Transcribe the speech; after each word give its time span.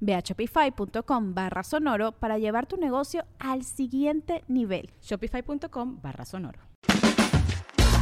Ve 0.00 0.14
a 0.14 0.20
shopify.com 0.20 1.34
barra 1.34 1.62
sonoro 1.62 2.12
para 2.12 2.38
llevar 2.38 2.66
tu 2.66 2.76
negocio 2.76 3.24
al 3.38 3.64
siguiente 3.64 4.44
nivel. 4.48 4.90
Shopify.com 5.02 6.00
barra 6.02 6.24
sonoro. 6.24 6.60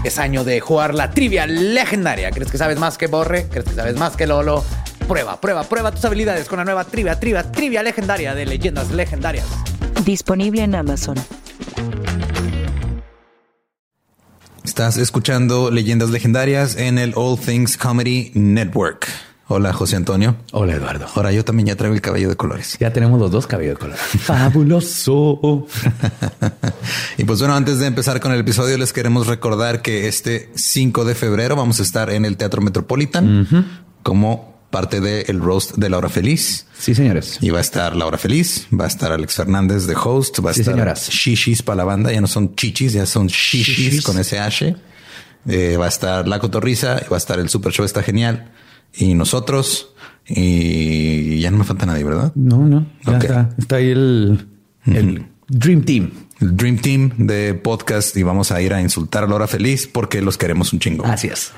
Es 0.05 0.19
año 0.19 0.45
de 0.45 0.61
jugar 0.61 0.95
la 0.95 1.11
trivia 1.11 1.47
legendaria. 1.47 2.31
¿Crees 2.31 2.51
que 2.51 2.59
sabes 2.59 2.79
más 2.79 2.97
que 2.97 3.09
Borre? 3.09 3.49
¿Crees 3.49 3.65
que 3.65 3.75
sabes 3.75 3.97
más 3.97 4.17
que 4.17 4.27
Lolo? 4.27 4.63
Prueba, 5.09 5.41
prueba, 5.41 5.65
prueba 5.65 5.91
tus 5.91 6.05
habilidades 6.05 6.49
con 6.49 6.59
la 6.59 6.65
nueva 6.65 6.85
trivia, 6.85 7.19
trivia, 7.19 7.51
trivia 7.51 7.83
legendaria 7.83 8.35
de 8.35 8.47
leyendas 8.47 8.91
legendarias. 8.91 9.47
Disponible 10.05 10.63
en 10.63 10.75
Amazon. 10.75 11.17
Estás 14.63 14.97
escuchando 14.99 15.71
Leyendas 15.71 16.11
Legendarias 16.11 16.77
en 16.77 16.99
el 16.99 17.13
All 17.17 17.39
Things 17.39 17.77
Comedy 17.77 18.31
Network. 18.35 19.09
Hola, 19.49 19.73
José 19.73 19.95
Antonio. 19.95 20.37
Hola, 20.51 20.75
Eduardo. 20.75 21.07
Ahora 21.15 21.31
yo 21.31 21.45
también 21.45 21.69
ya 21.69 21.77
traigo 21.77 21.95
el 21.95 22.01
cabello 22.01 22.29
de 22.29 22.37
colores. 22.37 22.77
Ya 22.81 22.93
tenemos 22.93 23.21
los 23.21 23.31
dos 23.31 23.47
cabellos 23.47 23.75
de 23.75 23.79
colores. 23.79 24.01
Fabuloso. 24.21 25.67
y 27.17 27.25
pues 27.25 27.39
bueno, 27.39 27.55
antes 27.55 27.79
de 27.79 27.87
empezar 27.87 28.19
con 28.21 28.33
el 28.33 28.41
episodio, 28.41 28.77
les 28.77 28.93
queremos 28.93 29.29
recordar 29.29 29.83
que 29.83 30.09
este 30.09 30.51
5 30.57 31.05
de 31.05 31.15
febrero 31.15 31.55
vamos 31.55 31.79
a 31.79 31.85
estar 31.85 32.11
en 32.11 32.25
el 32.25 32.37
Teatro 32.37 32.61
Metropolitan 32.61 33.47
como 34.03 34.57
parte 34.71 35.01
del 35.01 35.39
roast 35.41 35.77
de 35.77 35.91
Laura 35.91 36.09
Feliz. 36.09 36.67
Sí, 36.77 36.97
señores. 36.97 37.39
Y 37.41 37.51
va 37.51 37.59
a 37.59 37.63
estar 37.63 37.95
Laura 37.95 38.19
Feliz, 38.19 38.67
va 38.79 38.85
a 38.87 38.89
estar 38.89 39.13
Alex 39.13 39.35
Fernández 39.35 39.87
de 39.87 39.95
host, 39.95 40.41
va 40.45 40.51
a 40.51 40.55
Sí, 40.55 40.63
estar 40.63 40.75
señoras. 40.75 41.09
shishis 41.09 41.63
para 41.63 41.77
la 41.77 41.85
banda. 41.85 42.11
Ya 42.11 42.21
no 42.21 42.27
son 42.27 42.57
chichis, 42.57 42.95
ya 42.95 43.07
son 43.07 43.29
shishis, 43.29 43.77
Shishis. 43.77 44.03
con 44.05 44.19
ese 44.19 44.41
H. 44.41 44.75
Eh, 45.49 45.77
va 45.77 45.85
a 45.85 45.89
estar 45.89 46.27
La 46.27 46.41
Cotorriza, 46.41 47.01
va 47.11 47.17
a 47.17 47.19
estar 47.19 47.39
el 47.39 47.49
Super 47.49 47.73
Show, 47.73 47.87
está 47.87 48.03
genial. 48.03 48.51
Y 48.95 49.15
nosotros, 49.15 49.95
y 50.27 51.41
ya 51.41 51.51
no 51.51 51.59
me 51.59 51.65
falta 51.65 51.87
nadie, 51.87 52.05
¿verdad? 52.05 52.33
No, 52.35 52.67
no. 52.67 52.87
Ya 53.05 53.19
está. 53.19 53.51
Está 53.59 53.77
ahí 53.77 53.91
el, 53.91 54.47
el 54.87 55.27
Dream 55.49 55.83
Team. 55.83 56.11
El 56.41 56.57
Dream 56.57 56.79
Team 56.79 57.13
de 57.19 57.55
podcast 57.55 58.17
y 58.17 58.23
vamos 58.23 58.53
a 58.53 58.61
ir 58.61 58.75
a 58.75 58.81
insultar 58.81 59.25
a 59.25 59.27
Laura 59.27 59.47
Feliz 59.47 59.87
porque 59.87 60.21
los 60.21 60.37
queremos 60.37 60.73
un 60.73 60.81
chingo. 60.81 61.05
Así 61.07 61.29
es. 61.29 61.53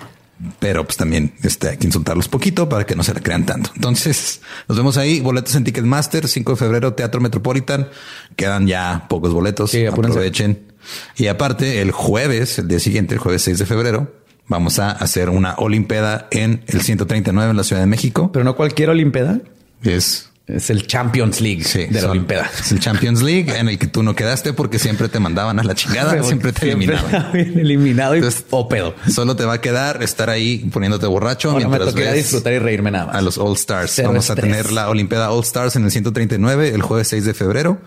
Pero 0.61 0.85
pues 0.85 0.97
también 0.97 1.35
este, 1.43 1.71
hay 1.71 1.77
que 1.79 1.87
insultarlos 1.87 2.29
poquito 2.29 2.69
para 2.69 2.87
que 2.87 2.95
no 2.95 3.03
se 3.03 3.13
la 3.13 3.21
crean 3.21 3.45
tanto. 3.45 3.71
Entonces 3.75 4.41
nos 4.69 4.79
vemos 4.79 4.97
ahí. 4.97 5.21
Boletos 5.21 5.55
en 5.57 5.65
Ticketmaster, 5.65 6.29
5 6.29 6.53
de 6.53 6.57
febrero, 6.57 6.95
Teatro 6.95 7.21
Metropolitan. 7.21 7.89
Quedan 8.37 8.67
ya 8.69 9.07
pocos 9.09 9.33
boletos. 9.33 9.73
Sí. 9.73 9.85
Aprovechen. 9.87 10.69
Y 11.17 11.27
aparte, 11.27 11.83
el 11.83 11.91
jueves, 11.91 12.59
el 12.61 12.69
día 12.69 12.79
siguiente, 12.79 13.15
el 13.15 13.21
jueves 13.21 13.43
6 13.43 13.59
de 13.59 13.67
febrero, 13.67 14.15
vamos 14.49 14.79
a 14.79 14.91
hacer 14.91 15.31
una 15.31 15.55
Olimpeda 15.59 16.27
en 16.31 16.63
el 16.67 16.81
139 16.83 17.51
en 17.51 17.57
la 17.57 17.65
Ciudad 17.65 17.83
de 17.83 17.87
México. 17.87 18.31
Pero 18.33 18.45
no 18.45 18.57
cualquier 18.57 18.91
Olimpeda. 18.91 19.39
Es 19.83 20.25
Es 20.47 20.71
el 20.71 20.87
Champions 20.87 21.43
League 21.43 21.63
Sí, 21.65 21.81
de 21.85 21.93
la 21.93 22.01
son- 22.01 22.11
Olimpeda. 22.13 22.51
Es 22.59 22.73
el 22.73 22.81
Champions 22.81 23.21
League 23.23 23.55
en 23.59 23.69
el 23.69 23.79
que 23.79 23.87
tú 23.87 24.03
no 24.03 24.15
quedaste 24.17 24.55
porque 24.55 24.79
siempre 24.79 25.09
te 25.11 25.21
mandaban 25.21 25.59
a 25.61 25.63
la 25.63 25.75
chingada, 25.75 26.23
siempre 26.23 26.53
te 26.55 26.67
eliminaban. 26.69 27.05
estaba 27.05 27.33
bien 27.33 27.59
eliminado 27.59 28.15
y 28.15 28.19
Entonces, 28.19 28.45
o 28.49 28.67
pedo. 28.67 28.95
Solo 29.13 29.37
te 29.37 29.45
va 29.45 29.53
a 29.55 29.61
quedar 29.61 30.03
estar 30.03 30.31
ahí 30.31 30.61
poniéndote 30.73 31.07
borracho 31.07 31.53
me 31.53 31.59
mientras 31.59 31.91
tocaría 31.91 32.13
ves 32.13 32.23
disfrutar 32.25 32.55
y 32.55 32.59
reírme 32.61 32.91
nada 32.91 33.07
más. 33.07 33.17
a 33.17 33.21
los 33.21 33.37
All 33.37 33.53
Stars. 33.57 33.93
Cero 33.95 34.09
Vamos 34.09 34.31
a 34.31 34.37
tener 34.37 34.73
la 34.73 34.89
Olimpiada 34.89 35.31
All 35.31 35.43
Stars 35.45 35.77
en 35.77 35.85
el 35.85 35.91
139 35.91 36.71
el 36.71 36.81
jueves 36.81 37.09
6 37.09 37.27
de 37.27 37.35
febrero. 37.35 37.79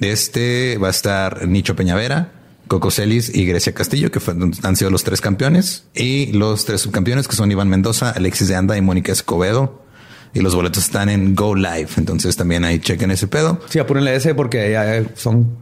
Este 0.00 0.78
va 0.78 0.88
a 0.88 0.90
estar 0.90 1.48
Nicho 1.48 1.74
Peñavera, 1.74 2.32
Coco 2.68 2.90
Celis 2.90 3.34
y 3.34 3.46
Grecia 3.46 3.72
Castillo, 3.74 4.10
que 4.10 4.18
fue- 4.20 4.34
han 4.62 4.76
sido 4.76 4.90
los 4.90 5.04
tres 5.04 5.20
campeones. 5.20 5.84
Y 5.94 6.32
los 6.32 6.64
tres 6.64 6.80
subcampeones, 6.82 7.28
que 7.28 7.36
son 7.36 7.50
Iván 7.50 7.68
Mendoza, 7.68 8.10
Alexis 8.10 8.48
de 8.48 8.56
Anda 8.56 8.76
y 8.76 8.80
Mónica 8.82 9.12
Escobedo. 9.12 9.82
Y 10.34 10.40
los 10.40 10.54
boletos 10.54 10.84
están 10.84 11.08
en 11.08 11.34
Go 11.34 11.54
Live. 11.54 11.88
Entonces 11.96 12.36
también 12.36 12.64
ahí 12.64 12.78
chequen 12.80 13.10
ese 13.10 13.26
pedo. 13.28 13.60
Sí, 13.68 13.78
apúrenle 13.78 14.14
ese 14.16 14.34
porque 14.34 14.70
ya 14.72 15.04
son 15.14 15.56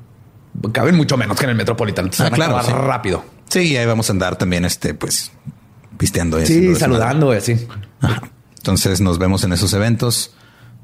caben 0.72 0.96
mucho 0.96 1.16
menos 1.16 1.36
que 1.38 1.44
en 1.44 1.50
el 1.50 1.56
Metropolitan. 1.56 2.12
Se 2.12 2.24
Ah, 2.24 2.30
claro, 2.30 2.62
sí. 2.64 2.72
rápido. 2.72 3.24
Sí, 3.48 3.60
y 3.60 3.76
ahí 3.76 3.86
vamos 3.86 4.08
a 4.08 4.12
andar 4.12 4.36
también, 4.36 4.64
este, 4.64 4.94
pues, 4.94 5.30
pisteando. 5.98 6.40
y 6.40 6.46
Sí, 6.46 6.74
saludando 6.74 7.32
y 7.34 7.36
así. 7.36 7.56
Ajá. 8.00 8.22
Entonces 8.56 9.00
nos 9.00 9.18
vemos 9.18 9.44
en 9.44 9.52
esos 9.52 9.72
eventos 9.74 10.32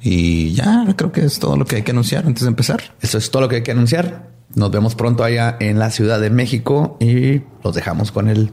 y 0.02 0.52
ya 0.54 0.86
creo 0.96 1.12
que 1.12 1.24
es 1.24 1.38
todo 1.38 1.56
lo 1.56 1.64
que 1.64 1.76
hay 1.76 1.82
que 1.82 1.90
anunciar 1.90 2.26
antes 2.26 2.42
de 2.42 2.48
empezar. 2.48 2.94
Eso 3.00 3.18
es 3.18 3.30
todo 3.30 3.42
lo 3.42 3.48
que 3.48 3.56
hay 3.56 3.62
que 3.62 3.72
anunciar. 3.72 4.30
Nos 4.54 4.70
vemos 4.70 4.94
pronto 4.94 5.22
allá 5.22 5.56
en 5.60 5.78
la 5.78 5.90
Ciudad 5.90 6.20
de 6.20 6.30
México 6.30 6.96
y 7.00 7.42
los 7.62 7.74
dejamos 7.74 8.10
con 8.10 8.28
el 8.28 8.52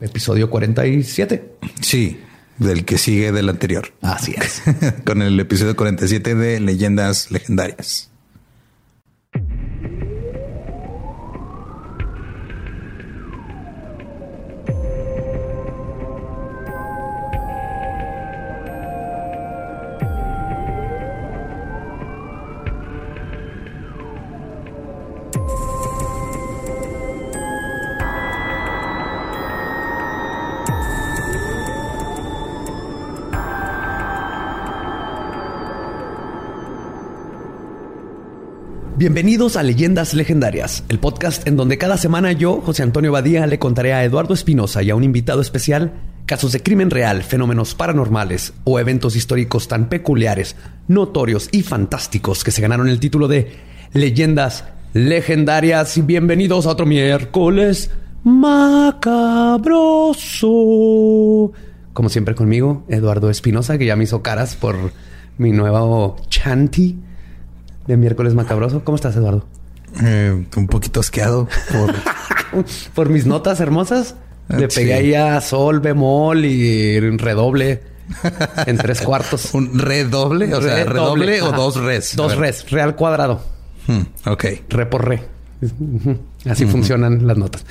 episodio 0.00 0.50
47. 0.50 1.56
Sí, 1.80 2.20
del 2.58 2.84
que 2.84 2.98
sigue 2.98 3.32
del 3.32 3.48
anterior. 3.48 3.94
Así 4.02 4.34
es. 4.36 4.62
Con 5.04 5.22
el 5.22 5.38
episodio 5.38 5.76
47 5.76 6.34
de 6.34 6.60
Leyendas 6.60 7.30
Legendarias. 7.30 8.10
Bienvenidos 39.06 39.56
a 39.56 39.62
Leyendas 39.62 40.14
Legendarias, 40.14 40.82
el 40.88 40.98
podcast 40.98 41.46
en 41.46 41.54
donde 41.54 41.78
cada 41.78 41.96
semana 41.96 42.32
yo, 42.32 42.60
José 42.60 42.82
Antonio 42.82 43.12
Badía, 43.12 43.46
le 43.46 43.60
contaré 43.60 43.92
a 43.92 44.02
Eduardo 44.02 44.34
Espinosa 44.34 44.82
y 44.82 44.90
a 44.90 44.96
un 44.96 45.04
invitado 45.04 45.40
especial 45.40 45.92
casos 46.26 46.50
de 46.50 46.60
crimen 46.60 46.90
real, 46.90 47.22
fenómenos 47.22 47.76
paranormales 47.76 48.52
o 48.64 48.80
eventos 48.80 49.14
históricos 49.14 49.68
tan 49.68 49.88
peculiares, 49.88 50.56
notorios 50.88 51.48
y 51.52 51.62
fantásticos 51.62 52.42
que 52.42 52.50
se 52.50 52.60
ganaron 52.60 52.88
el 52.88 52.98
título 52.98 53.28
de 53.28 53.52
Leyendas 53.92 54.64
Legendarias. 54.92 55.96
Y 55.98 56.02
bienvenidos 56.02 56.66
a 56.66 56.70
otro 56.70 56.84
miércoles 56.84 57.92
macabroso. 58.24 59.12
Como 61.92 62.08
siempre 62.08 62.34
conmigo, 62.34 62.84
Eduardo 62.88 63.30
Espinosa, 63.30 63.78
que 63.78 63.86
ya 63.86 63.94
me 63.94 64.02
hizo 64.02 64.20
caras 64.20 64.56
por 64.56 64.74
mi 65.38 65.52
nuevo 65.52 66.16
chanty 66.28 66.98
de 67.86 67.96
miércoles 67.96 68.34
macabroso. 68.34 68.82
¿Cómo 68.84 68.96
estás, 68.96 69.16
Eduardo? 69.16 69.44
Eh, 70.02 70.44
un 70.56 70.66
poquito 70.66 71.00
asqueado 71.00 71.48
por 71.72 72.64
Por 72.94 73.08
mis 73.08 73.26
notas 73.26 73.60
hermosas. 73.60 74.14
Le 74.48 74.64
Ah, 74.64 74.68
Sí. 74.70 74.80
pegué 74.80 74.94
ahí 74.94 75.14
a 75.14 75.40
sol, 75.40 75.80
bemol 75.80 76.44
y 76.44 77.00
redoble 77.16 77.82
en 78.66 78.76
tres 78.78 79.00
cuartos. 79.00 79.50
un 79.54 79.78
redoble, 79.78 80.54
o 80.54 80.62
sea, 80.62 80.84
redoble 80.84 81.42
o 81.42 81.50
dos 81.52 81.76
res. 81.76 82.14
Dos 82.14 82.36
res, 82.36 82.70
real 82.70 82.94
cuadrado. 82.94 83.42
Hmm, 83.86 84.02
ok. 84.28 84.44
Re 84.68 84.86
por 84.86 85.06
re. 85.08 85.22
Así 86.48 86.64
funcionan 86.66 87.26
las 87.26 87.36
notas. 87.36 87.64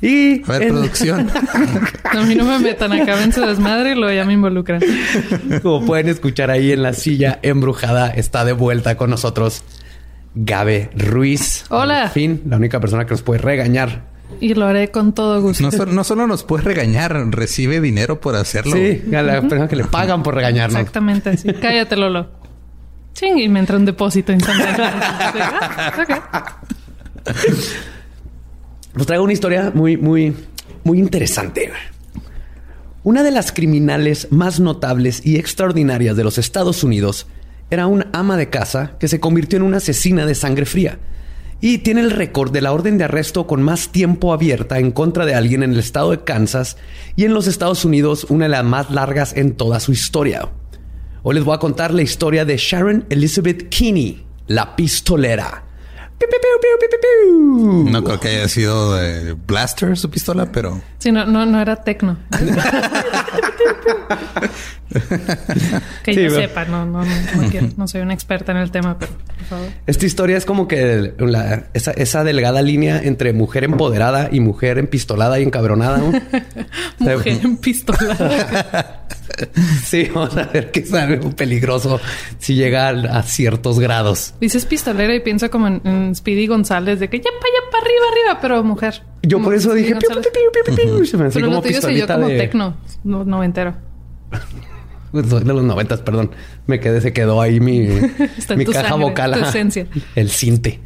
Y 0.00 0.42
A 0.44 0.52
ver, 0.52 0.62
en- 0.62 0.68
producción. 0.68 1.30
A 2.04 2.20
mí 2.22 2.34
no 2.34 2.44
me 2.44 2.58
metan 2.58 2.92
acá 2.92 3.22
en 3.22 3.32
su 3.32 3.40
desmadre 3.40 3.92
y 3.92 3.94
luego 3.94 4.12
ya 4.14 4.24
me 4.24 4.32
involucran. 4.34 4.80
como 5.62 5.84
pueden 5.86 6.08
escuchar 6.08 6.50
ahí 6.50 6.72
en 6.72 6.82
la 6.82 6.92
silla 6.92 7.38
embrujada, 7.42 8.08
está 8.10 8.44
de 8.44 8.52
vuelta 8.52 8.96
con 8.96 9.10
nosotros 9.10 9.62
Gabe 10.34 10.90
Ruiz. 10.96 11.64
Hola. 11.70 12.04
Al 12.04 12.10
fin, 12.10 12.42
la 12.48 12.56
única 12.56 12.78
persona 12.80 13.04
que 13.04 13.10
nos 13.12 13.22
puede 13.22 13.40
regañar 13.40 14.04
Y 14.40 14.54
lo 14.54 14.66
haré 14.66 14.90
con 14.92 15.12
todo 15.12 15.40
gusto. 15.42 15.62
No, 15.64 15.72
solo- 15.72 15.92
no 15.92 16.04
solo 16.04 16.26
nos 16.28 16.44
puede 16.44 16.62
regañar, 16.62 17.12
recibe 17.30 17.80
dinero 17.80 18.20
por 18.20 18.36
hacerlo. 18.36 18.76
Sí, 18.76 19.02
a 19.14 19.22
la 19.22 19.40
persona 19.40 19.66
que 19.68 19.74
le 19.76 19.84
pagan 19.84 20.22
por 20.22 20.34
regañarnos. 20.36 20.78
Exactamente 20.78 21.30
así. 21.30 21.52
Cállate, 21.54 21.96
Lolo. 21.96 22.28
Ching, 23.12 23.38
y 23.38 23.48
me 23.48 23.58
entra 23.58 23.76
un 23.76 23.84
depósito 23.84 24.32
instantáneo. 24.32 24.86
Ah, 25.42 25.92
ok. 26.00 26.79
Pues 28.92 29.06
traigo 29.06 29.22
una 29.22 29.32
historia 29.32 29.70
muy, 29.72 29.96
muy, 29.96 30.34
muy 30.82 30.98
interesante. 30.98 31.70
Una 33.04 33.22
de 33.22 33.30
las 33.30 33.52
criminales 33.52 34.28
más 34.30 34.58
notables 34.58 35.24
y 35.24 35.36
extraordinarias 35.36 36.16
de 36.16 36.24
los 36.24 36.38
Estados 36.38 36.82
Unidos 36.82 37.28
era 37.70 37.86
una 37.86 38.08
ama 38.12 38.36
de 38.36 38.50
casa 38.50 38.96
que 38.98 39.06
se 39.06 39.20
convirtió 39.20 39.58
en 39.58 39.62
una 39.62 39.76
asesina 39.76 40.26
de 40.26 40.34
sangre 40.34 40.66
fría. 40.66 40.98
Y 41.60 41.78
tiene 41.78 42.00
el 42.00 42.10
récord 42.10 42.50
de 42.50 42.62
la 42.62 42.72
orden 42.72 42.98
de 42.98 43.04
arresto 43.04 43.46
con 43.46 43.62
más 43.62 43.90
tiempo 43.90 44.32
abierta 44.32 44.78
en 44.78 44.90
contra 44.90 45.24
de 45.24 45.34
alguien 45.34 45.62
en 45.62 45.72
el 45.72 45.78
estado 45.78 46.10
de 46.10 46.24
Kansas 46.24 46.76
y 47.16 47.24
en 47.24 47.34
los 47.34 47.46
Estados 47.46 47.84
Unidos 47.84 48.26
una 48.28 48.46
de 48.46 48.50
las 48.50 48.64
más 48.64 48.90
largas 48.90 49.36
en 49.36 49.54
toda 49.54 49.78
su 49.78 49.92
historia. 49.92 50.48
Hoy 51.22 51.34
les 51.34 51.44
voy 51.44 51.54
a 51.54 51.58
contar 51.58 51.94
la 51.94 52.02
historia 52.02 52.44
de 52.44 52.56
Sharon 52.56 53.04
Elizabeth 53.08 53.68
Kinney, 53.68 54.24
la 54.46 54.74
pistolera. 54.74 55.69
No 57.90 58.04
creo 58.04 58.20
que 58.20 58.28
haya 58.28 58.48
sido 58.48 58.94
de 58.94 59.32
Blaster 59.32 59.96
su 59.96 60.10
pistola, 60.10 60.50
pero 60.52 60.80
Sí, 60.98 61.10
no, 61.12 61.24
no, 61.26 61.46
no 61.46 61.60
era 61.60 61.76
tecno. 61.76 62.18
que 66.02 66.14
Sí, 66.14 66.22
yo 66.22 66.28
pero- 66.30 66.40
sepa, 66.40 66.64
no, 66.64 66.84
no, 66.84 67.04
no, 67.04 67.14
no 67.42 67.48
quiero- 67.50 67.68
no 67.76 67.86
soy 67.88 68.00
una 68.02 68.12
experta 68.14 68.52
en 68.52 68.58
el 68.58 68.70
tema, 68.70 68.98
pero 68.98 69.12
por 69.38 69.44
favor. 69.46 69.68
Esta 69.86 70.06
historia 70.06 70.36
es 70.36 70.44
como 70.44 70.66
que 70.68 71.14
la- 71.18 71.64
esa, 71.74 71.92
esa 71.92 72.24
delgada 72.24 72.60
línea 72.62 73.00
entre 73.02 73.32
mujer 73.32 73.64
empoderada 73.64 74.28
y 74.32 74.40
mujer 74.40 74.78
empistolada 74.78 75.38
y 75.38 75.42
encabronada. 75.44 75.98
¿no? 75.98 76.12
Mujer 76.98 77.40
en 77.42 77.56
pistola. 77.56 78.96
Sí, 79.84 80.10
vamos 80.14 80.36
a 80.36 80.44
ver 80.44 80.70
que 80.70 80.80
es 80.80 80.92
algo 80.92 81.30
peligroso 81.30 81.98
si 82.38 82.54
llega 82.56 82.88
a, 82.88 83.22
ciertos 83.22 83.78
grados. 83.78 84.34
Dices 84.40 84.66
pistolera 84.66 85.14
y 85.14 85.20
pienso 85.20 85.50
como 85.50 85.68
en, 85.68 85.80
en 85.84 86.09
Speedy 86.14 86.46
González 86.46 87.00
de 87.00 87.08
que 87.08 87.18
ya 87.18 87.30
para 87.40 87.52
allá 87.52 87.70
para 87.70 87.84
arriba, 87.84 88.04
arriba, 88.12 88.38
pero 88.40 88.64
mujer. 88.64 89.02
Yo 89.22 89.40
por 89.42 89.54
eso 89.54 89.72
dije 89.74 89.94
piu, 89.96 90.08
González. 90.08 90.28
piu, 90.32 90.42
piu, 90.64 90.74
piu, 90.76 90.96
piu, 90.96 91.06
se 91.06 91.16
me 91.16 91.26
hacía 91.26 91.40
Pero 91.40 91.52
lo 91.52 91.60
tuyo 91.62 91.72
yo 91.74 91.78
pistolita 91.78 92.14
como 92.14 92.28
de, 92.28 92.38
tecno, 92.38 92.76
no, 93.04 93.24
noventero. 93.24 93.74
de 95.12 95.22
los 95.52 95.64
noventas, 95.64 96.00
perdón. 96.00 96.30
Me 96.66 96.80
quedé, 96.80 97.00
se 97.00 97.12
quedó 97.12 97.40
ahí 97.40 97.60
mi, 97.60 97.80
mi 98.56 98.64
tu 98.64 98.72
caja 98.72 98.88
sangre, 98.90 99.04
vocal. 99.06 99.32
tu 99.34 99.40
esencia. 99.40 99.86
El 100.14 100.30
cinte. 100.30 100.80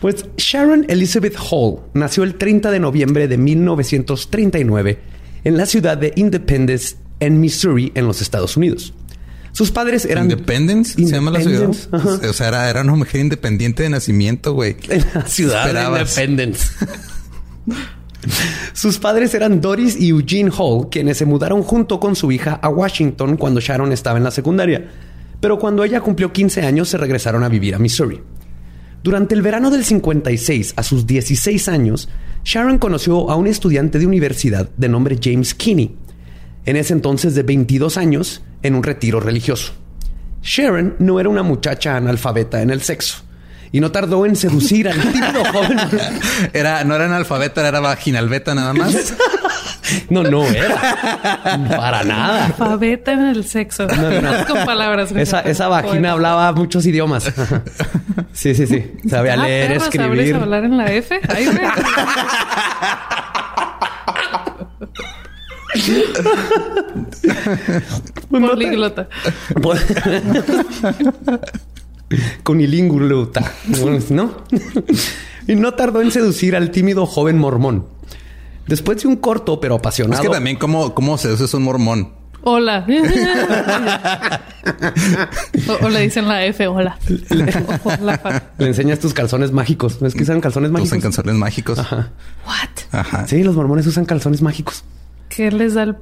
Pues 0.00 0.26
Sharon 0.36 0.86
Elizabeth 0.88 1.36
Hall 1.50 1.80
nació 1.94 2.22
el 2.22 2.36
30 2.36 2.70
de 2.70 2.80
noviembre 2.80 3.28
de 3.28 3.36
1939 3.38 4.98
en 5.44 5.56
la 5.56 5.66
ciudad 5.66 5.98
de 5.98 6.12
Independence, 6.16 6.96
en 7.20 7.40
Missouri, 7.40 7.92
en 7.94 8.06
los 8.06 8.20
Estados 8.22 8.56
Unidos. 8.56 8.94
Sus 9.52 9.70
padres 9.70 10.06
eran 10.06 10.24
Independence 10.24 10.94
se 10.94 11.04
llama 11.12 11.30
la 11.30 11.40
ciudad. 11.40 11.70
Ajá. 11.92 12.20
O 12.28 12.32
sea, 12.32 12.48
era, 12.48 12.70
era 12.70 12.80
una 12.80 12.94
mujer 12.94 13.20
independiente 13.20 13.82
de 13.82 13.90
nacimiento, 13.90 14.54
güey. 14.54 14.76
en 14.88 15.04
la 15.14 15.26
ciudad 15.26 15.72
de. 15.72 16.00
Independence. 16.00 16.68
Sus 18.72 18.98
padres 18.98 19.34
eran 19.34 19.60
Doris 19.60 19.96
y 20.00 20.08
Eugene 20.08 20.50
Hall, 20.56 20.88
quienes 20.90 21.18
se 21.18 21.26
mudaron 21.26 21.62
junto 21.62 22.00
con 22.00 22.16
su 22.16 22.30
hija 22.32 22.54
a 22.62 22.68
Washington 22.68 23.36
cuando 23.36 23.60
Sharon 23.60 23.92
estaba 23.92 24.18
en 24.18 24.24
la 24.24 24.30
secundaria. 24.30 24.88
Pero 25.40 25.58
cuando 25.58 25.84
ella 25.84 26.00
cumplió 26.00 26.32
15 26.32 26.62
años 26.62 26.88
se 26.88 26.98
regresaron 26.98 27.42
a 27.42 27.48
vivir 27.48 27.74
a 27.74 27.78
Missouri. 27.78 28.20
Durante 29.02 29.34
el 29.34 29.42
verano 29.42 29.70
del 29.70 29.84
56, 29.84 30.74
a 30.76 30.82
sus 30.84 31.06
16 31.06 31.68
años, 31.68 32.08
Sharon 32.44 32.78
conoció 32.78 33.28
a 33.28 33.36
un 33.36 33.48
estudiante 33.48 33.98
de 33.98 34.06
universidad 34.06 34.70
de 34.76 34.88
nombre 34.88 35.18
James 35.20 35.54
Kinney, 35.54 35.96
en 36.66 36.76
ese 36.76 36.92
entonces 36.92 37.34
de 37.34 37.42
22 37.42 37.96
años, 37.96 38.42
en 38.62 38.74
un 38.74 38.82
retiro 38.82 39.20
religioso. 39.20 39.72
Sharon 40.42 40.96
no 40.98 41.20
era 41.20 41.28
una 41.28 41.42
muchacha 41.42 41.96
analfabeta 41.96 42.62
en 42.62 42.70
el 42.70 42.82
sexo 42.82 43.22
y 43.70 43.80
no 43.80 43.90
tardó 43.92 44.26
en 44.26 44.36
seducir 44.36 44.88
al 44.88 45.00
típico 45.00 45.44
joven. 45.52 45.78
Era, 46.52 46.84
no 46.84 46.94
era 46.96 47.06
analfabeta, 47.06 47.66
era 47.66 47.80
vaginalbeta 47.80 48.54
nada 48.54 48.72
más. 48.74 49.14
No, 50.08 50.22
no 50.22 50.44
era. 50.46 50.76
Para 51.76 52.02
nada. 52.04 52.46
Alfabeta 52.46 53.12
en 53.12 53.20
el 53.26 53.44
sexo. 53.44 53.86
no. 53.86 54.46
Con 54.48 54.64
palabras. 54.64 55.12
Esa, 55.12 55.40
esa 55.40 55.68
vagina 55.68 56.12
hablaba 56.12 56.52
muchos 56.52 56.86
idiomas. 56.86 57.30
Sí, 58.32 58.54
sí, 58.54 58.66
sí. 58.66 58.92
Sabía 59.08 59.34
Ah, 59.34 59.36
leer, 59.36 59.68
perro, 59.68 59.80
¿sabes 59.80 59.94
escribir. 60.00 60.34
hablar 60.36 60.64
en 60.64 60.76
la 60.78 60.92
F? 60.92 61.20
Ay, 61.28 61.46
güey. 68.30 68.42
Políglota. 68.46 69.08
Conilinguluta. 72.42 73.52
¿No? 74.10 74.44
y 75.48 75.54
no 75.54 75.74
tardó 75.74 76.02
en 76.02 76.10
seducir 76.10 76.54
al 76.56 76.70
tímido 76.70 77.06
joven 77.06 77.38
mormón. 77.38 77.86
Después 78.66 79.02
de 79.02 79.08
un 79.08 79.16
corto 79.16 79.60
pero 79.60 79.74
Es 79.76 79.80
apasionado. 79.80 80.22
que 80.22 80.28
también 80.28 80.56
cómo, 80.56 80.94
cómo 80.94 81.16
se 81.18 81.32
usa 81.32 81.56
un 81.56 81.64
mormón. 81.64 82.12
Hola. 82.44 82.84
o, 85.68 85.86
o 85.86 85.88
le 85.88 86.00
dicen 86.00 86.26
la 86.26 86.44
F, 86.44 86.66
hola. 86.66 86.98
Le 88.58 88.66
enseñas 88.66 88.98
tus 88.98 89.14
calzones 89.14 89.52
mágicos. 89.52 90.02
¿Es 90.02 90.14
que 90.14 90.24
usan 90.24 90.40
calzones 90.40 90.72
mágicos? 90.72 90.88
Usan 90.90 91.00
canciones 91.00 91.34
mágicos. 91.36 91.78
Ajá. 91.78 92.10
What? 92.44 92.68
Ajá. 93.00 93.28
Sí, 93.28 93.44
los 93.44 93.54
mormones 93.54 93.86
usan 93.86 94.04
calzones 94.06 94.42
mágicos. 94.42 94.82
¿Qué 95.34 95.50
les 95.50 95.74
da 95.74 95.84
el 95.84 95.94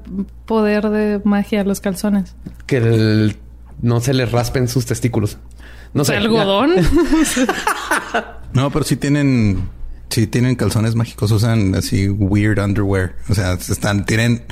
poder 0.46 0.90
de 0.90 1.20
magia 1.24 1.60
a 1.60 1.64
los 1.64 1.80
calzones? 1.80 2.34
Que 2.66 2.78
el- 2.78 3.36
no 3.82 4.00
se 4.00 4.12
les 4.14 4.30
raspen 4.32 4.68
sus 4.68 4.86
testículos. 4.86 5.38
No 5.94 6.04
sé. 6.04 6.16
¿Algodón? 6.16 6.70
No, 8.52 8.68
pero 8.72 8.84
sí 8.84 8.96
tienen, 8.96 9.68
sí 10.08 10.26
tienen 10.26 10.56
calzones 10.56 10.96
mágicos. 10.96 11.30
Usan 11.30 11.74
así 11.76 12.08
weird 12.08 12.58
underwear. 12.58 13.14
O 13.28 13.34
sea, 13.34 13.52
están, 13.52 14.04
tienen 14.04 14.42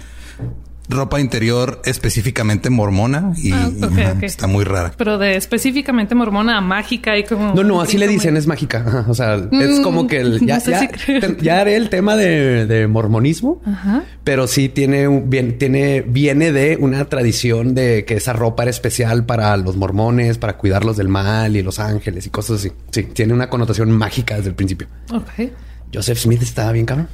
ropa 0.88 1.20
interior 1.20 1.82
específicamente 1.84 2.70
mormona 2.70 3.32
y, 3.36 3.52
Ah, 3.52 3.70
ajá, 3.82 4.16
está 4.22 4.46
muy 4.46 4.64
rara. 4.64 4.92
Pero 4.96 5.18
de 5.18 5.36
específicamente 5.36 6.14
mormona 6.14 6.56
a 6.56 6.60
mágica 6.60 7.16
y 7.18 7.24
como... 7.24 7.52
No, 7.54 7.62
no, 7.62 7.80
así 7.80 7.98
le 7.98 8.08
dicen, 8.08 8.36
es 8.36 8.46
mágica. 8.46 8.84
Ajá, 8.86 9.04
O 9.08 9.14
sea, 9.14 9.34
es 9.36 9.78
Mm, 9.78 9.82
como 9.82 10.06
que 10.06 10.20
el- 10.20 10.40
ya, 10.46 10.54
no 10.58 10.60
sé 10.60 10.70
ya, 10.70 10.80
si 10.80 10.88
creer. 10.88 11.20
ten- 11.20 11.36
ya 11.38 11.60
haré 11.60 11.76
el 11.76 11.90
tema 11.90 12.16
de, 12.16 12.66
de 12.66 12.86
mormonismo, 12.88 13.60
Ajá. 13.66 14.02
pero 14.24 14.46
sí 14.46 14.68
tiene, 14.68 15.08
bien, 15.26 15.58
tiene, 15.58 16.00
viene 16.02 16.52
de 16.52 16.76
una 16.80 17.04
tradición 17.04 17.74
de 17.74 18.04
que 18.06 18.14
esa 18.14 18.32
ropa 18.32 18.62
era 18.62 18.70
especial 18.70 19.26
para 19.26 19.56
los 19.58 19.76
mormones, 19.76 20.38
para 20.38 20.56
cuidarlos 20.56 20.96
del 20.96 21.08
mal 21.08 21.56
y 21.56 21.62
los 21.62 21.78
ángeles 21.78 22.26
y 22.26 22.30
cosas 22.30 22.60
así. 22.60 22.72
Sí, 22.90 23.02
tiene 23.02 23.34
una 23.34 23.50
connotación 23.50 23.90
mágica 23.90 24.36
desde 24.36 24.48
el 24.50 24.54
principio. 24.54 24.88
Ok. 25.12 25.50
Joseph 25.92 26.18
Smith 26.18 26.42
estaba 26.42 26.72
bien 26.72 26.86
cabrón. 26.86 27.08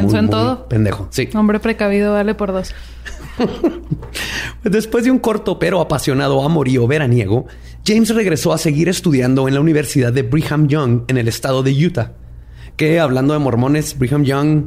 Pensó 0.00 0.10
Muy, 0.10 0.18
en 0.18 0.24
muy 0.26 0.30
todo. 0.30 0.68
Pendejo. 0.68 1.08
Sí. 1.10 1.28
Hombre 1.34 1.60
precavido 1.60 2.12
vale 2.12 2.34
por 2.34 2.52
dos. 2.52 2.74
Después 4.64 5.04
de 5.04 5.10
un 5.10 5.18
corto 5.18 5.58
pero 5.58 5.80
apasionado 5.80 6.42
amorío 6.44 6.86
veraniego, 6.86 7.46
James 7.86 8.14
regresó 8.14 8.52
a 8.52 8.58
seguir 8.58 8.88
estudiando 8.88 9.48
en 9.48 9.54
la 9.54 9.60
Universidad 9.60 10.12
de 10.12 10.22
Brigham 10.22 10.68
Young 10.68 11.02
en 11.08 11.16
el 11.18 11.28
estado 11.28 11.62
de 11.62 11.72
Utah. 11.86 12.12
Que 12.76 13.00
hablando 13.00 13.32
de 13.32 13.40
mormones, 13.40 13.98
Brigham 13.98 14.24
Young, 14.24 14.64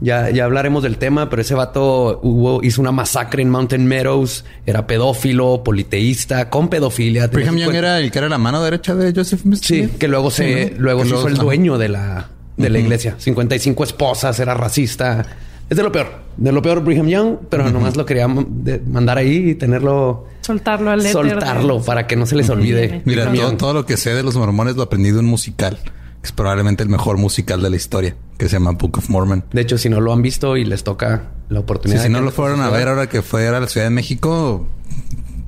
ya, 0.00 0.30
ya 0.30 0.44
hablaremos 0.44 0.82
del 0.82 0.98
tema, 0.98 1.30
pero 1.30 1.42
ese 1.42 1.54
vato 1.54 2.18
hubo, 2.22 2.62
hizo 2.64 2.80
una 2.80 2.90
masacre 2.90 3.42
en 3.42 3.50
Mountain 3.50 3.86
Meadows, 3.86 4.44
era 4.66 4.86
pedófilo, 4.86 5.62
politeísta, 5.62 6.50
con 6.50 6.68
pedofilia. 6.68 7.28
Brigham 7.28 7.56
Young 7.56 7.70
50 7.72 7.78
era 7.78 8.00
el 8.00 8.10
que 8.10 8.18
era 8.18 8.28
la 8.28 8.38
mano 8.38 8.62
derecha 8.62 8.94
de 8.94 9.12
Joseph 9.14 9.42
Smith. 9.42 9.60
Sí, 9.62 9.88
que 9.98 10.08
luego 10.08 10.30
se, 10.30 10.68
Sí, 10.68 10.72
¿no? 10.74 10.80
luego 10.82 11.02
Que 11.02 11.08
se 11.10 11.14
hizo 11.14 11.28
el 11.28 11.36
dueño 11.36 11.78
de 11.78 11.88
la, 11.90 12.28
de 12.62 12.70
la 12.70 12.78
iglesia. 12.78 13.16
55 13.18 13.84
esposas, 13.84 14.38
era 14.40 14.54
racista. 14.54 15.24
Es 15.68 15.76
de 15.76 15.82
lo 15.82 15.90
peor. 15.92 16.08
De 16.36 16.52
lo 16.52 16.60
peor 16.62 16.82
Brigham 16.82 17.08
Young, 17.08 17.36
pero 17.48 17.70
nomás 17.70 17.96
lo 17.96 18.04
quería 18.06 18.28
mandar 18.28 19.18
ahí 19.18 19.50
y 19.50 19.54
tenerlo... 19.54 20.26
Soltarlo 20.42 20.90
al 20.90 21.00
éter. 21.00 21.12
Soltarlo 21.12 21.82
para 21.82 22.06
que 22.06 22.16
no 22.16 22.26
se 22.26 22.34
les 22.36 22.48
olvide. 22.50 23.02
Mira, 23.04 23.32
todo, 23.32 23.56
todo 23.56 23.74
lo 23.74 23.86
que 23.86 23.96
sé 23.96 24.12
de 24.14 24.22
los 24.22 24.36
mormones 24.36 24.76
lo 24.76 24.82
aprendí 24.82 25.10
de 25.10 25.18
un 25.20 25.26
musical. 25.26 25.78
Que 26.20 26.26
es 26.26 26.32
probablemente 26.32 26.82
el 26.82 26.88
mejor 26.88 27.16
musical 27.16 27.62
de 27.62 27.70
la 27.70 27.76
historia. 27.76 28.16
Que 28.38 28.48
se 28.48 28.56
llama 28.56 28.72
Book 28.72 28.98
of 28.98 29.08
Mormon. 29.08 29.44
De 29.52 29.60
hecho, 29.60 29.78
si 29.78 29.88
no 29.88 30.00
lo 30.00 30.12
han 30.12 30.20
visto 30.22 30.56
y 30.56 30.64
les 30.64 30.84
toca 30.84 31.22
la 31.48 31.58
Sí, 31.58 31.62
oportunidad... 31.62 32.00
si 32.02 32.08
de 32.08 32.10
no 32.12 32.20
lo 32.20 32.30
fueron 32.32 32.60
a 32.60 32.70
ver 32.70 32.88
ahora 32.88 33.08
que 33.08 33.22
fue 33.22 33.46
a 33.48 33.52
la 33.58 33.66
Ciudad 33.68 33.86
de 33.86 33.90
México, 33.90 34.66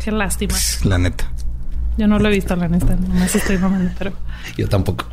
Qué 0.02 0.11
lástima. 0.12 0.52
pss, 0.54 0.85
la 0.85 0.99
neta. 0.99 1.30
Yo 1.97 2.06
no 2.09 2.18
lo 2.18 2.28
he 2.28 2.33
visto, 2.33 2.54
la 2.56 2.68
neta. 2.68 2.97
Nomás 2.97 3.35
estoy 3.35 3.56
mamando, 3.59 3.90
pero... 3.99 4.12
Yo 4.56 4.68
tampoco. 4.68 5.04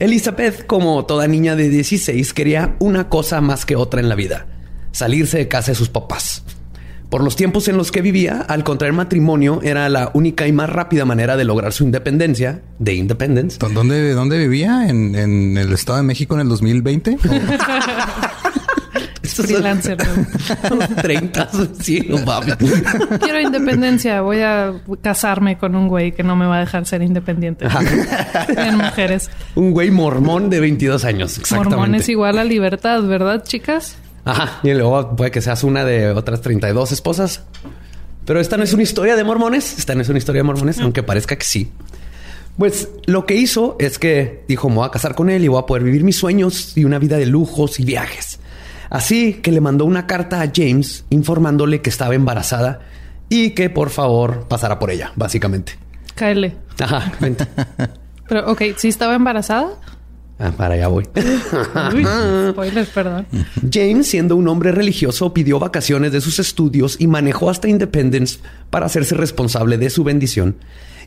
Elizabeth, 0.00 0.66
como 0.66 1.04
toda 1.04 1.28
niña 1.28 1.56
de 1.56 1.68
16, 1.68 2.32
quería 2.32 2.74
una 2.78 3.10
cosa 3.10 3.42
más 3.42 3.66
que 3.66 3.76
otra 3.76 4.00
en 4.00 4.08
la 4.08 4.14
vida. 4.14 4.46
Salirse 4.92 5.36
de 5.36 5.46
casa 5.46 5.72
de 5.72 5.74
sus 5.74 5.90
papás. 5.90 6.42
Por 7.10 7.22
los 7.22 7.36
tiempos 7.36 7.68
en 7.68 7.76
los 7.76 7.92
que 7.92 8.00
vivía, 8.00 8.40
al 8.40 8.64
contraer 8.64 8.94
matrimonio 8.94 9.60
era 9.62 9.90
la 9.90 10.10
única 10.14 10.46
y 10.46 10.52
más 10.52 10.70
rápida 10.70 11.04
manera 11.04 11.36
de 11.36 11.44
lograr 11.44 11.74
su 11.74 11.84
independencia, 11.84 12.62
de 12.78 12.94
independence. 12.94 13.58
¿Dónde, 13.58 14.12
dónde 14.12 14.38
vivía? 14.38 14.88
¿En, 14.88 15.14
en 15.14 15.58
el 15.58 15.70
Estado 15.72 15.98
de 15.98 16.04
México 16.04 16.34
en 16.34 16.40
el 16.40 16.48
2020? 16.48 17.18
Freelancer. 19.34 19.98
Los 20.70 20.88
30, 21.02 21.48
sí, 21.80 22.06
no 22.08 22.18
mames. 22.18 22.56
Quiero 23.20 23.40
independencia. 23.40 24.20
Voy 24.20 24.40
a 24.40 24.72
casarme 25.02 25.58
con 25.58 25.74
un 25.74 25.88
güey 25.88 26.12
que 26.12 26.22
no 26.22 26.36
me 26.36 26.46
va 26.46 26.56
a 26.56 26.60
dejar 26.60 26.86
ser 26.86 27.02
independiente. 27.02 27.66
en 28.56 28.76
mujeres. 28.76 29.30
Un 29.54 29.72
güey 29.72 29.90
mormón 29.90 30.50
de 30.50 30.60
22 30.60 31.04
años. 31.04 31.38
Exactamente. 31.38 31.76
Mormón 31.76 31.94
es 31.94 32.08
igual 32.08 32.38
a 32.38 32.44
libertad, 32.44 33.02
¿verdad, 33.02 33.42
chicas? 33.44 33.96
Ajá. 34.24 34.60
Y 34.62 34.72
luego 34.74 35.16
puede 35.16 35.30
que 35.30 35.40
seas 35.40 35.64
una 35.64 35.84
de 35.84 36.10
otras 36.10 36.40
32 36.40 36.92
esposas. 36.92 37.44
Pero 38.26 38.40
esta 38.40 38.56
no 38.56 38.64
es 38.64 38.72
una 38.72 38.82
historia 38.82 39.16
de 39.16 39.24
mormones. 39.24 39.78
Esta 39.78 39.94
no 39.94 40.02
es 40.02 40.08
una 40.08 40.18
historia 40.18 40.40
de 40.40 40.44
mormones, 40.44 40.78
aunque 40.80 41.02
parezca 41.02 41.36
que 41.36 41.44
sí. 41.44 41.72
Pues 42.58 42.88
lo 43.06 43.24
que 43.24 43.34
hizo 43.36 43.76
es 43.78 43.98
que 43.98 44.44
dijo, 44.46 44.68
me 44.68 44.76
voy 44.76 44.86
a 44.86 44.90
casar 44.90 45.14
con 45.14 45.30
él 45.30 45.42
y 45.44 45.48
voy 45.48 45.62
a 45.62 45.66
poder 45.66 45.82
vivir 45.82 46.04
mis 46.04 46.16
sueños 46.16 46.76
y 46.76 46.84
una 46.84 46.98
vida 46.98 47.16
de 47.16 47.24
lujos 47.24 47.80
y 47.80 47.84
viajes. 47.84 48.39
Así 48.90 49.34
que 49.34 49.52
le 49.52 49.60
mandó 49.60 49.84
una 49.84 50.06
carta 50.06 50.42
a 50.42 50.50
James 50.54 51.04
informándole 51.10 51.80
que 51.80 51.90
estaba 51.90 52.14
embarazada 52.14 52.80
y 53.28 53.50
que 53.50 53.70
por 53.70 53.90
favor 53.90 54.46
pasara 54.48 54.78
por 54.78 54.90
ella, 54.90 55.12
básicamente. 55.16 55.78
Cáele. 56.16 56.56
Ajá, 56.80 57.12
vente. 57.20 57.46
Pero, 58.28 58.50
ok, 58.50 58.62
¿sí 58.76 58.88
estaba 58.88 59.14
embarazada? 59.14 59.70
Ah, 60.38 60.52
para 60.56 60.74
allá 60.74 60.88
voy. 60.88 61.06
Uy, 61.94 62.06
spoilers, 62.50 62.88
perdón. 62.90 63.26
James, 63.72 64.06
siendo 64.06 64.36
un 64.36 64.48
hombre 64.48 64.72
religioso, 64.72 65.32
pidió 65.34 65.58
vacaciones 65.58 66.12
de 66.12 66.20
sus 66.20 66.38
estudios 66.38 66.96
y 66.98 67.06
manejó 67.06 67.50
hasta 67.50 67.68
Independence 67.68 68.38
para 68.70 68.86
hacerse 68.86 69.14
responsable 69.14 69.78
de 69.78 69.90
su 69.90 70.02
bendición. 70.02 70.56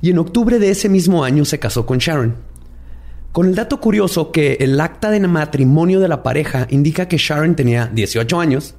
Y 0.01 0.11
en 0.11 0.19
octubre 0.19 0.59
de 0.59 0.69
ese 0.69 0.87
mismo 0.87 1.23
año 1.23 1.45
se 1.45 1.59
casó 1.59 1.85
con 1.85 1.97
Sharon. 1.97 2.35
Con 3.33 3.47
el 3.47 3.55
dato 3.55 3.81
curioso 3.81 4.31
que 4.31 4.57
el 4.61 4.79
acta 4.79 5.09
de 5.09 5.19
matrimonio 5.19 5.99
de 5.99 6.07
la 6.07 6.23
pareja 6.23 6.67
indica 6.69 7.07
que 7.09 7.17
Sharon 7.17 7.55
tenía 7.55 7.87
18 7.91 8.39
años 8.39 8.75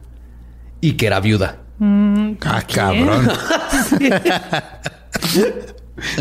y 0.80 0.92
que 0.92 1.06
era 1.08 1.20
viuda. 1.20 1.58
ah, 1.80 2.62
cabrón. 2.72 3.28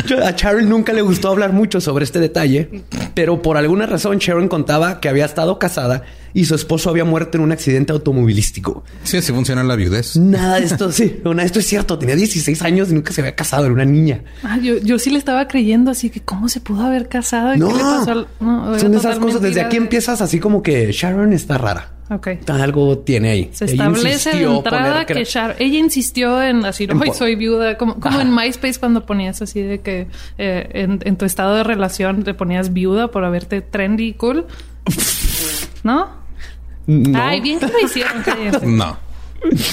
Yo- 0.06 0.24
a 0.24 0.30
Sharon 0.32 0.68
nunca 0.68 0.92
le 0.92 1.02
gustó 1.02 1.28
hablar 1.30 1.52
mucho 1.52 1.80
sobre 1.80 2.04
este 2.04 2.20
detalle, 2.20 2.82
pero 3.14 3.42
por 3.42 3.56
alguna 3.56 3.86
razón 3.86 4.18
Sharon 4.18 4.48
contaba 4.48 5.00
que 5.00 5.08
había 5.08 5.24
estado 5.24 5.58
casada 5.58 6.02
y 6.34 6.44
su 6.44 6.54
esposo 6.54 6.90
había 6.90 7.04
muerto 7.04 7.38
en 7.38 7.44
un 7.44 7.52
accidente 7.52 7.92
automovilístico. 7.92 8.84
Sí, 9.04 9.16
así 9.16 9.32
funciona 9.32 9.62
la 9.62 9.76
viudez. 9.76 10.16
Nada 10.16 10.58
de 10.60 10.66
esto, 10.66 10.92
sí, 10.92 11.20
nada 11.24 11.36
de 11.42 11.46
esto 11.46 11.60
es 11.60 11.66
cierto. 11.66 11.98
Tenía 11.98 12.16
16 12.16 12.60
años 12.62 12.90
y 12.90 12.94
nunca 12.94 13.12
se 13.12 13.20
había 13.20 13.34
casado, 13.34 13.64
era 13.64 13.72
una 13.74 13.84
niña. 13.84 14.22
Ah, 14.42 14.58
yo, 14.60 14.76
yo 14.78 14.98
sí 14.98 15.10
le 15.10 15.18
estaba 15.18 15.46
creyendo 15.48 15.90
así 15.90 16.10
que 16.10 16.20
cómo 16.20 16.48
se 16.48 16.60
pudo 16.60 16.82
haber 16.84 17.08
casado. 17.08 17.52
¿Qué 17.52 17.58
No, 17.60 17.68
le 17.68 17.82
pasó 17.82 18.10
al- 18.10 18.26
no, 18.40 18.78
son 18.78 18.90
de 18.92 18.98
esas 18.98 19.18
cosas. 19.18 19.40
Desde 19.40 19.60
aquí 19.62 19.76
de- 19.78 19.84
empiezas 19.84 20.20
así 20.20 20.40
como 20.40 20.62
que 20.62 20.90
Sharon 20.92 21.32
está 21.32 21.56
rara. 21.56 21.90
Ok. 22.10 22.28
Algo 22.48 22.98
tiene 22.98 23.30
ahí. 23.30 23.50
Se 23.54 23.64
Ella 23.64 23.72
establece 23.72 24.36
de 24.36 24.42
entrada 24.44 25.06
que, 25.06 25.12
era- 25.14 25.22
Sharon, 25.24 25.56
ella 25.58 25.78
insistió 25.78 26.42
en 26.42 26.64
así, 26.66 26.86
hoy 27.00 27.12
soy 27.16 27.34
viuda, 27.36 27.78
como, 27.78 27.98
como 28.00 28.20
en 28.20 28.34
MySpace 28.34 28.78
cuando 28.78 29.06
ponías 29.06 29.40
así 29.40 29.62
de 29.62 29.80
que 29.80 30.08
eh, 30.36 30.68
en, 30.74 31.00
en 31.04 31.16
tu 31.16 31.24
estado 31.24 31.54
de 31.54 31.64
relación 31.64 32.22
te 32.24 32.34
ponías 32.34 32.72
viuda 32.74 33.08
por 33.08 33.24
haberte 33.24 33.62
trendy 33.62 34.08
y 34.08 34.12
cool. 34.14 34.46
¿No? 35.82 36.23
No. 36.86 37.18
Ay, 37.22 37.40
bien 37.40 37.58
que 37.58 37.66
lo 37.66 37.80
hicieron. 37.80 38.22
No. 38.76 38.98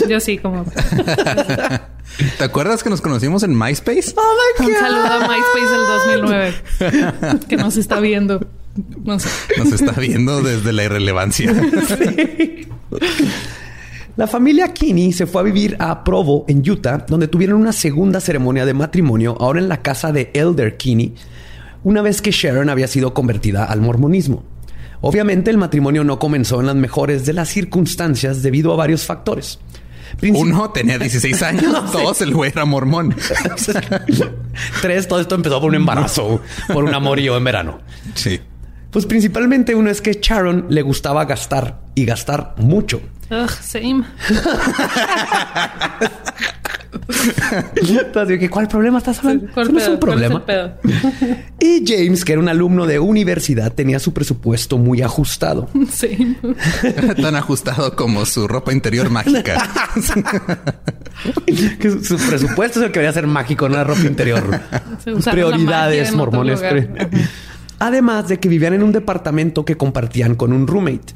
Yo 0.08 0.20
sí, 0.20 0.38
como 0.38 0.66
¿Te 2.38 2.44
acuerdas 2.44 2.84
que 2.84 2.90
nos 2.90 3.00
conocimos 3.00 3.44
en 3.44 3.58
MySpace? 3.58 4.14
un 4.60 4.74
saludo 4.74 5.06
a 5.06 5.20
MySpace 5.20 5.72
del 5.72 6.30
2009 6.30 7.40
que 7.48 7.56
nos 7.56 7.78
está 7.78 8.02
viendo. 8.02 8.46
No 9.04 9.18
sé. 9.20 9.30
Nos 9.58 9.72
está 9.72 9.94
viendo 10.00 10.42
desde 10.42 10.74
la 10.74 10.84
irrelevancia. 10.84 11.54
La 14.18 14.28
familia 14.28 14.74
Kinney 14.74 15.14
se 15.14 15.26
fue 15.26 15.42
a 15.42 15.44
vivir 15.46 15.78
a 15.80 16.04
Provo, 16.04 16.44
en 16.50 16.70
Utah, 16.70 17.06
donde 17.08 17.30
tuvieron 17.30 17.62
una 17.62 17.72
segunda 17.72 18.20
ceremonia 18.20 18.66
de 18.66 18.74
matrimonio, 18.74 19.38
ahora 19.40 19.60
en 19.60 19.70
la 19.70 19.82
casa 19.82 20.12
de 20.12 20.32
Elder 20.34 20.76
Kinney, 20.76 21.16
una 21.86 22.02
vez 22.02 22.22
que 22.22 22.32
Sharon 22.32 22.70
había 22.70 22.88
sido 22.88 23.14
convertida 23.14 23.64
al 23.64 23.80
mormonismo. 23.80 24.44
Obviamente 25.02 25.50
el 25.52 25.58
matrimonio 25.58 26.04
no 26.04 26.20
comenzó 26.20 26.60
en 26.60 26.68
las 26.68 26.76
mejores 26.76 27.26
de 27.26 27.34
las 27.34 27.50
circunstancias 27.50 28.42
debido 28.44 28.74
a 28.74 28.76
varios 28.76 29.06
factores. 29.06 29.60
Princip- 30.20 30.40
Uno 30.42 30.70
tenía 30.72 30.98
16 31.00 31.42
años, 31.44 31.92
dos 31.92 32.22
el 32.22 32.34
güey 32.34 32.52
era 32.52 32.66
mormón. 32.66 33.16
Tres, 34.82 35.08
todo 35.08 35.20
esto 35.22 35.36
empezó 35.36 35.60
por 35.60 35.70
un 35.70 35.76
embarazo, 35.76 36.42
por 36.72 36.84
un 36.84 36.94
amorío 36.94 37.38
en 37.38 37.44
verano. 37.44 37.80
Sí. 38.16 38.40
Pues 38.92 39.06
principalmente 39.06 39.74
uno 39.74 39.90
es 39.90 40.02
que 40.02 40.20
Sharon 40.22 40.66
le 40.70 40.82
gustaba 40.82 41.24
gastar 41.26 41.80
y 41.96 42.06
gastar 42.06 42.56
mucho. 42.58 43.02
Ugh, 43.32 43.50
same. 43.50 44.04
Entonces, 47.76 48.40
¿qué- 48.40 48.50
¿cuál 48.50 48.68
problema 48.68 48.98
estás 48.98 49.20
hablando? 49.20 49.48
¿Cuál 49.54 49.66
Eso 49.68 49.74
no 49.74 49.80
es 49.80 49.86
pedo? 49.86 49.94
un 49.96 50.00
¿Cuál 50.00 50.24
es 50.24 50.32
el 50.32 50.42
problema. 50.42 50.46
pedo? 50.46 51.38
Y 51.60 51.84
James, 51.86 52.26
que 52.26 52.34
era 52.34 52.42
un 52.42 52.50
alumno 52.50 52.86
de 52.88 53.00
universidad, 53.00 53.72
tenía 53.74 54.00
su 54.00 54.14
presupuesto 54.14 54.78
muy 54.78 55.02
ajustado. 55.02 55.70
Same. 55.90 56.36
Tan 57.22 57.36
ajustado 57.36 57.96
como 57.96 58.26
su 58.26 58.48
ropa 58.48 58.74
interior 58.74 59.10
mágica. 59.10 59.70
que 61.80 61.90
su, 61.92 62.04
su 62.04 62.18
presupuesto 62.18 62.80
es 62.80 62.86
el 62.86 62.92
que 62.92 63.00
debería 63.00 63.14
ser 63.14 63.28
mágico, 63.28 63.70
no 63.70 63.76
la 63.78 63.84
ropa 63.84 64.02
interior. 64.02 64.60
Prioridades 65.32 66.14
mormones. 66.14 66.62
Además 67.80 68.28
de 68.28 68.40
que 68.40 68.48
vivían 68.50 68.74
en 68.74 68.84
un 68.84 68.92
departamento 68.92 69.66
que 69.66 69.76
compartían 69.78 70.36
con 70.36 70.54
un 70.54 70.68
roommate. 70.68 71.14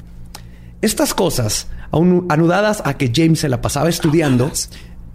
Estas 0.81 1.13
cosas, 1.13 1.67
aun- 1.91 2.25
anudadas 2.29 2.81
a 2.85 2.95
que 2.97 3.11
James 3.15 3.39
se 3.39 3.49
la 3.49 3.61
pasaba 3.61 3.89
estudiando, 3.89 4.51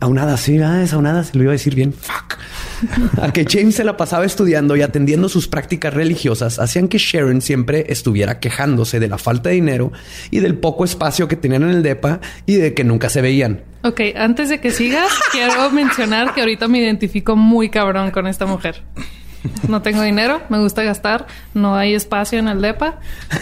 aunadas, 0.01 0.41
sí, 0.41 0.59
ah, 0.59 0.83
es 0.83 0.93
aunadas, 0.93 1.35
lo 1.35 1.43
iba 1.43 1.53
a 1.53 1.53
decir 1.53 1.75
bien, 1.75 1.93
fuck. 1.93 2.39
A 3.21 3.33
que 3.33 3.45
James 3.49 3.75
se 3.75 3.85
la 3.85 3.97
pasaba 3.97 4.25
estudiando 4.25 4.75
y 4.75 4.83
atendiendo 4.83 5.29
sus 5.29 5.49
prácticas 5.49 5.93
religiosas, 5.93 6.59
hacían 6.59 6.89
que 6.89 6.99
Sharon 6.99 7.43
siempre 7.43 7.87
estuviera 7.89 8.41
quejándose 8.41 8.99
de 8.99 9.09
la 9.09 9.19
falta 9.19 9.51
de 9.51 9.57
dinero 9.57 9.93
y 10.31 10.41
del 10.41 10.57
poco 10.57 10.85
espacio 10.85 11.29
que 11.29 11.37
tenían 11.37 11.63
en 11.65 11.71
el 11.71 11.83
DEPA 11.83 12.21
y 12.47 12.57
de 12.57 12.73
que 12.73 12.85
nunca 12.85 13.11
se 13.11 13.21
veían. 13.21 13.63
Ok, 13.83 14.01
antes 14.17 14.49
de 14.49 14.61
que 14.61 14.71
sigas, 14.71 15.13
quiero 15.33 15.71
mencionar 15.71 16.35
que 16.35 16.41
ahorita 16.41 16.69
me 16.69 16.79
identifico 16.79 17.37
muy 17.37 17.69
cabrón 17.69 18.11
con 18.11 18.27
esta 18.27 18.47
mujer. 18.47 18.83
No 19.69 19.81
tengo 19.83 20.03
dinero, 20.03 20.43
me 20.49 20.59
gusta 20.59 20.83
gastar, 20.83 21.27
no 21.55 21.75
hay 21.77 21.95
espacio 21.95 22.39
en 22.39 22.49
el 22.49 22.61
DEPA. 22.61 22.99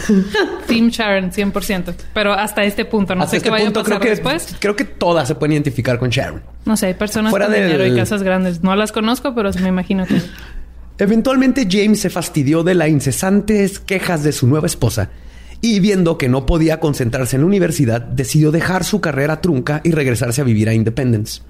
Team 0.66 0.88
Sharon, 0.90 1.30
100%. 1.32 1.94
Pero 2.14 2.32
hasta 2.32 2.64
este 2.64 2.84
punto, 2.84 3.14
no 3.14 3.22
Hasta 3.24 3.32
sé 3.32 3.36
este 3.38 3.46
qué 3.46 3.50
vaya 3.50 3.68
a 3.68 3.72
pasar 3.72 3.84
creo 3.86 4.00
que, 4.00 4.08
después. 4.10 4.56
creo 4.58 4.76
que 4.76 4.84
todas 4.84 5.26
se 5.28 5.34
pueden 5.34 5.52
identificar 5.54 5.98
con 5.98 6.10
Sharon. 6.10 6.42
No 6.64 6.76
sé, 6.76 6.86
hay 6.86 6.94
personas 6.94 7.30
Fuera 7.30 7.46
con 7.46 7.54
del- 7.54 7.66
dinero 7.66 7.86
y 7.86 7.96
casas 7.96 8.22
grandes. 8.22 8.62
No 8.62 8.74
las 8.76 8.92
conozco, 8.92 9.34
pero 9.34 9.50
me 9.60 9.68
imagino 9.68 10.06
que... 10.06 10.20
Eventualmente 10.98 11.66
James 11.70 12.00
se 12.00 12.10
fastidió 12.10 12.62
de 12.64 12.74
las 12.74 12.88
incesantes 12.88 13.78
quejas 13.78 14.24
de 14.24 14.32
su 14.32 14.46
nueva 14.48 14.66
esposa 14.66 15.10
y 15.60 15.78
viendo 15.80 16.18
que 16.18 16.28
no 16.28 16.44
podía 16.46 16.80
concentrarse 16.80 17.36
en 17.36 17.42
la 17.42 17.46
universidad, 17.46 18.00
decidió 18.00 18.50
dejar 18.50 18.84
su 18.84 19.00
carrera 19.00 19.40
trunca 19.40 19.80
y 19.84 19.92
regresarse 19.92 20.40
a 20.40 20.44
vivir 20.44 20.68
a 20.68 20.74
Independence. 20.74 21.42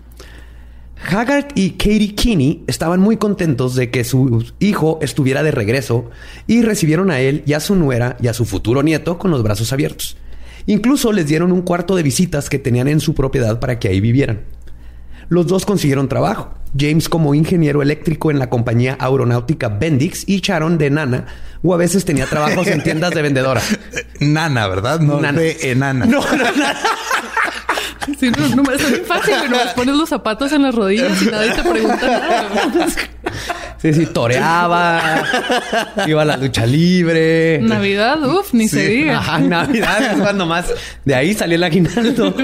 Haggard 1.06 1.48
y 1.54 1.70
Katie 1.70 2.14
Kinney 2.14 2.64
estaban 2.66 3.00
muy 3.00 3.16
contentos 3.16 3.74
de 3.74 3.90
que 3.90 4.04
su 4.04 4.44
hijo 4.58 4.98
estuviera 5.00 5.42
de 5.42 5.50
regreso 5.50 6.10
y 6.46 6.62
recibieron 6.62 7.10
a 7.10 7.20
él 7.20 7.42
y 7.46 7.52
a 7.52 7.60
su 7.60 7.76
nuera 7.76 8.16
y 8.20 8.28
a 8.28 8.34
su 8.34 8.44
futuro 8.44 8.82
nieto 8.82 9.18
con 9.18 9.30
los 9.30 9.42
brazos 9.42 9.72
abiertos. 9.72 10.16
Incluso 10.66 11.12
les 11.12 11.26
dieron 11.26 11.52
un 11.52 11.62
cuarto 11.62 11.96
de 11.96 12.02
visitas 12.02 12.50
que 12.50 12.58
tenían 12.58 12.88
en 12.88 13.00
su 13.00 13.14
propiedad 13.14 13.58
para 13.60 13.78
que 13.78 13.88
ahí 13.88 14.00
vivieran. 14.00 14.42
Los 15.28 15.46
dos 15.46 15.64
consiguieron 15.66 16.08
trabajo. 16.08 16.54
James 16.78 17.08
como 17.08 17.34
ingeniero 17.34 17.80
eléctrico 17.80 18.30
en 18.30 18.38
la 18.38 18.50
compañía 18.50 18.96
aeronáutica 19.00 19.68
Bendix 19.68 20.24
y 20.26 20.40
Sharon 20.40 20.76
de 20.78 20.90
nana, 20.90 21.26
o 21.62 21.72
a 21.74 21.76
veces 21.78 22.04
tenía 22.04 22.26
trabajos 22.26 22.66
en 22.66 22.82
tiendas 22.82 23.14
de 23.14 23.22
vendedora. 23.22 23.62
Nana, 24.20 24.68
¿verdad? 24.68 25.00
No 25.00 25.20
Nana. 25.20 25.40
de 25.40 25.70
enana. 25.70 26.06
No, 26.06 26.20
no, 26.20 26.36
no. 26.36 26.64
Sí, 28.18 28.30
no, 28.30 28.62
no, 28.62 28.72
es 28.72 28.90
bien 28.90 29.04
fácil, 29.04 29.34
güey. 29.38 29.50
Nomás 29.50 29.74
pones 29.74 29.94
los 29.96 30.08
zapatos 30.08 30.52
en 30.52 30.62
las 30.62 30.74
rodillas 30.74 31.20
y 31.22 31.26
nadie 31.26 31.52
te 31.52 31.62
pregunta 31.62 32.06
nada. 32.06 32.86
Sí, 33.80 33.92
sí, 33.94 34.06
toreaba, 34.06 35.22
iba 36.06 36.22
a 36.22 36.24
la 36.24 36.36
lucha 36.36 36.66
libre. 36.66 37.60
Navidad, 37.62 38.20
uff, 38.28 38.52
ni 38.52 38.66
se 38.68 38.86
diga. 38.88 39.18
Ajá, 39.18 39.38
Navidad 39.38 40.02
es 40.14 40.20
cuando 40.20 40.46
más. 40.46 40.66
De 41.04 41.14
ahí 41.14 41.32
salió 41.34 41.56
el 41.56 41.62
aguinaldo. 41.64 42.34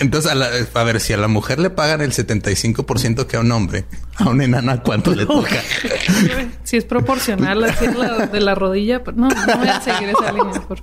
Entonces, 0.00 0.30
a, 0.30 0.34
la- 0.34 0.50
a 0.74 0.84
ver, 0.84 1.00
si 1.00 1.12
a 1.12 1.16
la 1.16 1.28
mujer 1.28 1.58
le 1.58 1.70
pagan 1.70 2.00
el 2.02 2.12
75% 2.12 3.26
que 3.26 3.36
a 3.36 3.40
un 3.40 3.50
hombre, 3.52 3.84
a 4.16 4.28
una 4.28 4.44
enana, 4.44 4.82
¿cuánto 4.82 5.14
le 5.14 5.26
toca? 5.26 5.56
Si 6.62 6.76
es 6.76 6.84
proporcional 6.84 7.64
así 7.64 7.86
la, 7.88 8.26
de 8.26 8.40
la 8.40 8.54
rodilla, 8.54 9.02
no, 9.14 9.28
no 9.28 9.56
voy 9.58 9.68
a 9.68 9.80
seguir 9.80 10.10
esa 10.10 10.30
línea. 10.32 10.60
Por... 10.60 10.78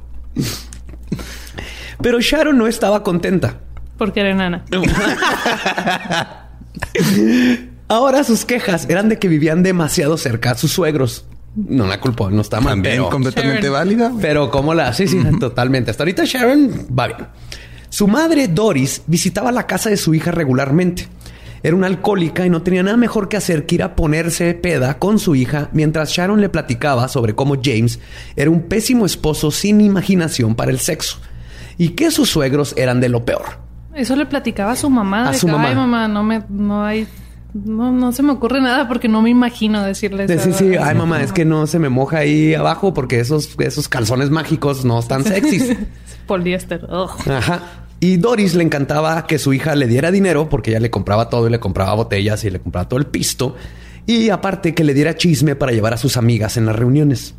Pero 2.01 2.19
Sharon 2.19 2.57
no 2.57 2.67
estaba 2.67 3.03
contenta. 3.03 3.59
Porque 3.97 4.19
era 4.21 4.31
enana. 4.31 4.65
Ahora 7.87 8.23
sus 8.23 8.45
quejas 8.45 8.87
eran 8.89 9.09
de 9.09 9.19
que 9.19 9.27
vivían 9.27 9.63
demasiado 9.63 10.17
cerca 10.17 10.51
a 10.51 10.55
sus 10.55 10.71
suegros. 10.71 11.25
No 11.55 11.87
la 11.87 11.99
culpo, 12.01 12.29
no 12.31 12.41
está 12.41 12.59
mal. 12.59 12.73
También 12.73 12.95
pero- 12.95 13.09
completamente 13.09 13.61
Sharon. 13.61 13.73
válida. 13.73 14.09
güey. 14.09 14.21
Pero 14.21 14.51
como 14.51 14.73
la... 14.73 14.91
Sí, 14.93 15.07
sí, 15.07 15.17
totalmente. 15.39 15.91
Hasta 15.91 16.03
ahorita 16.03 16.23
Sharon 16.25 16.87
va 16.97 17.07
bien. 17.07 17.19
Su 17.89 18.07
madre, 18.07 18.47
Doris, 18.49 19.03
visitaba 19.07 19.51
la 19.51 19.65
casa 19.67 19.89
de 19.89 19.97
su 19.97 20.13
hija 20.13 20.31
regularmente. 20.31 21.07
Era 21.63 21.75
una 21.75 21.87
alcohólica 21.87 22.45
y 22.45 22.49
no 22.49 22.61
tenía 22.61 22.83
nada 22.83 22.97
mejor 22.97 23.29
que 23.29 23.37
hacer 23.37 23.65
que 23.65 23.75
ir 23.75 23.83
a 23.83 23.95
ponerse 23.95 24.53
peda 24.53 24.99
con 24.99 25.17
su 25.17 25.33
hija 25.35 25.69
mientras 25.71 26.09
Sharon 26.11 26.41
le 26.41 26.49
platicaba 26.49 27.07
sobre 27.07 27.33
cómo 27.33 27.55
James 27.63 27.99
era 28.35 28.51
un 28.51 28.63
pésimo 28.63 29.05
esposo 29.05 29.49
sin 29.49 29.79
imaginación 29.81 30.53
para 30.55 30.69
el 30.71 30.79
sexo 30.79 31.17
y 31.77 31.89
que 31.89 32.11
sus 32.11 32.29
suegros 32.29 32.73
eran 32.77 32.99
de 33.01 33.09
lo 33.09 33.25
peor. 33.25 33.43
Eso 33.93 34.15
le 34.15 34.25
platicaba 34.25 34.71
a 34.71 34.75
su 34.75 34.89
mamá. 34.89 35.29
A 35.29 35.31
de 35.31 35.37
su 35.37 35.45
que, 35.47 35.51
mamá. 35.53 35.69
Ay, 35.69 35.75
mamá, 35.75 36.07
no 36.07 36.23
me, 36.23 36.43
no 36.49 36.83
hay, 36.83 37.07
no, 37.53 37.91
no 37.91 38.11
se 38.11 38.23
me 38.23 38.31
ocurre 38.33 38.59
nada 38.61 38.87
porque 38.87 39.07
no 39.07 39.21
me 39.21 39.29
imagino 39.29 39.81
decirle 39.83 40.27
Sí, 40.27 40.33
eso. 40.33 40.43
sí, 40.51 40.53
sí. 40.53 40.75
Ay, 40.77 40.95
mamá, 40.95 41.21
es 41.21 41.31
que 41.31 41.45
no 41.45 41.65
se 41.67 41.79
me 41.79 41.87
moja 41.89 42.17
ahí 42.19 42.53
abajo 42.53 42.93
porque 42.93 43.19
esos, 43.19 43.55
esos 43.59 43.87
calzones 43.87 44.29
mágicos 44.29 44.83
no 44.83 44.99
están 44.99 45.23
sexys. 45.25 45.77
Poliéster. 46.27 46.83
Ugh. 46.91 47.11
Ajá. 47.31 47.61
Y 48.01 48.17
Doris 48.17 48.53
le 48.55 48.63
encantaba 48.63 49.25
que 49.25 49.39
su 49.39 49.53
hija 49.53 49.73
le 49.75 49.87
diera 49.87 50.11
dinero 50.11 50.49
porque 50.49 50.71
ella 50.71 50.81
le 50.81 50.89
compraba 50.91 51.29
todo 51.29 51.47
y 51.47 51.51
le 51.51 51.59
compraba 51.61 51.93
botellas 51.93 52.43
y 52.43 52.49
le 52.49 52.59
compraba 52.59 52.89
todo 52.89 52.99
el 52.99 53.05
pisto. 53.05 53.55
Y 54.05 54.29
aparte 54.29 54.75
que 54.75 54.83
le 54.83 54.93
diera 54.93 55.15
chisme 55.15 55.55
para 55.55 55.71
llevar 55.71 55.93
a 55.93 55.97
sus 55.97 56.17
amigas 56.17 56.57
en 56.57 56.65
las 56.65 56.75
reuniones. 56.75 57.33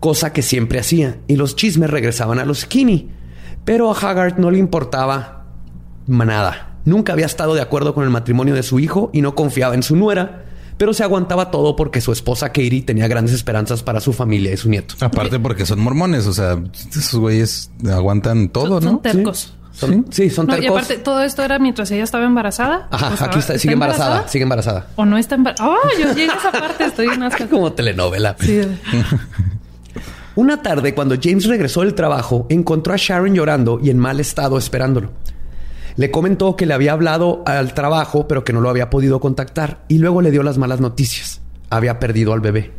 Cosa 0.00 0.32
que 0.32 0.42
siempre 0.42 0.80
hacía. 0.80 1.18
Y 1.28 1.36
los 1.36 1.54
chismes 1.54 1.88
regresaban 1.88 2.40
a 2.40 2.44
los 2.44 2.60
skinny. 2.62 3.08
Pero 3.64 3.90
a 3.92 3.96
Haggard 3.98 4.38
no 4.38 4.50
le 4.50 4.58
importaba 4.58 5.44
nada. 6.06 6.68
Nunca 6.84 7.12
había 7.12 7.26
estado 7.26 7.54
de 7.54 7.60
acuerdo 7.60 7.94
con 7.94 8.04
el 8.04 8.10
matrimonio 8.10 8.54
de 8.54 8.62
su 8.62 8.80
hijo 8.80 9.10
y 9.12 9.22
no 9.22 9.34
confiaba 9.34 9.74
en 9.74 9.82
su 9.82 9.94
nuera. 9.96 10.44
Pero 10.78 10.94
se 10.94 11.04
aguantaba 11.04 11.50
todo 11.52 11.76
porque 11.76 12.00
su 12.00 12.10
esposa 12.12 12.48
Katie 12.48 12.82
tenía 12.82 13.06
grandes 13.06 13.34
esperanzas 13.34 13.82
para 13.84 14.00
su 14.00 14.12
familia 14.12 14.52
y 14.52 14.56
su 14.56 14.68
nieto. 14.68 14.94
Aparte 15.00 15.38
porque 15.38 15.64
son 15.64 15.78
mormones, 15.80 16.26
o 16.26 16.32
sea, 16.32 16.58
esos 16.90 17.20
güeyes 17.20 17.70
aguantan 17.88 18.48
todo, 18.48 18.80
Son 18.80 18.94
¿no? 18.94 18.98
tercos. 18.98 19.54
Son- 19.70 20.06
sí, 20.10 20.28
son 20.28 20.46
No, 20.48 20.56
y 20.56 20.60
tercos. 20.60 20.78
aparte, 20.78 20.98
todo 20.98 21.22
esto 21.22 21.42
era 21.44 21.58
mientras 21.58 21.90
ella 21.92 22.02
estaba 22.04 22.24
embarazada. 22.24 22.88
Ajá, 22.90 23.10
O 23.12 23.16
sea, 23.16 23.26
aquí 23.28 23.38
está, 23.38 23.58
sigue 23.58 23.74
embarazada, 23.74 24.26
sigue 24.28 24.42
embarazada. 24.42 24.88
O 24.96 25.04
no 25.04 25.16
está 25.18 25.36
embarazada. 25.36 25.70
Oh, 25.70 25.78
yo 26.00 26.08
llegué 26.14 26.30
a 26.30 26.34
esa 26.36 26.50
parte, 26.52 26.84
estoy 26.84 27.06
en 27.06 27.22
asco. 27.22 27.44
Como 27.50 27.72
telenovela. 27.72 28.34
Sí. 28.40 28.60
Una 30.34 30.62
tarde, 30.62 30.94
cuando 30.94 31.16
James 31.20 31.44
regresó 31.44 31.82
del 31.82 31.94
trabajo, 31.94 32.46
encontró 32.48 32.94
a 32.94 32.96
Sharon 32.96 33.34
llorando 33.34 33.78
y 33.82 33.90
en 33.90 33.98
mal 33.98 34.18
estado 34.18 34.56
esperándolo. 34.56 35.10
Le 35.96 36.10
comentó 36.10 36.56
que 36.56 36.64
le 36.64 36.72
había 36.72 36.92
hablado 36.92 37.42
al 37.44 37.74
trabajo, 37.74 38.26
pero 38.26 38.42
que 38.42 38.54
no 38.54 38.62
lo 38.62 38.70
había 38.70 38.88
podido 38.88 39.20
contactar, 39.20 39.84
y 39.88 39.98
luego 39.98 40.22
le 40.22 40.30
dio 40.30 40.42
las 40.42 40.56
malas 40.56 40.80
noticias. 40.80 41.42
Había 41.68 41.98
perdido 41.98 42.32
al 42.32 42.40
bebé. 42.40 42.72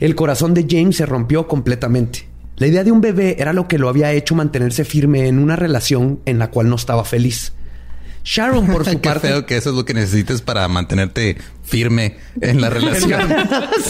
El 0.00 0.16
corazón 0.16 0.52
de 0.52 0.66
James 0.68 0.96
se 0.96 1.06
rompió 1.06 1.46
completamente. 1.46 2.26
La 2.56 2.66
idea 2.66 2.82
de 2.82 2.90
un 2.90 3.00
bebé 3.00 3.36
era 3.38 3.52
lo 3.52 3.68
que 3.68 3.78
lo 3.78 3.88
había 3.88 4.10
hecho 4.12 4.34
mantenerse 4.34 4.84
firme 4.84 5.28
en 5.28 5.38
una 5.38 5.54
relación 5.54 6.18
en 6.24 6.40
la 6.40 6.50
cual 6.50 6.68
no 6.68 6.74
estaba 6.74 7.04
feliz. 7.04 7.52
Sharon, 8.24 8.66
por 8.66 8.84
su 8.90 8.92
Qué 9.00 9.08
parte, 9.08 9.28
feo 9.28 9.46
que 9.46 9.56
eso 9.56 9.70
es 9.70 9.76
lo 9.76 9.84
que 9.84 9.92
necesites 9.94 10.40
para 10.42 10.66
mantenerte 10.66 11.36
firme 11.62 12.16
en 12.40 12.60
la 12.60 12.70
relación. 12.70 13.20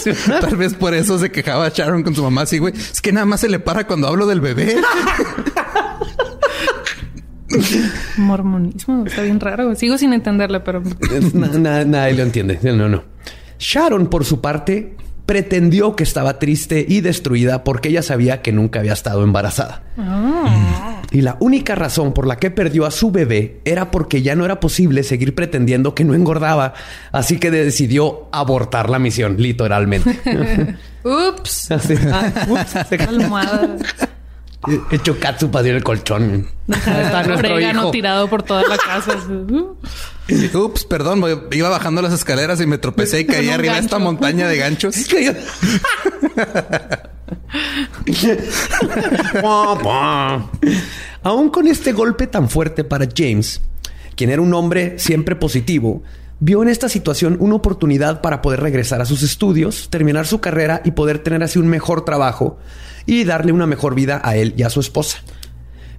Tal 0.41 0.57
vez 0.57 0.75
por 0.75 0.93
eso 0.93 1.19
se 1.19 1.31
quejaba 1.31 1.69
Sharon 1.69 2.03
con 2.03 2.15
su 2.15 2.23
mamá 2.23 2.43
así, 2.43 2.59
güey. 2.59 2.75
Es 2.75 3.01
que 3.01 3.13
nada 3.13 3.27
más 3.27 3.41
se 3.41 3.49
le 3.49 3.61
para 3.61 3.87
cuando 3.87 4.09
hablo 4.09 4.27
del 4.27 4.41
bebé. 4.41 4.77
Mormonismo, 8.17 9.05
está 9.07 9.23
bien 9.23 9.39
raro. 9.41 9.75
Sigo 9.75 9.99
sin 9.99 10.13
entenderle, 10.13 10.61
pero 10.61 10.83
Na- 11.33 11.49
na- 11.49 11.85
nadie 11.85 12.15
lo 12.15 12.23
entiende. 12.23 12.59
No, 12.63 12.89
no. 12.89 13.05
Sharon, 13.59 14.09
por 14.09 14.25
su 14.25 14.41
parte, 14.41 14.97
pretendió 15.27 15.97
que 15.97 16.05
estaba 16.05 16.39
triste 16.39 16.85
y 16.87 17.01
destruida 17.01 17.65
porque 17.65 17.89
ella 17.89 18.03
sabía 18.03 18.43
que 18.43 18.53
nunca 18.53 18.81
había 18.81 18.93
estado 18.93 19.23
embarazada. 19.25 19.83
Y 21.11 21.21
la 21.21 21.37
única 21.41 21.75
razón 21.75 22.13
por 22.13 22.27
la 22.27 22.37
que 22.37 22.51
perdió 22.51 22.87
a 22.87 22.91
su 22.91 23.11
bebé 23.11 23.61
era 23.65 23.91
porque 23.91 24.23
ya 24.23 24.35
no 24.35 24.45
era 24.45 24.61
posible 24.61 25.03
seguir 25.05 25.35
pretendiendo 25.35 25.95
que 25.95 26.05
no 26.05 26.15
engordaba. 26.15 26.75
Así 27.13 27.39
que 27.39 27.51
decidió 27.51 28.29
abortar 28.33 28.91
la 28.91 28.99
misión, 28.99 29.37
literalmente. 29.39 30.19
ups. 31.05 31.69
Ah, 32.11 32.47
ups, 32.49 34.09
katsup 35.21 35.57
así 35.57 35.69
en 35.69 35.77
el 35.77 35.85
colchón. 35.85 36.49
Está 36.69 37.23
nuestro 37.25 37.61
hijo. 37.61 37.91
tirado 37.91 38.29
por 38.29 38.43
toda 38.43 38.63
la 38.69 38.77
casa. 38.77 39.17
Ups, 40.55 40.85
perdón, 40.85 41.23
iba 41.53 41.69
bajando 41.69 42.01
las 42.01 42.13
escaleras 42.13 42.61
y 42.61 42.67
me 42.67 42.79
tropecé 42.79 43.21
y 43.21 43.27
caí 43.27 43.51
arriba 43.51 43.75
de 43.75 43.81
esta 43.81 43.99
montaña 43.99 44.49
de 44.49 44.57
ganchos. 44.57 44.97
Aún 51.23 51.51
con 51.51 51.69
este 51.69 51.93
golpe 51.93 52.27
tan 52.27 52.49
fuerte 52.49 52.85
para 52.85 53.07
James, 53.15 53.61
quien 54.17 54.31
era 54.31 54.43
un 54.43 54.55
hombre 54.55 54.99
siempre 54.99 55.37
positivo, 55.37 56.03
vio 56.45 56.63
en 56.63 56.69
esta 56.69 56.91
situación 56.91 57.39
una 57.41 57.55
oportunidad 57.55 58.21
para 58.21 58.43
poder 58.43 58.61
regresar 58.61 59.01
a 59.01 59.07
sus 59.07 59.23
estudios, 59.23 59.89
terminar 59.89 60.27
su 60.27 60.43
carrera 60.43 60.83
y 60.85 60.91
poder 60.91 61.21
tener 61.21 61.43
así 61.43 61.59
un 61.59 61.69
mejor 61.69 62.05
trabajo 62.05 62.59
y 63.07 63.25
darle 63.25 63.51
una 63.53 63.67
mejor 63.67 63.95
vida 63.95 64.21
a 64.23 64.37
él 64.37 64.53
y 64.55 64.63
a 64.63 64.69
su 64.69 64.81
esposa. 64.81 65.21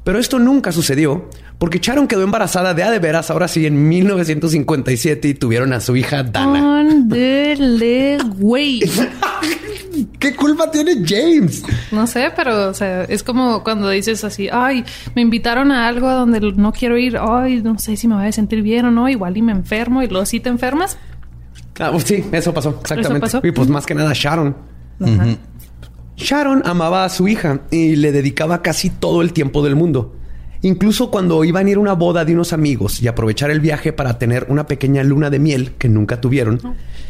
Pero 0.03 0.19
esto 0.19 0.37
nunca 0.37 0.71
sucedió 0.71 1.31
porque 1.57 1.79
Sharon 1.79 2.07
quedó 2.07 2.21
embarazada 2.21 2.75
de 2.75 2.83
a 2.83 2.91
de 2.91 2.99
veras 2.99 3.31
ahora 3.31 3.47
sí 3.47 3.65
en 3.65 3.87
1957 3.87 5.29
y 5.29 5.33
tuvieron 5.33 5.73
a 5.73 5.81
su 5.81 5.95
hija 5.95 6.21
Dana. 6.21 6.59
¿Qué 10.19 10.35
culpa 10.35 10.69
tiene 10.69 10.95
James? 11.05 11.63
No 11.91 12.07
sé, 12.07 12.31
pero 12.35 12.69
o 12.69 12.73
sea, 12.73 13.03
es 13.03 13.23
como 13.23 13.63
cuando 13.63 13.89
dices 13.89 14.23
así, 14.23 14.49
ay, 14.51 14.83
me 15.15 15.21
invitaron 15.21 15.71
a 15.71 15.87
algo 15.87 16.07
a 16.07 16.13
donde 16.13 16.39
no 16.39 16.71
quiero 16.71 16.97
ir, 16.97 17.17
ay, 17.17 17.61
no 17.61 17.77
sé 17.79 17.95
si 17.97 18.07
me 18.07 18.15
voy 18.15 18.25
a 18.25 18.31
sentir 18.31 18.61
bien 18.61 18.85
o 18.85 18.91
no, 18.91 19.07
igual 19.09 19.37
y 19.37 19.41
me 19.41 19.51
enfermo 19.51 20.01
y 20.03 20.07
luego 20.07 20.25
sí 20.25 20.39
te 20.39 20.49
enfermas. 20.49 20.97
Ah, 21.79 21.89
pues 21.91 22.03
sí, 22.03 22.23
eso 22.31 22.53
pasó, 22.53 22.77
exactamente. 22.81 23.19
pasó. 23.19 23.41
Y 23.43 23.51
pues 23.51 23.69
más 23.69 23.85
que 23.85 23.95
nada 23.95 24.11
Sharon. 24.13 24.55
Sharon 26.15 26.63
amaba 26.65 27.03
a 27.03 27.09
su 27.09 27.27
hija 27.27 27.61
y 27.71 27.95
le 27.97 28.11
dedicaba 28.11 28.61
casi 28.61 28.89
todo 28.89 29.21
el 29.21 29.33
tiempo 29.33 29.63
del 29.63 29.75
mundo. 29.75 30.15
Incluso 30.61 31.11
cuando 31.11 31.43
iban 31.43 31.67
a 31.67 31.69
ir 31.69 31.77
a 31.77 31.79
una 31.79 31.93
boda 31.93 32.25
de 32.25 32.33
unos 32.33 32.53
amigos 32.53 33.01
y 33.01 33.07
aprovechar 33.07 33.51
el 33.51 33.59
viaje 33.59 33.93
para 33.93 34.17
tener 34.17 34.47
una 34.49 34.65
pequeña 34.67 35.03
luna 35.03 35.29
de 35.29 35.39
miel 35.39 35.73
que 35.77 35.89
nunca 35.89 36.19
tuvieron, 36.21 36.59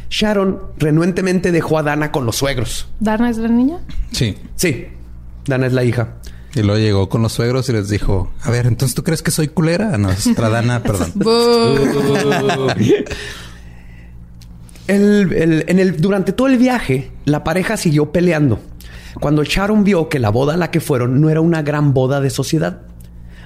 Sharon 0.10 0.60
renuentemente 0.77 1.51
dejó 1.51 1.77
a 1.77 1.84
Dana 1.84 2.12
con 2.12 2.25
los 2.25 2.36
suegros. 2.36 2.88
¿Dana 2.99 3.29
es 3.29 3.38
la 3.38 3.47
niña? 3.47 3.77
Sí. 4.12 4.36
Sí, 4.55 4.86
Dana 5.45 5.67
es 5.67 5.73
la 5.73 5.84
hija. 5.84 6.15
Y 6.53 6.62
luego 6.62 6.79
llegó 6.79 7.10
con 7.10 7.21
los 7.21 7.34
suegros 7.34 7.67
y 7.69 7.73
les 7.73 7.89
dijo, 7.89 8.31
a 8.41 8.49
ver, 8.51 8.65
entonces 8.65 8.95
tú 8.95 9.03
crees 9.03 9.21
que 9.21 9.31
soy 9.31 9.47
culera? 9.49 9.91
Ah, 9.93 9.97
No, 9.97 10.10
es 10.10 10.23
Tradana, 10.36 10.81
perdón. 10.84 11.12
El- 14.88 15.34
el- 15.34 15.65
en 15.67 15.79
el, 15.79 15.97
durante 15.99 16.31
todo 16.31 16.47
el 16.47 16.58
viaje, 16.58 17.12
la 17.25 17.43
pareja 17.43 17.75
siguió 17.77 18.12
peleando. 18.12 18.60
Cuando 19.19 19.43
Sharon 19.43 19.84
vio 19.84 20.10
que 20.10 20.19
la 20.19 20.29
boda 20.29 20.53
a 20.53 20.58
la 20.58 20.69
que 20.71 20.79
fueron 20.79 21.19
no 21.21 21.29
era 21.29 21.41
una 21.41 21.62
gran 21.63 21.93
boda 21.93 22.21
de 22.21 22.29
sociedad. 22.29 22.81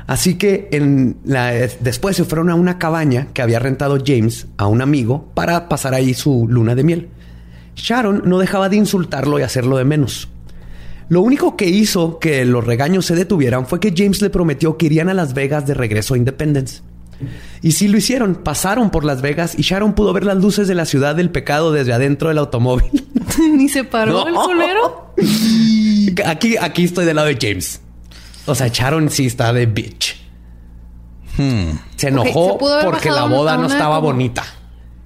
Así 0.10 0.36
que 0.40 0.70
en 0.72 1.18
la- 1.24 1.52
después 1.82 2.16
se 2.16 2.24
fueron 2.24 2.50
a 2.50 2.56
una 2.56 2.80
cabaña 2.80 3.28
que 3.32 3.44
había 3.44 3.60
rentado 3.60 4.00
James 4.04 4.48
a 4.58 4.66
un 4.66 4.82
amigo 4.82 5.30
para 5.36 5.70
pasar 5.70 5.94
ahí 5.94 6.16
su 6.16 6.48
luna 6.50 6.74
de 6.74 6.84
miel. 6.84 7.10
Sharon 7.76 8.24
no 8.26 8.40
dejaba 8.40 8.70
de 8.70 8.78
insultarlo 8.78 9.38
y 9.38 9.44
hacerlo 9.44 9.78
de 9.78 9.86
menos. 9.86 10.28
Lo 11.10 11.22
único 11.22 11.56
que 11.56 11.68
hizo 11.70 12.18
que 12.18 12.44
los 12.44 12.66
regaños 12.66 13.06
se 13.06 13.14
detuvieran 13.16 13.68
fue 13.68 13.80
que 13.80 13.94
James 13.96 14.20
le 14.24 14.32
prometió 14.32 14.78
que 14.78 14.88
irían 14.88 15.10
a 15.10 15.14
Las 15.14 15.36
Vegas 15.36 15.68
de 15.68 15.76
regreso 15.76 16.16
a 16.16 16.18
Independence. 16.18 16.82
Y 17.62 17.74
sí 17.74 17.88
lo 17.88 17.98
hicieron, 18.00 18.34
pasaron 18.34 18.90
por 18.90 19.06
Las 19.06 19.22
Vegas 19.22 19.54
y 19.60 19.62
Sharon 19.62 19.94
pudo 19.94 20.12
ver 20.14 20.24
las 20.24 20.38
luces 20.38 20.68
de 20.68 20.74
la 20.74 20.86
ciudad 20.86 21.16
del 21.16 21.30
pecado 21.30 21.72
desde 21.72 21.94
adentro 21.94 22.30
del 22.30 22.38
automóvil. 22.40 22.90
Ni 23.56 23.70
se 23.70 23.84
paró 23.84 24.26
No. 24.26 24.28
el 24.28 24.34
culero. 24.34 25.14
Aquí, 26.26 26.56
aquí 26.60 26.86
estoy 26.86 27.06
del 27.06 27.16
lado 27.18 27.28
de 27.28 27.38
James. 27.40 27.82
O 28.50 28.56
sea, 28.56 28.68
Sharon 28.68 29.10
sí 29.10 29.26
está 29.28 29.54
de 29.54 29.66
bitch. 29.66 30.18
Hmm. 31.38 31.72
Se 31.96 32.10
enojó 32.10 32.58
se 32.60 32.86
porque 32.86 33.10
la 33.12 33.26
boda 33.26 33.56
no 33.58 33.68
estaba 33.68 33.96
como- 33.96 34.08
bonita. 34.10 34.44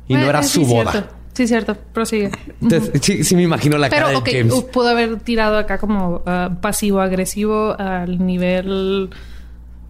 Y 0.08 0.16
no 0.16 0.22
era 0.30 0.42
sí, 0.44 0.64
su 0.64 0.66
boda. 0.66 0.92
cierto. 0.92 1.14
Sí, 1.34 1.48
cierto. 1.48 1.76
Prosigue. 1.94 2.32
Entonces, 2.62 2.92
sí, 3.02 3.24
sí 3.24 3.36
me 3.36 3.42
imagino 3.44 3.78
la 3.78 3.90
cara 3.90 4.06
Pero, 4.08 4.10
de 4.10 4.16
ok, 4.18 4.30
James. 4.32 4.54
uh, 4.54 4.68
pudo 4.70 4.90
haber 4.90 5.20
tirado 5.22 5.58
acá 5.58 5.78
como 5.80 6.22
ah, 6.26 6.52
pasivo-agresivo 6.62 7.76
al 7.80 8.26
nivel... 8.26 9.10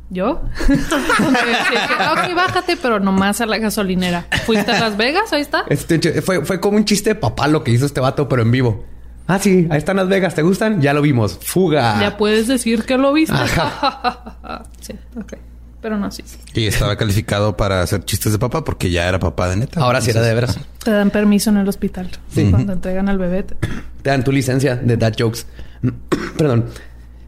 ¿Yo? 0.09 0.41
Donde 0.67 1.39
decía 1.39 1.87
que, 1.87 1.93
"Ah, 1.97 2.13
ok, 2.13 2.35
bájate, 2.35 2.77
pero 2.77 2.99
nomás 2.99 3.41
a 3.41 3.47
la 3.47 3.57
gasolinera. 3.57 4.27
¿Fuiste 4.45 4.71
a 4.71 4.79
Las 4.79 4.95
Vegas? 4.95 5.33
Ahí 5.33 5.41
está. 5.41 5.63
Este, 5.69 6.21
fue, 6.21 6.45
fue 6.45 6.59
como 6.59 6.77
un 6.77 6.85
chiste 6.85 7.09
de 7.11 7.15
papá 7.15 7.47
lo 7.47 7.63
que 7.63 7.71
hizo 7.71 7.87
este 7.87 7.99
vato, 7.99 8.29
pero 8.29 8.43
en 8.43 8.51
vivo. 8.51 8.85
Ah, 9.27 9.39
sí, 9.39 9.67
ahí 9.69 9.77
están 9.77 9.95
Las 9.97 10.07
Vegas, 10.09 10.35
¿te 10.35 10.41
gustan? 10.41 10.81
Ya 10.81 10.93
lo 10.93 11.01
vimos. 11.01 11.39
Fuga. 11.41 11.99
Ya 12.01 12.17
puedes 12.17 12.47
decir 12.47 12.83
que 12.83 12.97
lo 12.97 13.13
viste. 13.13 13.33
Ajá. 13.35 14.63
sí, 14.81 14.93
ok. 15.17 15.33
Pero 15.81 15.97
no, 15.97 16.09
sí. 16.11 16.23
Y 16.53 16.65
estaba 16.67 16.95
calificado 16.95 17.57
para 17.57 17.81
hacer 17.81 18.05
chistes 18.05 18.31
de 18.31 18.39
papá 18.39 18.63
porque 18.63 18.89
ya 18.89 19.07
era 19.07 19.19
papá 19.19 19.49
de 19.49 19.57
neta. 19.57 19.81
Ahora 19.81 19.99
sí 20.01 20.11
era 20.11 20.21
de 20.21 20.33
veras. 20.33 20.57
Te 20.81 20.91
dan 20.91 21.09
permiso 21.09 21.49
en 21.49 21.57
el 21.57 21.67
hospital. 21.67 22.09
Cuando 22.51 22.71
entregan 22.73 23.09
al 23.09 23.17
bebé. 23.17 23.43
te- 23.43 23.55
Te 24.01 24.09
dan 24.09 24.23
tu 24.23 24.31
licencia 24.31 24.75
de 24.77 24.95
dad 24.95 25.13
jokes. 25.17 25.45
Perdón. 26.37 26.65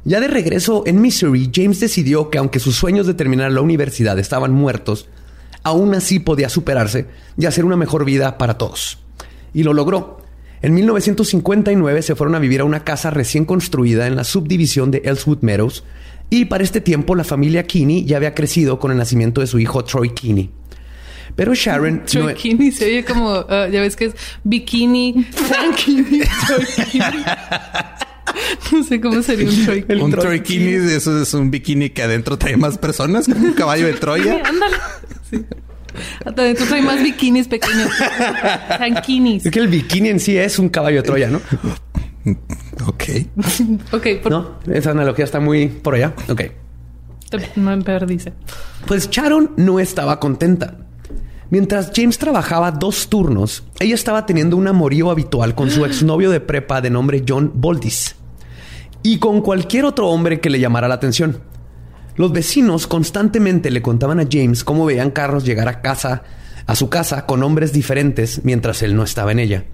Ya 0.05 0.19
de 0.21 0.27
regreso 0.27 0.83
en 0.85 1.01
Missouri, 1.01 1.51
James 1.53 1.79
decidió 1.79 2.29
que 2.29 2.37
aunque 2.37 2.59
sus 2.59 2.75
sueños 2.75 3.07
de 3.07 3.13
terminar 3.15 3.51
la 3.51 3.61
universidad 3.61 4.17
estaban 4.19 4.51
muertos, 4.53 5.07
aún 5.63 5.93
así 5.95 6.19
podía 6.19 6.47
superarse 6.47 7.07
y 7.37 7.47
hacer 7.47 7.65
una 7.65 7.75
mejor 7.75 8.05
vida 8.05 8.37
para 8.37 8.57
todos. 8.57 8.99
Y 9.53 9.63
lo 9.63 9.73
logró. 9.73 10.21
En 10.61 10.73
1959 10.73 12.01
se 12.01 12.15
fueron 12.15 12.35
a 12.35 12.39
vivir 12.39 12.61
a 12.61 12.63
una 12.65 12.83
casa 12.83 13.09
recién 13.11 13.45
construida 13.45 14.07
en 14.07 14.15
la 14.15 14.23
subdivisión 14.23 14.89
de 14.91 15.01
Ellswood 15.05 15.39
Meadows 15.41 15.83
y 16.29 16.45
para 16.45 16.63
este 16.63 16.81
tiempo 16.81 17.13
la 17.15 17.23
familia 17.23 17.67
Kinney 17.67 18.05
ya 18.05 18.17
había 18.17 18.33
crecido 18.33 18.79
con 18.79 18.91
el 18.91 18.97
nacimiento 18.97 19.41
de 19.41 19.47
su 19.47 19.59
hijo 19.59 19.83
Troy 19.83 20.09
Kinney. 20.09 20.49
Pero 21.35 21.53
Sharon... 21.53 22.03
no- 22.15 22.29
e- 22.29 22.33
Bikini 22.33 22.71
se 22.71 22.85
oye 22.85 23.03
como, 23.05 23.29
ah, 23.31 23.67
ya 23.69 23.81
ves 23.81 23.95
que 23.95 24.05
es 24.05 24.13
bikini, 24.43 25.25
tranquini, 25.47 26.21
troikini. 26.47 27.23
No 28.71 28.83
sé 28.83 28.99
cómo 28.99 29.21
sería 29.21 29.47
un 29.47 29.65
troikini. 29.65 30.01
Un 30.01 30.11
troikini, 30.11 30.71
eso 30.93 31.21
es 31.21 31.33
un 31.33 31.51
bikini 31.51 31.89
que 31.91 32.01
adentro 32.03 32.37
trae 32.37 32.57
más 32.57 32.77
personas, 32.77 33.27
como 33.27 33.45
un 33.45 33.53
caballo 33.53 33.85
de 33.85 33.93
Troya. 33.93 34.41
Ándale. 34.43 34.75
Sí. 35.29 35.45
Hasta 36.25 36.41
adentro 36.41 36.65
trae 36.67 36.81
más 36.81 37.01
bikinis 37.01 37.47
pequeños. 37.47 37.89
Tranquinis. 38.77 39.45
Es 39.45 39.51
que 39.51 39.59
el 39.59 39.67
bikini 39.67 40.09
en 40.09 40.19
sí 40.19 40.37
es 40.37 40.59
un 40.59 40.69
caballo 40.69 40.97
de 40.97 41.03
Troya, 41.03 41.29
¿no? 41.29 41.41
Ok. 42.87 43.03
Ok, 43.91 44.07
por, 44.23 44.31
No, 44.31 44.51
esa 44.71 44.91
analogía 44.91 45.25
está 45.25 45.39
muy 45.39 45.67
por 45.67 45.95
allá. 45.95 46.13
Ok. 46.29 46.41
te- 47.29 47.51
no 47.55 47.77
dice. 48.07 48.33
Pues 48.87 49.09
Sharon 49.09 49.51
no 49.57 49.79
estaba 49.79 50.19
contenta. 50.19 50.77
Mientras 51.51 51.91
James 51.95 52.17
trabajaba 52.17 52.71
dos 52.71 53.07
turnos, 53.09 53.63
ella 53.79 53.93
estaba 53.95 54.25
teniendo 54.25 54.57
un 54.57 54.67
amorío 54.67 55.11
habitual 55.11 55.53
con 55.53 55.69
su 55.69 55.85
exnovio 55.85 56.31
de 56.31 56.39
prepa 56.39 56.81
de 56.81 56.89
nombre 56.89 57.23
John 57.27 57.51
Boldis 57.53 58.15
y 59.03 59.19
con 59.19 59.41
cualquier 59.41 59.85
otro 59.85 60.07
hombre 60.09 60.39
que 60.39 60.49
le 60.49 60.59
llamara 60.59 60.87
la 60.87 60.95
atención. 60.95 61.39
Los 62.17 62.31
vecinos 62.31 62.87
constantemente 62.87 63.71
le 63.71 63.81
contaban 63.81 64.19
a 64.19 64.27
James 64.29 64.63
cómo 64.63 64.85
veían 64.85 65.11
carros 65.11 65.43
llegar 65.45 65.67
a 65.67 65.81
casa, 65.81 66.23
a 66.65 66.75
su 66.75 66.89
casa 66.89 67.25
con 67.25 67.43
hombres 67.43 67.73
diferentes 67.73 68.41
mientras 68.43 68.81
él 68.83 68.95
no 68.95 69.03
estaba 69.03 69.31
en 69.31 69.39
ella. 69.39 69.65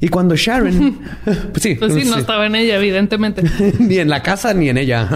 Y 0.00 0.08
cuando 0.08 0.34
Sharon, 0.36 0.98
pues 1.24 1.62
sí, 1.62 1.74
Pues 1.74 1.92
sí, 1.92 2.04
no 2.04 2.14
sí. 2.14 2.20
estaba 2.20 2.46
en 2.46 2.54
ella, 2.54 2.76
evidentemente. 2.76 3.42
ni 3.78 3.98
en 3.98 4.08
la 4.08 4.22
casa 4.22 4.54
ni 4.54 4.68
en 4.68 4.78
ella. 4.78 5.08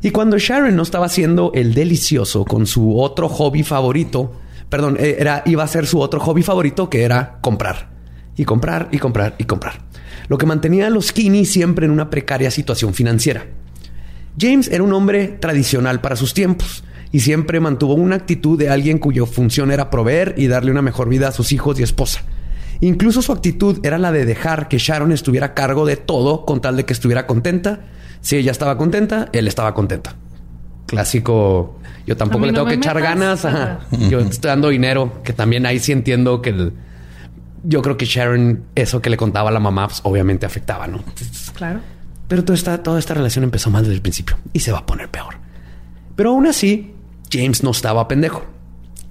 Y 0.00 0.10
cuando 0.10 0.38
Sharon 0.38 0.74
no 0.76 0.82
estaba 0.82 1.06
haciendo 1.06 1.52
el 1.54 1.74
delicioso 1.74 2.44
con 2.44 2.66
su 2.66 2.98
otro 2.98 3.28
hobby 3.28 3.64
favorito, 3.64 4.32
perdón, 4.70 4.96
eh, 5.00 5.16
era 5.18 5.42
iba 5.44 5.64
a 5.64 5.68
ser 5.68 5.86
su 5.86 6.00
otro 6.00 6.20
hobby 6.20 6.42
favorito 6.42 6.88
que 6.88 7.02
era 7.02 7.38
comprar 7.40 7.90
y 8.36 8.44
comprar 8.44 8.88
y 8.92 8.98
comprar 8.98 9.34
y 9.36 9.44
comprar. 9.44 9.80
Lo 10.28 10.38
que 10.38 10.46
mantenía 10.46 10.86
a 10.86 10.90
los 10.90 11.12
Kinney 11.12 11.44
siempre 11.44 11.84
en 11.84 11.90
una 11.90 12.08
precaria 12.10 12.50
situación 12.50 12.94
financiera. 12.94 13.46
James 14.38 14.68
era 14.68 14.82
un 14.82 14.92
hombre 14.92 15.28
tradicional 15.28 16.00
para 16.00 16.16
sus 16.16 16.34
tiempos 16.34 16.84
y 17.12 17.20
siempre 17.20 17.60
mantuvo 17.60 17.94
una 17.94 18.16
actitud 18.16 18.58
de 18.58 18.68
alguien 18.68 18.98
cuya 18.98 19.24
función 19.26 19.70
era 19.70 19.90
proveer 19.90 20.34
y 20.36 20.46
darle 20.46 20.70
una 20.70 20.82
mejor 20.82 21.08
vida 21.08 21.28
a 21.28 21.32
sus 21.32 21.52
hijos 21.52 21.78
y 21.80 21.82
esposa. 21.82 22.20
Incluso 22.80 23.22
su 23.22 23.32
actitud 23.32 23.80
era 23.84 23.98
la 23.98 24.12
de 24.12 24.24
dejar 24.24 24.68
que 24.68 24.78
Sharon 24.78 25.10
estuviera 25.12 25.46
a 25.46 25.54
cargo 25.54 25.84
de 25.86 25.96
todo 25.96 26.44
con 26.44 26.60
tal 26.60 26.76
de 26.76 26.84
que 26.84 26.92
estuviera 26.92 27.26
contenta. 27.26 27.80
Si 28.20 28.36
ella 28.36 28.52
estaba 28.52 28.76
contenta, 28.78 29.28
él 29.32 29.48
estaba 29.48 29.74
contenta. 29.74 30.14
Clásico. 30.86 31.78
Yo 32.06 32.16
tampoco 32.16 32.46
le 32.46 32.52
no 32.52 32.58
tengo 32.58 32.68
que 32.68 32.74
echar 32.76 33.00
ganas. 33.00 33.44
ajá. 33.44 33.80
Yo 34.08 34.20
estoy 34.20 34.48
dando 34.48 34.68
dinero, 34.68 35.20
que 35.24 35.32
también 35.32 35.66
ahí 35.66 35.78
sí 35.78 35.92
entiendo 35.92 36.40
que 36.40 36.50
el- 36.50 36.72
yo 37.64 37.82
creo 37.82 37.96
que 37.96 38.06
Sharon, 38.06 38.62
eso 38.74 39.02
que 39.02 39.10
le 39.10 39.16
contaba 39.16 39.50
a 39.50 39.52
la 39.52 39.60
mamá, 39.60 39.88
pues, 39.88 40.00
obviamente 40.04 40.46
afectaba, 40.46 40.86
¿no? 40.86 41.02
Claro. 41.54 41.80
Pero 42.28 42.44
toda 42.44 42.56
esta, 42.56 42.82
toda 42.82 42.98
esta 42.98 43.14
relación 43.14 43.44
empezó 43.44 43.70
mal 43.70 43.82
desde 43.82 43.96
el 43.96 44.02
principio 44.02 44.36
y 44.52 44.60
se 44.60 44.70
va 44.70 44.78
a 44.78 44.86
poner 44.86 45.10
peor. 45.10 45.34
Pero 46.14 46.30
aún 46.30 46.46
así, 46.46 46.94
James 47.32 47.62
no 47.62 47.70
estaba 47.70 48.06
pendejo. 48.06 48.44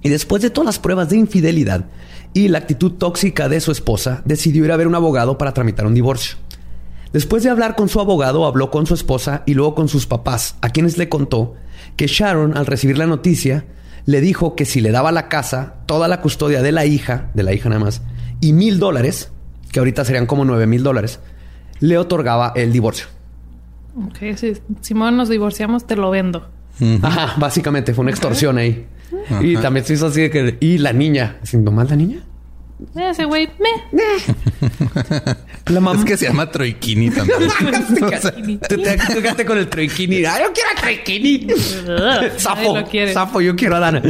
Y 0.02 0.10
después 0.10 0.42
de 0.42 0.52
todas 0.52 0.68
las 0.68 0.80
pruebas 0.80 1.10
de 1.10 1.18
infidelidad 1.18 1.86
y 2.34 2.48
la 2.48 2.60
actitud 2.60 2.94
tóxica 2.94 3.50
de 3.50 3.60
su 3.60 3.72
esposa, 3.72 4.22
decidió 4.26 4.64
ir 4.64 4.72
a 4.72 4.78
ver 4.78 4.88
un 4.88 4.96
abogado 4.96 5.38
para 5.38 5.54
tramitar 5.54 5.88
un 5.88 5.96
divorcio. 5.96 6.38
Después 7.12 7.42
de 7.42 7.50
hablar 7.50 7.76
con 7.76 7.90
su 7.90 8.00
abogado, 8.00 8.46
habló 8.46 8.70
con 8.70 8.86
su 8.86 8.94
esposa 8.94 9.44
y 9.46 9.54
luego 9.54 9.74
con 9.74 9.88
sus 9.88 10.06
papás, 10.06 10.56
a 10.62 10.70
quienes 10.70 10.98
le 10.98 11.10
contó 11.10 11.56
que 11.96 12.08
Sharon, 12.08 12.56
al 12.56 12.66
recibir 12.66 12.98
la 12.98 13.08
noticia, 13.08 13.66
le 14.06 14.22
dijo 14.22 14.56
que 14.56 14.66
si 14.66 14.82
le 14.82 14.92
daba 14.92 15.12
la 15.12 15.30
casa, 15.30 15.76
toda 15.86 16.08
la 16.08 16.22
custodia 16.22 16.62
de 16.62 16.72
la 16.72 16.86
hija, 16.86 17.32
de 17.34 17.44
la 17.44 17.54
hija 17.54 17.70
nada 17.70 17.84
más, 17.84 18.02
y 18.40 18.54
mil 18.54 18.78
dólares, 18.78 19.32
que 19.72 19.80
ahorita 19.80 20.06
serían 20.06 20.28
como 20.28 20.46
nueve 20.46 20.68
mil 20.68 20.84
dólares, 20.84 21.20
le 21.80 21.98
otorgaba 21.98 22.54
el 22.56 22.72
divorcio. 22.72 23.08
Ok, 24.08 24.36
si 24.36 24.54
Simón 24.82 25.18
nos 25.18 25.30
divorciamos, 25.30 25.88
te 25.88 25.96
lo 25.96 26.10
vendo. 26.12 26.48
Ajá, 27.02 27.34
básicamente 27.38 27.94
fue 27.94 28.04
una 28.04 28.12
extorsión 28.12 28.58
ahí. 28.58 28.86
Y 29.42 29.58
también 29.58 29.86
se 29.86 29.94
hizo 29.94 30.08
así 30.08 30.22
de 30.22 30.30
que... 30.30 30.58
Y 30.60 30.78
la 30.78 30.94
niña. 30.94 31.38
¿Siendo 31.44 31.72
mal 31.72 31.88
la 31.90 31.96
niña? 31.96 32.20
Ese 32.96 33.26
güey, 33.26 33.50
me. 33.60 34.00
La 35.66 35.80
mamá... 35.80 36.00
Es 36.00 36.06
que 36.06 36.18
se 36.18 36.28
llama 36.28 36.52
Troikini 36.52 37.10
también. 37.12 37.40
O 37.44 38.10
sea, 38.22 38.32
Tú 38.32 38.82
te 38.82 39.22
quedaste 39.22 39.46
con 39.46 39.58
el 39.58 39.68
troikini. 39.68 40.26
¡Ay, 40.26 40.44
yo 40.44 40.54
quiero 40.54 40.70
a 40.76 40.82
troikini! 40.82 41.48
Sapo. 42.38 42.76
Sapo, 43.14 43.42
yo 43.42 43.56
quiero 43.56 43.78
a 43.78 43.80
Dana. 43.80 44.02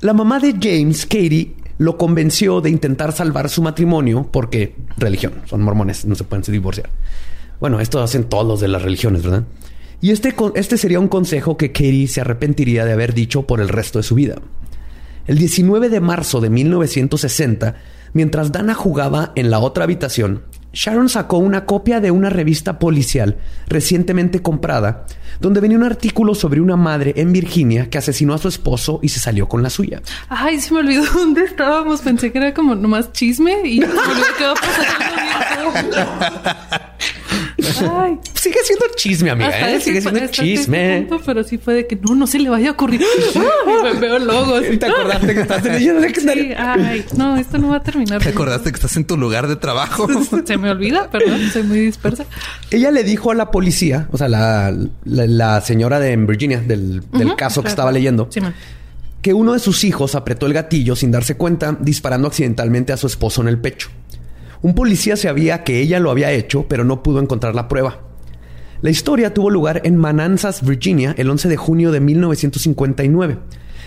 La 0.00 0.12
mamá 0.12 0.38
de 0.38 0.52
James, 0.52 1.04
Katie, 1.04 1.54
lo 1.78 1.98
convenció 1.98 2.60
de 2.60 2.70
intentar 2.70 3.12
salvar 3.12 3.48
su 3.48 3.62
matrimonio 3.62 4.28
porque 4.30 4.76
religión, 4.96 5.34
son 5.46 5.62
mormones, 5.62 6.04
no 6.04 6.14
se 6.14 6.24
pueden 6.24 6.42
divorciar. 6.42 6.90
Bueno, 7.60 7.80
esto 7.80 8.02
hacen 8.02 8.24
todos 8.24 8.46
los 8.46 8.60
de 8.60 8.68
las 8.68 8.82
religiones, 8.82 9.22
¿verdad? 9.22 9.44
Y 10.00 10.10
este, 10.10 10.34
este 10.54 10.76
sería 10.76 11.00
un 11.00 11.08
consejo 11.08 11.56
que 11.56 11.72
Katie 11.72 12.08
se 12.08 12.20
arrepentiría 12.20 12.84
de 12.84 12.92
haber 12.92 13.14
dicho 13.14 13.42
por 13.42 13.60
el 13.60 13.68
resto 13.68 13.98
de 13.98 14.02
su 14.02 14.14
vida. 14.14 14.36
El 15.26 15.38
19 15.38 15.88
de 15.88 16.00
marzo 16.00 16.40
de 16.40 16.50
1960, 16.50 17.76
mientras 18.12 18.52
Dana 18.52 18.74
jugaba 18.74 19.32
en 19.34 19.50
la 19.50 19.58
otra 19.58 19.84
habitación, 19.84 20.42
Sharon 20.76 21.08
sacó 21.08 21.38
una 21.38 21.64
copia 21.64 22.00
de 22.00 22.10
una 22.10 22.28
revista 22.28 22.78
policial 22.78 23.38
recientemente 23.66 24.42
comprada, 24.42 25.06
donde 25.40 25.60
venía 25.60 25.78
un 25.78 25.84
artículo 25.84 26.34
sobre 26.34 26.60
una 26.60 26.76
madre 26.76 27.14
en 27.16 27.32
Virginia 27.32 27.88
que 27.88 27.96
asesinó 27.96 28.34
a 28.34 28.38
su 28.38 28.48
esposo 28.48 29.00
y 29.02 29.08
se 29.08 29.18
salió 29.18 29.48
con 29.48 29.62
la 29.62 29.70
suya. 29.70 30.02
Ay, 30.28 30.60
se 30.60 30.74
me 30.74 30.80
olvidó 30.80 31.02
dónde 31.14 31.44
estábamos. 31.44 32.02
Pensé 32.02 32.30
que 32.30 32.36
era 32.36 32.52
como 32.52 32.74
nomás 32.74 33.10
chisme 33.12 33.66
y 33.66 33.80
se 33.80 33.86
me 33.86 33.94
olvidó 33.94 34.26
que 34.36 34.44
va 34.44 34.54
pasando 34.54 35.96
Ay, 37.82 38.18
Sigue 38.34 38.58
siendo 38.64 38.84
chisme, 38.96 39.30
amiga, 39.30 39.50
¿eh? 39.70 39.74
ese 39.76 39.84
Sigue 39.86 40.00
siendo 40.00 40.20
ese 40.20 40.30
chisme. 40.30 41.06
punto, 41.08 41.22
pero 41.26 41.42
sí 41.44 41.58
fue 41.58 41.74
de 41.74 41.86
que 41.86 41.96
no, 41.96 42.14
no 42.14 42.26
se 42.26 42.38
le 42.38 42.48
vaya 42.48 42.68
a 42.68 42.72
ocurrir. 42.72 43.00
Ay, 43.34 43.94
me 43.94 44.00
veo 44.00 44.18
logos. 44.18 44.62
¿Y 44.72 44.76
te 44.78 44.86
acordaste 44.86 45.34
que 45.34 45.40
estás 45.40 45.64
en 45.66 45.74
el 45.74 45.80
Sí, 45.82 46.00
secundaria? 46.14 46.72
ay, 46.74 47.04
no, 47.16 47.36
esto 47.36 47.58
no 47.58 47.68
va 47.68 47.76
a 47.76 47.82
terminar. 47.82 48.22
¿Te 48.22 48.28
acordaste 48.30 48.70
que 48.70 48.76
estás 48.76 48.96
en 48.96 49.04
tu 49.04 49.16
lugar 49.16 49.46
de 49.48 49.56
trabajo? 49.56 50.06
Se 50.44 50.56
me 50.58 50.70
olvida, 50.70 51.10
perdón, 51.10 51.40
soy 51.52 51.62
muy 51.64 51.80
dispersa. 51.80 52.24
Ella 52.70 52.90
le 52.90 53.02
dijo 53.04 53.30
a 53.30 53.34
la 53.34 53.50
policía, 53.50 54.08
o 54.12 54.18
sea, 54.18 54.28
la, 54.28 54.70
la- 55.04 55.26
la 55.26 55.60
señora 55.60 55.98
de 56.00 56.16
Virginia, 56.16 56.60
del, 56.60 57.02
caso 57.36 57.62
que 57.62 57.68
estaba 57.68 57.90
leyendo, 57.92 58.28
Sí, 58.30 58.40
man. 58.40 58.54
que 59.22 59.34
uno 59.34 59.52
de 59.52 59.58
sus 59.58 59.82
hijos 59.84 60.14
apretó 60.14 60.46
el 60.46 60.52
gatillo 60.52 60.94
sin 60.96 61.10
darse 61.10 61.36
cuenta, 61.36 61.76
disparando 61.80 62.28
accidentalmente 62.28 62.92
a 62.92 62.96
su 62.96 63.06
esposo 63.06 63.42
en 63.42 63.48
el 63.48 63.58
pecho. 63.58 63.88
Un 64.62 64.74
policía 64.74 65.16
sabía 65.16 65.64
que 65.64 65.80
ella 65.80 66.00
lo 66.00 66.10
había 66.10 66.32
hecho, 66.32 66.66
pero 66.68 66.84
no 66.84 67.02
pudo 67.02 67.20
encontrar 67.20 67.54
la 67.54 67.68
prueba. 67.68 68.00
La 68.82 68.90
historia 68.90 69.32
tuvo 69.32 69.50
lugar 69.50 69.82
en 69.84 69.96
Manassas, 69.96 70.64
Virginia, 70.64 71.14
el 71.18 71.30
11 71.30 71.48
de 71.48 71.56
junio 71.56 71.92
de 71.92 72.00
1959. 72.00 73.38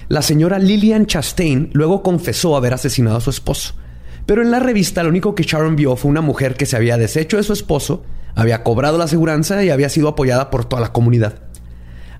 La 0.07 0.21
señora 0.21 0.57
Lillian 0.57 1.05
Chastain 1.05 1.69
luego 1.73 2.01
confesó 2.01 2.55
haber 2.55 2.73
asesinado 2.73 3.17
a 3.17 3.21
su 3.21 3.29
esposo. 3.29 3.75
Pero 4.25 4.41
en 4.41 4.51
la 4.51 4.59
revista 4.59 5.03
lo 5.03 5.09
único 5.09 5.35
que 5.35 5.43
Sharon 5.43 5.75
vio 5.75 5.95
fue 5.95 6.11
una 6.11 6.21
mujer 6.21 6.55
que 6.55 6.65
se 6.65 6.75
había 6.75 6.97
deshecho 6.97 7.37
de 7.37 7.43
su 7.43 7.53
esposo, 7.53 8.03
había 8.35 8.63
cobrado 8.63 8.97
la 8.97 9.05
aseguranza 9.05 9.63
y 9.63 9.69
había 9.69 9.89
sido 9.89 10.07
apoyada 10.07 10.49
por 10.49 10.65
toda 10.65 10.81
la 10.81 10.93
comunidad. 10.93 11.41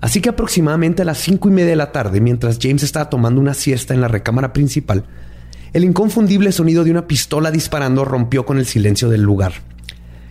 Así 0.01 0.21
que 0.21 0.29
aproximadamente 0.29 1.01
a 1.01 1.05
las 1.05 1.17
cinco 1.17 1.49
y 1.49 1.51
media 1.51 1.71
de 1.71 1.75
la 1.75 1.91
tarde, 1.91 2.21
mientras 2.21 2.57
James 2.61 2.83
estaba 2.83 3.09
tomando 3.09 3.41
una 3.41 3.53
siesta 3.53 3.93
en 3.93 4.01
la 4.01 4.07
recámara 4.07 4.53
principal, 4.53 5.05
el 5.73 5.83
inconfundible 5.83 6.51
sonido 6.51 6.83
de 6.83 6.91
una 6.91 7.07
pistola 7.07 7.51
disparando 7.51 8.05
rompió 8.05 8.45
con 8.45 8.57
el 8.57 8.65
silencio 8.65 9.09
del 9.09 9.21
lugar. 9.21 9.53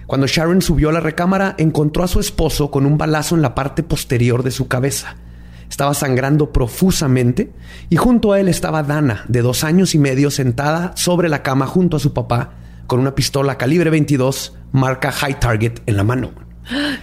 Cuando 0.07 0.27
Sharon 0.27 0.63
subió 0.63 0.89
a 0.89 0.93
la 0.93 1.01
recámara, 1.01 1.55
encontró 1.59 2.03
a 2.03 2.09
su 2.09 2.19
esposo 2.19 2.71
con 2.71 2.87
un 2.87 2.97
balazo 2.97 3.35
en 3.35 3.43
la 3.43 3.55
parte 3.55 3.83
posterior 3.83 4.43
de 4.43 4.51
su 4.51 4.67
cabeza. 4.67 5.17
Estaba 5.69 5.93
sangrando 5.93 6.51
profusamente 6.51 7.53
y 7.91 7.97
junto 7.97 8.33
a 8.33 8.41
él 8.41 8.49
estaba 8.49 8.83
Dana, 8.83 9.25
de 9.29 9.43
dos 9.43 9.65
años 9.65 9.95
y 9.95 9.99
medio, 9.99 10.31
sentada 10.31 10.93
sobre 10.97 11.29
la 11.29 11.43
cama 11.43 11.67
junto 11.67 11.99
a 11.99 12.01
su 12.01 12.15
papá, 12.15 12.55
con 12.87 13.01
una 13.01 13.15
pistola 13.15 13.59
calibre 13.59 13.91
22 13.91 14.57
marca 14.73 15.13
High 15.13 15.41
Target 15.41 15.81
en 15.85 15.97
la 15.97 16.05
mano. 16.05 16.31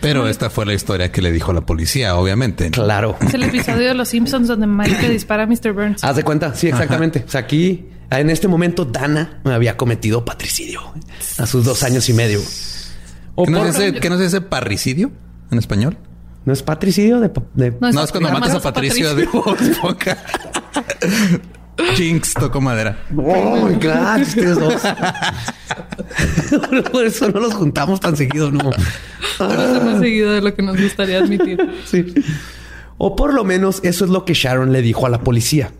Pero 0.02 0.28
esta 0.28 0.50
fue 0.50 0.66
la 0.66 0.74
historia 0.74 1.12
que 1.12 1.22
le 1.22 1.32
dijo 1.32 1.54
la 1.54 1.62
policía, 1.62 2.16
obviamente. 2.16 2.70
Claro. 2.72 3.18
Es 3.22 3.34
el 3.34 3.44
episodio 3.44 3.88
de 3.88 3.94
Los 3.94 4.10
Simpsons 4.10 4.48
donde 4.48 4.68
Mike 4.68 5.10
dispara 5.10 5.44
a 5.44 5.48
Mr. 5.48 5.74
Burns. 5.74 6.04
Haz 6.04 6.16
de 6.16 6.24
cuenta, 6.24 6.54
sí, 6.54 6.68
exactamente. 6.68 7.24
O 7.26 7.30
sea, 7.30 7.42
aquí, 7.42 7.86
en 8.12 8.30
este 8.30 8.48
momento, 8.48 8.86
Dana 8.86 9.42
había 9.46 9.78
cometido 9.78 10.26
patricidio 10.26 10.82
a 11.38 11.46
sus 11.46 11.66
dos 11.66 11.84
años 11.84 12.08
y 12.10 12.14
medio. 12.14 12.42
O 13.36 13.46
¿Qué 13.46 13.52
no, 13.52 13.66
es 13.66 13.76
ese, 13.76 13.94
qué 14.00 14.10
no 14.10 14.16
es 14.16 14.22
ese 14.22 14.42
parricidio 14.42 15.12
en 15.52 15.58
español? 15.58 15.98
¿No 16.46 16.54
es 16.54 16.64
patricidio 16.64 17.20
de, 17.20 17.32
de- 17.56 17.72
No, 17.82 17.92
No, 17.92 18.04
es 18.04 18.12
cuando 18.12 18.32
matas 18.32 18.56
a 18.56 18.62
Patricio 18.62 19.14
de 19.16 19.26
Bob 19.26 19.58
Esponja. 19.60 20.18
Jinx 21.96 22.34
tocó 22.36 22.62
madera. 22.62 22.98
Oh, 23.18 23.68
my 23.68 23.76
God, 23.76 24.22
ustedes 24.22 24.58
dos. 24.58 24.82
Por 26.92 27.06
eso 27.06 27.30
no 27.30 27.40
los 27.42 27.54
juntamos 27.54 28.00
tan 28.00 28.16
seguido, 28.16 28.50
no. 28.52 28.70
Bastante 29.40 29.84
más 29.86 30.00
seguido 30.00 30.32
de 30.32 30.42
lo 30.42 30.56
que 30.56 30.62
nos 30.62 30.80
gustaría 30.82 31.20
admitir. 31.20 31.60
Sí. 31.86 32.14
O 32.98 33.16
por 33.18 33.34
lo 33.34 33.44
menos 33.44 33.82
eso 33.84 34.06
es 34.06 34.12
lo 34.12 34.24
que 34.24 34.34
Sharon 34.34 34.72
le 34.72 34.82
dijo 34.82 35.06
a 35.06 35.10
la 35.10 35.20
policía. 35.22 35.72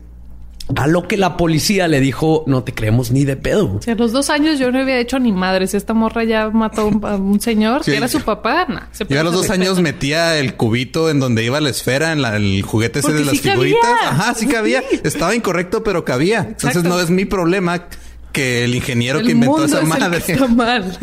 A 0.76 0.88
lo 0.88 1.08
que 1.08 1.16
la 1.16 1.38
policía 1.38 1.88
le 1.88 2.00
dijo, 2.00 2.44
no 2.48 2.64
te 2.64 2.74
creemos 2.74 3.12
ni 3.12 3.24
de 3.24 3.36
pedo. 3.38 3.76
O 3.76 3.82
sea, 3.84 3.94
a 3.94 3.98
los 3.98 4.12
dos 4.12 4.32
años 4.32 4.58
yo 4.58 4.72
no 4.72 4.80
había 4.80 4.98
hecho 4.98 5.20
ni 5.20 5.32
madres. 5.32 5.76
Esta 5.76 5.94
morra 5.94 6.24
ya 6.24 6.50
mató 6.50 6.82
a 6.82 6.86
un, 6.86 7.06
a 7.06 7.16
un 7.18 7.40
señor 7.40 7.84
Sí. 7.84 7.92
que 7.92 7.98
era 7.98 8.08
su 8.08 8.22
papá. 8.22 8.66
Nah, 8.68 8.82
se 8.92 9.06
Yo 9.08 9.20
a 9.20 9.24
los 9.24 9.34
dos 9.34 9.52
años 9.52 9.80
metía 9.80 10.40
el 10.40 10.56
cubito 10.56 11.12
en 11.12 11.20
donde 11.20 11.44
iba 11.44 11.62
la 11.62 11.70
esfera, 11.70 12.14
en 12.14 12.24
la- 12.24 12.36
el 12.36 12.64
juguete 12.64 13.00
ese 13.00 13.10
Porque 13.10 13.20
de 13.20 13.26
las 13.26 13.34
sí 13.38 13.42
cabía. 13.44 13.54
figuritas. 13.54 13.92
Ajá, 14.06 14.34
sí 14.34 14.48
cabía. 14.48 14.84
Estaba 15.04 15.36
incorrecto, 15.36 15.84
pero 15.84 16.04
cabía. 16.04 16.46
Entonces 16.50 16.84
no 16.84 17.00
es 17.00 17.12
mi 17.12 17.26
problema 17.26 17.84
que 18.32 18.64
el 18.66 18.74
ingeniero 18.74 19.20
El 19.20 19.26
que 19.28 19.32
inventó 19.34 19.52
mundo 19.60 19.66
esa 19.68 19.78
es 19.78 19.84
el 19.84 19.88
madre. 19.88 20.22
que 20.24 20.32
está 20.34 20.48
mal. 20.48 20.98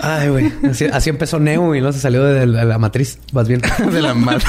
Ay, 0.00 0.28
güey. 0.28 0.52
Así, 0.70 0.84
así 0.86 1.10
empezó 1.10 1.38
Neo 1.38 1.74
y 1.74 1.80
luego 1.80 1.92
se 1.92 2.00
salió 2.00 2.22
de 2.24 2.46
la, 2.46 2.64
la 2.64 2.78
matriz. 2.78 3.18
Vas 3.32 3.48
bien. 3.48 3.62
de 3.92 4.00
la 4.02 4.14
madre. 4.14 4.44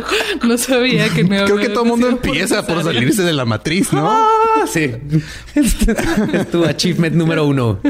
no 0.46 0.58
sabía 0.58 1.08
que 1.08 1.24
me 1.24 1.44
Creo 1.44 1.56
que 1.56 1.68
todo 1.68 1.84
el 1.84 1.90
mundo 1.90 2.08
empieza 2.08 2.66
por 2.66 2.82
salirse 2.82 3.22
de 3.22 3.32
la 3.32 3.44
matriz, 3.44 3.92
¿no? 3.92 4.08
Ah, 4.08 4.64
sí. 4.66 4.92
Es 5.54 5.76
tu, 5.78 5.90
es 6.32 6.50
tu 6.50 6.64
achievement 6.64 7.14
número 7.14 7.46
uno. 7.46 7.80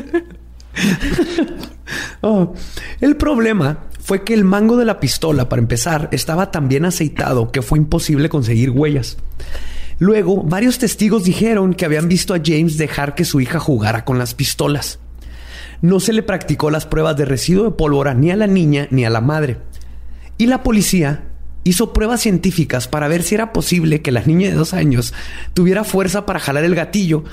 Oh, 2.23 2.55
El 3.01 3.17
problema 3.17 3.85
fue 4.01 4.25
que 4.25 4.35
el 4.35 4.45
mango 4.45 4.77
de 4.77 4.85
la 4.85 5.01
pistola, 5.01 5.49
para 5.49 5.61
empezar, 5.61 6.09
estaba 6.13 6.51
tan 6.51 6.69
bien 6.69 6.85
aceitado 6.85 7.51
que 7.51 7.63
fue 7.63 7.79
imposible 7.79 8.29
conseguir 8.29 8.71
huellas. 8.71 9.17
Luego, 9.99 10.43
varios 10.43 10.79
testigos 10.79 11.25
dijeron 11.25 11.75
que 11.75 11.85
habían 11.85 12.09
visto 12.09 12.35
a 12.35 12.41
James 12.45 12.77
dejar 12.77 13.15
que 13.15 13.25
su 13.25 13.41
hija 13.41 13.61
jugara 13.61 14.05
con 14.05 14.19
las 14.19 14.35
pistolas. 14.35 14.99
No 15.81 16.01
se 16.01 16.13
le 16.13 16.23
practicó 16.23 16.71
las 16.71 16.87
pruebas 16.87 17.17
de 17.17 17.25
residuo 17.25 17.65
de 17.65 17.71
pólvora 17.73 18.15
ni 18.15 18.31
a 18.31 18.37
la 18.37 18.47
niña 18.47 18.89
ni 18.91 19.05
a 19.05 19.11
la 19.11 19.21
madre. 19.21 19.59
Y 20.39 20.47
la 20.47 20.63
policía 20.63 21.25
hizo 21.65 21.93
pruebas 21.93 22.21
científicas 22.21 22.89
para 22.89 23.09
ver 23.09 23.23
si 23.23 23.35
era 23.35 23.53
posible 23.53 24.03
que 24.03 24.13
la 24.13 24.23
niña 24.23 24.49
de 24.49 24.55
dos 24.55 24.75
años 24.75 25.15
tuviera 25.55 25.85
fuerza 25.85 26.27
para 26.27 26.41
jalar 26.41 26.65
el 26.65 26.75
gatillo. 26.75 27.25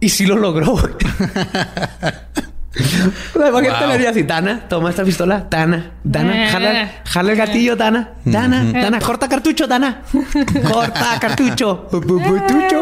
Y 0.00 0.08
sí 0.10 0.26
lo 0.26 0.36
logró. 0.36 0.76
Imagínate 3.34 3.80
Wow. 3.80 3.88
le 3.88 3.92
diría 3.94 4.10
así, 4.10 4.22
Dana, 4.22 4.68
toma 4.68 4.90
esta 4.90 5.04
pistola, 5.04 5.46
Dana, 5.50 5.92
Dana, 6.04 6.44
Eh. 6.46 6.48
jala, 6.50 6.90
jala 7.04 7.32
el 7.32 7.38
gatillo, 7.38 7.74
Dana, 7.76 8.10
Dana, 8.24 8.64
Dana, 8.72 9.00
corta 9.00 9.28
cartucho, 9.28 9.66
Dana, 9.66 10.02
corta 10.70 11.18
cartucho, 11.20 11.88
cartucho, 11.90 12.80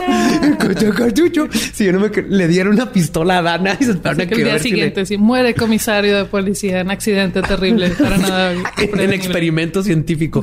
corta 0.59 0.91
cartucho. 0.95 1.49
Si 1.73 1.85
yo 1.87 1.93
no 1.93 2.01
me 2.01 2.11
le 2.11 2.49
dieron 2.49 2.75
una 2.75 2.93
pistola 2.93 3.39
a 3.39 3.43
Dana 3.43 3.77
y 3.81 3.85
se 3.85 3.93
esperaron 3.93 4.27
que 4.29 4.35
el 4.35 4.45
día 4.45 4.53
ver 4.53 4.61
si 4.63 4.69
le- 4.71 4.75
siguiente, 4.77 5.07
si 5.07 5.17
muere 5.17 5.55
comisario 5.55 6.17
de 6.19 6.25
policía 6.27 6.81
en 6.81 6.91
accidente 6.91 7.41
terrible, 7.43 7.89
para 7.91 8.19
nada. 8.19 8.53
en 8.77 9.13
experimento 9.13 9.83
científico. 9.83 10.43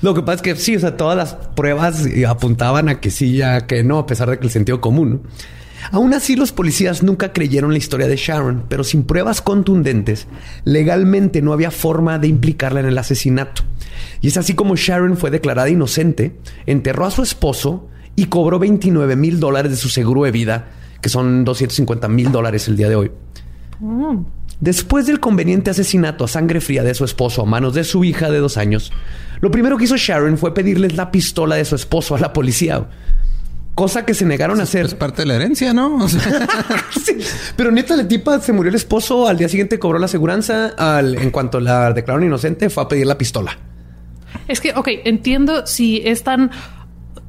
Lo 0.00 0.14
que 0.14 0.22
pasa 0.22 0.36
es 0.36 0.42
que 0.42 0.56
sí, 0.56 0.76
o 0.76 0.80
sea, 0.80 0.96
todas 0.96 1.16
las 1.16 1.34
pruebas 1.54 2.06
eh, 2.06 2.26
apuntaban 2.26 2.88
a 2.88 3.00
que 3.00 3.10
sí, 3.10 3.36
ya 3.36 3.66
que 3.66 3.82
no, 3.84 3.98
a 3.98 4.06
pesar 4.06 4.28
de 4.30 4.38
que 4.38 4.44
el 4.46 4.50
sentido 4.50 4.80
común. 4.80 5.10
¿no? 5.10 5.30
Aún 5.92 6.14
así, 6.14 6.36
los 6.36 6.52
policías 6.52 7.02
nunca 7.02 7.32
creyeron 7.32 7.72
la 7.72 7.78
historia 7.78 8.08
de 8.08 8.16
Sharon, 8.16 8.64
pero 8.68 8.84
sin 8.84 9.04
pruebas 9.04 9.40
contundentes, 9.40 10.26
legalmente 10.64 11.42
no 11.42 11.52
había 11.52 11.70
forma 11.70 12.18
de 12.18 12.28
implicarla 12.28 12.80
en 12.80 12.86
el 12.86 12.98
asesinato. 12.98 13.62
Y 14.20 14.28
es 14.28 14.36
así 14.36 14.54
como 14.54 14.76
Sharon 14.76 15.16
fue 15.16 15.30
declarada 15.30 15.68
inocente, 15.68 16.36
enterró 16.66 17.06
a 17.06 17.10
su 17.10 17.22
esposo 17.22 17.88
y 18.16 18.26
cobró 18.26 18.58
29 18.58 19.16
mil 19.16 19.40
dólares 19.40 19.72
de 19.72 19.76
su 19.76 19.88
seguro 19.88 20.24
de 20.24 20.30
vida, 20.30 20.68
que 21.00 21.08
son 21.08 21.44
250 21.44 22.08
mil 22.08 22.32
dólares 22.32 22.68
el 22.68 22.76
día 22.76 22.88
de 22.88 22.96
hoy. 22.96 23.10
Después 24.60 25.06
del 25.06 25.20
conveniente 25.20 25.70
asesinato 25.70 26.24
a 26.24 26.28
sangre 26.28 26.60
fría 26.60 26.82
de 26.84 26.94
su 26.94 27.04
esposo 27.04 27.42
a 27.42 27.44
manos 27.44 27.74
de 27.74 27.84
su 27.84 28.04
hija 28.04 28.30
de 28.30 28.38
dos 28.38 28.56
años, 28.56 28.92
lo 29.40 29.50
primero 29.50 29.76
que 29.76 29.84
hizo 29.84 29.96
Sharon 29.96 30.38
fue 30.38 30.54
pedirles 30.54 30.96
la 30.96 31.10
pistola 31.10 31.56
de 31.56 31.64
su 31.64 31.74
esposo 31.74 32.14
a 32.14 32.20
la 32.20 32.32
policía. 32.32 32.88
Cosa 33.74 34.04
que 34.06 34.14
se 34.14 34.24
negaron 34.24 34.60
a 34.60 34.64
hacer. 34.64 34.86
Es 34.86 34.94
parte 34.94 35.22
de 35.22 35.26
la 35.26 35.34
herencia, 35.34 35.72
¿no? 35.72 35.96
O 35.96 36.08
sea, 36.08 36.22
Sí, 37.04 37.18
Pero 37.56 37.70
neta, 37.72 37.96
la 37.96 38.06
tipa 38.06 38.38
se 38.40 38.52
murió 38.52 38.68
el 38.68 38.76
esposo, 38.76 39.26
al 39.26 39.36
día 39.36 39.48
siguiente 39.48 39.78
cobró 39.78 39.98
la 39.98 40.06
aseguranza, 40.06 40.68
al, 40.78 41.16
en 41.16 41.30
cuanto 41.30 41.58
la 41.60 41.92
declararon 41.92 42.26
inocente, 42.26 42.70
fue 42.70 42.84
a 42.84 42.88
pedir 42.88 43.06
la 43.06 43.18
pistola. 43.18 43.58
Es 44.46 44.60
que, 44.60 44.72
ok, 44.74 44.88
entiendo 45.04 45.66
si 45.66 46.02
es 46.04 46.22
tan... 46.22 46.50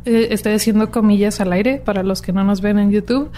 eh, 0.05 0.27
estoy 0.31 0.53
haciendo 0.53 0.91
comillas 0.91 1.39
al 1.41 1.51
aire 1.53 1.81
para 1.83 2.03
los 2.03 2.21
que 2.21 2.31
no 2.31 2.43
nos 2.43 2.61
ven 2.61 2.77
en 2.77 2.91
YouTube. 2.91 3.31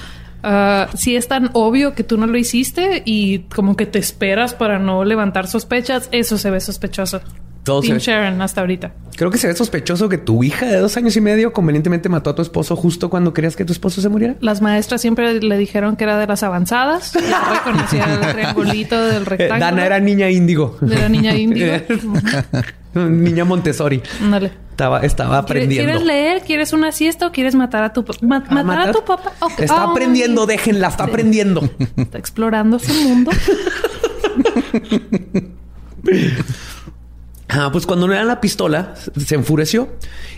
Ah, 0.44 0.88
si 0.96 1.16
es 1.16 1.28
tan 1.28 1.50
obvio 1.54 1.94
que 1.94 2.04
tú 2.04 2.18
no 2.18 2.28
lo 2.28 2.38
hiciste 2.38 3.02
y 3.06 3.40
como 3.54 3.76
que 3.76 3.86
te 3.86 4.00
esperas 4.00 4.54
para 4.54 4.80
no 4.80 5.04
levantar 5.06 5.48
sospechas, 5.48 6.10
eso 6.12 6.38
se 6.38 6.52
ve 6.52 6.60
sospechoso. 6.60 7.22
Todo 7.68 7.82
Team 7.82 7.98
Sharon 7.98 8.42
hasta 8.42 8.62
ahorita. 8.62 8.94
Creo 9.18 9.30
que 9.30 9.38
se 9.38 9.48
ve 9.48 9.56
sospechoso 9.56 10.08
que 10.08 10.18
tu 10.18 10.42
hija 10.44 10.68
de 10.68 10.78
dos 10.78 10.96
años 10.96 11.18
y 11.18 11.22
medio 11.22 11.52
convenientemente 11.52 12.08
mató 12.08 12.30
a 12.30 12.36
tu 12.36 12.42
esposo 12.42 12.78
justo 12.78 13.10
cuando 13.10 13.34
querías 13.34 13.58
que 13.58 13.66
tu 13.66 13.74
esposo 13.74 14.02
se 14.02 14.08
muriera. 14.08 14.36
Las 14.40 14.62
maestras 14.62 15.02
siempre 15.02 15.42
le 15.42 15.58
dijeron 15.58 15.98
que 15.98 16.06
era 16.06 16.18
de 16.18 16.28
las 16.28 16.44
avanzadas. 16.44 17.12
Ya 17.28 17.62
reconocía 17.66 18.06
el 18.14 18.34
triangulito 18.34 19.06
del 19.06 19.24
Eh, 19.24 19.26
rectángulo. 19.26 19.60
Dana 19.60 19.86
era 19.86 20.00
niña 20.00 20.30
índigo. 20.30 20.78
De 20.80 20.96
la 20.96 21.10
niña 21.10 21.36
índigo. 21.36 21.74
niña 23.10 23.44
Montessori. 23.44 24.02
Ándale. 24.22 24.52
Estaba, 24.72 25.02
estaba 25.02 25.40
aprendiendo. 25.40 25.92
¿Quieres 25.92 26.06
leer? 26.06 26.42
¿Quieres 26.44 26.72
una 26.72 26.94
siesta 26.94 27.28
o 27.28 27.32
quieres 27.34 27.56
matar 27.56 27.84
a 27.84 27.92
tu 27.92 28.06
¿Matar, 28.22 28.90
a 28.90 28.92
tu 28.94 29.04
papá? 29.04 29.34
Está 29.58 29.84
aprendiendo, 29.84 30.46
déjenla, 30.46 30.88
está 30.88 31.04
aprendiendo. 31.06 31.70
Está 31.98 32.18
explorando 32.18 32.80
su 32.80 32.94
mundo. 32.94 33.32
Ah, 37.50 37.70
pues 37.72 37.86
cuando 37.86 38.08
no 38.08 38.14
era 38.14 38.26
la 38.26 38.42
pistola, 38.42 38.96
se 38.96 39.36
enfureció. 39.36 39.88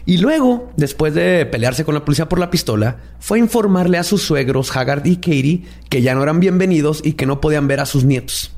Y 0.05 0.19
luego, 0.19 0.71
después 0.77 1.15
de 1.15 1.45
pelearse 1.47 1.83
con 1.83 1.95
la 1.95 2.05
policía 2.05 2.29
por 2.29 2.39
la 2.39 2.51
pistola, 2.51 2.97
fue 3.19 3.39
a 3.39 3.41
informarle 3.41 3.97
a 3.97 4.03
sus 4.03 4.21
suegros, 4.21 4.75
Haggard 4.75 5.05
y 5.07 5.15
Katie, 5.15 5.63
que 5.89 6.03
ya 6.03 6.13
no 6.13 6.21
eran 6.21 6.39
bienvenidos 6.39 7.01
y 7.03 7.13
que 7.13 7.25
no 7.25 7.41
podían 7.41 7.67
ver 7.67 7.79
a 7.79 7.87
sus 7.87 8.03
nietos. 8.03 8.51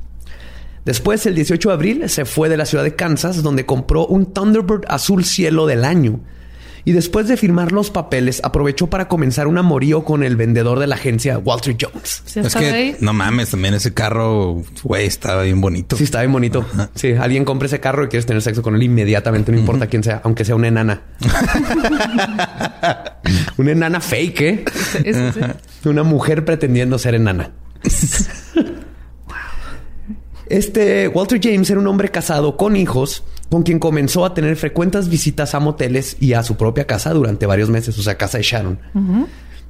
Después, 0.83 1.25
el 1.25 1.35
18 1.35 1.69
de 1.69 1.73
abril, 1.73 2.09
se 2.09 2.25
fue 2.25 2.49
de 2.49 2.57
la 2.57 2.65
ciudad 2.65 2.83
de 2.83 2.95
Kansas, 2.95 3.41
donde 3.41 3.65
compró 3.65 4.05
un 4.05 4.33
Thunderbird 4.33 4.83
azul 4.87 5.23
cielo 5.23 5.65
del 5.65 5.85
año. 5.85 6.19
Y 6.83 6.93
después 6.93 7.27
de 7.27 7.37
firmar 7.37 7.71
los 7.71 7.91
papeles, 7.91 8.41
aprovechó 8.43 8.87
para 8.87 9.07
comenzar 9.07 9.47
un 9.47 9.57
amorío 9.57 10.03
con 10.03 10.23
el 10.23 10.35
vendedor 10.35 10.79
de 10.79 10.87
la 10.87 10.95
agencia, 10.95 11.37
Walter 11.37 11.75
Jones. 11.79 12.23
¿Sí 12.25 12.39
es 12.39 12.55
que 12.55 12.65
ahí? 12.65 12.95
no 12.99 13.13
mames, 13.13 13.51
también 13.51 13.73
ese 13.73 13.93
carro, 13.93 14.63
güey, 14.83 15.05
estaba 15.05 15.43
bien 15.43 15.61
bonito. 15.61 15.95
Sí, 15.95 16.03
está 16.03 16.21
bien 16.21 16.31
bonito. 16.31 16.65
Sí, 16.95 17.13
alguien 17.13 17.45
compra 17.45 17.67
ese 17.67 17.79
carro 17.79 18.05
y 18.05 18.07
quieres 18.07 18.25
tener 18.25 18.41
sexo 18.41 18.61
con 18.61 18.75
él 18.75 18.83
inmediatamente, 18.83 19.51
no 19.51 19.59
importa 19.59 19.87
quién 19.87 20.03
sea, 20.03 20.21
aunque 20.23 20.45
sea 20.45 20.55
una 20.55 20.67
enana. 20.67 21.01
una 23.57 23.71
enana 23.71 24.01
fake, 24.01 24.41
¿eh? 24.41 24.65
Sí. 25.83 25.83
Una 25.89 26.03
mujer 26.03 26.45
pretendiendo 26.45 26.99
ser 26.99 27.15
enana. 27.15 27.51
Este 30.51 31.07
Walter 31.07 31.39
James 31.41 31.69
era 31.69 31.79
un 31.79 31.87
hombre 31.87 32.09
casado 32.09 32.57
con 32.57 32.75
hijos, 32.75 33.23
con 33.51 33.63
quien 33.63 33.79
comenzó 33.79 34.23
a 34.23 34.33
tener 34.33 34.55
frecuentes 34.55 35.09
visitas 35.09 35.53
a 35.55 35.59
moteles 35.59 36.15
y 36.21 36.31
a 36.33 36.41
su 36.41 36.55
propia 36.55 36.87
casa 36.87 37.11
durante 37.13 37.45
varios 37.45 37.69
meses, 37.69 37.99
o 37.99 38.01
sea, 38.01 38.17
casa 38.17 38.37
de 38.37 38.45
Sharon. 38.45 38.79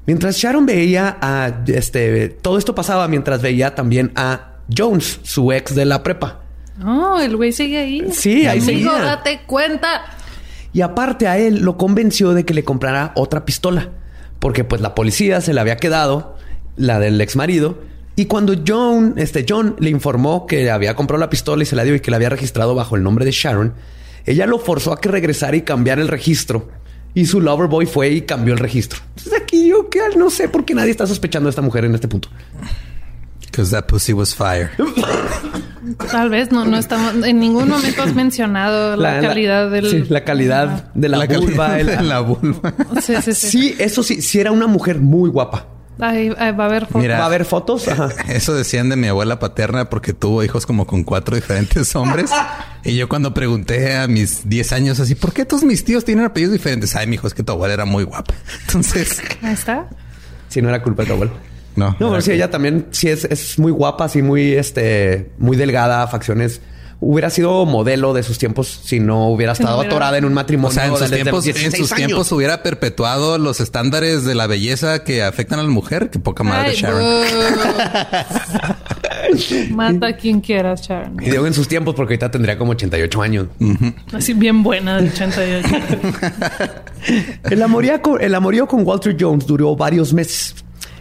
Mientras 0.05 0.37
Sharon 0.37 0.67
veía 0.67 1.17
a 1.19 1.63
este, 1.65 2.29
todo 2.29 2.59
esto 2.59 2.75
pasaba 2.75 3.07
mientras 3.07 3.41
veía 3.41 3.73
también 3.73 4.11
a 4.15 4.57
Jones, 4.75 5.19
su 5.23 5.51
ex 5.51 5.73
de 5.73 5.85
la 5.85 6.03
prepa. 6.03 6.41
No, 6.77 7.19
el 7.19 7.35
güey 7.35 7.51
sigue 7.51 7.79
ahí. 7.79 8.11
Sí, 8.11 8.45
ahí 8.45 8.59
Amigo, 8.59 8.91
seguía. 8.91 9.03
date 9.03 9.41
cuenta. 9.47 10.05
Y 10.73 10.81
aparte 10.81 11.27
a 11.27 11.39
él 11.39 11.61
lo 11.61 11.75
convenció 11.77 12.35
de 12.35 12.45
que 12.45 12.53
le 12.53 12.63
comprara 12.63 13.13
otra 13.15 13.45
pistola, 13.45 13.89
porque 14.37 14.63
pues 14.63 14.81
la 14.81 14.93
policía 14.93 15.41
se 15.41 15.53
la 15.53 15.61
había 15.61 15.77
quedado, 15.77 16.37
la 16.75 16.99
del 16.99 17.19
ex 17.19 17.35
marido. 17.35 17.79
Y 18.21 18.27
cuando 18.27 18.53
John, 18.67 19.15
este 19.17 19.47
John 19.49 19.75
le 19.79 19.89
informó 19.89 20.45
que 20.45 20.69
había 20.69 20.95
comprado 20.95 21.19
la 21.19 21.27
pistola 21.31 21.63
y 21.63 21.65
se 21.65 21.75
la 21.75 21.83
dio 21.83 21.95
y 21.95 22.01
que 22.01 22.11
la 22.11 22.17
había 22.17 22.29
registrado 22.29 22.75
bajo 22.75 22.95
el 22.95 23.01
nombre 23.01 23.25
de 23.25 23.31
Sharon, 23.31 23.73
ella 24.27 24.45
lo 24.45 24.59
forzó 24.59 24.93
a 24.93 25.01
que 25.01 25.09
regresara 25.09 25.57
y 25.57 25.63
cambiara 25.63 26.03
el 26.03 26.07
registro. 26.07 26.69
Y 27.15 27.25
su 27.25 27.41
lover 27.41 27.67
boy 27.67 27.87
fue 27.87 28.11
y 28.11 28.21
cambió 28.21 28.53
el 28.53 28.59
registro. 28.59 28.99
Entonces 29.17 29.41
aquí 29.41 29.67
yo 29.67 29.89
que 29.89 30.01
no 30.15 30.29
sé 30.29 30.49
por 30.49 30.65
qué 30.65 30.75
nadie 30.75 30.91
está 30.91 31.07
sospechando 31.07 31.47
de 31.47 31.49
esta 31.49 31.63
mujer 31.63 31.83
en 31.85 31.95
este 31.95 32.07
punto. 32.07 32.29
Because 33.39 33.71
that 33.71 33.87
pussy 33.87 34.13
was 34.13 34.35
fire. 34.35 34.69
Tal 36.11 36.29
vez 36.29 36.51
no, 36.51 36.63
no 36.65 36.77
estamos, 36.77 37.25
en 37.25 37.39
ningún 37.39 37.69
momento 37.69 38.03
has 38.03 38.13
mencionado 38.13 38.97
la, 38.97 39.19
calidad 39.19 39.71
del. 39.71 39.89
Sí, 39.89 40.03
la 40.09 40.23
calidad 40.23 40.93
de 40.93 41.09
la, 41.09 41.25
La 41.25 41.39
vulva. 41.39 41.79
el- 41.79 41.87
de 41.87 42.01
la 42.03 42.19
vulva. 42.19 42.71
Sí, 43.01 43.15
sí, 43.23 43.33
sí. 43.33 43.47
Sí, 43.49 43.75
eso 43.79 44.03
sí, 44.03 44.21
sí 44.21 44.39
era 44.39 44.51
una 44.51 44.67
mujer 44.67 44.99
muy 44.99 45.27
guapa. 45.31 45.65
Ahí, 46.01 46.33
ahí 46.37 46.51
va 46.51 46.63
a 46.63 46.67
haber 46.67 46.85
fotos. 46.87 47.01
Mira. 47.01 47.17
¿Va 47.17 47.23
a 47.23 47.27
haber 47.27 47.45
fotos? 47.45 47.87
Ajá. 47.87 48.09
Eso 48.27 48.53
decían 48.55 48.89
de 48.89 48.95
mi 48.95 49.07
abuela 49.07 49.37
paterna 49.39 49.89
porque 49.89 50.13
tuvo 50.13 50.43
hijos 50.43 50.65
como 50.65 50.85
con 50.87 51.03
cuatro 51.03 51.35
diferentes 51.35 51.95
hombres. 51.95 52.31
y 52.83 52.95
yo 52.97 53.07
cuando 53.07 53.33
pregunté 53.33 53.95
a 53.95 54.07
mis 54.07 54.49
10 54.49 54.71
años 54.73 54.99
así, 54.99 55.13
¿por 55.15 55.31
qué 55.31 55.45
todos 55.45 55.63
mis 55.63 55.85
tíos 55.85 56.03
tienen 56.03 56.25
apellidos 56.25 56.53
diferentes? 56.53 56.95
Ay, 56.95 57.07
mi 57.07 57.15
hijo, 57.15 57.27
es 57.27 57.33
que 57.33 57.43
tu 57.43 57.51
abuela 57.51 57.73
era 57.75 57.85
muy 57.85 58.03
guapa. 58.03 58.33
Entonces, 58.67 59.21
Ahí 59.41 59.53
está. 59.53 59.87
Si 60.49 60.61
no 60.61 60.69
era 60.69 60.81
culpa 60.81 61.03
de 61.03 61.07
tu 61.07 61.13
abuelo. 61.13 61.33
no. 61.75 61.91
No, 61.99 62.09
pero 62.09 62.19
sí, 62.21 62.31
que- 62.31 62.35
ella 62.35 62.49
también 62.49 62.87
sí 62.91 63.07
es, 63.07 63.23
es 63.25 63.59
muy 63.59 63.71
guapa, 63.71 64.05
así 64.05 64.21
muy, 64.21 64.53
este, 64.53 65.31
muy 65.37 65.55
delgada, 65.55 66.07
facciones. 66.07 66.61
Hubiera 67.03 67.31
sido 67.31 67.65
modelo 67.65 68.13
de 68.13 68.21
sus 68.21 68.37
tiempos 68.37 68.79
si 68.83 68.99
no 68.99 69.29
hubiera 69.29 69.53
no 69.53 69.53
estado 69.53 69.79
hubiera- 69.79 69.89
atorada 69.91 70.17
en 70.19 70.25
un 70.25 70.33
matrimonio. 70.35 70.69
O 70.69 70.73
sea, 70.73 70.85
en 70.85 70.95
sus 70.95 71.09
tiempos, 71.11 71.45
en 71.47 71.53
16 71.53 71.87
sus 71.87 71.95
tiempos 71.97 72.31
hubiera 72.31 72.61
perpetuado 72.61 73.39
los 73.39 73.59
estándares 73.59 74.23
de 74.23 74.35
la 74.35 74.45
belleza 74.45 75.03
que 75.03 75.23
afectan 75.23 75.57
a 75.59 75.63
la 75.63 75.69
mujer. 75.69 76.11
Qué 76.11 76.19
poca 76.19 76.43
madre, 76.43 76.69
Ay, 76.69 76.75
Sharon. 76.75 77.03
Mata 79.71 80.07
a 80.07 80.15
quien 80.15 80.41
quieras, 80.41 80.81
Sharon. 80.87 81.17
Y 81.21 81.29
digo 81.31 81.47
en 81.47 81.53
sus 81.53 81.67
tiempos 81.67 81.95
porque 81.95 82.13
ahorita 82.13 82.29
tendría 82.31 82.57
como 82.57 82.71
88 82.73 83.21
años. 83.21 83.47
Así 84.13 84.33
bien 84.33 84.61
buena 84.63 84.97
del 84.97 85.07
88. 85.13 85.67
El 87.49 87.63
amorío, 87.63 88.01
con, 88.01 88.21
el 88.21 88.35
amorío 88.35 88.67
con 88.67 88.85
Walter 88.85 89.15
Jones 89.19 89.45
duró 89.47 89.75
varios 89.75 90.13
meses. 90.13 90.55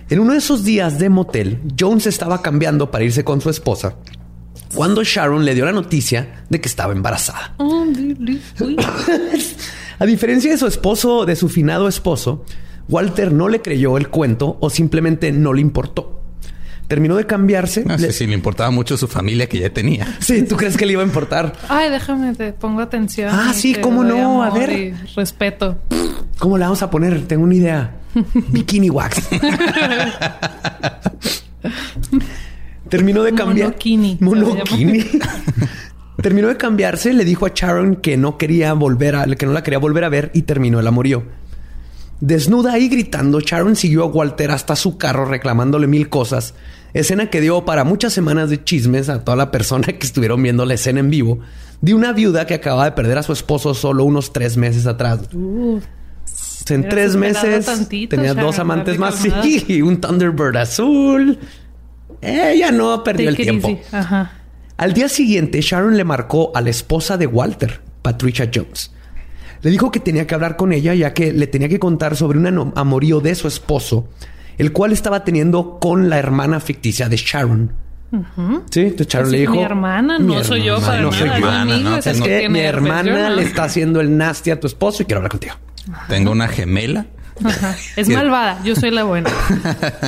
En 0.09 0.19
uno 0.21 0.33
de 0.33 0.39
esos 0.39 0.65
días 0.65 0.99
de 0.99 1.09
motel, 1.09 1.61
Jones 1.79 2.07
estaba 2.07 2.43
cambiando 2.43 2.91
para 2.91 3.05
irse 3.05 3.23
con 3.23 3.41
su 3.41 3.51
esposa 3.51 3.95
cuando 4.75 5.03
Sharon 5.05 5.45
le 5.45 5.55
dio 5.55 5.65
la 5.65 5.73
noticia 5.73 6.43
de 6.49 6.61
que 6.61 6.69
estaba 6.69 6.93
embarazada. 6.93 7.55
Oh, 7.59 7.85
uy. 8.61 8.77
A 9.99 10.07
diferencia 10.07 10.51
de 10.51 10.57
su 10.59 10.67
esposo, 10.67 11.27
de 11.27 11.37
su 11.37 11.49
finado 11.49 11.87
esposo, 11.89 12.45
Walter 12.89 13.33
no 13.33 13.49
le 13.49 13.61
creyó 13.61 13.97
el 13.99 14.09
cuento 14.09 14.57
o 14.61 14.71
simplemente 14.71 15.31
no 15.33 15.53
le 15.53 15.61
importó. 15.61 16.17
Terminó 16.89 17.15
de 17.17 17.27
cambiarse. 17.27 17.85
No 17.85 17.97
le- 17.97 18.07
sé 18.09 18.13
si 18.13 18.27
le 18.27 18.35
importaba 18.35 18.71
mucho 18.71 18.97
su 18.97 19.07
familia 19.07 19.49
que 19.49 19.59
ya 19.61 19.71
tenía. 19.71 20.07
Sí, 20.21 20.43
¿tú 20.43 20.57
crees 20.57 20.77
que 20.77 20.87
le 20.87 20.95
iba 20.95 21.03
a 21.03 21.07
importar? 21.07 21.53
Ay, 21.69 21.91
déjame, 21.91 22.35
te 22.35 22.53
pongo 22.53 22.81
atención. 22.81 23.31
Ah, 23.33 23.53
sí, 23.55 23.75
cómo 23.77 24.03
no, 24.03 24.43
a 24.43 24.51
ver. 24.51 24.71
y 24.73 24.93
respeto. 25.15 25.79
¿Cómo 26.39 26.57
la 26.59 26.67
vamos 26.67 26.83
a 26.83 26.91
poner? 26.91 27.27
Tengo 27.29 27.45
una 27.45 27.55
idea. 27.55 27.97
Bikini 28.49 28.89
wax. 28.91 29.21
Terminó 32.91 33.23
de 33.23 33.35
cambiar. 33.35 33.69
Monokini, 33.69 34.19
Monokini. 34.21 35.05
terminó 36.23 36.49
de 36.49 36.57
cambiarse, 36.57 37.13
le 37.13 37.25
dijo 37.25 37.47
a 37.47 37.53
Sharon 37.55 37.97
que 37.97 38.17
no 38.17 38.37
quería 38.37 38.73
volver 38.75 39.17
a, 39.17 39.27
que 39.27 39.47
no 39.47 39.53
la 39.53 39.63
quería 39.63 39.79
volver 39.79 40.05
a 40.05 40.09
ver 40.09 40.31
y 40.35 40.43
terminó 40.43 40.81
el 40.81 40.87
amorío. 40.87 41.25
Desnuda 42.21 42.79
y 42.79 42.89
gritando, 42.89 43.41
Sharon 43.41 43.77
siguió 43.77 44.05
a 44.05 44.07
Walter 44.07 44.51
hasta 44.51 44.77
su 44.77 44.99
carro 44.99 45.25
reclamándole 45.25 45.87
mil 45.87 46.11
cosas. 46.11 46.55
Escena 46.93 47.31
que 47.31 47.41
dio 47.41 47.65
para 47.65 47.85
muchas 47.85 48.13
semanas 48.13 48.51
de 48.51 48.63
chismes 48.63 49.09
a 49.09 49.25
toda 49.25 49.37
la 49.37 49.51
persona 49.51 49.87
que 49.87 50.07
estuvieron 50.07 50.43
viendo 50.43 50.67
la 50.67 50.75
escena 50.75 51.01
en 51.01 51.09
vivo 51.09 51.39
de 51.81 51.95
una 51.95 52.13
viuda 52.13 52.47
que 52.47 52.55
acababa 52.55 52.85
de 52.85 52.93
perder 52.93 53.17
a 53.17 53.23
su 53.23 53.33
esposo 53.33 53.73
solo 53.75 54.05
unos 54.05 54.33
tres 54.33 54.57
meses 54.57 54.87
atrás. 54.87 55.21
Uh, 55.33 55.81
En 56.69 56.89
tres 56.89 57.17
meses 57.17 57.65
tantito, 57.65 58.17
tenía 58.17 58.35
Sharon, 58.35 58.47
dos 58.47 58.59
amantes 58.59 58.99
más 58.99 59.15
sí, 59.43 59.65
y 59.67 59.81
un 59.81 60.01
Thunderbird 60.01 60.57
azul. 60.57 61.39
Ella 62.23 62.71
no 62.71 63.03
perdió 63.03 63.29
el 63.29 63.37
take 63.37 63.45
tiempo. 63.45 63.81
Ajá. 63.93 64.33
Al 64.77 64.95
día 64.95 65.09
siguiente, 65.09 65.61
Sharon 65.61 65.97
le 65.97 66.05
marcó 66.05 66.53
a 66.55 66.61
la 66.61 66.71
esposa 66.71 67.19
de 67.19 67.27
Walter, 67.27 67.83
Patricia 68.03 68.51
Jones. 68.53 68.91
Le 69.63 69.71
dijo 69.71 69.91
que 69.91 70.01
tenía 70.01 70.27
que 70.27 70.35
hablar 70.35 70.57
con 70.57 70.73
ella 70.73 70.95
ya 70.95 71.13
que 71.13 71.33
le 71.33 71.47
tenía 71.47 71.69
que 71.69 71.79
contar 71.79 72.17
sobre 72.17 72.39
un 72.39 72.73
amorío 72.75 73.21
de 73.21 73.35
su 73.35 73.47
esposo, 73.47 74.09
el 74.57 74.73
cual 74.73 74.93
estaba 74.93 75.23
teniendo 75.23 75.79
con 75.79 76.09
la 76.09 76.19
hermana 76.19 76.61
ficticia 76.61 77.09
de 77.09 77.17
Sharon. 77.17 77.73
Sí, 78.71 78.81
entonces 78.81 79.07
Sharon 79.09 79.29
Así, 79.29 79.37
le 79.37 79.41
dijo... 79.43 79.53
mi 79.53 79.63
hermana, 79.63 80.19
no 80.19 80.43
soy 80.43 80.65
yo 80.65 80.81
para 80.81 81.03
no 81.03 81.11
nada, 81.11 81.13
soy 81.13 81.83
yo. 81.83 81.97
Es 81.99 82.21
que 82.23 82.49
mi 82.49 82.61
hermana 82.61 83.31
le 83.31 83.43
está 83.43 83.65
haciendo 83.65 84.01
el 84.01 84.17
nasty 84.17 84.51
a 84.51 84.59
tu 84.59 84.67
esposo 84.67 85.03
y 85.03 85.07
quiero 85.07 85.19
hablar 85.19 85.33
contigo. 85.33 85.55
Tengo 86.09 86.33
una 86.33 86.49
gemela. 86.49 87.07
Ajá. 87.45 87.77
Es 87.97 88.09
malvada, 88.09 88.63
yo 88.65 88.75
soy 88.75 88.91
la 88.91 89.05
buena. 89.05 89.31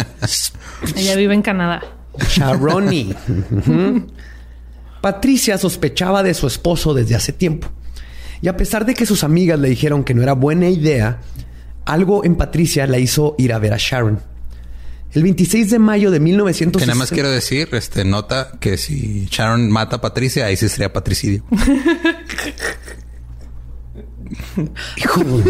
Ella 0.97 1.15
vive 1.15 1.35
en 1.35 1.43
Canadá. 1.43 1.83
Sharoni. 2.19 3.15
Patricia 5.01 5.59
sospechaba 5.59 6.23
de 6.23 6.35
su 6.35 6.47
esposo 6.47 6.95
desde 6.95 7.15
hace 7.15 7.33
tiempo. 7.33 7.69
Y 8.41 8.49
a 8.49 8.57
pesar 8.57 8.85
de 8.87 8.95
que 8.95 9.07
sus 9.07 9.25
amigas 9.25 9.59
le 9.59 9.69
dijeron 9.69 10.05
que 10.05 10.15
no 10.15 10.23
era 10.23 10.33
buena 10.35 10.69
idea, 10.69 11.21
algo 11.85 12.25
en 12.25 12.37
Patricia 12.37 12.87
la 12.87 12.99
hizo 12.99 13.35
ir 13.39 13.53
a 13.53 13.59
ver 13.59 13.73
a 13.73 13.77
Sharon. 13.79 14.21
El 15.13 15.23
26 15.25 15.71
de 15.71 15.79
mayo 15.79 16.11
de 16.11 16.19
Que 16.19 16.25
1960... 16.25 16.87
nada 16.87 16.99
más 16.99 17.11
quiero 17.11 17.31
decir, 17.31 17.69
este, 17.73 18.05
nota 18.05 18.53
que 18.61 18.79
si 18.79 19.27
Sharon 19.31 19.71
mata 19.71 19.97
a 19.97 20.01
Patricia, 20.01 20.47
ahí 20.47 20.57
sí 20.57 20.69
sería 20.69 20.93
patricidio. 20.93 21.45
Hijo. 24.97 25.23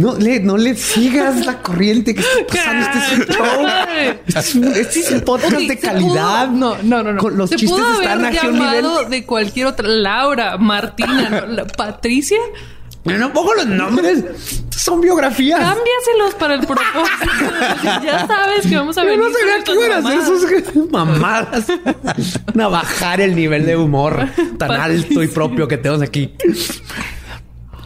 No 0.00 0.14
le, 0.16 0.40
no 0.40 0.56
le 0.56 0.74
sigas 0.76 1.44
la 1.44 1.58
corriente 1.62 2.14
que 2.14 2.20
está 2.22 2.46
pasando. 2.46 2.86
Este 2.86 2.98
es 2.98 4.54
un 4.54 4.62
show. 4.64 4.72
Este 4.80 5.00
es 5.00 5.10
un 5.10 5.20
podcast 5.20 5.56
de 5.58 5.78
calidad. 5.78 6.48
pudo- 6.48 6.78
no, 6.82 7.02
no, 7.02 7.12
no. 7.12 7.20
Con- 7.20 7.36
Los 7.36 7.50
chistes 7.50 7.78
están 8.00 8.24
a 8.24 8.48
un 8.48 8.58
nivel... 8.58 8.86
de 9.10 9.26
cualquier 9.26 9.66
otra. 9.66 9.86
Laura, 9.86 10.56
Martina, 10.56 11.44
Patricia. 11.76 12.38
Yo 13.04 13.16
no 13.18 13.32
pongo 13.32 13.54
los 13.54 13.66
nombres. 13.66 14.24
Son 14.70 15.00
biografías. 15.02 15.58
Cámbiaselos 15.58 16.34
para 16.38 16.54
el 16.54 16.60
propósito. 16.60 18.00
ya 18.04 18.26
sabes 18.26 18.66
que 18.66 18.76
vamos 18.76 18.96
a 18.96 19.02
Yo 19.02 19.08
venir. 19.10 19.20
no 19.26 19.30
sabía 19.38 19.64
que 19.64 19.72
iban 19.74 19.92
a 19.92 19.96
hacer 19.98 20.54
estas 20.58 20.72
sus 20.74 20.90
mamadas. 20.90 21.66
Van 22.54 22.60
a 22.64 22.68
bajar 22.68 23.20
el 23.20 23.34
nivel 23.36 23.66
de 23.66 23.76
humor 23.76 24.26
tan 24.58 24.70
alto 24.72 25.22
y 25.22 25.26
propio 25.28 25.68
que 25.68 25.76
tenemos 25.76 26.02
aquí. 26.02 26.32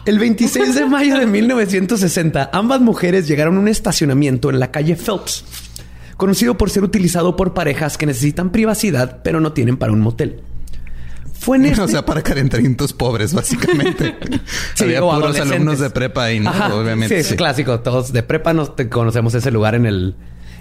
El 0.05 0.19
26 0.19 0.75
de 0.75 0.85
mayo 0.85 1.17
de 1.17 1.25
1960, 1.25 2.49
ambas 2.53 2.79
mujeres 2.81 3.27
llegaron 3.27 3.57
a 3.57 3.59
un 3.59 3.67
estacionamiento 3.67 4.49
en 4.49 4.59
la 4.59 4.69
calle 4.71 4.95
Phelps, 4.95 5.43
conocido 6.17 6.57
por 6.57 6.69
ser 6.69 6.83
utilizado 6.83 7.35
por 7.35 7.53
parejas 7.53 7.97
que 7.97 8.05
necesitan 8.05 8.51
privacidad 8.51 9.21
pero 9.23 9.39
no 9.39 9.53
tienen 9.53 9.77
para 9.77 9.91
un 9.91 10.01
motel. 10.01 10.41
Fue 11.39 11.57
en 11.57 11.65
este... 11.67 11.81
O 11.81 11.87
sea, 11.87 12.05
para 12.05 12.21
calentamientos 12.21 12.93
pobres, 12.93 13.33
básicamente. 13.33 14.15
Sí, 14.75 14.83
Había 14.85 15.01
puros 15.01 15.39
alumnos 15.39 15.79
de 15.79 15.89
prepa 15.89 16.25
ahí, 16.25 16.39
¿no? 16.39 16.49
Ajá, 16.49 16.73
Obviamente. 16.75 17.15
Sí, 17.15 17.21
es 17.21 17.27
sí. 17.27 17.35
clásico. 17.35 17.79
Todos 17.79 18.11
de 18.13 18.23
prepa 18.23 18.53
nos 18.53 18.75
te- 18.75 18.89
conocemos 18.89 19.33
ese 19.33 19.49
lugar 19.51 19.73
en 19.75 19.85
el 19.85 20.15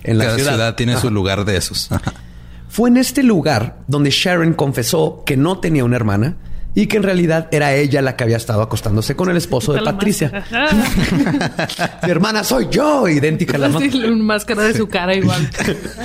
en 0.05 0.19
la 0.19 0.25
Cada 0.25 0.37
ciudad. 0.37 0.53
ciudad, 0.53 0.75
tiene 0.77 0.93
Ajá. 0.93 1.01
su 1.03 1.11
lugar 1.11 1.45
de 1.45 1.57
esos. 1.57 1.91
Ajá. 1.91 2.13
Fue 2.69 2.89
en 2.91 2.97
este 2.97 3.23
lugar 3.23 3.79
donde 3.89 4.11
Sharon 4.11 4.53
confesó 4.55 5.23
que 5.27 5.37
no 5.37 5.59
tenía 5.61 5.85
una 5.85 5.97
hermana 5.97 6.37
y 6.75 6.87
que 6.87 6.97
en 6.97 7.03
realidad 7.05 7.49
era 7.53 7.75
ella 7.75 8.03
la 8.03 8.17
que 8.17 8.25
había 8.25 8.37
estado 8.37 8.63
acostándose 8.63 9.15
con 9.15 9.31
el 9.31 9.37
esposo 9.37 9.73
de 9.73 9.83
Patricia. 9.83 10.45
Mi 12.03 12.11
hermana 12.11 12.43
soy 12.43 12.67
yo, 12.71 13.09
idéntica 13.09 13.57
a 13.57 13.61
la 13.61 13.69
una 13.77 14.11
máscara 14.17 14.65
de 14.65 14.75
su 14.75 14.89
cara 14.89 15.15
igual. 15.15 15.49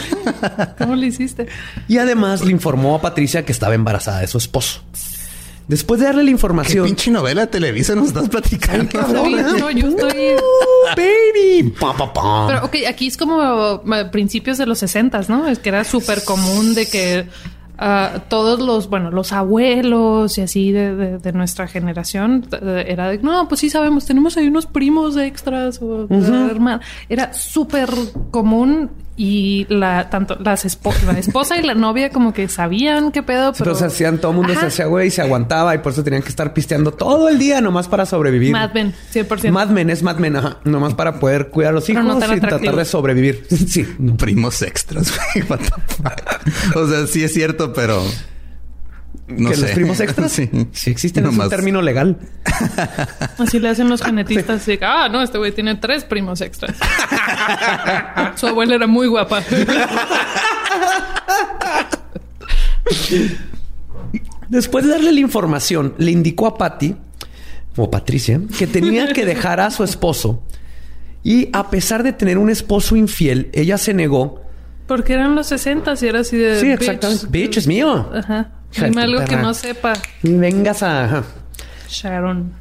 ¿Cómo 0.77 0.95
le 0.95 1.07
hiciste? 1.07 1.47
Y 1.87 1.97
además 1.97 2.43
le 2.43 2.51
informó 2.51 2.95
a 2.95 3.01
Patricia 3.01 3.43
que 3.45 3.51
estaba 3.51 3.73
embarazada 3.73 4.19
de 4.19 4.27
su 4.27 4.37
esposo. 4.37 4.81
Después 5.67 5.99
de 5.99 6.07
darle 6.07 6.23
la 6.23 6.27
¿Qué 6.27 6.31
información, 6.31 6.85
pinche 6.85 7.11
novela 7.11 7.41
de 7.41 7.47
Televisa 7.47 7.93
nos 7.93 8.07
estás 8.07 8.27
platicando? 8.27 8.89
cabrón, 8.89 9.25
Sí, 9.25 9.59
no, 9.59 9.69
yo 9.69 9.89
estoy. 9.89 10.35
¡Oh, 10.41 10.87
baby, 10.97 11.75
Pa, 11.79 11.95
pa, 11.95 12.11
pa. 12.11 12.47
Pero 12.47 12.65
ok, 12.65 12.75
aquí 12.87 13.05
es 13.05 13.17
como 13.17 13.83
eh, 13.93 14.05
principios 14.11 14.57
de 14.57 14.65
los 14.65 14.79
sesentas, 14.79 15.29
¿no? 15.29 15.47
Es 15.47 15.59
que 15.59 15.69
era 15.69 15.83
súper 15.83 16.23
común 16.23 16.73
de 16.73 16.87
que 16.87 17.27
ah, 17.79 18.19
todos 18.27 18.59
los, 18.59 18.89
bueno, 18.89 19.09
los 19.09 19.31
abuelos 19.31 20.37
y 20.37 20.41
así 20.41 20.71
de, 20.71 20.95
de- 20.95 21.17
de 21.17 21.31
nuestra 21.33 21.67
generación 21.67 22.45
eh, 22.51 22.85
era 22.87 23.07
de, 23.09 23.17
no, 23.19 23.47
pues 23.47 23.61
sí 23.61 23.69
sabemos, 23.69 24.05
tenemos 24.05 24.35
ahí 24.37 24.47
unos 24.47 24.65
primos 24.65 25.15
extras 25.17 25.81
o 25.81 26.05
hermanos. 26.49 26.85
Era 27.07 27.33
súper 27.33 27.89
común 28.31 28.89
y 29.21 29.65
la 29.67 30.09
tanto 30.09 30.37
las 30.39 30.63
espo- 30.65 30.95
la 31.05 31.19
esposa 31.19 31.57
y 31.57 31.61
la 31.63 31.73
novia 31.73 32.09
como 32.09 32.33
que 32.33 32.47
sabían 32.47 33.11
qué 33.11 33.21
pedo, 33.21 33.51
pero 33.51 33.71
Entonces 33.71 33.93
hacían, 33.93 34.17
todo 34.17 34.31
el 34.31 34.37
mundo 34.37 34.53
se 34.57 34.65
hacía 34.67 34.85
güey 34.85 35.09
y 35.09 35.11
se 35.11 35.21
aguantaba 35.21 35.75
y 35.75 35.79
por 35.79 35.91
eso 35.91 36.05
tenían 36.05 36.21
que 36.23 36.29
estar 36.29 36.53
pisteando 36.53 36.93
todo 36.93 37.27
el 37.27 37.37
día 37.37 37.59
nomás 37.59 37.89
para 37.89 38.05
sobrevivir. 38.05 38.53
Mad 38.53 38.71
Men, 38.73 38.93
100%. 39.13 39.51
Mad 39.51 39.67
Men 39.71 39.89
es 39.89 40.03
Mad 40.03 40.19
Men, 40.19 40.37
ajá. 40.37 40.59
Nomás 40.63 40.93
para 40.93 41.19
poder 41.19 41.49
cuidar 41.49 41.71
a 41.71 41.75
los 41.75 41.89
hijos 41.89 42.05
no 42.05 42.15
y 42.15 42.19
tratar 42.19 42.37
atractivo. 42.45 42.77
de 42.77 42.85
sobrevivir. 42.85 43.45
sí. 43.67 43.83
Primos 44.17 44.61
extras, 44.61 45.11
güey. 45.33 45.45
What 45.49 45.59
the 45.59 45.93
fuck? 45.95 46.77
O 46.77 46.87
sea, 46.87 47.05
sí 47.05 47.21
es 47.21 47.33
cierto, 47.33 47.73
pero. 47.73 48.01
No 49.29 49.49
¿Que 49.49 49.55
sé. 49.55 49.61
los 49.61 49.71
primos 49.71 49.99
extras? 49.99 50.31
sí. 50.33 50.49
Sí 50.71 50.89
existen, 50.89 51.25
es 51.25 51.37
un 51.37 51.49
término 51.49 51.81
legal. 51.81 52.17
Así 53.37 53.59
le 53.59 53.69
hacen 53.69 53.89
los 53.89 54.01
genetistas. 54.01 54.67
ah, 54.81 55.07
no, 55.09 55.21
este 55.21 55.37
güey 55.37 55.51
tiene 55.51 55.75
tres 55.75 56.03
primos 56.03 56.41
extras. 56.41 56.75
Su 58.35 58.47
abuela 58.47 58.75
era 58.75 58.87
muy 58.87 59.07
guapa. 59.07 59.41
Después 64.47 64.85
de 64.85 64.91
darle 64.91 65.11
la 65.11 65.19
información, 65.19 65.93
le 65.97 66.11
indicó 66.11 66.47
a 66.47 66.57
Patty, 66.57 66.95
o 67.75 67.89
Patricia, 67.89 68.41
que 68.57 68.67
tenía 68.67 69.13
que 69.13 69.25
dejar 69.25 69.59
a 69.59 69.69
su 69.71 69.83
esposo. 69.83 70.43
Y 71.23 71.49
a 71.53 71.69
pesar 71.69 72.03
de 72.03 72.13
tener 72.13 72.37
un 72.37 72.49
esposo 72.49 72.95
infiel, 72.95 73.49
ella 73.53 73.77
se 73.77 73.93
negó. 73.93 74.41
Porque 74.87 75.13
eran 75.13 75.35
los 75.35 75.47
60 75.47 75.93
y 76.01 76.05
era 76.07 76.21
así 76.21 76.37
de. 76.37 76.59
Sí, 76.59 76.67
bitch. 76.67 76.81
exactamente. 76.81 77.27
Bitch, 77.29 77.57
es 77.57 77.67
mío. 77.67 78.09
Ajá. 78.13 78.51
Dime 78.75 79.01
algo 79.01 79.25
que 79.25 79.35
no 79.35 79.53
sepa. 79.53 79.93
Vengas 80.23 80.83
a... 80.83 81.23
Sharon. 81.87 82.53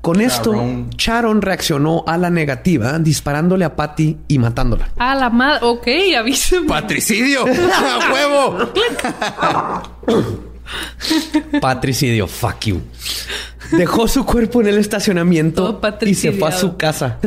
Con 0.00 0.20
esto, 0.20 0.52
Sharon. 0.52 0.90
Sharon 0.90 1.42
reaccionó 1.42 2.04
a 2.06 2.18
la 2.18 2.28
negativa, 2.28 2.98
disparándole 2.98 3.64
a 3.64 3.76
Patty 3.76 4.18
y 4.26 4.38
matándola. 4.38 4.90
Ah, 4.98 5.14
la 5.14 5.30
madre. 5.30 5.60
Ok, 5.62 5.86
avíseme. 6.18 6.66
¡Patricidio! 6.66 7.44
¡A 7.46 8.12
huevo! 8.12 8.72
Patricidio, 11.60 12.26
fuck 12.26 12.60
you. 12.64 12.80
Dejó 13.70 14.08
su 14.08 14.24
cuerpo 14.26 14.60
en 14.60 14.68
el 14.68 14.78
estacionamiento 14.78 15.80
y 16.00 16.14
se 16.14 16.32
fue 16.32 16.48
a 16.48 16.52
su 16.52 16.76
casa. 16.76 17.18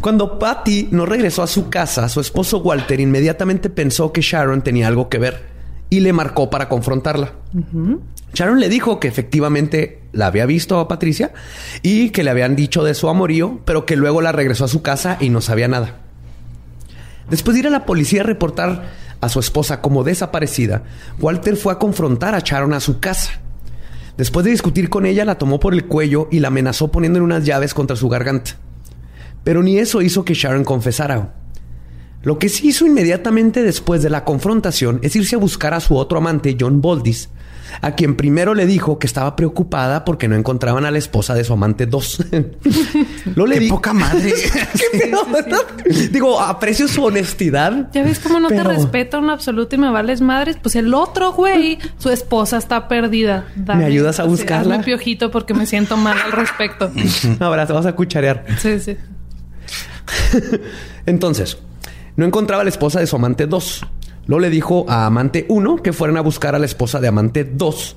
Cuando 0.00 0.38
Patty 0.38 0.88
no 0.90 1.06
regresó 1.06 1.42
a 1.42 1.46
su 1.46 1.70
casa, 1.70 2.08
su 2.08 2.20
esposo 2.20 2.58
Walter 2.58 2.98
inmediatamente 2.98 3.70
pensó 3.70 4.12
que 4.12 4.20
Sharon 4.20 4.62
tenía 4.62 4.88
algo 4.88 5.08
que 5.08 5.18
ver 5.18 5.57
y 5.90 6.00
le 6.00 6.12
marcó 6.12 6.50
para 6.50 6.68
confrontarla. 6.68 7.32
Sharon 8.34 8.60
le 8.60 8.68
dijo 8.68 9.00
que 9.00 9.08
efectivamente 9.08 10.02
la 10.12 10.26
había 10.26 10.46
visto 10.46 10.78
a 10.78 10.88
Patricia 10.88 11.32
y 11.82 12.10
que 12.10 12.22
le 12.22 12.30
habían 12.30 12.56
dicho 12.56 12.84
de 12.84 12.94
su 12.94 13.08
amorío, 13.08 13.60
pero 13.64 13.86
que 13.86 13.96
luego 13.96 14.20
la 14.20 14.32
regresó 14.32 14.64
a 14.64 14.68
su 14.68 14.82
casa 14.82 15.16
y 15.20 15.30
no 15.30 15.40
sabía 15.40 15.68
nada. 15.68 15.96
Después 17.30 17.54
de 17.54 17.60
ir 17.60 17.66
a 17.66 17.70
la 17.70 17.86
policía 17.86 18.22
a 18.22 18.24
reportar 18.24 18.90
a 19.20 19.28
su 19.28 19.40
esposa 19.40 19.80
como 19.80 20.04
desaparecida, 20.04 20.84
Walter 21.18 21.56
fue 21.56 21.72
a 21.72 21.78
confrontar 21.78 22.34
a 22.34 22.40
Sharon 22.40 22.72
a 22.74 22.80
su 22.80 23.00
casa. 23.00 23.32
Después 24.16 24.44
de 24.44 24.50
discutir 24.50 24.88
con 24.88 25.06
ella, 25.06 25.24
la 25.24 25.38
tomó 25.38 25.60
por 25.60 25.74
el 25.74 25.86
cuello 25.86 26.28
y 26.30 26.40
la 26.40 26.48
amenazó 26.48 26.90
poniéndole 26.90 27.24
unas 27.24 27.44
llaves 27.44 27.72
contra 27.72 27.96
su 27.96 28.08
garganta. 28.08 28.52
Pero 29.44 29.62
ni 29.62 29.78
eso 29.78 30.02
hizo 30.02 30.24
que 30.24 30.34
Sharon 30.34 30.64
confesara. 30.64 31.34
Lo 32.22 32.38
que 32.38 32.48
sí 32.48 32.68
hizo 32.68 32.84
inmediatamente 32.86 33.62
después 33.62 34.02
de 34.02 34.10
la 34.10 34.24
confrontación 34.24 34.98
es 35.02 35.14
irse 35.16 35.36
a 35.36 35.38
buscar 35.38 35.72
a 35.74 35.80
su 35.80 35.96
otro 35.96 36.18
amante, 36.18 36.56
John 36.58 36.80
Boldis, 36.80 37.28
a 37.80 37.92
quien 37.92 38.16
primero 38.16 38.54
le 38.54 38.66
dijo 38.66 38.98
que 38.98 39.06
estaba 39.06 39.36
preocupada 39.36 40.04
porque 40.04 40.26
no 40.26 40.34
encontraban 40.34 40.84
a 40.84 40.90
la 40.90 40.98
esposa 40.98 41.34
de 41.34 41.44
su 41.44 41.52
amante 41.52 41.86
2. 41.86 42.24
Lo 43.36 43.46
le 43.46 43.54
¡Qué 43.54 43.60
di- 43.60 43.68
poca 43.68 43.92
madre! 43.92 44.32
¿Qué 44.92 44.98
pedo? 44.98 45.20
Digo, 46.10 46.40
aprecio 46.40 46.88
su 46.88 47.04
honestidad. 47.04 47.88
Ya 47.92 48.02
ves 48.02 48.18
cómo 48.18 48.40
no 48.40 48.48
pero- 48.48 48.64
te 48.64 48.68
respeto 48.76 49.18
en 49.18 49.30
absoluto 49.30 49.76
y 49.76 49.78
me 49.78 49.90
vales 49.90 50.20
madres. 50.20 50.56
Pues 50.60 50.74
el 50.76 50.92
otro 50.94 51.32
güey, 51.34 51.78
su 51.98 52.10
esposa 52.10 52.56
está 52.58 52.88
perdida. 52.88 53.46
Dame, 53.54 53.82
¿Me 53.82 53.86
ayudas 53.86 54.18
a 54.18 54.24
buscarla? 54.24 54.74
hazme 54.76 54.84
piojito 54.84 55.30
porque 55.30 55.54
me 55.54 55.66
siento 55.66 55.96
mal 55.96 56.18
al 56.18 56.32
respecto. 56.32 56.90
Ahora 57.40 57.64
te 57.66 57.72
vas 57.74 57.86
a 57.86 57.94
cucharear. 57.94 58.44
Sí, 58.60 58.80
sí. 58.80 58.96
Entonces, 61.06 61.58
no 62.18 62.26
encontraba 62.26 62.64
la 62.64 62.70
esposa 62.70 62.98
de 62.98 63.06
su 63.06 63.14
amante 63.14 63.46
2. 63.46 63.86
Luego 64.26 64.40
le 64.40 64.50
dijo 64.50 64.84
a 64.88 65.06
amante 65.06 65.46
1 65.48 65.76
que 65.76 65.92
fueran 65.92 66.16
a 66.16 66.20
buscar 66.20 66.56
a 66.56 66.58
la 66.58 66.66
esposa 66.66 66.98
de 66.98 67.06
amante 67.06 67.44
2. 67.44 67.96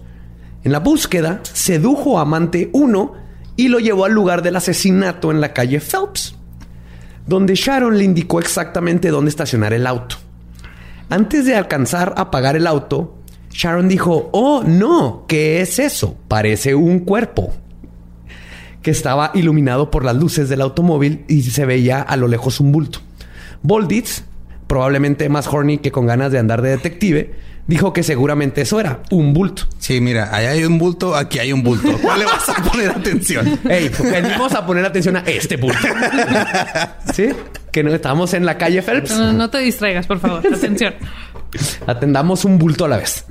En 0.64 0.72
la 0.72 0.80
búsqueda, 0.80 1.40
sedujo 1.42 2.20
a 2.20 2.22
amante 2.22 2.70
1 2.72 3.14
y 3.56 3.68
lo 3.70 3.80
llevó 3.80 4.06
al 4.06 4.12
lugar 4.14 4.44
del 4.44 4.58
asesinato 4.58 5.32
en 5.32 5.42
la 5.42 5.54
calle 5.54 5.80
Phelps, 5.80 6.36
donde 7.26 7.56
Sharon 7.56 7.98
le 7.98 8.04
indicó 8.04 8.40
exactamente 8.40 9.10
dónde 9.10 9.30
estacionar 9.30 9.74
el 9.74 9.88
auto. 9.88 10.18
Antes 11.10 11.48
de 11.48 11.56
alcanzar 11.56 12.14
a 12.16 12.22
apagar 12.22 12.56
el 12.56 12.68
auto, 12.68 13.16
Sharon 13.50 13.90
dijo, 13.90 14.30
oh 14.34 14.62
no, 14.64 15.26
¿qué 15.28 15.62
es 15.62 15.80
eso? 15.80 16.16
Parece 16.28 16.76
un 16.76 17.00
cuerpo 17.00 17.52
que 18.84 18.92
estaba 18.92 19.32
iluminado 19.34 19.90
por 19.90 20.06
las 20.06 20.16
luces 20.16 20.48
del 20.48 20.62
automóvil 20.62 21.26
y 21.28 21.42
se 21.42 21.66
veía 21.66 22.04
a 22.04 22.16
lo 22.18 22.28
lejos 22.28 22.60
un 22.60 22.72
bulto. 22.72 23.00
Bolditz, 23.64 24.24
probablemente 24.68 25.30
más 25.30 25.48
horny 25.48 25.78
que 25.78 25.92
con 25.92 26.06
ganas 26.06 26.32
de 26.32 26.40
andar 26.40 26.62
de 26.62 26.70
detective, 26.70 27.34
dijo 27.68 27.94
que 27.94 28.04
seguramente 28.04 28.62
eso 28.62 28.80
era 28.80 29.02
un 29.12 29.34
bulto. 29.34 29.64
Sí, 29.80 30.02
mira, 30.02 30.36
allá 30.36 30.52
hay 30.52 30.64
un 30.64 30.78
bulto, 30.78 31.16
aquí 31.16 31.40
hay 31.40 31.54
un 31.54 31.64
bulto. 31.64 31.98
¿Cuál 32.02 32.20
le 32.20 32.26
vas 32.26 32.50
a 32.50 32.64
poner 32.64 32.90
atención? 32.90 33.60
Ey, 33.70 33.92
venimos 34.04 34.54
a 34.54 34.66
poner 34.66 34.86
atención 34.86 35.18
a 35.18 35.22
este 35.22 35.58
bulto. 35.58 35.88
¿Sí? 37.14 37.30
Que 37.72 37.84
no 37.84 37.94
estamos 37.94 38.34
en 38.34 38.46
la 38.46 38.58
calle 38.58 38.82
Phelps. 38.82 39.12
No, 39.12 39.34
no 39.34 39.50
te 39.50 39.60
distraigas, 39.60 40.08
por 40.08 40.20
favor. 40.20 40.46
Atención. 40.46 40.94
Atendamos 41.88 42.46
un 42.46 42.58
bulto 42.58 42.86
a 42.86 42.90
la 42.90 42.98
vez. 42.98 43.26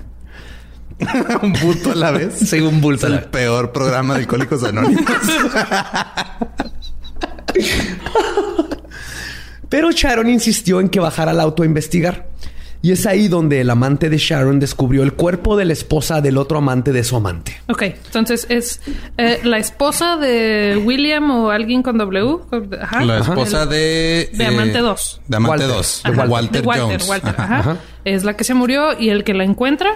un 1.43 1.53
bulto 1.55 1.93
a 1.93 1.95
la 1.95 2.11
vez. 2.11 2.39
Sí, 2.39 2.61
un 2.61 2.81
bulto 2.81 3.07
a 3.07 3.11
Es 3.11 3.16
el 3.16 3.24
peor 3.24 3.72
programa 3.72 4.14
de 4.14 4.20
Alcohólicos 4.20 4.62
Anónimos. 4.64 5.05
Pero 9.70 9.90
Sharon 9.92 10.28
insistió 10.28 10.80
en 10.80 10.90
que 10.90 11.00
bajara 11.00 11.30
al 11.30 11.40
auto 11.40 11.62
a 11.62 11.66
investigar. 11.66 12.28
Y 12.82 12.92
es 12.92 13.04
ahí 13.04 13.28
donde 13.28 13.60
el 13.60 13.68
amante 13.68 14.08
de 14.08 14.16
Sharon 14.16 14.58
descubrió 14.58 15.02
el 15.02 15.12
cuerpo 15.12 15.54
de 15.54 15.66
la 15.66 15.74
esposa 15.74 16.22
del 16.22 16.38
otro 16.38 16.56
amante 16.58 16.92
de 16.92 17.04
su 17.04 17.14
amante. 17.14 17.60
Ok, 17.68 17.82
entonces 17.82 18.46
es 18.48 18.80
eh, 19.18 19.38
la 19.44 19.58
esposa 19.58 20.16
de 20.16 20.80
William 20.82 21.30
o 21.30 21.50
alguien 21.50 21.82
con 21.82 21.98
W. 21.98 22.38
Ajá. 22.80 23.04
La 23.04 23.18
esposa 23.18 23.66
de... 23.66 24.30
De 24.32 24.44
eh, 24.44 24.46
Amante 24.46 24.78
2. 24.78 25.20
De 25.28 25.36
Amante 25.36 25.64
Walter. 25.64 25.76
2. 25.76 26.02
De 26.04 26.10
Ajá, 26.10 26.24
Walter, 26.24 26.62
de 26.62 26.66
Walter, 26.66 26.84
Jones. 26.86 27.08
Walter, 27.08 27.34
Ajá. 27.36 27.58
ajá. 27.58 27.76
Es 28.06 28.24
la 28.24 28.34
que 28.34 28.44
se 28.44 28.54
murió 28.54 28.98
y 28.98 29.10
el 29.10 29.24
que 29.24 29.34
la 29.34 29.44
encuentra 29.44 29.90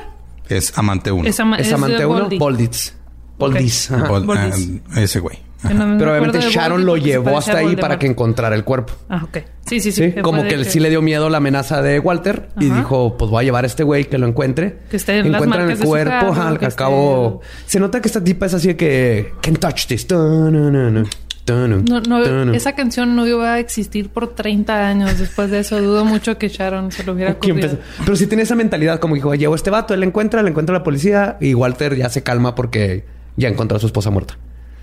Es 0.50 0.76
Amante 0.76 1.10
1. 1.10 1.26
es, 1.26 1.40
ama- 1.40 1.56
Es 1.56 1.68
es 1.68 1.72
amante 1.72 1.96
de 1.96 2.04
1, 2.06 2.20
Goldie. 2.20 2.38
Bolditz. 2.38 2.92
Bolditz. 3.38 3.90
ajá. 3.90 4.08
Boldis. 4.08 4.68
ese 4.94 5.20
güey. 5.20 5.38
No 5.72 5.98
Pero 5.98 6.10
obviamente 6.10 6.40
Sharon 6.40 6.84
lo 6.84 6.96
llevó 6.96 7.38
hasta 7.38 7.58
ahí 7.58 7.76
para 7.76 7.98
que 7.98 8.06
encontrara 8.06 8.54
el 8.54 8.64
cuerpo. 8.64 8.92
Ah, 9.08 9.22
ok. 9.24 9.38
Sí, 9.66 9.80
sí, 9.80 9.92
sí. 9.92 10.12
Sí, 10.12 10.20
como 10.20 10.42
que 10.42 10.64
sí 10.64 10.78
le 10.78 10.90
dio 10.90 11.00
miedo 11.00 11.30
la 11.30 11.38
amenaza 11.38 11.80
de 11.80 11.98
Walter 11.98 12.48
y 12.60 12.68
dijo, 12.68 13.16
pues 13.16 13.30
voy 13.30 13.42
a 13.42 13.44
llevar 13.44 13.64
a 13.64 13.66
este 13.66 13.82
güey 13.82 14.04
que 14.04 14.18
lo 14.18 14.26
encuentre. 14.26 14.80
Que 14.90 14.96
esté 14.96 15.18
en 15.18 15.26
Encuentran 15.26 15.70
el 15.70 15.78
cuerpo, 15.78 16.34
al 16.34 16.58
que 16.58 16.66
al 16.66 16.74
cabo... 16.74 17.40
Se 17.66 17.80
nota 17.80 18.00
que 18.00 18.08
esta 18.08 18.22
tipa 18.22 18.46
es 18.46 18.54
así 18.54 18.68
de 18.68 18.76
que... 18.76 19.32
Can't 19.40 19.58
touch 19.58 19.86
this. 19.86 20.06
No, 20.10 20.50
no, 20.50 21.04
ta-na. 21.44 22.56
esa 22.56 22.74
canción 22.74 23.14
no 23.14 23.26
iba 23.26 23.54
a 23.54 23.58
existir 23.58 24.08
por 24.08 24.34
30 24.34 24.88
años 24.88 25.18
después 25.18 25.50
de 25.50 25.60
eso. 25.60 25.80
Dudo 25.80 26.04
mucho 26.04 26.38
que 26.38 26.48
Sharon 26.48 26.90
se 26.90 27.04
lo 27.04 27.12
hubiera 27.12 27.32
ocurrido. 27.34 27.78
Pero 27.98 28.16
sí 28.16 28.26
tiene 28.26 28.44
esa 28.44 28.54
mentalidad 28.54 28.98
como 28.98 29.14
dijo, 29.14 29.34
llevo 29.34 29.54
este 29.54 29.70
vato, 29.70 29.94
él 29.94 30.00
le 30.00 30.06
encuentra, 30.06 30.42
le 30.42 30.50
encuentra 30.50 30.74
a 30.76 30.78
la 30.78 30.84
policía 30.84 31.36
y 31.40 31.54
Walter 31.54 31.96
ya 31.96 32.08
se 32.08 32.22
calma 32.22 32.54
porque 32.54 33.04
ya 33.36 33.48
encontró 33.48 33.76
a 33.76 33.80
su 33.80 33.86
esposa 33.86 34.10
muerta. 34.10 34.38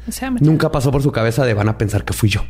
O 0.07 0.11
sea, 0.11 0.31
me- 0.31 0.39
Nunca 0.41 0.71
pasó 0.71 0.91
por 0.91 1.03
su 1.03 1.11
cabeza 1.11 1.45
de 1.45 1.53
van 1.53 1.69
a 1.69 1.77
pensar 1.77 2.03
que 2.05 2.13
fui 2.13 2.29
yo. 2.29 2.41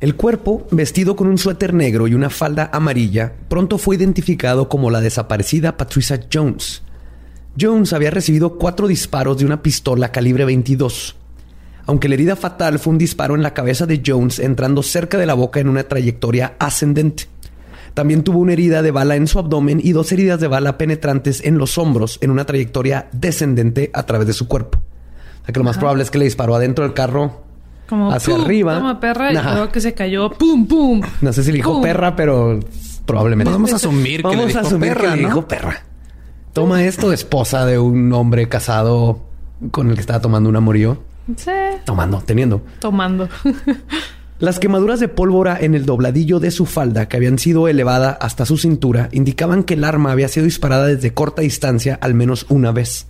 El 0.00 0.14
cuerpo, 0.14 0.66
vestido 0.70 1.16
con 1.16 1.26
un 1.26 1.38
suéter 1.38 1.74
negro 1.74 2.06
y 2.06 2.14
una 2.14 2.30
falda 2.30 2.70
amarilla, 2.72 3.32
pronto 3.48 3.78
fue 3.78 3.96
identificado 3.96 4.68
como 4.68 4.90
la 4.90 5.00
desaparecida 5.00 5.76
Patricia 5.76 6.20
Jones. 6.32 6.82
Jones 7.60 7.92
había 7.92 8.10
recibido 8.12 8.58
cuatro 8.58 8.86
disparos 8.86 9.38
de 9.38 9.44
una 9.44 9.62
pistola 9.62 10.12
calibre 10.12 10.44
22. 10.44 11.16
Aunque 11.86 12.08
la 12.08 12.14
herida 12.14 12.36
fatal 12.36 12.78
fue 12.78 12.92
un 12.92 12.98
disparo 12.98 13.34
en 13.34 13.42
la 13.42 13.54
cabeza 13.54 13.86
de 13.86 14.02
Jones 14.06 14.38
entrando 14.38 14.82
cerca 14.84 15.18
de 15.18 15.26
la 15.26 15.34
boca 15.34 15.58
en 15.58 15.68
una 15.68 15.84
trayectoria 15.84 16.54
ascendente. 16.60 17.24
También 17.94 18.22
tuvo 18.22 18.38
una 18.38 18.52
herida 18.52 18.82
de 18.82 18.92
bala 18.92 19.16
en 19.16 19.26
su 19.26 19.40
abdomen 19.40 19.80
y 19.82 19.90
dos 19.92 20.12
heridas 20.12 20.38
de 20.38 20.46
bala 20.46 20.78
penetrantes 20.78 21.42
en 21.44 21.58
los 21.58 21.78
hombros 21.78 22.18
en 22.20 22.30
una 22.30 22.44
trayectoria 22.44 23.08
descendente 23.12 23.90
a 23.94 24.04
través 24.04 24.28
de 24.28 24.34
su 24.34 24.46
cuerpo. 24.46 24.80
Que 25.52 25.58
lo 25.58 25.64
más 25.64 25.78
probable 25.78 26.02
es 26.02 26.10
que 26.10 26.18
le 26.18 26.24
disparó 26.26 26.54
adentro 26.54 26.84
del 26.84 26.94
carro 26.94 27.42
como 27.88 28.10
hacia 28.12 28.34
¡pum! 28.34 28.44
arriba. 28.44 28.74
Toma 28.74 29.00
perra 29.00 29.32
y 29.32 29.36
Ajá. 29.36 29.52
luego 29.54 29.72
que 29.72 29.80
se 29.80 29.94
cayó. 29.94 30.30
¡Pum, 30.30 30.66
pum! 30.66 31.00
No 31.22 31.32
sé 31.32 31.42
si 31.42 31.50
le 31.52 31.56
dijo 31.58 31.72
¡Pum! 31.74 31.82
perra, 31.82 32.14
pero 32.16 32.60
probablemente. 33.06 33.50
Vamos 33.52 33.72
a 33.72 33.76
asumir 33.76 34.22
que 34.22 34.28
le 34.28 34.36
Vamos 34.36 34.46
dijo 34.48 34.58
a 34.58 34.62
asumir 34.62 34.88
perra, 34.94 35.10
que 35.10 35.16
le 35.16 35.22
¿no? 35.22 35.28
dijo 35.28 35.48
perra. 35.48 35.82
Toma 36.52 36.84
esto, 36.84 37.12
esposa 37.12 37.64
de 37.64 37.78
un 37.78 38.12
hombre 38.12 38.48
casado 38.48 39.20
con 39.70 39.88
el 39.88 39.94
que 39.94 40.00
estaba 40.02 40.20
tomando 40.20 40.48
un 40.50 40.56
amorío. 40.56 41.02
Sí, 41.36 41.50
Tomando, 41.84 42.22
teniendo. 42.24 42.62
tomando. 42.80 43.28
Las 44.38 44.58
quemaduras 44.60 45.00
de 45.00 45.08
pólvora 45.08 45.58
en 45.60 45.74
el 45.74 45.84
dobladillo 45.84 46.38
de 46.40 46.50
su 46.52 46.64
falda, 46.64 47.08
que 47.08 47.16
habían 47.16 47.38
sido 47.38 47.66
elevada 47.68 48.10
hasta 48.20 48.46
su 48.46 48.56
cintura, 48.56 49.08
indicaban 49.12 49.64
que 49.64 49.74
el 49.74 49.82
arma 49.84 50.12
había 50.12 50.28
sido 50.28 50.44
disparada 50.44 50.86
desde 50.86 51.12
corta 51.12 51.42
distancia 51.42 51.98
al 52.00 52.14
menos 52.14 52.46
una 52.48 52.70
vez. 52.70 53.08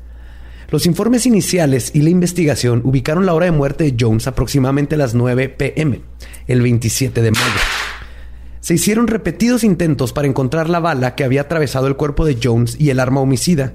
Los 0.70 0.84
informes 0.84 1.24
iniciales 1.24 1.92
y 1.94 2.02
la 2.02 2.10
investigación 2.10 2.82
ubicaron 2.84 3.24
la 3.24 3.32
hora 3.32 3.46
de 3.46 3.52
muerte 3.52 3.84
de 3.84 3.96
Jones 3.98 4.26
aproximadamente 4.26 4.96
a 4.96 4.98
las 4.98 5.14
9 5.14 5.48
pm, 5.48 6.02
el 6.46 6.60
27 6.60 7.22
de 7.22 7.30
mayo. 7.30 7.60
Se 8.60 8.74
hicieron 8.74 9.06
repetidos 9.06 9.64
intentos 9.64 10.12
para 10.12 10.28
encontrar 10.28 10.68
la 10.68 10.78
bala 10.80 11.14
que 11.14 11.24
había 11.24 11.42
atravesado 11.42 11.86
el 11.86 11.96
cuerpo 11.96 12.26
de 12.26 12.36
Jones 12.42 12.76
y 12.78 12.90
el 12.90 13.00
arma 13.00 13.20
homicida, 13.22 13.74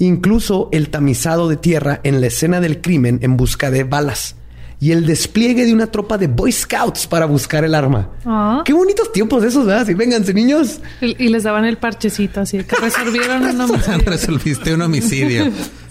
incluso 0.00 0.68
el 0.72 0.88
tamizado 0.88 1.48
de 1.48 1.56
tierra 1.58 2.00
en 2.02 2.20
la 2.20 2.26
escena 2.26 2.60
del 2.60 2.80
crimen 2.80 3.20
en 3.22 3.36
busca 3.36 3.70
de 3.70 3.84
balas. 3.84 4.34
y 4.80 4.90
el 4.90 5.06
despliegue 5.06 5.64
de 5.64 5.72
una 5.72 5.92
tropa 5.92 6.18
de 6.18 6.26
Boy 6.26 6.50
Scouts 6.50 7.06
para 7.06 7.26
buscar 7.26 7.62
el 7.62 7.72
arma. 7.72 8.10
Ah. 8.24 8.62
Qué 8.64 8.72
bonitos 8.72 9.12
tiempos 9.12 9.44
esos, 9.44 9.64
¿verdad? 9.64 9.86
Sí, 9.86 9.94
vénganse, 9.94 10.34
niños. 10.34 10.80
Y, 11.00 11.24
y 11.24 11.28
les 11.28 11.44
daban 11.44 11.64
el 11.66 11.76
parchecito 11.76 12.40
así 12.40 12.58
que 12.64 12.74
resolvieron 12.74 13.44
un 13.46 13.60
homicidio. 13.60 13.98
Resolviste 14.06 14.74
un 14.74 14.82
homicidio. 14.82 15.52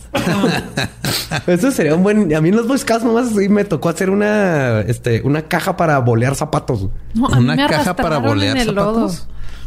Eso 1.47 1.71
sería 1.71 1.95
un 1.95 2.03
buen. 2.03 2.33
A 2.35 2.41
mí 2.41 2.49
en 2.49 2.55
los 2.55 2.67
Boy 2.67 2.77
Scouts 2.77 3.03
nomás 3.03 3.29
sí 3.29 3.49
me 3.49 3.63
tocó 3.63 3.89
hacer 3.89 4.09
una, 4.09 4.81
este, 4.81 5.21
una 5.21 5.43
caja 5.43 5.77
para 5.77 5.99
bolear 5.99 6.35
zapatos. 6.35 6.87
No, 7.13 7.27
a 7.27 7.37
mí 7.37 7.43
Una 7.43 7.55
me 7.55 7.67
caja 7.67 7.95
para 7.95 8.17
bolear 8.17 8.57
en 8.57 8.69
el 8.69 8.75
lodo. 8.75 9.09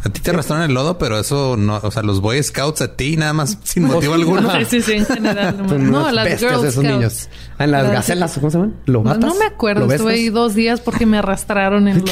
A 0.05 0.11
ti 0.11 0.21
te 0.21 0.31
arrastraron 0.31 0.67
el 0.69 0.75
lodo, 0.75 0.99
pero 0.99 1.19
eso 1.19 1.57
no, 1.57 1.81
o 1.83 1.91
sea, 1.91 2.03
los 2.03 2.21
Boy 2.21 2.43
Scouts 2.43 2.83
a 2.83 2.95
ti 2.95 3.17
nada 3.17 3.33
más 3.33 3.59
sin 3.63 3.85
motivo 3.89 4.13
alguno. 4.15 4.51
Sí, 4.59 4.65
sí, 4.69 4.83
sí, 4.83 4.93
en 4.93 5.07
general. 5.07 5.57
No, 5.67 6.01
unas 6.01 6.13
las 6.13 6.25
bestias 6.27 6.53
Girl 6.53 6.65
esos 6.67 6.75
Scouts. 6.85 6.89
niños. 6.97 7.29
Ah, 7.59 7.65
en 7.65 7.71
las 7.71 7.83
Las- 7.85 7.93
gacelas, 7.93 8.35
¿cómo 8.35 8.51
se 8.51 8.59
llaman? 8.59 8.75
No, 8.87 8.93
¿Lobatas? 8.93 9.21
no 9.25 9.35
me 9.37 9.47
acuerdo, 9.47 9.91
estuve 9.91 10.13
ahí 10.13 10.29
dos 10.29 10.55
días 10.55 10.81
porque 10.81 11.07
me 11.07 11.17
arrastraron 11.19 11.89
en 11.89 11.99
lodo. 12.01 12.11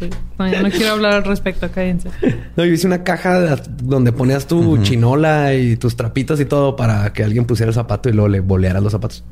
Sí. 0.00 0.10
No, 0.38 0.62
no 0.62 0.70
quiero 0.70 0.92
hablar 0.92 1.14
al 1.14 1.24
respecto, 1.24 1.70
cállense. 1.70 2.10
No, 2.56 2.64
yo 2.64 2.72
hice 2.72 2.86
una 2.88 3.04
caja 3.04 3.38
de- 3.38 3.62
donde 3.82 4.10
ponías 4.12 4.46
tu 4.46 4.76
chinola 4.82 5.54
y 5.54 5.76
tus 5.76 5.94
trapitos 5.96 6.40
y 6.40 6.44
todo 6.44 6.74
para 6.74 7.12
que 7.12 7.22
alguien 7.22 7.44
pusiera 7.44 7.68
el 7.70 7.74
zapato 7.74 8.08
y 8.08 8.12
luego 8.12 8.28
le 8.28 8.40
bolearas 8.40 8.82
los 8.82 8.92
zapatos. 8.92 9.22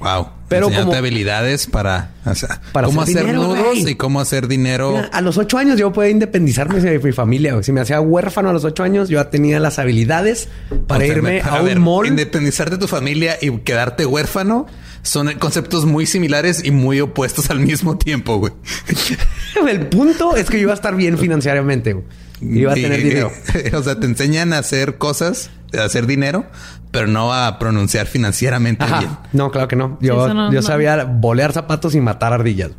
Wow. 0.00 0.28
Pero 0.48 0.70
como- 0.70 0.94
habilidades 0.94 1.66
para, 1.66 2.12
o 2.24 2.34
sea, 2.34 2.60
Para 2.72 2.86
cómo 2.86 3.02
hacer 3.02 3.18
hacer, 3.18 3.26
dinero, 3.32 3.48
nudos 3.54 3.78
y 3.86 3.94
cómo 3.96 4.20
hacer 4.20 4.48
dinero. 4.48 4.92
Mira, 4.92 5.10
a 5.12 5.20
los 5.20 5.36
ocho 5.36 5.58
años 5.58 5.78
yo 5.78 5.92
podía 5.92 6.10
independizarme 6.10 6.80
de 6.80 6.98
mi 6.98 7.12
familia. 7.12 7.62
Si 7.62 7.70
me 7.72 7.80
hacía 7.82 8.00
huérfano 8.00 8.48
a 8.48 8.52
los 8.54 8.64
ocho 8.64 8.82
años, 8.82 9.08
yo 9.10 9.18
ya 9.20 9.28
tenía 9.28 9.60
las 9.60 9.78
habilidades 9.78 10.48
para 10.86 11.04
O 11.04 11.06
sea, 11.06 11.16
irme 11.16 11.40
a 11.42 11.54
a, 11.56 11.62
ver, 11.62 11.76
un 11.76 11.84
mall. 11.84 12.06
Independizarte 12.06 12.76
de 12.76 12.78
tu 12.78 12.88
familia 12.88 13.36
y 13.42 13.50
quedarte 13.58 14.06
huérfano 14.06 14.66
son 15.02 15.32
conceptos 15.38 15.84
muy 15.84 16.06
similares 16.06 16.64
y 16.64 16.70
muy 16.70 17.00
opuestos 17.00 17.50
al 17.50 17.60
mismo 17.60 17.98
tiempo, 17.98 18.38
güey. 18.38 18.52
El 19.68 19.86
punto 19.88 20.36
es 20.36 20.48
que 20.48 20.56
yo 20.56 20.62
iba 20.64 20.72
a 20.72 20.76
estar 20.76 20.94
bien 20.96 21.18
financieramente. 21.18 21.92
güey. 21.92 22.04
Iba 22.40 22.72
a 22.72 22.78
Y- 22.78 22.82
tener 22.82 23.02
dinero. 23.02 23.32
O 23.74 23.82
sea, 23.82 23.98
te 24.00 24.06
enseñan 24.06 24.52
a 24.52 24.58
hacer 24.58 24.96
cosas, 24.96 25.50
a 25.78 25.84
hacer 25.84 26.06
dinero, 26.06 26.46
pero 26.90 27.06
no 27.06 27.32
a 27.32 27.58
pronunciar 27.58 28.06
financieramente 28.06 28.84
bien. 28.98 29.10
No, 29.32 29.50
claro 29.50 29.68
que 29.68 29.76
no. 29.76 29.98
Yo, 30.00 30.24
eso 30.26 30.34
no- 30.34 30.48
yo 30.52 30.60
no. 30.60 30.62
sabía 30.62 31.04
bolear 31.04 31.52
zapatos 31.52 31.94
y 31.94 32.00
matar 32.00 32.32
ardillas. 32.32 32.70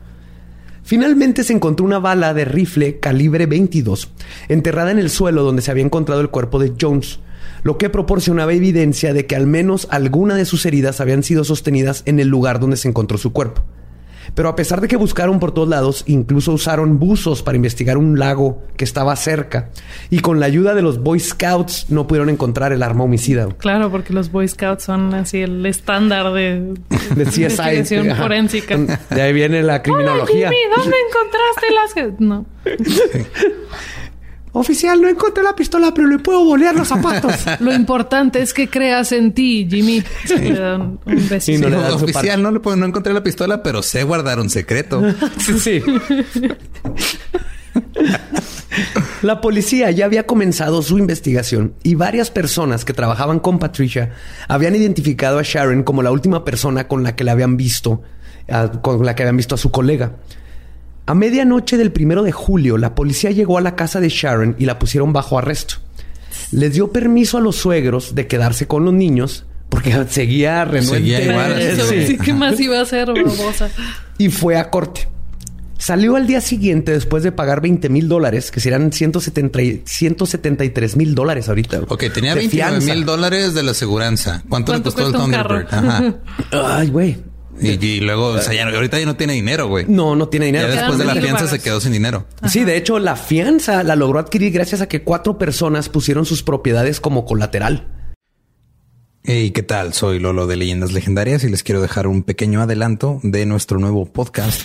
Finalmente 0.84 1.44
se 1.44 1.54
encontró 1.54 1.86
una 1.86 2.00
bala 2.00 2.34
de 2.34 2.46
rifle 2.46 3.00
calibre 3.00 3.46
22 3.46 4.10
enterrada 4.48 4.92
en 4.92 4.98
el 5.00 5.10
suelo 5.10 5.44
donde 5.44 5.62
se 5.62 5.70
había 5.72 5.84
encontrado 5.84 6.22
el 6.22 6.30
cuerpo 6.30 6.58
de 6.58 6.74
Jones, 6.80 7.20
lo 7.64 7.78
que 7.78 7.90
proporcionaba 7.90 8.54
evidencia 8.54 9.14
de 9.14 9.26
que 9.28 9.36
al 9.36 9.46
menos 9.46 9.88
alguna 9.92 10.36
de 10.36 10.46
sus 10.46 10.66
heridas 10.66 11.00
habían 11.02 11.22
sido 11.24 11.44
sostenidas 11.44 12.02
en 12.06 12.20
el 12.20 12.28
lugar 12.30 12.60
donde 12.60 12.78
se 12.78 12.88
encontró 12.88 13.18
su 13.18 13.32
cuerpo. 13.34 13.64
Pero 14.36 14.50
a 14.50 14.56
pesar 14.56 14.82
de 14.82 14.88
que 14.88 14.96
buscaron 14.96 15.40
por 15.40 15.54
todos 15.54 15.68
lados, 15.68 16.04
incluso 16.08 16.54
usaron 16.54 17.00
buzos 17.00 17.44
para 17.44 17.56
investigar 17.56 17.98
un 17.98 18.18
lago 18.20 18.62
que 18.78 18.84
estaba 18.86 19.16
cerca, 19.16 19.70
y 20.10 20.20
con 20.20 20.40
la 20.40 20.46
ayuda 20.46 20.76
de 20.76 20.82
los 20.82 21.00
Boy 21.02 21.20
Scouts 21.20 21.88
no 21.90 22.08
pudieron 22.08 22.30
encontrar 22.30 22.72
el 22.74 22.84
arma 22.84 23.04
homicida. 23.04 23.48
Claro, 23.58 23.92
porque 23.92 24.14
los 24.14 24.32
Boy 24.32 24.48
Scouts 24.48 24.84
son 24.84 25.14
así 25.14 25.42
el 25.42 25.66
estándar 25.66 26.32
de, 26.34 26.74
de 27.16 27.26
CSI. 27.26 27.44
investigación 27.44 28.12
Ajá. 28.12 28.24
forénsica. 28.24 28.78
De 28.78 29.22
ahí 29.22 29.34
viene 29.34 29.64
la 29.64 29.82
criminología. 29.82 30.50
Hola, 30.50 30.58
Jimmy, 30.58 30.76
¿dónde 30.76 30.96
encontraste 31.10 31.74
las...? 31.74 32.20
No. 32.20 32.46
Oficial, 34.52 35.00
no 35.02 35.08
encontré 35.08 35.44
la 35.44 35.56
pistola, 35.56 35.94
pero 35.94 36.08
le 36.08 36.18
puedo 36.20 36.44
bolear 36.44 36.76
los 36.76 36.88
zapatos. 36.88 37.34
Lo 37.60 37.72
importante 37.74 38.42
es 38.42 38.54
que 38.54 38.68
creas 38.68 39.12
en 39.12 39.32
ti, 39.34 39.68
Jimmy. 39.70 40.04
Le 40.40 40.54
dan 40.54 41.00
un 41.06 41.30
besito. 41.30 41.40
Sí, 41.40 41.58
no 41.60 41.70
le 41.70 41.78
dan 41.78 41.98
su 42.00 42.06
Oficial, 42.06 42.42
no 42.42 42.50
le 42.52 42.60
puedo, 42.60 42.76
no 42.76 42.86
encontré 42.88 43.14
la 43.14 43.22
pistola, 43.24 43.62
pero 43.62 43.84
sé 43.84 44.04
guardar 44.04 44.40
un 44.40 44.50
secreto. 44.50 45.02
sí, 45.40 45.60
sí. 45.60 45.84
La 49.22 49.42
policía 49.42 49.92
ya 49.92 50.06
había 50.06 50.26
comenzado 50.26 50.82
su 50.82 50.98
investigación 50.98 51.74
y 51.84 51.96
varias 51.96 52.32
personas 52.32 52.86
que 52.86 52.94
trabajaban 52.94 53.40
con 53.40 53.60
Patricia 53.60 54.12
habían 54.48 54.76
identificado 54.76 55.40
a 55.40 55.44
Sharon 55.44 55.84
como 55.84 56.02
la 56.02 56.12
última 56.12 56.46
persona 56.46 56.88
con 56.88 57.04
la 57.04 57.16
que 57.16 57.24
la 57.26 57.34
habían 57.34 57.58
visto, 57.58 58.02
a- 58.50 58.70
con 58.82 59.06
la 59.06 59.16
que 59.16 59.24
habían 59.24 59.38
visto 59.38 59.56
a 59.56 59.58
su 59.58 59.72
colega. 59.72 60.14
A 61.10 61.16
medianoche 61.16 61.76
del 61.76 61.92
primero 61.92 62.22
de 62.22 62.32
julio, 62.32 62.78
la 62.78 62.94
policía 62.94 63.32
llegó 63.32 63.58
a 63.58 63.62
la 63.62 63.76
casa 63.76 64.00
de 64.00 64.10
Sharon 64.10 64.56
y 64.60 64.66
la 64.66 64.78
pusieron 64.78 65.12
bajo 65.12 65.40
arresto. 65.40 65.76
Les 66.52 66.74
dio 66.74 66.92
permiso 66.92 67.40
a 67.40 67.42
los 67.42 67.56
suegros 67.56 68.14
de 68.14 68.28
quedarse 68.28 68.68
con 68.68 68.86
los 68.86 68.94
niños 68.94 69.46
porque 69.70 69.92
seguía 70.10 70.64
renuente. 70.66 70.98
Seguía 70.98 71.22
igual, 71.24 71.62
Sí. 71.90 72.06
sí, 72.08 72.18
¿Qué 72.24 72.32
más 72.34 72.60
iba 72.60 72.78
a 72.78 72.84
hacer, 72.84 73.08
babosa? 73.08 73.70
y 74.20 74.30
fue 74.30 74.58
a 74.58 74.70
corte. 74.70 75.08
Salió 75.80 76.16
al 76.18 76.28
día 76.28 76.42
siguiente 76.42 76.92
después 76.92 77.24
de 77.24 77.32
pagar 77.32 77.62
20 77.62 77.90
mil 77.90 78.08
dólares, 78.08 78.52
que 78.52 78.60
serán 78.60 78.92
170 78.92 79.62
y- 79.64 79.82
173 79.86 80.96
mil 80.98 81.16
dólares 81.16 81.50
ahorita. 81.50 81.80
Ok, 81.88 82.04
tenía 82.14 82.36
De 82.36 82.42
29 82.42 82.50
fianza. 82.50 82.94
mil 82.94 83.06
dólares 83.06 83.54
de 83.56 83.64
la 83.64 83.72
aseguranza. 83.72 84.44
¿Cuánto, 84.48 84.74
le 84.74 84.82
¿Cuánto 84.82 84.92
costó 84.94 85.08
el? 85.08 85.14
Thunderbird? 85.24 85.68
Ajá. 85.72 86.16
Ay, 86.52 86.90
güey. 86.90 87.18
Y, 87.62 87.68
y 87.86 88.00
luego, 88.00 88.28
o 88.28 88.42
sea, 88.42 88.54
ya 88.54 88.66
no- 88.66 88.76
ahorita 88.76 89.00
ya 89.00 89.06
no 89.06 89.16
tiene 89.16 89.34
dinero, 89.34 89.68
güey. 89.68 89.86
No, 89.88 90.16
no 90.16 90.30
tiene 90.30 90.52
Ya 90.52 90.60
dinero. 90.62 90.72
después 90.74 90.98
de 90.98 91.06
la 91.06 91.16
fianza 91.16 91.48
se 91.48 91.60
quedó 91.60 91.80
sin 91.82 91.92
dinero. 91.92 92.26
Sí, 92.48 92.64
de 92.64 92.78
hecho, 92.78 93.00
la 93.00 93.16
fianza 93.16 93.84
la 93.84 93.96
logró 93.96 94.20
adquirir 94.20 94.52
gracias 94.54 94.82
a 94.82 94.88
que 94.88 95.04
cuatro 95.04 95.38
personas 95.38 95.90
pusieron 95.90 96.26
sus 96.26 96.44
propiedades 96.44 97.00
como 97.00 97.26
colateral. 97.26 97.88
Hey, 99.24 99.52
¿qué 99.52 99.64
tal? 99.64 99.94
Soy 99.94 100.18
Lolo 100.20 100.48
de 100.48 100.56
Leyendas 100.56 100.92
Legendarias 100.94 101.44
y 101.44 101.50
les 101.50 101.62
quiero 101.62 101.82
dejar 101.82 102.08
un 102.08 102.24
pequeño 102.24 102.62
adelanto 102.62 103.20
de 103.22 103.46
nuestro 103.46 103.78
nuevo 103.78 104.06
podcast. 104.06 104.62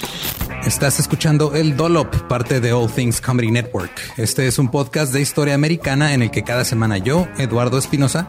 Estás 0.65 1.01
escuchando 1.01 1.55
El 1.55 1.77
Dolop, 1.77 2.15
parte 2.29 2.61
de 2.61 2.73
All 2.73 2.91
Things 2.91 3.21
Comedy 3.21 3.51
Network. 3.51 3.91
Este 4.17 4.47
es 4.47 4.59
un 4.59 4.71
podcast 4.71 5.13
de 5.13 5.21
historia 5.21 5.55
americana 5.55 6.15
en 6.15 6.23
el 6.23 6.31
que 6.31 6.45
cada 6.45 6.65
semana 6.65 6.97
yo, 6.99 7.27
Eduardo 7.37 7.77
Espinosa, 7.77 8.29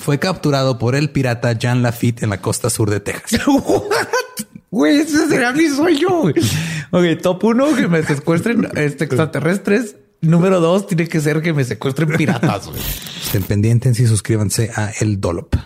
fue 0.00 0.18
capturado 0.18 0.78
por 0.78 0.94
el 0.94 1.10
pirata 1.10 1.52
Jean 1.52 1.82
Lafitte 1.82 2.22
en 2.22 2.30
la 2.30 2.40
costa 2.40 2.70
sur 2.70 2.90
de 2.90 3.00
Texas. 3.00 3.40
Güey, 4.72 5.00
ese 5.00 5.26
será 5.28 5.52
mi 5.52 5.68
sueño. 5.68 6.08
güey. 6.20 6.34
Ok, 6.92 7.20
top 7.20 7.42
uno, 7.42 7.74
que 7.74 7.88
me 7.88 8.04
secuestren 8.04 8.68
este, 8.76 9.02
extraterrestres. 9.02 9.96
Número 10.20 10.60
dos, 10.60 10.86
tiene 10.86 11.08
que 11.08 11.20
ser 11.20 11.42
que 11.42 11.52
me 11.52 11.64
secuestren 11.64 12.08
piratas. 12.16 12.68
güey. 12.68 12.80
Estén 13.20 13.42
pendientes 13.42 13.98
y 13.98 14.06
suscríbanse 14.06 14.70
a 14.76 14.90
El 15.00 15.20
Dolop. 15.20 15.56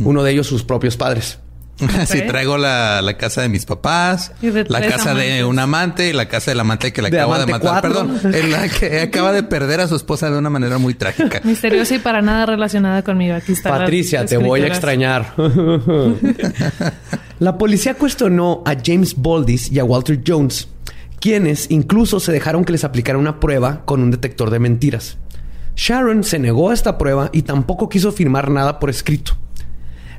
Uno 0.00 0.22
de 0.22 0.32
ellos, 0.32 0.46
sus 0.46 0.64
propios 0.64 0.96
padres. 0.96 1.38
Si 2.06 2.22
traigo 2.22 2.58
la, 2.58 3.02
la 3.02 3.16
casa 3.16 3.42
de 3.42 3.48
mis 3.48 3.64
papás, 3.64 4.32
de 4.40 4.64
la 4.68 4.80
casa 4.86 5.14
de 5.14 5.44
un 5.44 5.58
amante 5.58 6.08
y 6.08 6.12
la 6.12 6.28
casa 6.28 6.50
del 6.50 6.60
amante 6.60 6.92
que 6.92 7.02
le 7.02 7.10
De 7.10 7.18
acabo 7.20 7.38
de 7.38 7.46
matar. 7.46 7.60
cuatro. 7.60 7.90
Perdón, 7.90 8.34
en 8.34 8.50
la 8.50 8.68
que 8.68 9.00
acaba 9.02 9.32
de 9.32 9.42
perder 9.42 9.80
a 9.80 9.88
su 9.88 9.94
esposa 9.96 10.30
de 10.30 10.38
una 10.38 10.50
manera 10.50 10.78
muy 10.78 10.94
trágica. 10.94 11.40
Misteriosa 11.44 11.94
y 11.94 11.98
para 11.98 12.20
nada 12.22 12.46
relacionada 12.46 13.02
conmigo. 13.02 13.34
Aquí 13.34 13.52
está. 13.52 13.70
Patricia, 13.70 14.26
te 14.26 14.36
voy 14.36 14.62
a 14.62 14.66
extrañar. 14.66 15.34
La 17.38 17.56
policía 17.56 17.94
cuestionó 17.94 18.62
a 18.66 18.74
James 18.84 19.14
Baldis 19.16 19.70
y 19.70 19.78
a 19.78 19.84
Walter 19.84 20.20
Jones, 20.26 20.68
quienes 21.20 21.70
incluso 21.70 22.18
se 22.20 22.32
dejaron 22.32 22.64
que 22.64 22.72
les 22.72 22.84
aplicara 22.84 23.18
una 23.18 23.38
prueba 23.38 23.82
con 23.84 24.00
un 24.02 24.10
detector 24.10 24.50
de 24.50 24.58
mentiras. 24.58 25.18
Sharon 25.76 26.24
se 26.24 26.40
negó 26.40 26.70
a 26.70 26.74
esta 26.74 26.98
prueba 26.98 27.30
y 27.32 27.42
tampoco 27.42 27.88
quiso 27.88 28.10
firmar 28.10 28.50
nada 28.50 28.80
por 28.80 28.90
escrito. 28.90 29.36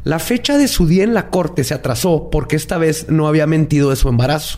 La 0.10 0.18
fecha 0.18 0.58
de 0.58 0.68
su 0.68 0.88
día 0.88 1.04
en 1.04 1.14
la 1.14 1.30
corte 1.30 1.64
se 1.64 1.76
atrasó 1.76 2.32
porque 2.32 2.56
esta 2.56 2.80
vez 2.80 3.10
no 3.10 3.28
había 3.28 3.46
mentido 3.46 3.92
de 3.92 3.96
su 3.96 4.10
embarazo. 4.10 4.58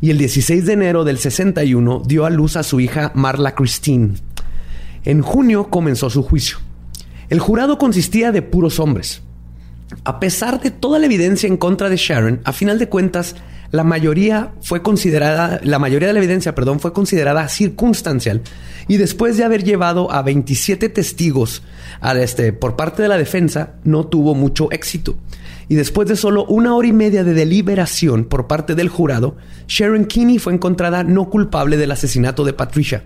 Y 0.00 0.08
el 0.08 0.16
16 0.16 0.64
de 0.64 0.72
enero 0.72 1.04
del 1.04 1.18
61 1.18 2.02
dio 2.06 2.24
a 2.24 2.30
luz 2.30 2.56
a 2.56 2.62
su 2.62 2.80
hija 2.80 3.12
Marla 3.14 3.54
Christine. 3.54 4.14
En 5.04 5.20
junio 5.20 5.68
comenzó 5.68 6.08
su 6.08 6.22
juicio. 6.22 6.56
El 7.28 7.40
jurado 7.40 7.76
consistía 7.76 8.32
de 8.32 8.40
puros 8.40 8.80
hombres. 8.80 9.20
A 10.04 10.18
pesar 10.18 10.62
de 10.62 10.70
toda 10.70 10.98
la 10.98 11.04
evidencia 11.04 11.46
en 11.46 11.58
contra 11.58 11.90
de 11.90 11.98
Sharon, 11.98 12.40
a 12.44 12.54
final 12.54 12.78
de 12.78 12.88
cuentas, 12.88 13.36
la 13.70 13.84
mayoría 13.84 14.52
fue 14.62 14.82
considerada, 14.82 15.60
la 15.62 15.78
mayoría 15.78 16.08
de 16.08 16.14
la 16.14 16.20
evidencia, 16.20 16.54
perdón, 16.54 16.80
fue 16.80 16.92
considerada 16.92 17.48
circunstancial. 17.48 18.42
Y 18.88 18.96
después 18.98 19.36
de 19.36 19.44
haber 19.44 19.64
llevado 19.64 20.12
a 20.12 20.22
27 20.22 20.88
testigos 20.88 21.62
al 22.00 22.18
este, 22.18 22.52
por 22.52 22.76
parte 22.76 23.02
de 23.02 23.08
la 23.08 23.18
defensa, 23.18 23.74
no 23.84 24.06
tuvo 24.06 24.34
mucho 24.34 24.70
éxito. 24.70 25.16
Y 25.68 25.74
después 25.74 26.08
de 26.08 26.16
solo 26.16 26.44
una 26.46 26.76
hora 26.76 26.86
y 26.86 26.92
media 26.92 27.24
de 27.24 27.34
deliberación 27.34 28.24
por 28.24 28.46
parte 28.46 28.74
del 28.74 28.88
jurado, 28.88 29.36
Sharon 29.66 30.04
Kinney 30.04 30.38
fue 30.38 30.52
encontrada 30.52 31.02
no 31.02 31.28
culpable 31.28 31.76
del 31.76 31.90
asesinato 31.90 32.44
de 32.44 32.52
Patricia. 32.52 33.04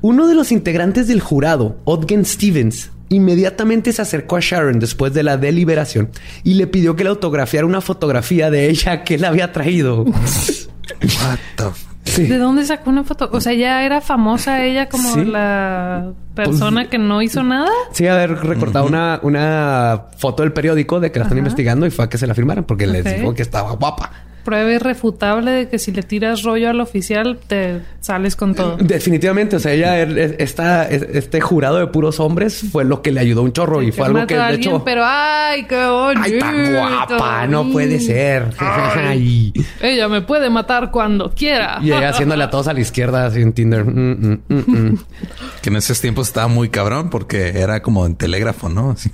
Uno 0.00 0.26
de 0.26 0.34
los 0.34 0.50
integrantes 0.50 1.06
del 1.06 1.20
jurado, 1.20 1.76
Odgen 1.84 2.24
Stevens, 2.24 2.90
inmediatamente 3.12 3.92
se 3.92 4.02
acercó 4.02 4.36
a 4.36 4.40
Sharon 4.40 4.78
después 4.78 5.12
de 5.14 5.22
la 5.22 5.36
deliberación 5.36 6.10
y 6.44 6.54
le 6.54 6.66
pidió 6.66 6.96
que 6.96 7.04
le 7.04 7.10
autografiara 7.10 7.66
una 7.66 7.80
fotografía 7.80 8.50
de 8.50 8.68
ella 8.70 9.04
que 9.04 9.14
él 9.14 9.24
había 9.24 9.52
traído. 9.52 10.02
What 10.04 11.38
the 11.56 11.64
f- 11.68 11.86
Sí. 12.04 12.24
¿De 12.26 12.36
dónde 12.36 12.64
sacó 12.64 12.90
una 12.90 13.04
foto? 13.04 13.30
O 13.32 13.40
sea, 13.40 13.52
ya 13.54 13.84
era 13.84 14.00
famosa 14.00 14.64
ella 14.64 14.88
como 14.88 15.14
Sí. 15.14 15.24
la 15.24 16.10
persona 16.34 16.90
que 16.90 16.98
no 16.98 17.22
hizo 17.22 17.44
nada. 17.44 17.70
Sí, 17.92 18.08
haber 18.08 18.32
recortado 18.44 18.86
una, 18.86 19.20
una 19.22 20.06
foto 20.18 20.42
del 20.42 20.52
periódico 20.52 20.98
de 20.98 21.12
que 21.12 21.20
la 21.20 21.26
están 21.26 21.38
investigando 21.38 21.86
y 21.86 21.90
fue 21.90 22.04
a 22.06 22.08
que 22.08 22.18
se 22.18 22.26
la 22.26 22.34
firmaran 22.34 22.64
porque 22.64 22.88
les 22.88 23.06
Ok. 23.06 23.12
dijo 23.12 23.34
que 23.34 23.42
estaba 23.42 23.70
guapa. 23.76 24.10
Prueba 24.44 24.70
irrefutable 24.72 25.50
de 25.52 25.68
que 25.68 25.78
si 25.78 25.92
le 25.92 26.02
tiras 26.02 26.42
rollo 26.42 26.70
al 26.70 26.80
oficial, 26.80 27.38
te 27.46 27.80
sales 28.00 28.36
con 28.36 28.54
todo. 28.54 28.76
Definitivamente, 28.78 29.56
o 29.56 29.58
sea, 29.60 29.72
ella, 29.72 29.98
er- 30.04 30.36
esta, 30.38 30.88
este 30.88 31.40
jurado 31.40 31.78
de 31.78 31.86
puros 31.86 32.20
hombres 32.20 32.64
fue 32.72 32.84
lo 32.84 33.02
que 33.02 33.12
le 33.12 33.20
ayudó 33.20 33.42
un 33.42 33.52
chorro 33.52 33.82
y 33.82 33.92
fue 33.92 34.06
algo 34.06 34.26
que 34.26 34.36
a 34.36 34.48
de 34.48 34.54
hecho... 34.54 34.82
Pero 34.84 35.02
ay, 35.04 35.64
qué 35.66 35.86
bonito. 35.86 36.20
¡Ay, 36.24 36.38
tan 36.38 36.72
guapa! 36.72 37.46
No 37.46 37.70
puede 37.70 38.00
ser. 38.00 38.46
Ay. 38.58 39.52
Ella 39.80 40.08
me 40.08 40.22
puede 40.22 40.50
matar 40.50 40.90
cuando 40.90 41.30
quiera. 41.30 41.78
Y 41.82 41.86
ella 41.92 42.10
haciéndole 42.10 42.44
a 42.44 42.50
todos 42.50 42.68
a 42.68 42.72
la 42.72 42.80
izquierda 42.80 43.26
así 43.26 43.40
en 43.40 43.52
Tinder. 43.52 43.84
Mm, 43.84 44.10
mm, 44.10 44.42
mm, 44.48 44.54
mm. 44.66 44.98
Que 45.62 45.70
en 45.70 45.76
esos 45.76 46.00
tiempos 46.00 46.26
estaba 46.28 46.48
muy 46.48 46.70
cabrón 46.70 47.08
porque 47.10 47.60
era 47.60 47.82
como 47.82 48.04
en 48.04 48.16
telégrafo, 48.16 48.68
¿no? 48.68 48.90
Así. 48.90 49.10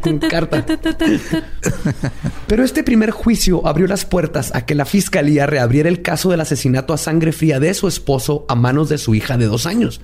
Con 0.00 0.18
carta. 0.20 0.64
Pero 2.46 2.64
este 2.64 2.82
primer 2.82 3.10
juicio 3.10 3.66
abrió 3.66 3.81
las 3.86 4.04
puertas 4.04 4.54
a 4.54 4.66
que 4.66 4.74
la 4.74 4.84
fiscalía 4.84 5.46
reabriera 5.46 5.88
el 5.88 6.02
caso 6.02 6.30
del 6.30 6.40
asesinato 6.40 6.92
a 6.92 6.98
sangre 6.98 7.32
fría 7.32 7.60
de 7.60 7.74
su 7.74 7.88
esposo 7.88 8.44
a 8.48 8.54
manos 8.54 8.88
de 8.88 8.98
su 8.98 9.14
hija 9.14 9.36
de 9.36 9.46
dos 9.46 9.66
años. 9.66 10.00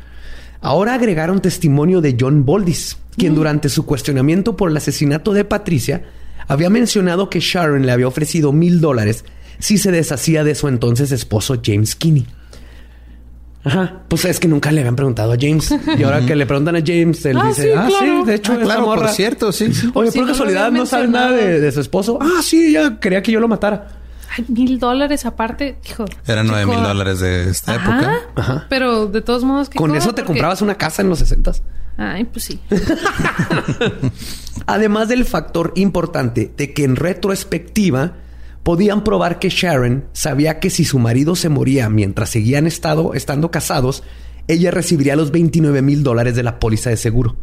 Ahora 0.60 0.94
agregaron 0.94 1.40
testimonio 1.40 2.00
de 2.00 2.16
John 2.18 2.44
Boldis, 2.44 2.98
quien 3.16 3.34
durante 3.34 3.68
su 3.68 3.86
cuestionamiento 3.86 4.56
por 4.56 4.70
el 4.70 4.76
asesinato 4.76 5.32
de 5.32 5.44
Patricia 5.44 6.04
había 6.46 6.70
mencionado 6.70 7.30
que 7.30 7.40
Sharon 7.40 7.86
le 7.86 7.92
había 7.92 8.08
ofrecido 8.08 8.52
mil 8.52 8.80
dólares 8.80 9.24
si 9.58 9.78
se 9.78 9.90
deshacía 9.90 10.44
de 10.44 10.54
su 10.54 10.68
entonces 10.68 11.12
esposo 11.12 11.60
James 11.64 11.94
Kinney. 11.94 12.26
Ajá, 13.64 14.02
pues 14.08 14.24
es 14.24 14.38
que 14.40 14.48
nunca 14.48 14.70
le 14.72 14.80
habían 14.80 14.96
preguntado 14.96 15.32
a 15.32 15.36
James. 15.38 15.74
Y 15.98 16.02
ahora 16.04 16.24
que 16.24 16.34
le 16.36 16.46
preguntan 16.46 16.76
a 16.76 16.80
James, 16.84 17.24
él 17.26 17.38
Ah, 17.40 17.48
dice, 17.48 17.62
sí, 17.64 17.68
ah, 17.76 17.86
claro. 17.88 18.20
sí, 18.22 18.26
de 18.26 18.34
hecho, 18.34 18.52
Ah, 18.54 18.58
claro, 18.62 18.84
por 18.84 18.98
morra- 19.00 19.12
cierto, 19.12 19.52
sí. 19.52 19.72
sí. 19.74 19.90
Oye, 19.94 20.12
por 20.12 20.22
no 20.22 20.28
casualidad 20.28 20.70
no 20.70 20.86
saben 20.86 21.12
nada 21.12 21.32
de, 21.32 21.60
de 21.60 21.72
su 21.72 21.80
esposo. 21.80 22.18
Ah, 22.22 22.40
sí, 22.42 22.68
ella 22.76 22.98
quería 23.00 23.22
que 23.22 23.32
yo 23.32 23.40
lo 23.40 23.48
matara. 23.48 23.88
Ay, 24.36 24.44
mil 24.48 24.78
dólares 24.78 25.26
aparte. 25.26 25.78
Hijo. 25.88 26.04
Eran 26.26 26.46
nueve 26.46 26.66
mil 26.66 26.82
dólares 26.82 27.18
de 27.20 27.50
esta 27.50 27.74
Ajá. 27.74 27.82
época. 28.00 28.16
Ajá. 28.36 28.66
Pero 28.68 29.06
de 29.06 29.20
todos 29.22 29.42
modos, 29.44 29.68
¿qué 29.68 29.76
Con 29.76 29.88
cosa? 29.90 29.98
eso 29.98 30.08
te 30.10 30.22
Porque- 30.22 30.26
comprabas 30.34 30.62
una 30.62 30.76
casa 30.76 31.02
en 31.02 31.08
los 31.08 31.18
60 31.18 31.52
Ay, 31.96 32.24
pues 32.24 32.44
sí. 32.44 32.60
Además 34.66 35.08
del 35.08 35.24
factor 35.24 35.72
importante 35.76 36.52
de 36.56 36.72
que 36.74 36.84
en 36.84 36.96
retrospectiva 36.96 38.12
podían 38.68 39.02
probar 39.02 39.38
que 39.38 39.48
Sharon 39.48 40.04
sabía 40.12 40.60
que 40.60 40.68
si 40.68 40.84
su 40.84 40.98
marido 40.98 41.34
se 41.36 41.48
moría 41.48 41.88
mientras 41.88 42.28
seguían 42.28 42.66
estado, 42.66 43.14
estando 43.14 43.50
casados, 43.50 44.02
ella 44.46 44.70
recibiría 44.70 45.16
los 45.16 45.30
29 45.30 45.80
mil 45.80 46.02
dólares 46.02 46.36
de 46.36 46.42
la 46.42 46.58
póliza 46.60 46.90
de 46.90 46.98
seguro. 46.98 47.34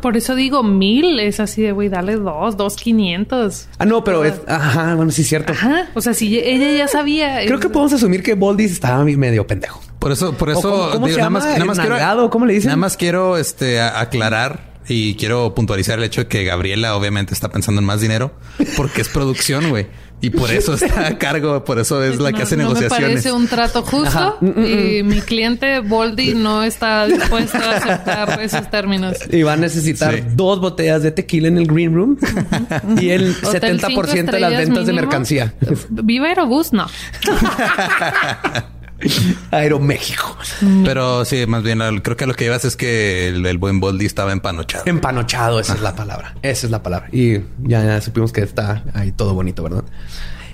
Por 0.00 0.16
eso 0.16 0.36
digo 0.36 0.62
mil. 0.62 1.18
Es 1.18 1.40
así 1.40 1.62
de, 1.62 1.72
güey, 1.72 1.88
dale 1.88 2.14
dos, 2.14 2.56
dos 2.56 2.76
quinientos. 2.76 3.66
Ah, 3.78 3.86
no, 3.86 4.04
pero 4.04 4.24
es... 4.24 4.34
Ajá, 4.46 4.94
bueno, 4.94 5.10
sí 5.10 5.22
es 5.22 5.28
cierto. 5.28 5.52
Ajá. 5.52 5.88
O 5.94 6.00
sea, 6.00 6.14
si 6.14 6.38
ella 6.38 6.70
ya 6.78 6.86
sabía. 6.86 7.44
Creo 7.46 7.58
que 7.58 7.68
podemos 7.68 7.92
asumir 7.94 8.22
que 8.22 8.34
Boldis 8.34 8.70
estaba 8.70 9.04
medio 9.04 9.44
pendejo. 9.48 9.82
Por 9.98 10.12
eso, 10.12 10.32
por 10.34 10.50
eso, 10.50 10.62
cómo- 10.62 10.90
cómo 10.92 11.06
se 11.08 11.14
nada 11.14 11.24
llama? 11.24 11.38
más, 11.40 11.48
nada 11.48 11.64
más 11.64 11.78
quiero. 11.80 12.30
¿Cómo 12.30 12.46
le 12.46 12.54
dicen? 12.54 12.68
Nada 12.68 12.76
más 12.76 12.96
quiero 12.96 13.36
este 13.36 13.80
aclarar 13.80 14.70
y 14.86 15.14
quiero 15.16 15.54
puntualizar 15.56 15.98
el 15.98 16.04
hecho 16.04 16.22
de 16.22 16.28
que 16.28 16.44
Gabriela 16.44 16.94
obviamente 16.96 17.34
está 17.34 17.48
pensando 17.50 17.80
en 17.80 17.86
más 17.86 18.00
dinero 18.00 18.32
porque 18.76 19.00
es 19.00 19.08
producción, 19.08 19.70
güey. 19.70 19.86
Y 20.22 20.28
por 20.30 20.50
eso 20.50 20.74
está 20.74 21.06
a 21.06 21.18
cargo, 21.18 21.64
por 21.64 21.78
eso 21.78 22.02
es 22.04 22.18
la 22.18 22.30
que 22.32 22.38
no, 22.38 22.44
hace 22.44 22.56
no 22.56 22.62
negociaciones. 22.64 23.00
me 23.00 23.08
parece 23.14 23.32
un 23.32 23.48
trato 23.48 23.82
justo 23.82 24.36
y 24.42 25.02
mi 25.02 25.20
cliente 25.22 25.80
Boldy 25.80 26.34
no 26.34 26.62
está 26.62 27.06
dispuesto 27.06 27.56
a 27.56 27.76
aceptar 27.76 28.40
esos 28.42 28.70
términos. 28.70 29.16
Y 29.30 29.42
va 29.42 29.54
a 29.54 29.56
necesitar 29.56 30.14
Sí. 30.14 30.22
dos 30.34 30.60
botellas 30.60 31.02
de 31.02 31.10
tequila 31.12 31.48
en 31.48 31.56
el 31.58 31.66
green 31.66 31.94
room 31.94 32.18
y 33.00 33.10
el 33.10 33.34
Hotel 33.42 33.80
70% 33.80 34.06
cinco 34.12 34.32
de 34.32 34.40
las 34.40 34.50
ventas 34.50 34.68
de 34.86 34.92
mínimo. 34.92 35.00
mercancía. 35.06 35.54
Viva 35.88 36.26
Aerobús, 36.28 36.72
no. 36.72 36.86
Aeroméxico. 39.50 40.36
Pero 40.84 41.24
sí, 41.24 41.46
más 41.46 41.62
bien 41.62 41.80
creo 42.02 42.16
que 42.16 42.26
lo 42.26 42.34
que 42.34 42.46
ibas 42.46 42.64
es 42.64 42.76
que 42.76 43.28
el, 43.28 43.44
el 43.46 43.58
buen 43.58 43.80
Boldy 43.80 44.06
estaba 44.06 44.32
empanochado. 44.32 44.84
Empanochado, 44.86 45.60
esa 45.60 45.74
es 45.74 45.80
la 45.80 45.94
palabra. 45.94 46.34
Esa 46.42 46.66
es 46.66 46.70
la 46.70 46.82
palabra. 46.82 47.08
Y 47.12 47.38
ya, 47.62 47.84
ya 47.84 48.00
supimos 48.00 48.32
que 48.32 48.42
está 48.42 48.84
ahí 48.94 49.12
todo 49.12 49.34
bonito, 49.34 49.62
¿verdad? 49.62 49.84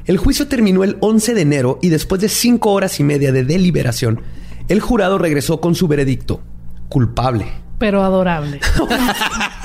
El 0.06 0.18
juicio 0.18 0.46
terminó 0.46 0.84
el 0.84 0.96
11 1.00 1.34
de 1.34 1.40
enero 1.40 1.78
y 1.82 1.88
después 1.88 2.20
de 2.20 2.28
cinco 2.28 2.72
horas 2.72 3.00
y 3.00 3.04
media 3.04 3.32
de 3.32 3.44
deliberación, 3.44 4.22
el 4.68 4.80
jurado 4.80 5.18
regresó 5.18 5.60
con 5.60 5.74
su 5.74 5.88
veredicto. 5.88 6.42
Culpable. 6.88 7.46
Pero 7.78 8.02
adorable. 8.02 8.60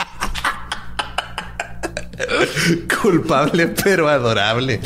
Culpable 3.01 3.67
pero 3.83 4.07
adorable. 4.07 4.79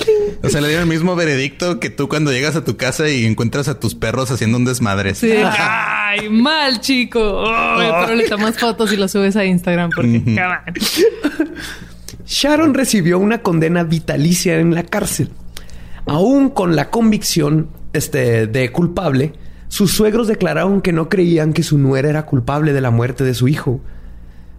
O 0.44 0.50
sea, 0.50 0.62
le 0.62 0.68
dieron 0.68 0.84
el 0.84 0.94
mismo 0.94 1.16
veredicto 1.16 1.80
que 1.80 1.90
tú 1.90 2.08
cuando 2.08 2.32
llegas 2.32 2.56
a 2.56 2.64
tu 2.64 2.78
casa 2.78 3.10
y 3.10 3.26
encuentras 3.26 3.68
a 3.68 3.80
tus 3.80 3.96
perros 3.96 4.32
haciendo 4.32 4.58
un 4.58 4.66
desmadre. 4.66 5.16
Sí. 5.16 5.32
Ay, 5.44 6.30
mal, 6.30 6.82
chico. 6.82 7.46
Pero 7.78 8.16
le 8.16 8.28
tomas 8.30 8.58
fotos 8.58 8.92
y 8.94 8.98
lo 8.98 9.08
subes 9.08 9.36
a 9.36 9.46
Instagram 9.46 9.90
porque, 9.96 10.18
on. 10.18 10.74
Sharon 12.26 12.74
recibió 12.74 13.20
una 13.20 13.42
condena 13.42 13.84
vitalicia 13.84 14.60
en 14.60 14.74
la 14.74 14.84
cárcel. 14.84 15.30
Aún 16.08 16.50
con 16.50 16.76
la 16.76 16.90
convicción 16.90 17.70
este, 17.94 18.48
de 18.48 18.72
culpable, 18.72 19.34
sus 19.68 19.92
suegros 19.92 20.28
declararon 20.28 20.82
que 20.82 20.92
no 20.92 21.10
creían 21.10 21.54
que 21.54 21.64
su 21.64 21.78
nuera 21.78 22.10
era 22.10 22.26
culpable 22.26 22.74
de 22.74 22.82
la 22.82 22.92
muerte 22.92 23.24
de 23.24 23.34
su 23.34 23.48
hijo. 23.48 23.82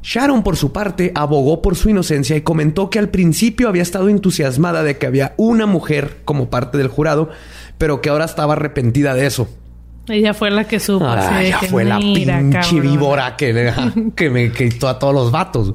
Sharon, 0.03 0.43
por 0.43 0.57
su 0.57 0.73
parte, 0.73 1.13
abogó 1.15 1.63
por 1.63 1.77
su 1.77 1.91
inocencia 1.91 2.37
y 2.37 2.43
comentó 2.43 2.91
que 2.91 2.99
al 2.99 3.09
principio 3.09 3.69
había 3.69 3.83
estado 3.83 4.09
entusiasmada 4.09 4.83
de 4.83 4.99
que 4.99 5.07
había 5.07 5.35
una 5.37 5.67
mujer 5.67 6.19
como 6.25 6.49
parte 6.49 6.79
del 6.79 6.89
jurado, 6.89 7.31
pero 7.79 8.01
que 8.01 8.09
ahora 8.09 8.25
estaba 8.25 8.53
arrepentida 8.53 9.15
de 9.15 9.27
eso. 9.27 9.49
Ella 10.09 10.35
fue 10.35 10.51
la 10.51 10.65
que 10.65 10.79
supo. 10.79 11.05
Ah, 11.07 11.41
que, 11.61 11.67
fue 11.67 11.85
la 11.85 11.99
pinche 11.99 12.81
víbora 12.81 13.37
que, 13.37 13.73
que 14.15 14.31
me 14.31 14.53
quitó 14.53 14.89
a 14.89 14.99
todos 14.99 15.13
los 15.13 15.33
vatos. 15.33 15.75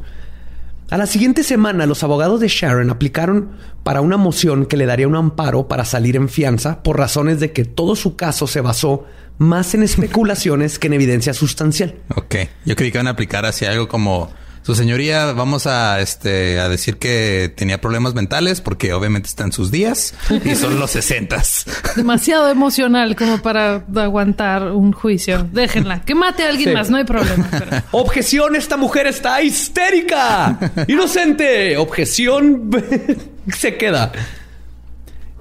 A 0.90 0.98
la 0.98 1.06
siguiente 1.06 1.44
semana, 1.44 1.86
los 1.86 2.04
abogados 2.04 2.40
de 2.40 2.48
Sharon 2.48 2.90
aplicaron 2.90 3.52
para 3.84 4.02
una 4.02 4.18
moción 4.18 4.66
que 4.66 4.78
le 4.78 4.86
daría 4.86 5.08
un 5.08 5.16
amparo 5.16 5.68
para 5.68 5.86
salir 5.86 6.16
en 6.16 6.30
fianza 6.30 6.84
por 6.84 6.98
razones 6.98 7.40
de 7.40 7.52
que 7.52 7.66
todo 7.66 7.96
su 7.96 8.16
caso 8.16 8.48
se 8.48 8.62
basó 8.62 9.06
más 9.42 9.74
en 9.74 9.82
especulaciones 9.82 10.78
que 10.78 10.86
en 10.88 10.94
evidencia 10.94 11.34
sustancial. 11.34 11.96
Ok. 12.16 12.36
Yo 12.66 12.76
creí 12.76 12.92
que 12.92 12.98
iban 13.00 13.08
a 13.08 13.12
aplicar 13.12 13.46
hacia 13.46 13.72
algo 13.72 13.88
como 13.88 14.32
su 14.62 14.76
señoría, 14.76 15.34
vamos 15.34 15.66
a 15.66 16.00
este 16.02 16.60
a 16.60 16.70
decir 16.70 16.98
que 16.98 17.52
tenía 17.58 17.82
problemas 17.82 18.14
mentales 18.14 18.62
porque 18.62 18.94
obviamente 18.94 19.28
está 19.28 19.44
en 19.44 19.52
sus 19.52 19.72
días 19.72 20.14
y 20.46 20.54
son 20.54 20.80
los 20.80 20.92
sesentas. 20.92 21.66
Demasiado 21.96 22.48
emocional 22.52 23.16
como 23.16 23.42
para 23.42 23.84
aguantar 23.96 24.62
un 24.72 24.92
juicio. 24.92 25.50
Déjenla. 25.52 26.02
Que 26.04 26.14
mate 26.14 26.44
a 26.44 26.50
alguien 26.50 26.70
Sí. 26.70 26.76
más, 26.76 26.92
no 26.92 26.98
hay 26.98 27.06
problema. 27.06 27.48
pero- 27.50 27.82
Objeción, 27.94 28.56
esta 28.56 28.78
mujer 28.78 29.08
está 29.08 29.42
histérica. 29.42 30.60
Inocente. 30.88 31.76
Objeción 31.78 32.70
se 33.58 33.76
queda. 33.78 34.12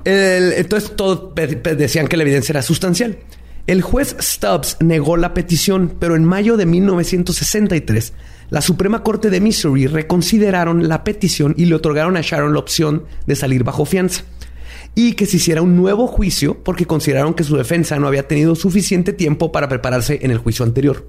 El- 0.04 0.54
entonces 0.54 0.96
todos 0.96 1.34
decían 1.76 2.08
que 2.08 2.16
la 2.16 2.22
evidencia 2.22 2.54
era 2.54 2.62
sustancial. 2.62 3.18
El 3.70 3.82
juez 3.82 4.16
Stubbs 4.18 4.78
negó 4.80 5.16
la 5.16 5.32
petición, 5.32 5.94
pero 6.00 6.16
en 6.16 6.24
mayo 6.24 6.56
de 6.56 6.66
1963, 6.66 8.14
la 8.48 8.62
Suprema 8.62 9.04
Corte 9.04 9.30
de 9.30 9.40
Missouri 9.40 9.86
reconsideraron 9.86 10.88
la 10.88 11.04
petición 11.04 11.54
y 11.56 11.66
le 11.66 11.76
otorgaron 11.76 12.16
a 12.16 12.20
Sharon 12.20 12.52
la 12.52 12.58
opción 12.58 13.04
de 13.28 13.36
salir 13.36 13.62
bajo 13.62 13.84
fianza 13.84 14.24
y 14.96 15.12
que 15.12 15.24
se 15.24 15.36
hiciera 15.36 15.62
un 15.62 15.76
nuevo 15.76 16.08
juicio 16.08 16.58
porque 16.64 16.84
consideraron 16.84 17.32
que 17.32 17.44
su 17.44 17.56
defensa 17.56 17.96
no 18.00 18.08
había 18.08 18.26
tenido 18.26 18.56
suficiente 18.56 19.12
tiempo 19.12 19.52
para 19.52 19.68
prepararse 19.68 20.18
en 20.20 20.32
el 20.32 20.38
juicio 20.38 20.64
anterior. 20.64 21.06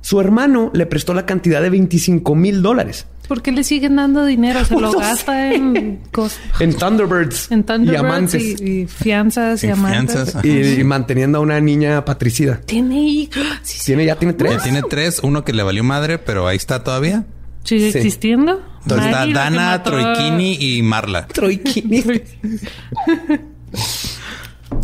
Su 0.00 0.20
hermano 0.20 0.70
le 0.72 0.86
prestó 0.86 1.12
la 1.12 1.26
cantidad 1.26 1.60
de 1.60 1.70
25 1.70 2.36
mil 2.36 2.62
dólares, 2.62 3.08
¿Por 3.28 3.42
qué 3.42 3.52
le 3.52 3.62
siguen 3.62 3.96
dando 3.96 4.24
dinero? 4.24 4.64
Se 4.64 4.74
lo 4.74 4.80
No 4.80 4.92
sé. 4.92 4.98
gasta 4.98 5.52
en 5.54 6.00
cosas. 6.10 6.40
En 6.60 6.74
Thunderbirds. 6.74 7.50
En 7.52 7.62
Thunderbirds 7.62 7.92
y 7.92 7.96
amantes. 7.96 8.42
y, 8.42 8.80
y 8.82 8.86
fianzas 8.86 9.62
y, 9.62 9.66
Y 9.66 9.70
amantes. 9.70 10.14
fianzas. 10.14 10.44
Y, 10.44 10.80
y 10.80 10.84
manteniendo 10.84 11.38
a 11.38 11.40
una 11.42 11.60
niña 11.60 12.04
patricida. 12.04 12.60
Tiene 12.62 13.00
hijos. 13.02 13.44
Sí, 13.62 13.78
sí. 13.78 13.84
Tiene, 13.86 14.06
ya 14.06 14.16
tiene 14.16 14.32
tres. 14.34 14.52
Ya 14.52 14.62
tiene 14.62 14.82
tres, 14.88 15.20
uno 15.22 15.44
que 15.44 15.52
le 15.52 15.62
valió 15.62 15.84
madre, 15.84 16.18
pero 16.18 16.48
ahí 16.48 16.56
está 16.56 16.82
todavía. 16.82 17.24
¿Sigue 17.64 17.92
Sí. 17.92 17.98
existiendo? 17.98 18.62
Entonces 18.82 19.08
está 19.08 19.26
Dana, 19.26 19.82
Troikini 19.82 20.56
y 20.58 20.80
Marla. 20.82 21.26
Troikini. 21.28 22.02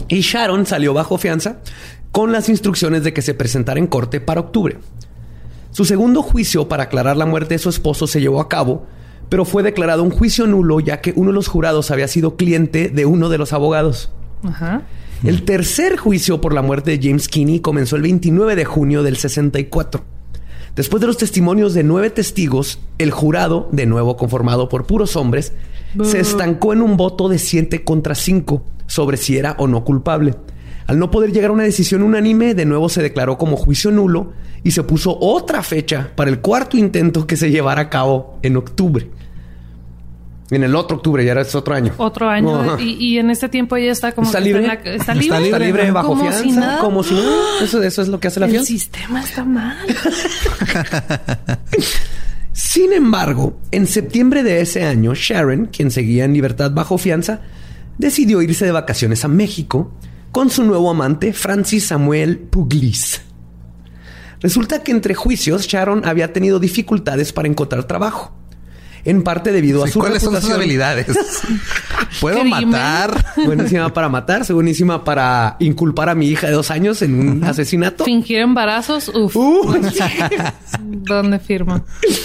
y 0.09 0.21
Sharon 0.21 0.67
salió 0.67 0.93
bajo 0.93 1.19
fianza 1.19 1.59
con 2.13 2.33
las 2.33 2.49
instrucciones 2.49 3.03
de 3.05 3.13
que 3.13 3.23
se 3.23 3.35
presentara 3.35 3.79
en 3.81 3.87
corte 3.87 4.21
para 4.21 4.41
octubre. 4.41 4.79
Su 5.75 5.85
segundo 5.85 6.23
juicio 6.23 6.69
para 6.69 6.85
aclarar 6.85 7.17
la 7.17 7.27
muerte 7.27 7.55
de 7.55 7.59
su 7.59 7.69
esposo 7.69 8.07
se 8.07 8.21
llevó 8.21 8.41
a 8.41 8.49
cabo, 8.49 8.87
pero 9.29 9.45
fue 9.45 9.65
declarado 9.65 10.05
un 10.05 10.11
juicio 10.11 10.47
nulo 10.47 10.79
ya 10.79 11.01
que 11.01 11.13
uno 11.17 11.31
de 11.31 11.35
los 11.35 11.49
jurados 11.49 11.91
había 11.91 12.07
sido 12.07 12.37
cliente 12.37 12.91
de 12.91 13.07
uno 13.07 13.29
de 13.29 13.39
los 13.39 13.53
abogados. 13.53 14.13
Ajá. 14.45 14.83
El 15.25 15.43
tercer 15.43 15.97
juicio 15.97 16.41
por 16.41 16.55
la 16.55 16.63
muerte 16.63 16.97
de 16.97 17.05
James 17.09 17.27
Kinney 17.27 17.59
comenzó 17.59 17.97
el 17.97 18.03
29 18.03 18.55
de 18.55 18.65
junio 18.65 19.03
del 19.03 19.17
64. 19.17 20.05
Después 20.77 21.01
de 21.01 21.09
los 21.09 21.17
testimonios 21.17 21.75
de 21.75 21.83
nueve 21.83 22.11
testigos, 22.11 22.79
el 22.99 23.11
jurado, 23.11 23.69
de 23.73 23.87
nuevo 23.87 24.17
conformado 24.17 24.69
por 24.69 24.87
puros 24.87 25.17
hombres, 25.17 25.55
se 26.05 26.21
estancó 26.21 26.73
en 26.73 26.83
un 26.83 26.97
voto 26.97 27.29
de 27.29 27.41
7 27.41 27.83
contra 27.83 28.15
5 28.15 28.65
sobre 28.87 29.17
si 29.17 29.39
era 29.39 29.57
o 29.59 29.67
no 29.67 29.83
culpable. 29.83 30.37
Al 30.87 30.99
no 30.99 31.11
poder 31.11 31.33
llegar 31.33 31.51
a 31.51 31.55
una 31.55 31.63
decisión 31.63 32.03
unánime, 32.03 32.55
de 32.55 32.67
nuevo 32.67 32.89
se 32.89 33.03
declaró 33.03 33.39
como 33.39 33.57
juicio 33.57 33.91
nulo 33.91 34.33
y 34.63 34.71
se 34.73 34.83
puso 34.83 35.17
otra 35.21 35.63
fecha 35.63 36.11
para 36.15 36.31
el 36.31 36.41
cuarto 36.41 36.77
intento 36.77 37.27
que 37.27 37.37
se 37.37 37.51
llevara 37.51 37.83
a 37.83 37.91
cabo 37.91 38.39
en 38.43 38.57
octubre. 38.57 39.11
En 40.51 40.63
el 40.63 40.75
otro 40.77 40.99
octubre, 40.99 41.25
ya 41.25 41.33
era 41.33 41.43
otro 41.55 41.75
año. 41.75 41.95
Otro 41.97 42.29
año. 42.29 42.79
Y, 42.79 42.93
y 43.15 43.19
en 43.19 43.31
este 43.31 43.49
tiempo 43.49 43.77
ella 43.77 43.93
está 43.93 44.13
como... 44.13 44.27
¿Está 44.27 44.41
libre? 44.41 44.67
la- 44.67 44.75
está 44.75 45.13
Está 45.15 45.39
libre. 45.41 45.91
bajo 45.91 46.09
como 46.09 46.21
fianza. 46.23 46.43
Si 46.43 46.53
nada. 46.53 46.79
Como 46.81 47.03
si 47.03 47.15
nada. 47.15 47.31
Eso, 47.63 47.83
eso 47.83 48.03
es 48.03 48.09
lo 48.09 48.21
que 48.21 48.29
hace 48.29 48.41
la 48.41 48.47
El 48.47 48.53
fianza. 48.53 48.69
sistema 48.69 49.23
está 49.23 49.43
mal. 49.45 49.77
Sin 52.53 52.93
embargo, 52.93 53.59
en 53.73 53.87
septiembre 53.87 54.43
de 54.43 54.61
ese 54.61 54.85
año, 54.85 55.15
Sharon, 55.15 55.67
quien 55.67 55.91
seguía 55.91 56.25
en 56.25 56.35
libertad 56.35 56.71
bajo 56.73 56.99
fianza, 56.99 57.41
decidió 57.99 58.43
irse 58.43 58.65
de 58.65 58.71
vacaciones 58.73 59.25
a 59.25 59.29
México 59.29 59.93
con 60.35 60.51
su 60.51 60.65
nuevo 60.65 60.91
amante, 60.91 61.33
Francis 61.33 61.87
Samuel 61.87 62.41
Puglis. 62.41 63.23
Resulta 64.41 64.83
que 64.83 64.91
entre 64.91 65.15
juicios, 65.15 65.69
Sharon 65.69 66.05
había 66.05 66.33
tenido 66.33 66.59
dificultades 66.59 67.33
para 67.33 67.47
encontrar 67.47 67.85
trabajo. 67.85 68.37
En 69.07 69.23
parte 69.23 69.53
debido 69.53 69.85
a 69.85 69.89
su 69.89 69.99
¿Cuáles 69.99 70.23
son 70.23 70.33
sus 70.35 70.43
reputación. 70.45 70.61
habilidades? 70.61 71.07
Puedo 72.21 72.41
Crimen. 72.41 72.71
matar. 72.71 73.25
Buenísima 73.45 73.93
para 73.93 74.09
matar, 74.09 74.45
buenísima 74.53 75.05
para 75.05 75.57
inculpar 75.59 76.09
a 76.09 76.15
mi 76.15 76.29
hija 76.29 76.47
de 76.47 76.53
dos 76.55 76.71
años 76.71 77.03
en 77.03 77.15
un 77.19 77.45
asesinato. 77.45 78.05
Fingir 78.05 78.39
embarazos. 78.41 79.09
Uf. 79.09 79.37
Uh, 79.37 79.75
¿Dónde 80.81 81.39
firma? 81.39 81.83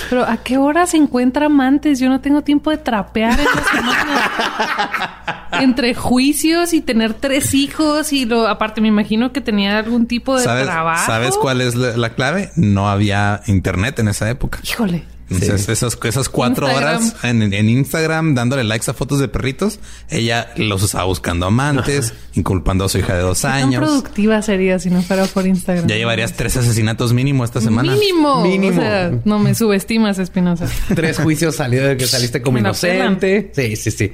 Pero 0.09 0.23
¿a 0.23 0.37
qué 0.37 0.57
hora 0.57 0.85
se 0.87 0.97
encuentra 0.97 1.47
amantes? 1.47 1.99
Yo 1.99 2.07
no 2.07 2.21
tengo 2.21 2.43
tiempo 2.43 2.71
de 2.71 2.77
trapear 2.77 3.39
en 3.39 3.45
la 3.45 3.63
semana. 3.63 5.49
Entre 5.61 5.93
juicios 5.95 6.73
y 6.73 6.81
tener 6.81 7.13
tres 7.15 7.53
hijos 7.53 8.13
y 8.13 8.25
lo 8.25 8.47
aparte 8.47 8.79
me 8.81 8.87
imagino 8.87 9.33
que 9.33 9.41
tenía 9.41 9.79
algún 9.79 10.05
tipo 10.05 10.37
de 10.37 10.43
¿Sabes, 10.43 10.65
trabajo. 10.65 11.05
¿Sabes 11.05 11.35
cuál 11.35 11.59
es 11.61 11.75
la, 11.75 11.97
la 11.97 12.11
clave? 12.11 12.51
No 12.55 12.87
había 12.89 13.41
internet 13.47 13.99
en 13.99 14.07
esa 14.09 14.29
época. 14.29 14.59
Híjole. 14.63 15.03
Entonces, 15.29 15.69
esas, 15.69 15.97
esas 16.03 16.27
cuatro 16.29 16.67
Instagram. 16.67 16.97
horas 16.97 17.15
en, 17.23 17.53
en 17.53 17.69
Instagram 17.69 18.33
dándole 18.35 18.63
likes 18.63 18.89
a 18.89 18.93
fotos 18.93 19.19
de 19.19 19.27
perritos, 19.27 19.79
ella 20.09 20.51
los 20.57 20.81
estaba 20.83 21.03
buscando 21.05 21.45
amantes, 21.45 22.13
inculpando 22.33 22.85
a 22.85 22.89
su 22.89 22.97
hija 22.97 23.13
de 23.15 23.21
dos 23.21 23.37
¿Qué 23.39 23.47
tan 23.47 23.63
años. 23.63 23.83
productiva 23.83 24.41
sería 24.41 24.79
si 24.79 24.89
no 24.89 25.01
fuera 25.03 25.25
por 25.25 25.45
Instagram? 25.45 25.87
Ya 25.87 25.95
llevarías 25.97 26.33
tres 26.33 26.57
asesinatos 26.57 27.13
mínimo 27.13 27.43
esta 27.45 27.61
semana. 27.61 27.93
Mínimo. 27.93 28.41
Mínimo. 28.43 28.77
O 28.77 28.81
sea, 28.81 29.11
no 29.25 29.39
me 29.39 29.53
subestimas, 29.55 30.17
Espinosa. 30.19 30.67
Tres 30.95 31.19
juicios 31.19 31.55
salió 31.55 31.85
de 31.85 31.97
que 31.97 32.07
saliste 32.07 32.41
como 32.41 32.57
inocente. 32.57 33.51
Sí, 33.53 33.75
sí, 33.75 33.91
sí. 33.91 34.11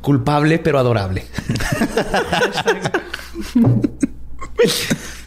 Culpable 0.00 0.58
pero 0.58 0.78
adorable. 0.78 1.24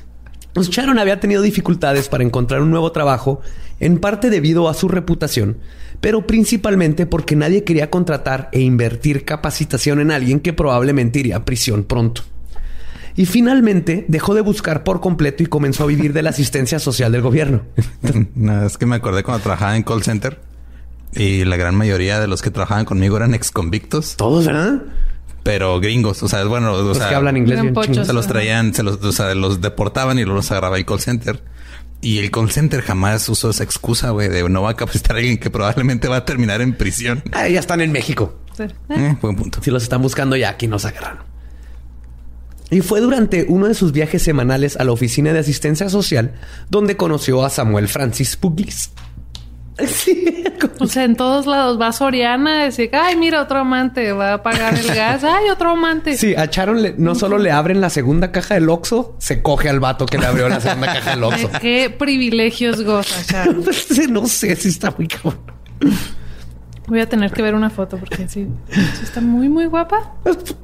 Pues 0.57 0.71
Sharon 0.71 0.97
había 0.97 1.19
tenido 1.19 1.43
dificultades 1.43 2.09
para 2.09 2.23
encontrar 2.23 2.63
un 2.63 2.71
nuevo 2.71 2.91
trabajo, 2.91 3.41
en 3.79 3.99
parte 3.99 4.31
debido 4.31 4.67
a 4.67 4.73
su 4.73 4.87
reputación, 4.87 5.57
pero 6.01 6.25
principalmente 6.25 7.05
porque 7.05 7.35
nadie 7.35 7.63
quería 7.63 7.91
contratar 7.91 8.49
e 8.51 8.61
invertir 8.61 9.23
capacitación 9.23 9.99
en 9.99 10.09
alguien 10.09 10.39
que 10.39 10.53
probablemente 10.53 11.19
iría 11.19 11.35
a 11.35 11.45
prisión 11.45 11.83
pronto. 11.83 12.23
Y 13.15 13.27
finalmente 13.27 14.05
dejó 14.07 14.33
de 14.33 14.41
buscar 14.41 14.83
por 14.83 14.99
completo 14.99 15.43
y 15.43 15.45
comenzó 15.45 15.83
a 15.83 15.87
vivir 15.87 16.11
de 16.11 16.23
la 16.23 16.31
asistencia 16.31 16.79
social 16.79 17.11
del 17.11 17.21
gobierno. 17.21 17.61
No, 18.33 18.65
es 18.65 18.79
que 18.79 18.87
me 18.87 18.95
acordé 18.95 19.21
cuando 19.21 19.43
trabajaba 19.43 19.77
en 19.77 19.83
call 19.83 20.01
center 20.01 20.39
y 21.13 21.45
la 21.45 21.57
gran 21.57 21.75
mayoría 21.75 22.19
de 22.19 22.25
los 22.25 22.41
que 22.41 22.49
trabajaban 22.49 22.85
conmigo 22.85 23.15
eran 23.15 23.35
ex 23.35 23.51
convictos, 23.51 24.15
Todos, 24.17 24.47
¿verdad? 24.47 24.81
Pero 25.47 25.79
gringos. 25.79 26.21
O 26.23 26.27
sea, 26.27 26.43
bueno, 26.43 26.73
o 26.73 26.81
Los 26.81 26.97
sea, 26.97 27.07
que 27.07 27.15
hablan 27.15 27.37
inglés 27.37 27.61
bien 27.61 27.73
pochos. 27.73 28.05
se 28.05 28.11
los 28.11 28.27
traían, 28.27 28.73
se 28.73 28.83
los, 28.83 29.01
o 29.01 29.13
sea, 29.13 29.33
los 29.33 29.61
deportaban 29.61 30.19
y 30.19 30.23
luego 30.23 30.35
los 30.39 30.51
agarraba 30.51 30.77
el 30.77 30.85
call 30.85 30.99
center. 30.99 31.41
Y 32.01 32.17
el 32.17 32.31
call 32.31 32.51
center 32.51 32.81
jamás 32.81 33.29
usó 33.29 33.51
esa 33.51 33.63
excusa, 33.63 34.09
güey, 34.09 34.27
de 34.27 34.47
no 34.49 34.63
va 34.63 34.71
a 34.71 34.75
capacitar 34.75 35.15
a 35.15 35.19
alguien 35.19 35.37
que 35.37 35.49
probablemente 35.49 36.09
va 36.09 36.17
a 36.17 36.25
terminar 36.25 36.59
en 36.59 36.73
prisión. 36.73 37.23
Ah, 37.31 37.47
ya 37.47 37.61
están 37.61 37.79
en 37.79 37.93
México. 37.93 38.37
Eh, 38.59 39.15
buen 39.21 39.37
punto. 39.37 39.63
Si 39.63 39.71
los 39.71 39.83
están 39.83 40.01
buscando 40.01 40.35
ya, 40.35 40.49
aquí 40.49 40.67
nos 40.67 40.83
agarraron. 40.83 41.23
Y 42.69 42.81
fue 42.81 42.99
durante 42.99 43.45
uno 43.47 43.69
de 43.69 43.73
sus 43.73 43.93
viajes 43.93 44.21
semanales 44.21 44.75
a 44.75 44.83
la 44.83 44.91
oficina 44.91 45.31
de 45.31 45.39
asistencia 45.39 45.87
social 45.87 46.33
donde 46.69 46.97
conoció 46.97 47.45
a 47.45 47.49
Samuel 47.49 47.87
Francis 47.87 48.35
Puglis. 48.35 48.91
Sí, 49.87 50.43
O 50.79 50.87
sea, 50.87 51.03
en 51.03 51.15
todos 51.15 51.45
lados 51.45 51.79
va 51.79 51.91
Soriana 51.91 52.61
a 52.61 52.63
decir, 52.65 52.89
ay, 52.93 53.15
mira, 53.15 53.41
otro 53.43 53.59
amante 53.59 54.11
va 54.11 54.33
a 54.33 54.43
pagar 54.43 54.73
el 54.73 54.87
gas. 54.87 55.23
Ay, 55.23 55.49
otro 55.51 55.69
amante. 55.71 56.17
Sí, 56.17 56.33
a 56.35 56.49
Charon 56.49 56.81
le- 56.81 56.95
no 56.97 57.13
solo 57.13 57.37
le 57.37 57.51
abren 57.51 57.79
la 57.79 57.89
segunda 57.91 58.31
caja 58.31 58.55
del 58.55 58.69
Oxxo, 58.69 59.15
se 59.19 59.41
coge 59.43 59.69
al 59.69 59.79
vato 59.79 60.05
que 60.07 60.17
le 60.17 60.25
abrió 60.25 60.49
la 60.49 60.59
segunda 60.59 60.87
caja 60.93 61.11
del 61.11 61.23
Oxxo. 61.23 61.47
¿De 61.49 61.59
qué 61.61 61.89
privilegios 61.95 62.81
goza, 62.83 63.21
Sharon? 63.31 63.63
no 64.09 64.25
sé 64.25 64.55
si 64.55 64.69
está 64.69 64.91
muy 64.97 65.07
cabrón. 65.07 65.39
Voy 66.87 66.99
a 67.01 67.07
tener 67.09 67.31
que 67.31 67.41
ver 67.41 67.53
una 67.53 67.69
foto 67.69 67.97
porque 67.97 68.27
sí, 68.29 68.47
sí 68.71 69.03
está 69.03 69.21
muy, 69.21 69.49
muy 69.49 69.65
guapa. 69.65 70.13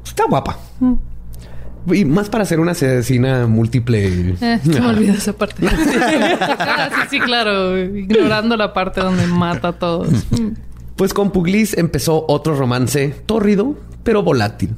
Está 0.05 0.25
guapa. 0.25 0.57
Y 1.91 2.05
más 2.05 2.29
para 2.29 2.45
ser 2.45 2.59
una 2.59 2.71
asesina 2.71 3.45
múltiple. 3.47 4.35
Eh, 4.39 4.59
se 4.63 4.79
me 4.79 4.87
olvidó 4.87 5.13
esa 5.13 5.33
parte. 5.33 5.67
Sí, 5.67 7.07
sí, 7.09 7.19
claro. 7.19 7.77
Ignorando 7.77 8.55
la 8.57 8.73
parte 8.73 9.01
donde 9.01 9.27
mata 9.27 9.69
a 9.69 9.73
todos. 9.73 10.09
Pues 10.95 11.13
con 11.13 11.31
Puglis 11.31 11.77
empezó 11.77 12.25
otro 12.27 12.55
romance 12.55 13.15
tórrido, 13.25 13.75
pero 14.03 14.23
volátil. 14.23 14.69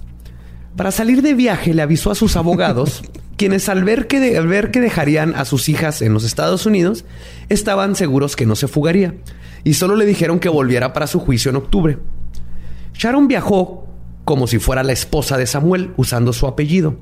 Para 0.75 0.91
salir 0.91 1.21
de 1.21 1.33
viaje 1.33 1.73
le 1.73 1.81
avisó 1.81 2.11
a 2.11 2.15
sus 2.15 2.35
abogados, 2.35 3.03
quienes 3.37 3.69
al 3.69 3.83
ver, 3.83 4.07
que 4.07 4.19
de- 4.19 4.37
al 4.37 4.47
ver 4.47 4.71
que 4.71 4.79
dejarían 4.81 5.35
a 5.35 5.45
sus 5.45 5.69
hijas 5.69 6.01
en 6.01 6.13
los 6.13 6.23
Estados 6.23 6.65
Unidos, 6.65 7.05
estaban 7.49 7.95
seguros 7.95 8.35
que 8.35 8.45
no 8.45 8.55
se 8.55 8.67
fugaría, 8.67 9.13
y 9.63 9.75
solo 9.75 9.95
le 9.95 10.05
dijeron 10.05 10.39
que 10.39 10.49
volviera 10.49 10.91
para 10.93 11.07
su 11.07 11.19
juicio 11.19 11.49
en 11.49 11.57
octubre. 11.57 11.97
Sharon 12.93 13.27
viajó 13.27 13.84
como 14.25 14.47
si 14.47 14.59
fuera 14.59 14.83
la 14.83 14.91
esposa 14.91 15.37
de 15.37 15.47
Samuel, 15.47 15.91
usando 15.97 16.33
su 16.33 16.45
apellido. 16.47 16.97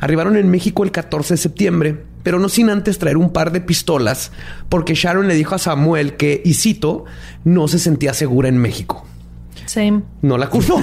Arribaron 0.00 0.36
en 0.36 0.50
México 0.50 0.82
el 0.82 0.90
14 0.90 1.34
de 1.34 1.38
septiembre, 1.38 2.02
pero 2.24 2.40
no 2.40 2.48
sin 2.48 2.70
antes 2.70 2.98
traer 2.98 3.16
un 3.16 3.30
par 3.32 3.52
de 3.52 3.60
pistolas, 3.60 4.32
porque 4.68 4.94
Sharon 4.94 5.28
le 5.28 5.34
dijo 5.34 5.54
a 5.54 5.58
Samuel 5.58 6.16
que, 6.16 6.42
y 6.44 6.54
cito, 6.54 7.04
no 7.44 7.68
se 7.68 7.78
sentía 7.78 8.12
segura 8.14 8.48
en 8.48 8.58
México. 8.58 9.06
Same. 9.66 10.02
No 10.22 10.36
la 10.38 10.48
culpó. 10.48 10.82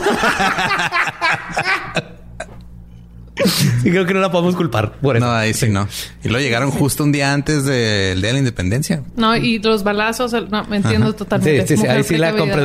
y 3.84 3.90
creo 3.92 4.06
que 4.06 4.14
no 4.14 4.20
la 4.20 4.32
podemos 4.32 4.56
culpar 4.56 4.94
por 5.00 5.18
eso. 5.18 5.26
No, 5.26 5.32
ahí 5.32 5.54
sí 5.54 5.70
no. 5.70 5.88
Y 6.24 6.30
luego 6.30 6.44
llegaron 6.44 6.72
justo 6.72 7.04
un 7.04 7.12
día 7.12 7.34
antes 7.34 7.66
del 7.66 8.20
Día 8.22 8.28
de 8.30 8.34
la 8.34 8.40
Independencia. 8.40 9.04
No, 9.16 9.36
y 9.36 9.60
los 9.60 9.84
balazos, 9.84 10.34
el- 10.34 10.50
no, 10.50 10.64
me 10.66 10.78
entiendo 10.78 11.14
totalmente. 11.14 11.68
Sí, 11.68 11.76
sí, 11.76 11.82
sí, 11.82 11.88
ahí 11.88 12.04
sí 12.04 12.18
la 12.18 12.34
compré. 12.36 12.64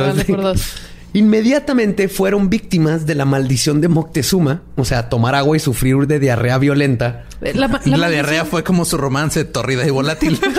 Inmediatamente 1.15 2.09
fueron 2.09 2.49
víctimas 2.49 3.05
de 3.05 3.15
la 3.15 3.23
maldición 3.25 3.79
de 3.79 3.87
Moctezuma, 3.87 4.63
o 4.75 4.83
sea, 4.83 5.07
tomar 5.07 5.33
agua 5.33 5.55
y 5.55 5.59
sufrir 5.61 6.07
de 6.07 6.19
diarrea 6.19 6.57
violenta. 6.57 7.23
Eh, 7.41 7.53
La, 7.55 7.67
La, 7.85 8.09
diarrea 8.09 8.43
fue 8.43 8.63
como 8.65 8.83
su 8.83 8.97
romance 8.97 9.45
tórrida 9.45 9.85
y 9.87 9.91
volátil. 9.91 10.37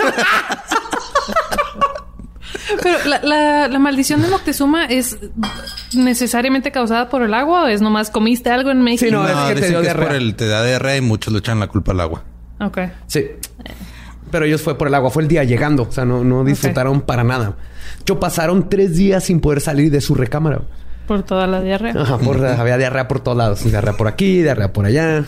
Pero 2.83 2.97
la, 3.05 3.21
la- 3.23 3.67
la 3.67 3.79
maldición 3.79 4.21
de 4.21 4.29
Moctezuma 4.29 4.85
es 4.85 5.17
necesariamente 5.93 6.71
causada 6.71 7.09
por 7.09 7.21
el 7.21 7.33
agua 7.33 7.63
o 7.65 7.67
es 7.67 7.81
nomás 7.81 8.09
comiste 8.09 8.49
algo 8.49 8.71
en 8.71 8.81
México. 8.81 9.05
Sí, 9.05 9.11
no, 9.11 9.27
es 9.27 9.35
que 9.35 9.53
te 9.53 9.55
dicen 9.55 9.69
dio 9.71 9.81
que 9.81 9.87
es 9.87 9.93
por 9.93 10.01
diarrea. 10.03 10.17
el 10.17 10.35
te 10.35 10.47
da 10.47 10.65
diarrea 10.65 10.97
y 10.97 11.01
muchos 11.01 11.31
le 11.33 11.39
echan 11.39 11.59
la 11.59 11.67
culpa 11.67 11.91
al 11.91 11.99
agua. 12.01 12.23
Ok. 12.59 12.79
Sí. 13.07 13.25
Pero 14.31 14.45
ellos 14.45 14.61
fue 14.61 14.77
por 14.77 14.87
el 14.87 14.95
agua, 14.95 15.09
fue 15.11 15.23
el 15.23 15.29
día 15.29 15.43
llegando. 15.43 15.83
O 15.83 15.91
sea, 15.91 16.03
no, 16.03 16.23
no 16.23 16.43
disfrutaron 16.43 17.01
para 17.01 17.23
nada. 17.23 17.55
Yo 18.05 18.19
pasaron 18.19 18.69
tres 18.69 18.95
días 18.95 19.25
sin 19.25 19.39
poder 19.39 19.61
salir 19.61 19.91
de 19.91 20.01
su 20.01 20.15
recámara. 20.15 20.61
Por 21.07 21.23
toda 21.23 21.47
la 21.47 21.61
diarrea. 21.61 21.93
Ajá, 21.97 22.17
por, 22.17 22.45
había 22.45 22.77
diarrea 22.77 23.07
por 23.07 23.21
todos 23.21 23.37
lados. 23.37 23.63
Diarrea 23.63 23.93
por 23.93 24.07
aquí, 24.07 24.41
diarrea 24.41 24.73
por 24.73 24.85
allá, 24.85 25.23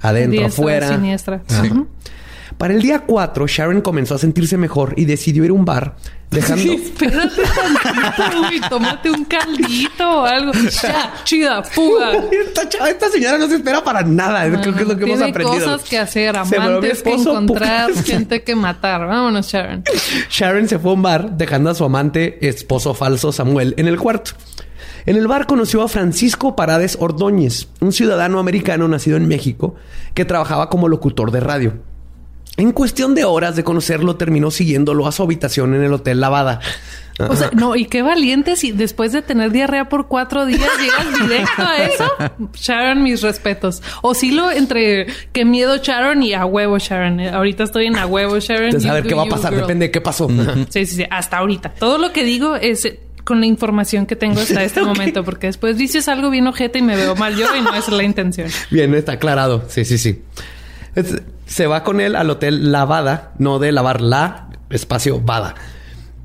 adentro, 0.00 0.40
Diestra, 0.40 0.46
afuera. 0.46 0.88
Siniestra. 0.88 1.40
Sí. 1.46 1.70
Para 2.62 2.74
el 2.74 2.80
día 2.80 3.00
4, 3.00 3.48
Sharon 3.48 3.80
comenzó 3.80 4.14
a 4.14 4.18
sentirse 4.18 4.56
mejor 4.56 4.94
y 4.96 5.04
decidió 5.04 5.44
ir 5.44 5.50
a 5.50 5.52
un 5.52 5.64
bar, 5.64 5.96
dejando... 6.30 6.74
Espérate 6.74 7.42
tantito, 7.42 8.38
güey. 8.40 8.60
Tómate 8.68 9.10
un 9.10 9.24
caldito 9.24 10.20
o 10.20 10.24
algo. 10.24 10.52
Ya, 10.52 11.12
chida, 11.24 11.64
fuga. 11.64 12.12
esta, 12.30 12.68
chava- 12.68 12.88
esta 12.88 13.08
señora 13.10 13.36
no 13.36 13.48
se 13.48 13.56
espera 13.56 13.82
para 13.82 14.02
nada. 14.02 14.48
Creo 14.60 14.76
que 14.76 14.82
es 14.82 14.86
lo 14.88 14.96
que 14.96 15.02
hemos 15.06 15.16
Tiene 15.16 15.30
aprendido. 15.30 15.64
cosas 15.72 15.82
que 15.88 15.98
hacer, 15.98 16.36
amantes 16.36 17.02
que 17.02 17.10
esposo, 17.10 17.32
encontrar, 17.32 17.92
gente 18.04 18.44
que 18.44 18.54
matar. 18.54 19.08
Vámonos, 19.08 19.44
Sharon. 19.48 19.82
Sharon 20.30 20.68
se 20.68 20.78
fue 20.78 20.92
a 20.92 20.94
un 20.94 21.02
bar 21.02 21.32
dejando 21.36 21.68
a 21.68 21.74
su 21.74 21.82
amante, 21.84 22.46
esposo 22.46 22.94
falso 22.94 23.32
Samuel, 23.32 23.74
en 23.76 23.88
el 23.88 23.98
cuarto. 23.98 24.30
En 25.04 25.16
el 25.16 25.26
bar 25.26 25.48
conoció 25.48 25.82
a 25.82 25.88
Francisco 25.88 26.54
Parades 26.54 26.96
Ordóñez, 27.00 27.66
un 27.80 27.90
ciudadano 27.90 28.38
americano 28.38 28.86
nacido 28.86 29.16
en 29.16 29.26
México 29.26 29.74
que 30.14 30.24
trabajaba 30.24 30.68
como 30.70 30.86
locutor 30.86 31.32
de 31.32 31.40
radio. 31.40 31.91
En 32.56 32.72
cuestión 32.72 33.14
de 33.14 33.24
horas 33.24 33.56
de 33.56 33.64
conocerlo, 33.64 34.16
terminó 34.16 34.50
siguiéndolo 34.50 35.06
a 35.06 35.12
su 35.12 35.22
habitación 35.22 35.74
en 35.74 35.82
el 35.84 35.92
Hotel 35.92 36.20
Lavada. 36.20 36.60
O 37.18 37.36
sea, 37.36 37.50
no, 37.54 37.76
y 37.76 37.86
qué 37.86 38.02
valiente 38.02 38.56
si 38.56 38.72
después 38.72 39.12
de 39.12 39.22
tener 39.22 39.52
diarrea 39.52 39.88
por 39.88 40.08
cuatro 40.08 40.44
días 40.46 40.68
llegas 40.80 41.20
directo 41.28 41.62
a 41.62 41.76
eso. 41.78 42.04
Sharon, 42.54 43.02
mis 43.02 43.22
respetos. 43.22 43.82
Oscilo 44.02 44.50
entre 44.50 45.06
qué 45.32 45.44
miedo 45.44 45.76
Sharon 45.76 46.22
y 46.22 46.32
a 46.34 46.44
huevo 46.46 46.78
Sharon. 46.78 47.20
Eh, 47.20 47.30
Ahorita 47.30 47.64
estoy 47.64 47.86
en 47.86 47.96
a 47.96 48.06
huevo 48.06 48.38
Sharon. 48.38 48.66
Entonces, 48.66 48.90
a 48.90 48.94
ver 48.94 49.06
qué 49.06 49.14
va 49.14 49.22
a 49.24 49.26
pasar, 49.26 49.50
girl. 49.52 49.62
depende 49.62 49.86
de 49.86 49.90
qué 49.90 50.00
pasó. 50.00 50.28
Sí, 50.68 50.86
sí, 50.86 50.96
sí, 50.96 51.04
hasta 51.10 51.38
ahorita. 51.38 51.74
Todo 51.78 51.98
lo 51.98 52.12
que 52.12 52.24
digo 52.24 52.56
es 52.56 52.84
eh, 52.84 53.00
con 53.24 53.40
la 53.40 53.46
información 53.46 54.06
que 54.06 54.16
tengo 54.16 54.40
hasta 54.40 54.62
este 54.64 54.82
momento, 54.82 55.22
porque 55.24 55.46
después 55.48 55.76
dices 55.76 56.08
algo 56.08 56.30
bien 56.30 56.46
ojete 56.46 56.78
y 56.80 56.82
me 56.82 56.96
veo 56.96 57.14
mal 57.14 57.36
yo 57.36 57.46
y 57.56 57.60
no 57.60 57.74
es 57.74 57.88
la 57.88 58.02
intención. 58.02 58.48
Bien, 58.70 58.92
está 58.94 59.12
aclarado. 59.12 59.64
Sí, 59.68 59.84
sí, 59.84 59.96
sí. 59.98 60.22
Es- 60.94 61.22
se 61.46 61.66
va 61.66 61.84
con 61.84 62.00
él 62.00 62.16
al 62.16 62.30
hotel 62.30 62.72
Lavada, 62.72 63.32
no 63.38 63.58
de 63.58 63.72
lavar 63.72 64.00
la 64.00 64.48
espacio 64.70 65.20
Vada. 65.20 65.54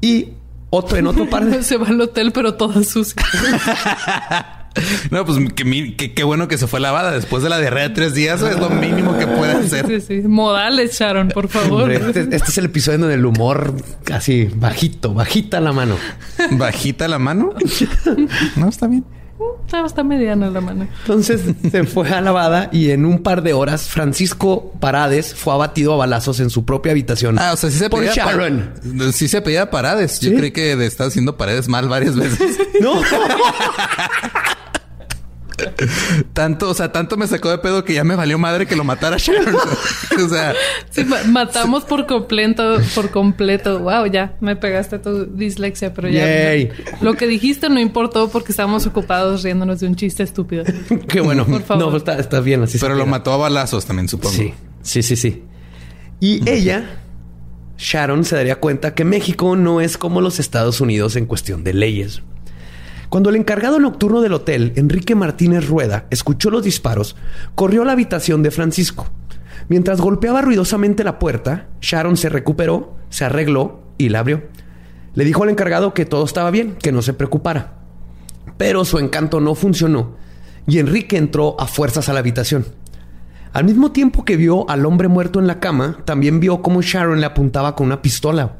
Y 0.01 0.29
otro 0.69 0.97
en 0.97 1.07
otro 1.07 1.29
par 1.29 1.45
de... 1.45 1.63
Se 1.63 1.77
va 1.77 1.87
al 1.87 1.99
hotel, 2.01 2.31
pero 2.31 2.53
toda 2.55 2.83
sucia. 2.83 3.15
No, 5.09 5.25
pues 5.25 5.39
que 5.55 5.65
mi- 5.65 5.93
que- 5.95 6.13
qué 6.13 6.23
bueno 6.23 6.47
que 6.47 6.55
se 6.59 6.67
fue 6.67 6.79
lavada 6.79 7.09
después 7.11 7.41
de 7.41 7.49
la 7.49 7.57
diarrea 7.59 7.89
de 7.89 7.95
tres 7.95 8.13
días. 8.13 8.43
Es 8.43 8.59
lo 8.59 8.69
mínimo 8.69 9.17
que 9.17 9.25
puede 9.25 9.53
hacer. 9.53 9.87
Sí, 9.87 10.01
sí. 10.21 10.27
Modales, 10.27 10.99
Sharon, 10.99 11.29
por 11.29 11.47
favor. 11.47 11.91
Este, 11.91 12.19
este 12.19 12.35
es 12.37 12.57
el 12.59 12.65
episodio 12.65 12.99
donde 12.99 13.15
el 13.15 13.25
humor 13.25 13.73
casi 14.03 14.45
bajito, 14.53 15.15
bajita 15.15 15.59
la 15.61 15.71
mano. 15.73 15.95
Bajita 16.51 17.07
la 17.07 17.17
mano. 17.17 17.53
No, 18.55 18.69
está 18.69 18.85
bien. 18.85 19.03
Está, 19.65 19.85
está 19.85 20.03
mediana 20.03 20.49
la 20.49 20.61
mano. 20.61 20.87
Entonces 21.01 21.41
se 21.69 21.83
fue 21.83 22.09
a 22.09 22.21
lavada 22.21 22.69
y 22.71 22.89
en 22.91 23.05
un 23.05 23.21
par 23.21 23.43
de 23.43 23.53
horas 23.53 23.87
Francisco 23.89 24.71
Parades 24.79 25.35
fue 25.35 25.53
abatido 25.53 25.93
a 25.93 25.97
balazos 25.97 26.39
en 26.39 26.49
su 26.49 26.65
propia 26.65 26.91
habitación. 26.93 27.37
Ah, 27.37 27.51
o 27.53 27.57
sea, 27.57 27.69
sí 27.69 27.77
se 27.77 27.89
por 27.89 27.99
pedía 27.99 28.23
pa- 28.23 28.31
Sharon. 28.31 28.73
Sí 29.13 29.27
se 29.27 29.41
pedía 29.41 29.69
Parades. 29.69 30.19
Yo 30.21 30.31
¿Sí? 30.31 30.35
creí 30.37 30.51
que 30.51 30.71
estaba 30.85 31.09
haciendo 31.09 31.37
Paredes 31.37 31.67
mal 31.67 31.87
varias 31.89 32.15
veces. 32.15 32.57
No. 32.81 32.93
tanto, 36.33 36.69
o 36.69 36.73
sea, 36.73 36.91
tanto 36.91 37.17
me 37.17 37.27
sacó 37.27 37.49
de 37.49 37.57
pedo 37.57 37.83
que 37.83 37.93
ya 37.93 38.03
me 38.03 38.15
valió 38.15 38.37
madre 38.37 38.65
que 38.67 38.75
lo 38.75 38.83
matara 38.83 39.17
Sharon. 39.17 39.55
o 40.25 40.29
sea, 40.29 40.53
Sí, 40.91 41.03
ma- 41.03 41.23
matamos 41.27 41.83
por 41.85 42.05
completo, 42.05 42.77
por 42.95 43.09
completo. 43.11 43.79
Wow, 43.79 44.05
ya 44.07 44.35
me 44.39 44.55
pegaste 44.55 44.99
tu 44.99 45.25
dislexia, 45.25 45.93
pero 45.93 46.09
ya. 46.09 46.25
Yay. 46.25 46.69
Lo 47.01 47.15
que 47.15 47.27
dijiste 47.27 47.69
no 47.69 47.79
importó 47.79 48.29
porque 48.29 48.51
estábamos 48.51 48.85
ocupados 48.85 49.43
riéndonos 49.43 49.79
de 49.79 49.87
un 49.87 49.95
chiste 49.95 50.23
estúpido. 50.23 50.63
Qué 51.07 51.21
bueno. 51.21 51.45
Por 51.45 51.63
favor. 51.63 51.83
No, 51.85 51.89
pues 51.91 52.01
está, 52.01 52.17
está 52.19 52.39
bien 52.39 52.63
así. 52.63 52.77
se 52.77 52.85
pero 52.85 52.95
lo 52.95 53.03
queda. 53.03 53.11
mató 53.11 53.33
a 53.33 53.37
balazos 53.37 53.85
también, 53.85 54.07
supongo. 54.07 54.35
Sí, 54.35 54.53
sí, 54.81 55.01
sí, 55.03 55.15
sí. 55.15 55.43
Y 56.19 56.47
ella, 56.49 56.99
Sharon, 57.77 58.25
se 58.25 58.35
daría 58.35 58.55
cuenta 58.55 58.95
que 58.95 59.05
México 59.05 59.55
no 59.55 59.81
es 59.81 59.97
como 59.97 60.21
los 60.21 60.39
Estados 60.39 60.81
Unidos 60.81 61.15
en 61.15 61.25
cuestión 61.25 61.63
de 61.63 61.73
leyes. 61.73 62.21
Cuando 63.09 63.29
el 63.29 63.37
encargado 63.37 63.79
nocturno 63.79 64.21
del 64.21 64.33
hotel, 64.33 64.73
Enrique 64.75 65.15
Martínez 65.15 65.67
Rueda, 65.67 66.07
escuchó 66.09 66.49
los 66.49 66.63
disparos, 66.63 67.15
corrió 67.55 67.83
a 67.83 67.85
la 67.85 67.93
habitación 67.93 68.43
de 68.43 68.51
Francisco. 68.51 69.07
Mientras 69.69 70.01
golpeaba 70.01 70.41
ruidosamente 70.41 71.03
la 71.03 71.19
puerta, 71.19 71.67
Sharon 71.81 72.17
se 72.17 72.29
recuperó, 72.29 72.95
se 73.09 73.25
arregló 73.25 73.81
y 73.97 74.09
la 74.09 74.19
abrió. 74.19 74.43
Le 75.13 75.25
dijo 75.25 75.43
al 75.43 75.49
encargado 75.49 75.93
que 75.93 76.05
todo 76.05 76.25
estaba 76.25 76.51
bien, 76.51 76.75
que 76.75 76.91
no 76.91 77.01
se 77.01 77.13
preocupara. 77.13 77.75
Pero 78.57 78.85
su 78.85 78.99
encanto 78.99 79.39
no 79.39 79.55
funcionó 79.55 80.15
y 80.67 80.79
Enrique 80.79 81.17
entró 81.17 81.59
a 81.59 81.65
fuerzas 81.65 82.09
a 82.09 82.13
la 82.13 82.19
habitación. 82.19 82.65
Al 83.53 83.63
mismo 83.63 83.91
tiempo 83.91 84.25
que 84.25 84.35
vio 84.35 84.69
al 84.69 84.85
hombre 84.85 85.07
muerto 85.07 85.39
en 85.39 85.47
la 85.47 85.59
cama, 85.59 85.97
también 86.05 86.39
vio 86.39 86.61
cómo 86.61 86.81
Sharon 86.81 87.21
le 87.21 87.25
apuntaba 87.25 87.75
con 87.75 87.87
una 87.87 88.01
pistola. 88.01 88.57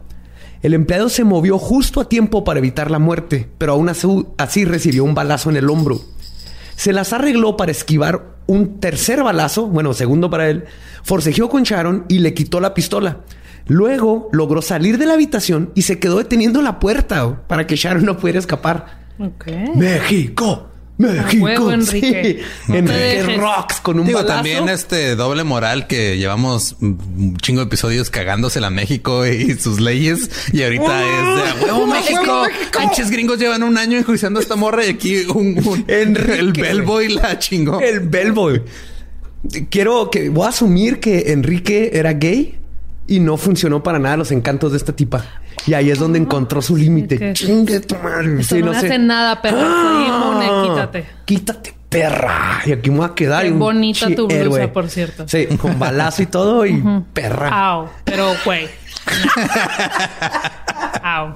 El 0.62 0.74
empleado 0.74 1.10
se 1.10 1.24
movió 1.24 1.58
justo 1.60 2.02
a 2.02 2.10
tiempo 2.10 2.44
para 2.44 2.60
evitar 2.60 2.90
la 2.90 3.00
muerte, 3.00 3.48
pero 3.58 3.74
aún 3.74 3.90
así, 3.90 4.66
recibió 4.66 5.04
un 5.04 5.14
balazo 5.14 5.50
en 5.50 5.58
el 5.58 5.70
hombro. 5.70 6.02
Se 6.76 6.94
las 6.94 7.14
arregló 7.14 7.58
para 7.58 7.72
esquivar 7.72 8.38
un 8.48 8.80
tercer 8.80 9.24
balazo, 9.24 9.68
bueno, 9.68 9.94
segundo 9.94 10.30
para 10.30 10.50
él, 10.50 10.66
forcejeó 11.04 11.50
con 11.50 11.64
Sharon 11.64 12.06
y 12.08 12.20
le 12.20 12.34
quitó 12.34 12.60
la 12.60 12.74
pistola. 12.74 13.22
Luego 13.68 14.30
logró 14.32 14.62
salir 14.62 14.98
de 14.98 15.06
la 15.06 15.14
habitación 15.14 15.72
y 15.76 15.82
se 15.82 16.00
quedó 16.00 16.18
deteniendo 16.18 16.62
la 16.62 16.80
puerta 16.80 17.44
para 17.48 17.68
que 17.68 17.76
Sharon 17.76 18.06
no 18.06 18.18
pudiera 18.18 18.40
escapar. 18.40 19.06
México, 19.76 20.68
México. 20.98 21.44
huevo, 21.44 21.72
Enrique. 21.72 22.40
Sí. 22.42 22.46
No 22.74 22.74
te 22.92 23.20
Enrique. 23.20 23.38
Rocks 23.40 23.80
con 23.82 24.00
un 24.00 24.08
Digo, 24.08 24.18
balazo. 24.20 24.36
también 24.36 24.68
este 24.70 25.16
doble 25.16 25.44
moral 25.44 25.86
que 25.88 26.18
llevamos 26.18 26.76
un 26.82 27.38
chingo 27.42 27.62
de 27.62 27.68
episodios 27.68 28.10
cagándosela 28.10 28.68
a 28.68 28.72
México 28.72 29.26
y 29.28 29.54
sus 29.60 29.80
leyes. 29.80 30.30
Y 30.54 30.64
ahorita 30.64 31.04
es 31.04 31.60
de 31.60 31.66
huevo 31.66 31.88
México. 31.88 32.44
Pinches 32.80 33.12
gringos 33.12 33.38
llevan 33.40 33.64
un 33.64 33.78
año 33.78 33.98
enjuiciando 33.98 34.40
a 34.40 34.42
esta 34.44 34.56
morra 34.56 34.86
y 34.86 34.90
aquí 34.90 35.18
un, 35.34 35.58
un- 35.66 35.86
Enrique, 35.90 36.40
el 36.40 36.54
Bellboy 36.54 37.10
la 37.10 37.38
chingó. 37.40 37.80
El 37.80 38.00
Bellboy. 38.02 38.64
Quiero 39.70 40.10
que 40.10 40.30
voy 40.30 40.46
a 40.46 40.50
asumir 40.50 41.00
que 41.00 41.32
Enrique 41.32 41.92
era 41.94 42.14
gay 42.14 42.56
y 43.08 43.20
no 43.20 43.38
funcionó 43.38 43.84
para 43.84 44.00
nada 44.00 44.18
los 44.18 44.32
encantos 44.32 44.72
de 44.72 44.78
esta 44.78 44.96
tipa. 44.96 45.24
Y 45.66 45.74
ahí 45.74 45.90
es 45.92 46.00
donde 46.00 46.20
encontró 46.20 46.62
su 46.62 46.76
límite. 46.78 47.34
Chingue 47.34 47.80
tu 47.82 47.96
madre. 47.96 48.40
Eso 48.42 48.56
Sí, 48.56 48.62
no, 48.62 48.72
me 48.72 48.80
sé. 48.80 48.86
hace 48.88 49.00
nada, 49.00 49.42
perra. 49.42 49.60
Soy 49.60 50.06
inmune, 50.06 50.48
Ah, 50.50 50.64
quítate. 50.70 51.06
Quítate, 51.26 51.74
perra. 51.90 52.62
Y 52.66 52.72
aquí 52.72 52.90
me 52.90 52.98
voy 52.98 53.10
a 53.10 53.16
quedar. 53.16 53.44
Qué 53.44 53.52
bonita 53.52 54.08
tu 54.16 54.28
blusa, 54.28 54.36
héroe. 54.42 54.68
por 54.70 54.90
cierto. 54.90 55.28
Sí, 55.28 55.48
con 55.60 55.78
balazo 55.80 56.22
y 56.22 56.28
todo 56.28 56.66
y 56.66 56.82
perra. 57.14 57.50
Au. 57.72 57.90
Pero, 58.06 58.34
güey. 58.46 58.68
Au. 61.04 61.36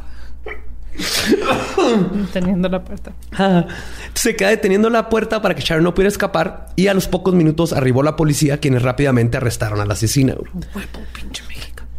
Teniendo 2.32 2.70
la 2.70 2.84
puerta. 2.84 3.12
Ah. 3.38 3.66
Se 4.14 4.36
queda 4.36 4.50
deteniendo 4.50 4.90
la 4.90 5.10
puerta 5.10 5.42
para 5.42 5.56
que 5.56 5.62
Sharon 5.62 5.84
no 5.84 5.94
pudiera 5.94 6.10
escapar 6.10 6.68
y 6.76 6.88
a 6.88 6.94
los 6.94 7.08
pocos 7.08 7.34
minutos 7.34 7.74
arribó 7.74 8.04
la 8.04 8.16
policía 8.16 8.60
quienes 8.60 8.82
rápidamente 8.84 9.38
arrestaron 9.38 9.80
a 9.80 9.86
la 9.86 9.94
asesina. 9.94 10.36
güey. 10.36 10.50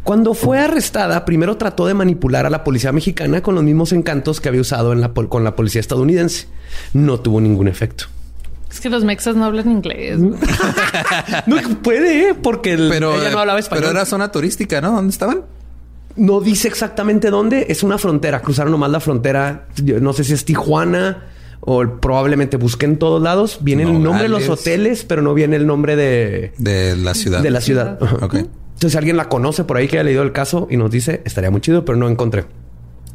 Cuando 0.03 0.33
fue 0.33 0.59
arrestada, 0.59 1.23
primero 1.25 1.55
trató 1.57 1.87
de 1.87 1.93
manipular 1.93 2.45
a 2.45 2.49
la 2.49 2.63
policía 2.63 2.91
mexicana 2.91 3.41
con 3.41 3.55
los 3.55 3.63
mismos 3.63 3.93
encantos 3.93 4.41
que 4.41 4.49
había 4.49 4.61
usado 4.61 4.91
en 4.91 4.99
la 5.01 5.13
pol- 5.13 5.29
con 5.29 5.43
la 5.43 5.55
policía 5.55 5.79
estadounidense. 5.79 6.47
No 6.93 7.19
tuvo 7.21 7.39
ningún 7.39 7.67
efecto. 7.69 8.05
Es 8.69 8.81
que 8.81 8.89
los 8.89 9.03
mexas 9.05 9.35
no 9.35 9.45
hablan 9.45 9.69
inglés. 9.71 10.19
No 11.47 11.57
puede, 11.81 12.29
¿eh? 12.29 12.33
porque 12.35 12.73
el- 12.73 12.89
Pero, 12.89 13.15
ella 13.19 13.31
no 13.31 13.39
hablaba 13.39 13.59
español. 13.59 13.83
pero 13.85 13.91
era 13.97 14.05
zona 14.05 14.31
turística, 14.31 14.81
¿no? 14.81 14.91
¿Dónde 14.91 15.11
estaban? 15.11 15.41
No 16.15 16.41
dice 16.41 16.67
exactamente 16.67 17.29
dónde. 17.29 17.67
Es 17.69 17.81
una 17.83 17.97
frontera. 17.97 18.41
Cruzaron 18.41 18.71
nomás 18.71 18.91
la 18.91 18.99
frontera. 18.99 19.67
Yo 19.83 19.99
No 19.99 20.13
sé 20.13 20.23
si 20.23 20.33
es 20.33 20.45
Tijuana 20.45 21.23
o 21.61 21.81
probablemente 21.99 22.57
busqué 22.57 22.85
en 22.85 22.97
todos 22.97 23.21
lados. 23.21 23.59
Viene 23.61 23.83
el 23.83 24.03
nombre 24.03 24.23
de 24.23 24.29
los 24.29 24.47
hoteles, 24.49 25.05
pero 25.05 25.21
no 25.21 25.33
viene 25.33 25.55
el 25.55 25.65
nombre 25.65 25.95
de, 25.95 26.53
De 26.57 26.95
la 26.97 27.13
ciudad. 27.13 27.41
de 27.41 27.49
la 27.51 27.61
ciudad. 27.61 27.97
Ajá. 28.01 28.27
Entonces, 28.83 28.95
si 28.95 28.97
alguien 28.97 29.15
la 29.15 29.29
conoce 29.29 29.63
por 29.63 29.77
ahí 29.77 29.87
que 29.87 29.95
haya 29.95 30.03
leído 30.03 30.23
el 30.23 30.33
caso 30.33 30.67
y 30.69 30.75
nos 30.75 30.91
dice, 30.91 31.21
estaría 31.23 31.49
muy 31.49 31.61
chido, 31.61 31.85
pero 31.85 31.97
no 31.97 32.09
encontré. 32.09 32.43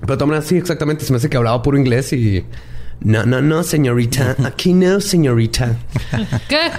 Pero 0.01 0.16
también 0.16 0.43
sí, 0.43 0.57
exactamente. 0.57 1.05
Se 1.05 1.12
me 1.12 1.19
hace 1.19 1.29
que 1.29 1.37
hablaba 1.37 1.62
puro 1.62 1.77
inglés 1.77 2.11
y... 2.14 2.43
No, 3.01 3.27
no, 3.27 3.43
no, 3.43 3.62
señorita. 3.62 4.35
Aquí 4.47 4.73
no, 4.73 4.99
señorita. 4.99 5.77
¿Qué? 6.49 6.71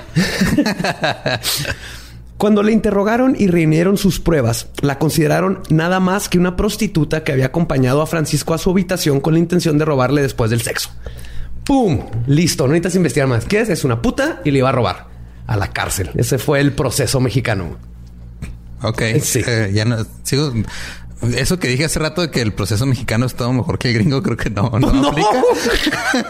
Cuando 2.40 2.64
le 2.64 2.72
interrogaron 2.72 3.36
y 3.38 3.46
reunieron 3.46 3.96
sus 3.96 4.20
pruebas, 4.20 4.70
la 4.82 4.98
consideraron 4.98 5.62
nada 5.70 6.00
más 6.00 6.28
que 6.28 6.40
una 6.40 6.56
prostituta 6.56 7.24
que 7.24 7.32
había 7.32 7.46
acompañado 7.46 8.02
a 8.02 8.08
Francisco 8.08 8.56
a 8.56 8.58
su 8.58 8.72
habitación 8.72 9.20
con 9.20 9.34
la 9.34 9.40
intención 9.40 9.78
de 9.78 9.86
robarle 9.86 10.24
después 10.24 10.50
del 10.50 10.62
sexo. 10.62 10.90
¡Pum! 11.64 12.08
Listo, 12.26 12.64
no 12.66 12.74
necesitas 12.74 12.96
investigar 12.96 13.30
más. 13.30 13.46
¿Qué 13.46 13.60
es? 13.60 13.70
Es 13.70 13.84
una 13.84 14.02
puta 14.02 14.42
y 14.44 14.50
le 14.50 14.58
iba 14.58 14.70
a 14.70 14.72
robar 14.72 15.10
a 15.46 15.58
la 15.58 15.68
cárcel. 15.68 16.10
Ese 16.16 16.40
fue 16.40 16.60
el 16.60 16.74
proceso 16.74 17.20
mexicano. 17.20 17.78
Ok. 18.82 19.02
Sí. 19.22 19.42
Eh, 19.46 19.72
ya 19.74 19.86
no 19.86 19.98
sigo. 20.24 20.54
Eso 21.36 21.60
que 21.60 21.68
dije 21.68 21.84
hace 21.84 22.00
rato 22.00 22.22
de 22.22 22.32
que 22.32 22.42
el 22.42 22.54
proceso 22.54 22.86
mexicano 22.86 23.26
es 23.26 23.36
todo 23.36 23.52
mejor 23.52 23.78
que 23.78 23.90
el 23.90 23.96
gringo, 23.96 24.24
creo 24.24 24.38
que 24.38 24.50
no, 24.50 24.70
no, 24.80 24.92
No. 24.94 25.10
aplica. 25.10 25.44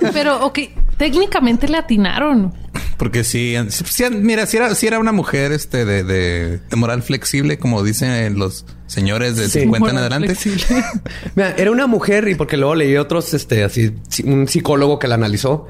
Pero, 0.13 0.43
ok, 0.45 0.59
técnicamente 0.97 1.67
le 1.67 1.77
atinaron. 1.77 2.53
Porque 2.97 3.23
sí, 3.23 3.55
sí, 3.69 3.83
sí, 3.87 4.03
mira, 4.11 4.45
si 4.47 4.57
era, 4.57 4.73
si 4.75 4.87
era 4.87 4.99
una 4.99 5.11
mujer 5.11 5.51
este 5.51 5.85
de, 5.85 6.03
de, 6.03 6.57
de 6.57 6.75
moral 6.75 7.03
flexible, 7.03 7.57
como 7.59 7.83
dicen 7.83 8.37
los 8.39 8.65
señores 8.87 9.35
de 9.37 9.47
Sí. 9.47 9.61
50 9.61 9.75
en 9.89 9.93
Moral 9.95 10.11
adelante. 10.11 10.35
flexible. 10.35 10.83
Mira, 11.35 11.53
era 11.55 11.69
una 11.71 11.85
mujer 11.87 12.27
y 12.27 12.33
porque 12.35 12.57
luego 12.57 12.73
leí 12.75 12.97
otros, 12.97 13.33
este, 13.35 13.63
así, 13.63 13.95
un 14.25 14.47
psicólogo 14.47 14.97
que 14.99 15.07
la 15.07 15.15
analizó 15.15 15.67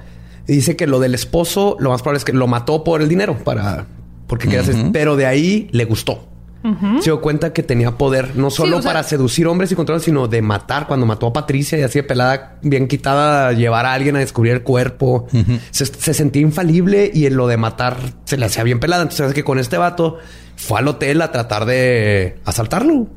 y 0.47 0.53
dice 0.53 0.75
que 0.77 0.87
lo 0.87 0.99
del 0.99 1.13
esposo, 1.13 1.75
lo 1.79 1.89
más 1.89 2.01
probable 2.01 2.19
es 2.19 2.25
que 2.25 2.33
lo 2.33 2.47
mató 2.47 2.83
por 2.85 3.01
el 3.01 3.09
dinero 3.09 3.37
para, 3.43 3.85
porque 4.27 4.45
quería 4.47 4.61
hacer- 4.61 4.91
pero 4.93 5.15
de 5.17 5.25
ahí 5.27 5.67
le 5.71 5.83
gustó. 5.85 6.28
Se 6.61 7.05
dio 7.05 7.21
cuenta 7.21 7.53
que 7.53 7.63
tenía 7.63 7.91
poder 7.97 8.35
no 8.35 8.49
solo 8.49 8.81
sea- 8.81 8.89
para 8.91 9.03
seducir 9.03 9.47
hombres 9.47 9.71
y 9.71 9.75
controlar, 9.75 10.01
sino 10.01 10.27
de 10.27 10.41
matar. 10.41 10.87
Cuando 10.87 11.05
mató 11.05 11.27
a 11.27 11.33
Patricia 11.33 11.77
y 11.79 11.83
así 11.83 11.99
de 11.99 12.03
pelada, 12.03 12.57
bien 12.61 12.87
quitada, 12.87 13.53
llevar 13.53 13.85
a 13.85 13.93
alguien 13.93 14.15
a 14.17 14.19
descubrir 14.19 14.53
el 14.53 14.63
cuerpo. 14.63 15.27
se, 15.71 15.85
se 15.85 16.13
sentía 16.13 16.41
infalible 16.41 17.09
y 17.13 17.25
en 17.27 17.37
lo 17.37 17.47
de 17.47 17.55
matar 17.57 17.97
se 18.25 18.37
le 18.37 18.45
hacía 18.45 18.63
bien 18.63 18.79
pelada. 18.81 19.03
Entonces, 19.03 19.27
es 19.27 19.33
que 19.33 19.43
con 19.45 19.57
este 19.59 19.77
vato 19.77 20.17
fue 20.57 20.79
al 20.79 20.87
hotel 20.89 21.21
a 21.21 21.31
tratar 21.31 21.65
de 21.65 22.37
asaltarlo. 22.45 23.07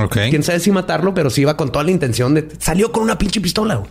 Ok. 0.00 0.16
Quién 0.30 0.42
sabe 0.42 0.60
si 0.60 0.70
matarlo, 0.70 1.14
pero 1.14 1.30
sí 1.30 1.40
iba 1.42 1.56
con 1.56 1.70
toda 1.72 1.84
la 1.84 1.90
intención 1.90 2.34
de. 2.34 2.48
Salió 2.58 2.92
con 2.92 3.02
una 3.02 3.18
pinche 3.18 3.40
pistola. 3.40 3.76
güey. 3.76 3.90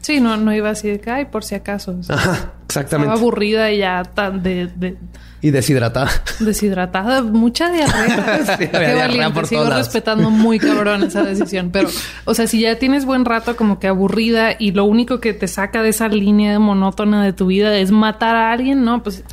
Sí, 0.00 0.18
no, 0.18 0.36
no 0.38 0.52
iba 0.54 0.70
así 0.70 0.88
de 0.88 0.98
que, 1.00 1.10
ay, 1.10 1.26
por 1.26 1.44
si 1.44 1.54
acaso. 1.54 1.94
O 1.98 2.02
sea, 2.02 2.16
Ajá, 2.16 2.32
estaba 2.32 2.52
exactamente. 2.68 3.12
aburrida 3.14 3.70
y 3.70 3.78
ya 3.78 4.02
tan 4.02 4.42
de, 4.42 4.66
de- 4.74 4.96
Y 5.42 5.50
deshidratada. 5.52 6.10
deshidratada, 6.40 7.22
mucha 7.22 7.70
diarrea. 7.70 8.40
Sí, 8.58 8.66
Qué 8.68 8.78
diarrea 8.78 9.32
por 9.32 9.46
sigo 9.46 9.60
todos 9.62 9.70
lados. 9.70 9.86
respetando 9.86 10.28
muy 10.30 10.58
cabrón 10.58 11.02
esa 11.04 11.22
decisión. 11.22 11.70
Pero, 11.72 11.88
o 12.26 12.34
sea, 12.34 12.46
si 12.46 12.60
ya 12.60 12.78
tienes 12.78 13.06
buen 13.06 13.24
rato 13.24 13.56
como 13.56 13.78
que 13.78 13.86
aburrida 13.88 14.54
y 14.58 14.72
lo 14.72 14.84
único 14.84 15.18
que 15.20 15.32
te 15.32 15.48
saca 15.48 15.82
de 15.82 15.88
esa 15.90 16.08
línea 16.08 16.58
monótona 16.58 17.24
de 17.24 17.32
tu 17.32 17.46
vida 17.46 17.74
es 17.78 17.90
matar 17.90 18.36
a 18.36 18.52
alguien, 18.52 18.84
no, 18.84 19.02
pues 19.02 19.24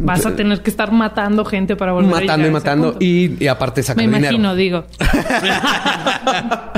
vas 0.00 0.24
a 0.26 0.36
tener 0.36 0.62
que 0.62 0.70
estar 0.70 0.92
matando 0.92 1.44
gente 1.44 1.74
para 1.74 1.90
volver 1.92 2.08
a 2.08 2.20
matando 2.20 2.34
y 2.34 2.38
llegar 2.38 2.40
a 2.40 2.44
ese 2.44 2.52
matando. 2.52 2.90
punto. 2.90 3.04
Y, 3.04 3.36
y 3.44 3.48
aparte 3.48 3.80
Me 3.80 3.84
sacar 3.84 4.04
imagino, 4.04 4.54
dinero. 4.54 4.54
digo. 4.54 4.86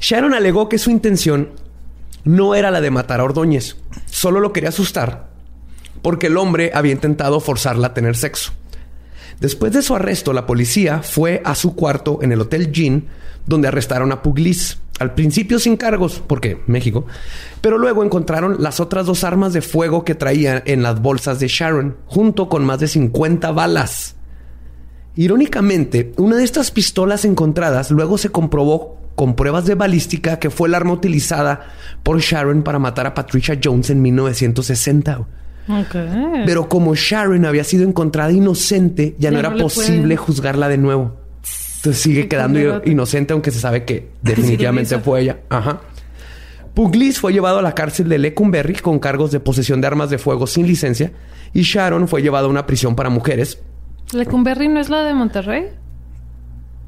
Sharon 0.00 0.34
alegó 0.34 0.68
que 0.68 0.78
su 0.78 0.90
intención 0.90 1.50
no 2.24 2.54
era 2.54 2.70
la 2.70 2.80
de 2.80 2.90
matar 2.90 3.20
a 3.20 3.24
Ordóñez. 3.24 3.76
Solo 4.06 4.40
lo 4.40 4.52
quería 4.52 4.68
asustar 4.70 5.27
porque 6.02 6.28
el 6.28 6.36
hombre 6.36 6.70
había 6.74 6.92
intentado 6.92 7.40
forzarla 7.40 7.88
a 7.88 7.94
tener 7.94 8.16
sexo. 8.16 8.52
Después 9.40 9.72
de 9.72 9.82
su 9.82 9.94
arresto, 9.94 10.32
la 10.32 10.46
policía 10.46 11.02
fue 11.02 11.42
a 11.44 11.54
su 11.54 11.76
cuarto 11.76 12.18
en 12.22 12.32
el 12.32 12.40
Hotel 12.40 12.72
Jean, 12.72 13.06
donde 13.46 13.68
arrestaron 13.68 14.10
a 14.12 14.22
Puglis. 14.22 14.78
Al 14.98 15.14
principio 15.14 15.60
sin 15.60 15.76
cargos, 15.76 16.20
porque 16.26 16.60
México, 16.66 17.06
pero 17.60 17.78
luego 17.78 18.02
encontraron 18.02 18.56
las 18.58 18.80
otras 18.80 19.06
dos 19.06 19.22
armas 19.22 19.52
de 19.52 19.62
fuego 19.62 20.04
que 20.04 20.16
traía 20.16 20.60
en 20.66 20.82
las 20.82 21.00
bolsas 21.00 21.38
de 21.38 21.46
Sharon, 21.46 21.96
junto 22.06 22.48
con 22.48 22.64
más 22.64 22.80
de 22.80 22.88
50 22.88 23.52
balas. 23.52 24.16
Irónicamente, 25.14 26.12
una 26.16 26.36
de 26.36 26.44
estas 26.44 26.72
pistolas 26.72 27.24
encontradas 27.24 27.92
luego 27.92 28.18
se 28.18 28.30
comprobó 28.30 28.98
con 29.14 29.34
pruebas 29.34 29.66
de 29.66 29.74
balística 29.76 30.38
que 30.38 30.50
fue 30.50 30.68
el 30.68 30.74
arma 30.74 30.92
utilizada 30.92 31.72
por 32.02 32.20
Sharon 32.20 32.62
para 32.62 32.78
matar 32.78 33.06
a 33.06 33.14
Patricia 33.14 33.58
Jones 33.62 33.90
en 33.90 34.02
1960. 34.02 35.26
Pero 36.46 36.68
como 36.68 36.94
Sharon 36.94 37.44
había 37.44 37.64
sido 37.64 37.86
encontrada 37.86 38.32
inocente, 38.32 39.14
ya, 39.18 39.28
Ya 39.28 39.30
no 39.32 39.38
era 39.40 39.50
no 39.50 39.58
posible 39.58 40.00
pueden- 40.00 40.16
juzgarla 40.16 40.68
de 40.68 40.78
nuevo. 40.78 41.16
Entonces 41.76 42.02
sigue 42.02 42.26
quedando 42.28 42.82
inocente, 42.84 43.32
aunque 43.32 43.50
se 43.50 43.60
sabe 43.60 43.84
que 43.84 44.08
definitivamente 44.22 44.98
fue 44.98 45.20
ella. 45.22 45.38
Ajá. 45.48 45.80
Puglis 46.74 47.18
fue 47.20 47.32
llevado 47.32 47.58
a 47.58 47.62
la 47.62 47.74
cárcel 47.74 48.08
de 48.08 48.18
Lecumberri 48.18 48.74
con 48.76 48.98
cargos 48.98 49.30
de 49.32 49.40
posesión 49.40 49.80
de 49.80 49.86
armas 49.88 50.10
de 50.10 50.18
fuego 50.18 50.46
sin 50.46 50.66
licencia 50.66 51.12
y 51.52 51.62
Sharon 51.62 52.06
fue 52.08 52.22
llevado 52.22 52.46
a 52.46 52.50
una 52.50 52.66
prisión 52.66 52.94
para 52.94 53.10
mujeres. 53.10 53.58
¿Lecumberri 54.12 54.68
no 54.68 54.80
es 54.80 54.88
la 54.88 55.02
de 55.02 55.12
Monterrey? 55.14 55.64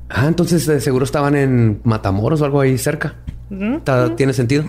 Ah, 0.09 0.27
entonces 0.27 0.67
de 0.67 0.81
seguro 0.81 1.05
estaban 1.05 1.35
en 1.37 1.81
Matamoros 1.85 2.41
o 2.41 2.45
algo 2.45 2.61
ahí 2.61 2.79
cerca. 2.79 3.17
Ta- 3.85 4.15
¿Tiene 4.17 4.33
sentido? 4.33 4.65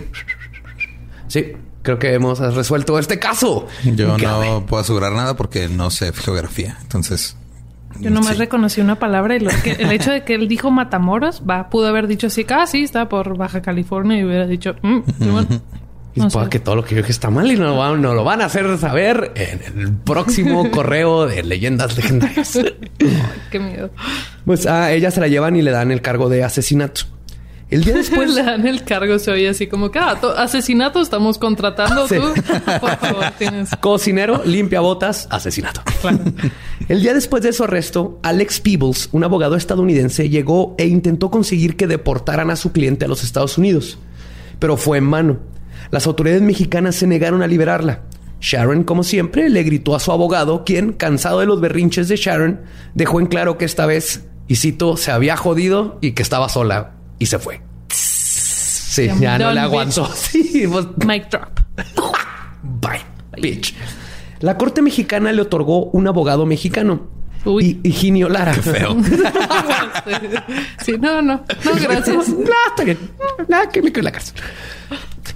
Sí, 1.28 1.52
creo 1.82 1.98
que 1.98 2.14
hemos 2.14 2.38
resuelto 2.38 2.98
este 2.98 3.18
caso. 3.18 3.66
Yo 3.84 4.16
no 4.18 4.64
puedo 4.66 4.80
asegurar 4.82 5.12
nada 5.12 5.36
porque 5.36 5.68
no 5.68 5.90
sé 5.90 6.12
geografía. 6.12 6.78
Entonces. 6.82 7.36
Yo 8.00 8.08
nomás 8.10 8.32
sí. 8.32 8.38
reconocí 8.38 8.80
una 8.80 8.98
palabra 8.98 9.36
y 9.36 9.40
lo 9.40 9.50
que- 9.62 9.72
el 9.72 9.92
hecho 9.92 10.10
de 10.10 10.24
que 10.24 10.34
él 10.34 10.48
dijo 10.48 10.70
Matamoros, 10.70 11.42
va, 11.48 11.68
pudo 11.68 11.88
haber 11.88 12.06
dicho 12.06 12.28
así, 12.28 12.44
que, 12.44 12.54
ah, 12.54 12.66
sí, 12.66 12.82
está 12.84 13.08
por 13.08 13.36
Baja 13.36 13.60
California 13.60 14.18
y 14.18 14.24
hubiera 14.24 14.46
dicho, 14.46 14.76
mm. 14.80 15.00
Y 16.14 16.20
No 16.20 16.28
que 16.50 16.58
todo 16.58 16.76
lo 16.76 16.84
que 16.84 16.94
yo 16.94 16.98
dije 17.00 17.10
está 17.12 17.30
mal 17.30 17.50
y 17.50 17.56
van- 17.78 18.02
nos 18.02 18.14
lo 18.14 18.22
van 18.22 18.42
a 18.42 18.44
hacer 18.44 18.76
saber 18.78 19.32
en 19.34 19.80
el 19.80 19.92
próximo 19.94 20.70
correo 20.70 21.26
de 21.26 21.42
leyendas 21.42 21.96
legendarias. 21.96 22.58
Qué 23.50 23.58
miedo. 23.58 23.90
Pues 24.44 24.66
a 24.66 24.92
ella 24.92 25.10
se 25.10 25.20
la 25.20 25.28
llevan 25.28 25.56
y 25.56 25.62
le 25.62 25.70
dan 25.70 25.90
el 25.90 26.02
cargo 26.02 26.28
de 26.28 26.44
asesinato. 26.44 27.02
El 27.72 27.84
día 27.84 27.94
después. 27.94 28.30
le 28.34 28.42
dan 28.42 28.66
el 28.66 28.84
cargo, 28.84 29.18
se 29.18 29.30
oye 29.30 29.48
así 29.48 29.66
como 29.66 29.90
que, 29.90 29.98
ah, 29.98 30.18
to- 30.20 30.36
asesinato 30.36 31.00
estamos 31.00 31.38
contratando 31.38 32.06
Sí. 32.08 32.16
tú. 32.16 32.32
Por 32.80 32.96
favor, 32.98 33.24
tienes. 33.38 33.70
Cocinero, 33.80 34.42
limpia 34.44 34.80
botas, 34.80 35.26
asesinato. 35.30 35.80
El 36.88 37.00
día 37.02 37.14
después 37.14 37.42
de 37.42 37.52
su 37.52 37.64
arresto, 37.64 38.20
Alex 38.22 38.60
Peebles, 38.60 39.08
un 39.12 39.24
abogado 39.24 39.56
estadounidense, 39.56 40.28
llegó 40.28 40.74
e 40.78 40.86
intentó 40.86 41.30
conseguir 41.30 41.76
que 41.76 41.86
deportaran 41.86 42.50
a 42.50 42.56
su 42.56 42.72
cliente 42.72 43.06
a 43.06 43.08
los 43.08 43.24
Estados 43.24 43.56
Unidos. 43.56 43.98
Pero 44.58 44.76
fue 44.76 44.98
en 44.98 45.04
mano. 45.04 45.38
Las 45.90 46.06
autoridades 46.06 46.42
mexicanas 46.42 46.94
se 46.96 47.06
negaron 47.06 47.42
a 47.42 47.46
liberarla. 47.46 48.02
Sharon, 48.40 48.84
como 48.84 49.02
siempre, 49.02 49.48
le 49.48 49.62
gritó 49.62 49.94
a 49.94 50.00
su 50.00 50.12
abogado, 50.12 50.64
quien, 50.64 50.92
cansado 50.92 51.40
de 51.40 51.46
los 51.46 51.60
berrinches 51.60 52.08
de 52.08 52.16
Sharon, 52.16 52.60
dejó 52.94 53.18
en 53.20 53.26
claro 53.26 53.56
que 53.56 53.64
esta 53.64 53.86
vez, 53.86 54.24
y 54.48 54.56
cito, 54.56 54.96
se 54.96 55.10
había 55.12 55.36
jodido 55.36 55.98
y 56.02 56.12
que 56.12 56.22
estaba 56.22 56.48
sola 56.48 56.96
y 57.22 57.26
se 57.26 57.38
fue. 57.38 57.60
Sí, 57.88 59.04
I'm 59.06 59.20
ya 59.20 59.38
no 59.38 59.52
le 59.52 59.60
aguantó. 59.60 60.10
Sí, 60.14 60.64
pues, 60.70 60.86
Mic 61.06 61.30
drop. 61.30 61.60
Bye, 62.62 63.00
bitch. 63.40 63.74
La 64.40 64.58
corte 64.58 64.82
mexicana 64.82 65.32
le 65.32 65.40
otorgó 65.42 65.84
un 65.86 66.06
abogado 66.08 66.44
mexicano. 66.46 67.08
Uy. 67.44 67.80
Y 67.82 67.88
Higinio 67.88 68.28
Lara. 68.28 68.54
Feo. 68.54 68.96
Sí, 70.84 70.92
no, 70.98 71.22
no. 71.22 71.44
No, 71.64 71.72
gracias. 71.80 72.28
No, 72.28 72.50
está 72.68 72.84
bien. 72.84 72.98
Nada 73.48 73.68
que 73.68 73.80
me 73.82 73.90
quede 73.92 74.00
en 74.00 74.04
la 74.06 74.12
cárcel. 74.12 74.34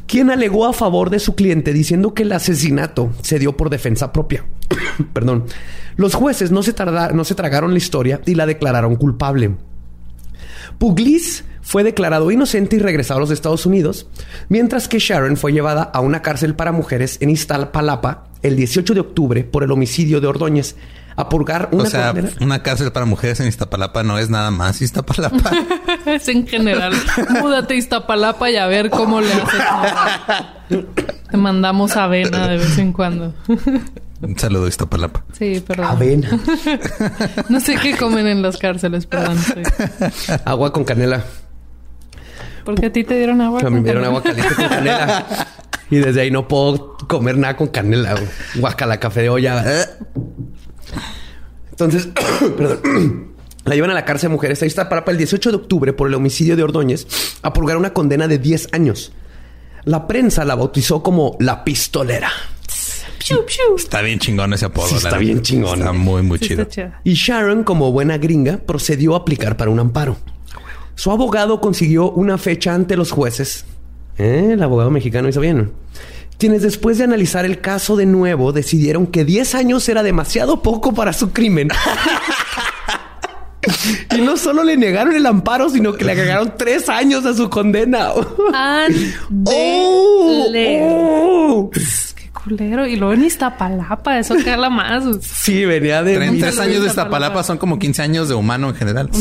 Quien 0.06 0.30
alegó 0.30 0.66
a 0.66 0.72
favor 0.72 1.10
de 1.10 1.18
su 1.20 1.34
cliente 1.34 1.72
diciendo 1.72 2.14
que 2.14 2.22
el 2.24 2.32
asesinato 2.32 3.12
se 3.22 3.38
dio 3.38 3.56
por 3.56 3.70
defensa 3.70 4.12
propia. 4.12 4.44
Perdón. 5.12 5.44
Los 5.96 6.14
jueces 6.14 6.50
no 6.50 6.62
se, 6.62 6.74
tarda- 6.74 7.12
no 7.12 7.24
se 7.24 7.34
tragaron 7.34 7.70
la 7.72 7.78
historia 7.78 8.20
y 8.26 8.34
la 8.34 8.44
declararon 8.46 8.96
culpable. 8.96 9.56
Puglis 10.78 11.44
fue 11.68 11.82
declarado 11.82 12.30
inocente 12.30 12.76
y 12.76 12.78
regresado 12.78 13.18
a 13.18 13.20
los 13.22 13.32
Estados 13.32 13.66
Unidos, 13.66 14.06
mientras 14.48 14.86
que 14.86 15.00
Sharon 15.00 15.36
fue 15.36 15.52
llevada 15.52 15.82
a 15.82 15.98
una 16.00 16.22
cárcel 16.22 16.54
para 16.54 16.70
mujeres 16.70 17.18
en 17.20 17.28
Iztapalapa 17.30 18.28
el 18.42 18.54
18 18.54 18.94
de 18.94 19.00
octubre 19.00 19.42
por 19.42 19.64
el 19.64 19.72
homicidio 19.72 20.20
de 20.20 20.28
Ordóñez, 20.28 20.76
a 21.16 21.28
purgar 21.28 21.70
una 21.72 21.82
O 21.82 21.86
sea, 21.86 22.12
condena- 22.12 22.30
una 22.40 22.62
cárcel 22.62 22.92
para 22.92 23.04
mujeres 23.04 23.40
en 23.40 23.48
Iztapalapa 23.48 24.04
no 24.04 24.16
es 24.16 24.30
nada 24.30 24.52
más 24.52 24.80
Iztapalapa. 24.80 25.50
Es 26.06 26.28
en 26.28 26.46
general. 26.46 26.92
Múdate 27.42 27.74
a 27.74 27.76
Iztapalapa 27.78 28.48
y 28.48 28.56
a 28.56 28.66
ver 28.68 28.88
cómo 28.90 29.20
le 29.20 29.32
haces. 29.32 29.60
Te 31.30 31.36
mandamos 31.36 31.96
avena 31.96 32.46
de 32.46 32.58
vez 32.58 32.78
en 32.78 32.92
cuando. 32.92 33.34
Un 34.22 34.38
saludo 34.38 34.68
Iztapalapa. 34.68 35.24
Sí, 35.36 35.60
perdón. 35.66 35.86
avena, 35.86 36.28
No 37.48 37.58
sé 37.60 37.74
qué 37.76 37.96
comen 37.96 38.26
en 38.28 38.40
las 38.42 38.56
cárceles, 38.56 39.06
perdón. 39.06 39.36
sí. 39.38 40.32
agua 40.44 40.72
con 40.72 40.84
canela. 40.84 41.24
Porque 42.66 42.86
a 42.86 42.92
ti 42.92 43.04
te 43.04 43.16
dieron 43.16 43.40
agua. 43.40 43.60
A 43.60 43.70
mí 43.70 43.76
me 43.76 43.82
dieron 43.82 44.04
agua 44.04 44.22
caliente 44.22 44.54
con 44.54 44.68
canela. 44.68 45.26
Y 45.88 45.98
desde 45.98 46.22
ahí 46.22 46.32
no 46.32 46.48
puedo 46.48 46.96
comer 47.06 47.38
nada 47.38 47.56
con 47.56 47.68
canela. 47.68 48.16
Guacala, 48.56 48.98
café 48.98 49.22
de 49.22 49.28
olla. 49.28 49.64
Entonces, 51.70 52.08
perdón. 52.56 53.36
La 53.64 53.74
llevan 53.74 53.90
a 53.90 53.94
la 53.94 54.04
cárcel 54.04 54.30
de 54.30 54.34
mujeres. 54.34 54.60
Ahí 54.62 54.68
está 54.68 54.88
para 54.88 55.04
el 55.06 55.16
18 55.16 55.50
de 55.50 55.56
octubre 55.56 55.92
por 55.92 56.08
el 56.08 56.14
homicidio 56.14 56.56
de 56.56 56.64
Ordóñez 56.64 57.06
a 57.42 57.52
purgar 57.52 57.76
una 57.76 57.92
condena 57.92 58.26
de 58.26 58.38
10 58.38 58.70
años. 58.72 59.12
La 59.84 60.08
prensa 60.08 60.44
la 60.44 60.56
bautizó 60.56 61.04
como 61.04 61.36
la 61.38 61.62
pistolera. 61.62 62.30
Piu, 63.18 63.44
piu. 63.46 63.76
Está 63.76 64.02
bien 64.02 64.18
chingón 64.18 64.52
ese 64.54 64.66
apodo. 64.66 64.88
Sí, 64.88 64.96
está 64.96 65.18
bien 65.18 65.42
chingón. 65.42 65.78
Está 65.80 65.92
muy, 65.92 66.22
muy 66.22 66.38
Sí, 66.38 66.48
chido. 66.48 66.66
Y 67.04 67.14
Sharon, 67.14 67.62
como 67.62 67.92
buena 67.92 68.18
gringa, 68.18 68.58
procedió 68.58 69.14
a 69.14 69.18
aplicar 69.18 69.56
para 69.56 69.70
un 69.70 69.78
amparo. 69.78 70.16
Su 70.96 71.10
abogado 71.12 71.60
consiguió 71.60 72.10
una 72.10 72.38
fecha 72.38 72.74
ante 72.74 72.96
los 72.96 73.12
jueces. 73.12 73.66
¿Eh? 74.18 74.50
El 74.52 74.62
abogado 74.62 74.90
mexicano 74.90 75.28
hizo 75.28 75.40
bien. 75.40 75.72
Quienes 76.38 76.62
después 76.62 76.98
de 76.98 77.04
analizar 77.04 77.44
el 77.44 77.60
caso 77.60 77.96
de 77.96 78.06
nuevo 78.06 78.52
decidieron 78.52 79.06
que 79.06 79.24
10 79.24 79.54
años 79.54 79.88
era 79.88 80.02
demasiado 80.02 80.62
poco 80.62 80.92
para 80.92 81.12
su 81.12 81.30
crimen 81.32 81.68
Y 84.14 84.20
no 84.20 84.36
solo 84.36 84.62
le 84.64 84.76
negaron 84.76 85.14
el 85.14 85.26
amparo, 85.26 85.68
sino 85.68 85.92
que 85.92 86.04
le 86.04 86.12
agregaron 86.12 86.54
tres 86.56 86.88
años 86.88 87.26
a 87.26 87.34
su 87.34 87.50
condena. 87.50 88.10
¡Oh! 88.12 88.26
¡Oh! 90.80 91.70
¡Qué 91.72 92.30
culero! 92.32 92.86
Y 92.86 92.96
luego 92.96 93.12
en 93.14 93.24
Iztapalapa, 93.24 94.18
eso 94.18 94.36
cala 94.44 94.70
más. 94.70 95.04
Sí, 95.20 95.64
venía 95.64 96.02
de... 96.02 96.16
Tres 96.38 96.58
años 96.58 96.82
de 96.82 96.88
Iztapalapa 96.88 97.42
son 97.42 97.58
como 97.58 97.78
15 97.78 98.02
años 98.02 98.28
de 98.28 98.34
humano 98.34 98.68
en 98.70 98.74
general. 98.76 99.10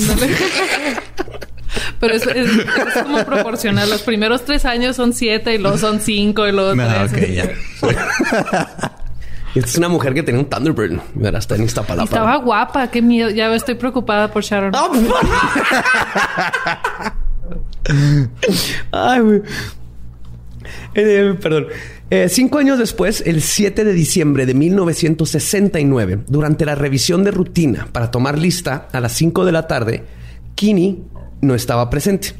Pero 1.99 2.13
es, 2.15 2.25
es, 2.27 2.49
es, 2.49 3.03
como 3.03 3.23
proporcional. 3.25 3.89
Los 3.89 4.01
primeros 4.01 4.45
tres 4.45 4.65
años 4.65 4.95
son 4.95 5.13
siete 5.13 5.53
y 5.53 5.57
luego 5.57 5.77
son 5.77 5.99
cinco 5.99 6.47
y 6.47 6.51
luego 6.51 6.75
no, 6.75 6.87
tres. 6.87 7.11
Okay, 7.11 7.35
ya. 7.35 7.49
Esta 9.55 9.69
es 9.69 9.77
una 9.77 9.87
mujer 9.87 10.13
que 10.13 10.21
tenía 10.21 10.41
un 10.41 10.49
Thunderbird. 10.49 10.99
Mira, 11.13 11.39
está 11.39 11.55
en 11.55 11.63
Iztapalapa. 11.63 12.03
Y 12.03 12.05
estaba 12.05 12.35
guapa. 12.37 12.87
Qué 12.89 13.01
miedo. 13.01 13.29
Ya 13.29 13.53
estoy 13.55 13.75
preocupada 13.75 14.31
por 14.31 14.43
Sharon. 14.43 14.73
Oh, 14.75 14.91
Ay, 18.91 19.19
güey. 19.21 19.41
Eh, 20.95 21.35
perdón. 21.41 21.67
Eh, 22.09 22.29
cinco 22.29 22.59
años 22.59 22.77
después, 22.77 23.23
el 23.25 23.41
7 23.41 23.83
de 23.83 23.93
diciembre 23.93 24.45
de 24.45 24.53
1969, 24.53 26.19
durante 26.27 26.65
la 26.65 26.75
revisión 26.75 27.23
de 27.23 27.31
rutina 27.31 27.87
para 27.91 28.11
tomar 28.11 28.37
lista 28.37 28.87
a 28.91 28.99
las 28.99 29.13
5 29.13 29.43
de 29.43 29.51
la 29.51 29.67
tarde, 29.67 30.03
Kinney 30.53 31.03
no 31.41 31.55
estaba 31.55 31.89
presente. 31.89 32.33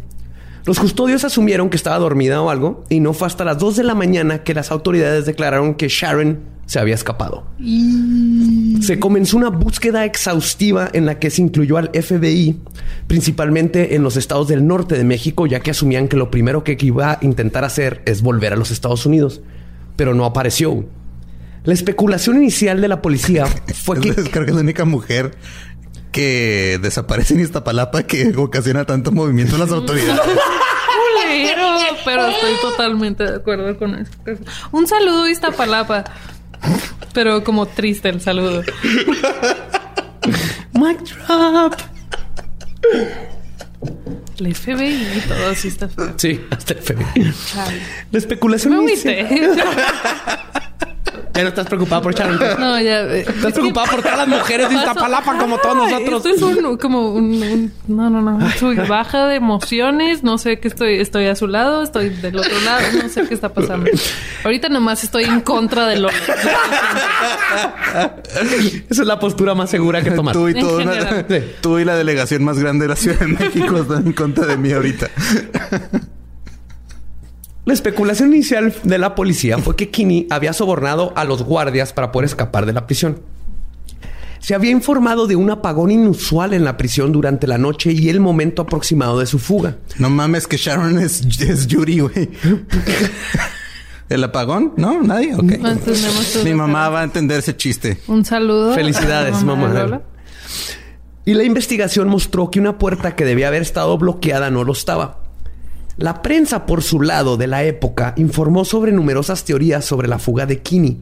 Los 0.65 0.79
custodios 0.79 1.23
asumieron 1.23 1.69
que 1.69 1.77
estaba 1.77 1.99
dormida 1.99 2.41
o 2.41 2.49
algo 2.49 2.83
y 2.89 2.99
no 2.99 3.13
fue 3.13 3.27
hasta 3.27 3.45
las 3.45 3.59
2 3.59 3.75
de 3.75 3.83
la 3.83 3.93
mañana 3.93 4.43
que 4.43 4.55
las 4.55 4.71
autoridades 4.71 5.25
declararon 5.25 5.75
que 5.75 5.89
Sharon 5.89 6.39
se 6.65 6.79
había 6.79 6.95
escapado. 6.95 7.45
Y... 7.59 8.79
Se 8.81 8.99
comenzó 8.99 9.37
una 9.37 9.49
búsqueda 9.49 10.05
exhaustiva 10.05 10.89
en 10.91 11.05
la 11.05 11.19
que 11.19 11.29
se 11.29 11.43
incluyó 11.43 11.77
al 11.77 11.91
FBI, 11.93 12.59
principalmente 13.07 13.95
en 13.95 14.01
los 14.01 14.17
estados 14.17 14.47
del 14.47 14.65
norte 14.65 14.97
de 14.97 15.03
México, 15.03 15.45
ya 15.45 15.59
que 15.59 15.71
asumían 15.71 16.07
que 16.07 16.17
lo 16.17 16.31
primero 16.31 16.63
que 16.63 16.75
iba 16.79 17.11
a 17.11 17.19
intentar 17.21 17.63
hacer 17.63 18.01
es 18.05 18.23
volver 18.23 18.53
a 18.53 18.55
los 18.55 18.71
Estados 18.71 19.05
Unidos, 19.05 19.41
pero 19.95 20.15
no 20.15 20.25
apareció. 20.25 20.85
La 21.63 21.73
especulación 21.73 22.37
inicial 22.37 22.81
de 22.81 22.87
la 22.87 23.01
policía 23.01 23.45
fue 23.45 23.99
que... 24.01 24.13
Creo 24.13 24.45
que 24.45 24.51
es 24.51 24.55
la 24.55 24.61
única 24.61 24.85
mujer 24.85 25.35
que 26.15 26.79
desaparece 26.81 27.33
en 27.33 27.41
Iztapalapa 27.41 28.03
que 28.03 28.33
ocasiona 28.37 28.85
tanto 28.85 29.11
movimiento 29.11 29.55
en 29.55 29.61
las 29.61 29.71
autoridades. 29.71 30.21
Culero, 31.21 31.75
pero 32.05 32.27
estoy 32.27 32.53
totalmente 32.61 33.25
de 33.25 33.35
acuerdo 33.35 33.77
con 33.77 33.95
eso. 33.95 34.13
Un 34.71 34.87
saludo 34.87 35.27
Iztapalapa. 35.27 36.05
Pero 37.13 37.43
como 37.43 37.65
triste 37.65 38.07
el 38.07 38.21
saludo. 38.21 38.61
Mic 40.71 41.01
drop. 41.01 41.73
El 44.39 44.55
FBI 44.55 45.17
y 45.17 45.21
todo 45.27 45.49
así 45.49 45.67
está 45.67 45.89
feo. 45.89 46.13
Sí, 46.15 46.39
hasta 46.49 46.75
el 46.75 46.79
FBI. 46.79 47.33
La 48.11 48.17
especulación 48.17 48.85
Me. 48.85 48.93
Ya 51.35 51.41
no 51.43 51.49
estás 51.49 51.67
preocupada 51.67 52.01
por 52.01 52.15
Sharon. 52.15 52.39
No, 52.59 52.79
ya. 52.79 53.01
eh, 53.01 53.25
Estás 53.27 53.51
preocupada 53.53 53.91
por 53.91 54.01
todas 54.01 54.17
las 54.19 54.27
mujeres 54.27 54.69
de 54.69 54.75
Iztapalapa 54.75 55.37
como 55.37 55.57
todos 55.57 55.75
nosotros. 55.75 56.25
Esto 56.25 56.49
es 56.49 56.55
un, 56.57 56.77
como 56.77 57.11
un, 57.13 57.25
un- 57.43 57.73
no, 57.87 58.09
no, 58.09 58.21
no. 58.21 58.49
Soy 58.51 58.75
baja 58.77 59.27
de 59.27 59.35
emociones. 59.35 60.23
No 60.23 60.37
sé 60.37 60.59
qué 60.59 60.67
estoy. 60.69 60.95
Estoy 60.99 61.25
a 61.27 61.35
su 61.35 61.47
lado, 61.47 61.83
estoy 61.83 62.09
del 62.09 62.37
otro 62.37 62.57
lado. 62.61 62.81
No 63.03 63.09
sé 63.09 63.23
qué 63.27 63.33
está 63.33 63.49
pasando. 63.53 63.89
Ahorita 64.43 64.69
nomás 64.69 65.03
estoy 65.03 65.25
en 65.25 65.41
contra 65.41 65.87
de 65.87 65.97
lo. 65.97 66.09
Esa 68.89 69.01
es 69.01 69.07
la 69.07 69.19
postura 69.19 69.53
más 69.55 69.69
segura 69.69 70.01
que 70.01 70.11
tomar. 70.11 70.33
Tú 70.33 70.47
y, 70.49 70.53
una-. 70.53 70.95
Sí. 71.29 71.43
tú 71.61 71.79
y 71.79 71.85
la 71.85 71.95
delegación 71.95 72.43
más 72.43 72.59
grande 72.59 72.83
de 72.85 72.89
la 72.89 72.95
Ciudad 72.95 73.19
de 73.19 73.27
México 73.27 73.77
están 73.77 74.05
en 74.07 74.13
contra 74.13 74.45
de 74.45 74.57
mí 74.57 74.71
ahorita. 74.71 75.09
La 77.65 77.73
especulación 77.73 78.31
inicial 78.33 78.75
de 78.83 78.97
la 78.99 79.15
policía 79.15 79.57
fue 79.57 79.75
que 79.75 79.89
Kinney 79.89 80.27
había 80.29 80.53
sobornado 80.53 81.13
a 81.15 81.23
los 81.23 81.41
guardias 81.41 81.93
para 81.93 82.11
poder 82.11 82.25
escapar 82.25 82.67
de 82.67 82.73
la 82.73 82.85
prisión. 82.85 83.21
Se 84.39 84.53
había 84.53 84.69
informado 84.69 85.25
de 85.25 85.35
un 85.35 85.49
apagón 85.49 85.89
inusual 85.89 86.53
en 86.53 86.63
la 86.63 86.77
prisión 86.77 87.11
durante 87.11 87.47
la 87.47 87.57
noche 87.57 87.91
y 87.91 88.09
el 88.09 88.19
momento 88.19 88.61
aproximado 88.61 89.17
de 89.17 89.25
su 89.25 89.39
fuga. 89.39 89.77
No 89.97 90.11
mames 90.11 90.45
que 90.45 90.57
Sharon 90.57 90.99
es, 90.99 91.25
es 91.41 91.65
Yuri, 91.65 92.01
güey. 92.01 92.29
¿El 94.09 94.23
apagón? 94.23 94.73
¿No? 94.77 95.01
¿Nadie? 95.01 95.33
Ok. 95.33 96.43
Mi 96.43 96.53
mamá 96.53 96.89
va 96.89 97.01
a 97.01 97.03
entender 97.05 97.39
ese 97.39 97.57
chiste. 97.57 97.97
Un 98.07 98.23
saludo. 98.23 98.75
Felicidades, 98.75 99.43
mamá. 99.43 100.03
Y 101.25 101.33
la 101.33 101.43
investigación 101.43 102.07
mostró 102.07 102.51
que 102.51 102.59
una 102.59 102.77
puerta 102.77 103.15
que 103.15 103.25
debía 103.25 103.47
haber 103.47 103.63
estado 103.63 103.97
bloqueada 103.97 104.51
no 104.51 104.63
lo 104.63 104.73
estaba. 104.73 105.24
La 105.97 106.21
prensa, 106.21 106.65
por 106.65 106.83
su 106.83 107.01
lado, 107.01 107.37
de 107.37 107.47
la 107.47 107.63
época, 107.63 108.13
informó 108.17 108.65
sobre 108.65 108.91
numerosas 108.91 109.45
teorías 109.45 109.85
sobre 109.85 110.09
la 110.09 110.19
fuga 110.19 110.45
de 110.45 110.59
Kinney, 110.59 111.01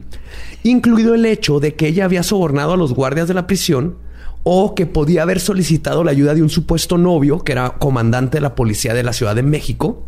incluido 0.62 1.14
el 1.14 1.26
hecho 1.26 1.58
de 1.58 1.74
que 1.74 1.88
ella 1.88 2.04
había 2.04 2.22
sobornado 2.22 2.74
a 2.74 2.76
los 2.76 2.94
guardias 2.94 3.26
de 3.26 3.34
la 3.34 3.48
prisión 3.48 3.96
o 4.44 4.74
que 4.76 4.86
podía 4.86 5.22
haber 5.22 5.40
solicitado 5.40 6.04
la 6.04 6.12
ayuda 6.12 6.34
de 6.34 6.42
un 6.42 6.50
supuesto 6.50 6.96
novio 6.96 7.40
que 7.40 7.52
era 7.52 7.70
comandante 7.70 8.36
de 8.36 8.42
la 8.42 8.54
policía 8.54 8.94
de 8.94 9.02
la 9.02 9.12
Ciudad 9.12 9.34
de 9.34 9.42
México, 9.42 10.06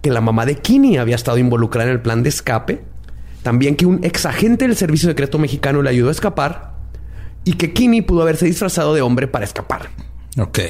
que 0.00 0.10
la 0.10 0.22
mamá 0.22 0.46
de 0.46 0.56
Kinney 0.56 0.96
había 0.96 1.16
estado 1.16 1.36
involucrada 1.36 1.90
en 1.90 1.96
el 1.96 2.00
plan 2.00 2.22
de 2.22 2.30
escape, 2.30 2.84
también 3.42 3.76
que 3.76 3.84
un 3.84 4.02
ex 4.02 4.24
agente 4.24 4.66
del 4.66 4.76
Servicio 4.76 5.10
Secreto 5.10 5.38
Mexicano 5.38 5.82
le 5.82 5.90
ayudó 5.90 6.08
a 6.08 6.12
escapar 6.12 6.76
y 7.44 7.54
que 7.54 7.72
Kinney 7.72 8.00
pudo 8.00 8.22
haberse 8.22 8.46
disfrazado 8.46 8.94
de 8.94 9.02
hombre 9.02 9.28
para 9.28 9.44
escapar. 9.44 9.90
Ok. 10.38 10.60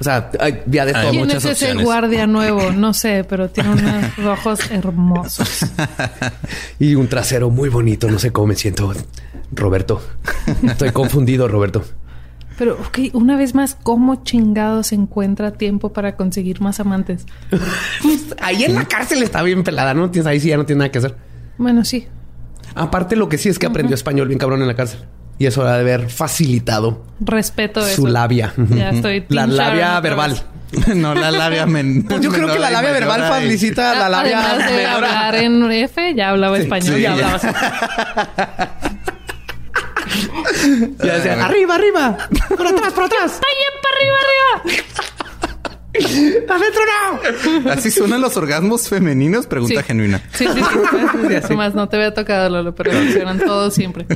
O 0.00 0.04
sea, 0.04 0.30
hay 0.40 0.62
ya 0.66 0.84
de 0.84 0.94
Hay 0.94 1.02
todo. 1.02 1.10
¿Quién 1.10 1.24
muchas 1.24 1.44
es 1.44 1.50
ese 1.52 1.64
opciones. 1.66 1.84
guardia 1.84 2.26
nuevo? 2.26 2.70
No 2.72 2.94
sé, 2.94 3.24
pero 3.28 3.48
tiene 3.48 3.70
unos 3.70 4.18
ojos 4.38 4.70
hermosos. 4.70 5.66
Y 6.78 6.94
un 6.94 7.08
trasero 7.08 7.50
muy 7.50 7.68
bonito. 7.68 8.08
No 8.10 8.18
sé 8.18 8.30
cómo 8.30 8.48
me 8.48 8.54
siento, 8.54 8.92
Roberto. 9.52 10.00
Estoy 10.62 10.90
confundido, 10.90 11.48
Roberto. 11.48 11.84
Pero, 12.56 12.74
ok, 12.74 13.14
una 13.14 13.36
vez 13.36 13.54
más, 13.54 13.76
¿cómo 13.80 14.24
chingado 14.24 14.82
se 14.82 14.96
encuentra 14.96 15.52
tiempo 15.52 15.92
para 15.92 16.16
conseguir 16.16 16.60
más 16.60 16.80
amantes? 16.80 17.24
Ahí 18.40 18.64
en 18.64 18.74
la 18.74 18.84
cárcel 18.84 19.22
está 19.22 19.42
bien 19.42 19.62
pelada, 19.62 19.94
¿no? 19.94 20.10
Ahí 20.24 20.40
sí 20.40 20.48
ya 20.48 20.56
no 20.56 20.66
tiene 20.66 20.80
nada 20.80 20.90
que 20.90 20.98
hacer. 20.98 21.16
Bueno, 21.56 21.84
sí. 21.84 22.06
Aparte, 22.74 23.14
lo 23.16 23.28
que 23.28 23.38
sí 23.38 23.48
es 23.48 23.58
que 23.58 23.66
aprendió 23.66 23.94
español 23.94 24.28
bien 24.28 24.38
cabrón 24.38 24.60
en 24.60 24.68
la 24.68 24.74
cárcel. 24.74 25.00
Y 25.38 25.46
eso 25.46 25.66
ha 25.66 25.74
de 25.74 25.80
haber 25.80 26.10
facilitado 26.10 27.04
Respeto 27.20 27.80
eso. 27.80 27.94
su 27.96 28.06
labia. 28.08 28.52
Ya 28.56 28.90
estoy. 28.90 29.24
La 29.28 29.46
labia 29.46 30.00
verbal. 30.00 30.42
no, 30.96 31.14
la 31.14 31.30
labia 31.30 31.64
men 31.66 32.02
Pues 32.08 32.20
yo 32.20 32.30
creo 32.30 32.46
que 32.52 32.58
la 32.58 32.70
labia 32.70 32.92
verbal 32.92 33.20
facilita 33.22 33.94
la 33.94 34.08
labia 34.08 34.38
Además 34.50 34.70
de 34.70 34.76
menor. 34.76 34.94
hablar 35.04 35.34
en 35.36 35.72
F, 35.72 36.14
ya 36.14 36.30
hablaba 36.30 36.58
español, 36.58 36.94
sí, 36.96 37.00
ya 37.02 37.16
ya. 37.16 37.34
hablaba. 37.34 38.78
Ya 41.04 41.14
decía, 41.16 41.44
arriba, 41.44 41.74
arriba. 41.74 42.16
Por 42.56 42.66
atrás, 42.66 42.92
por 42.92 43.04
atrás. 43.04 43.40
¡Ay, 43.42 43.56
para 43.82 43.96
arriba, 43.96 44.16
arriba! 44.24 44.98
Adentro 46.54 46.82
no. 47.64 47.70
¿Así 47.72 47.90
suenan 47.90 48.20
los 48.20 48.36
orgasmos 48.36 48.88
femeninos? 48.88 49.46
Pregunta 49.46 49.80
Sí. 49.80 49.86
genuina. 49.86 50.20
Sí, 50.32 50.46
sí, 50.46 50.60
sí. 50.60 51.34
Además, 51.44 51.74
no 51.74 51.88
te 51.88 51.96
había 51.96 52.14
tocado, 52.14 52.48
Lolo, 52.48 52.74
pero 52.74 52.92
funcionan 52.92 53.38
todos 53.38 53.74
siempre. 53.74 54.06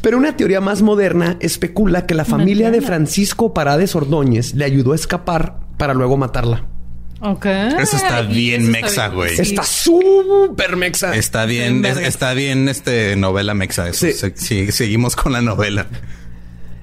Pero 0.00 0.18
una 0.18 0.36
teoría 0.36 0.60
más 0.60 0.82
moderna 0.82 1.36
especula 1.40 2.06
que 2.06 2.14
la 2.14 2.24
familia 2.24 2.70
de 2.70 2.80
Francisco 2.80 3.54
Parades 3.54 3.94
Ordóñez 3.94 4.54
le 4.54 4.64
ayudó 4.64 4.92
a 4.92 4.96
escapar 4.96 5.60
para 5.76 5.94
luego 5.94 6.16
matarla. 6.16 6.66
Ok. 7.20 7.46
Eso 7.46 7.96
está 7.96 8.22
bien 8.22 8.62
eso 8.62 8.70
mexa, 8.72 9.08
güey. 9.08 9.38
Está 9.38 9.62
súper 9.62 10.74
mexa. 10.76 11.14
Está 11.14 11.44
bien, 11.44 11.84
es- 11.84 11.98
está 11.98 12.34
bien 12.34 12.68
este 12.68 13.14
novela 13.16 13.54
mexa. 13.54 13.88
Eso. 13.88 14.06
Sí. 14.06 14.12
Se- 14.12 14.32
sí, 14.36 14.72
seguimos 14.72 15.14
con 15.14 15.32
la 15.32 15.40
novela. 15.40 15.86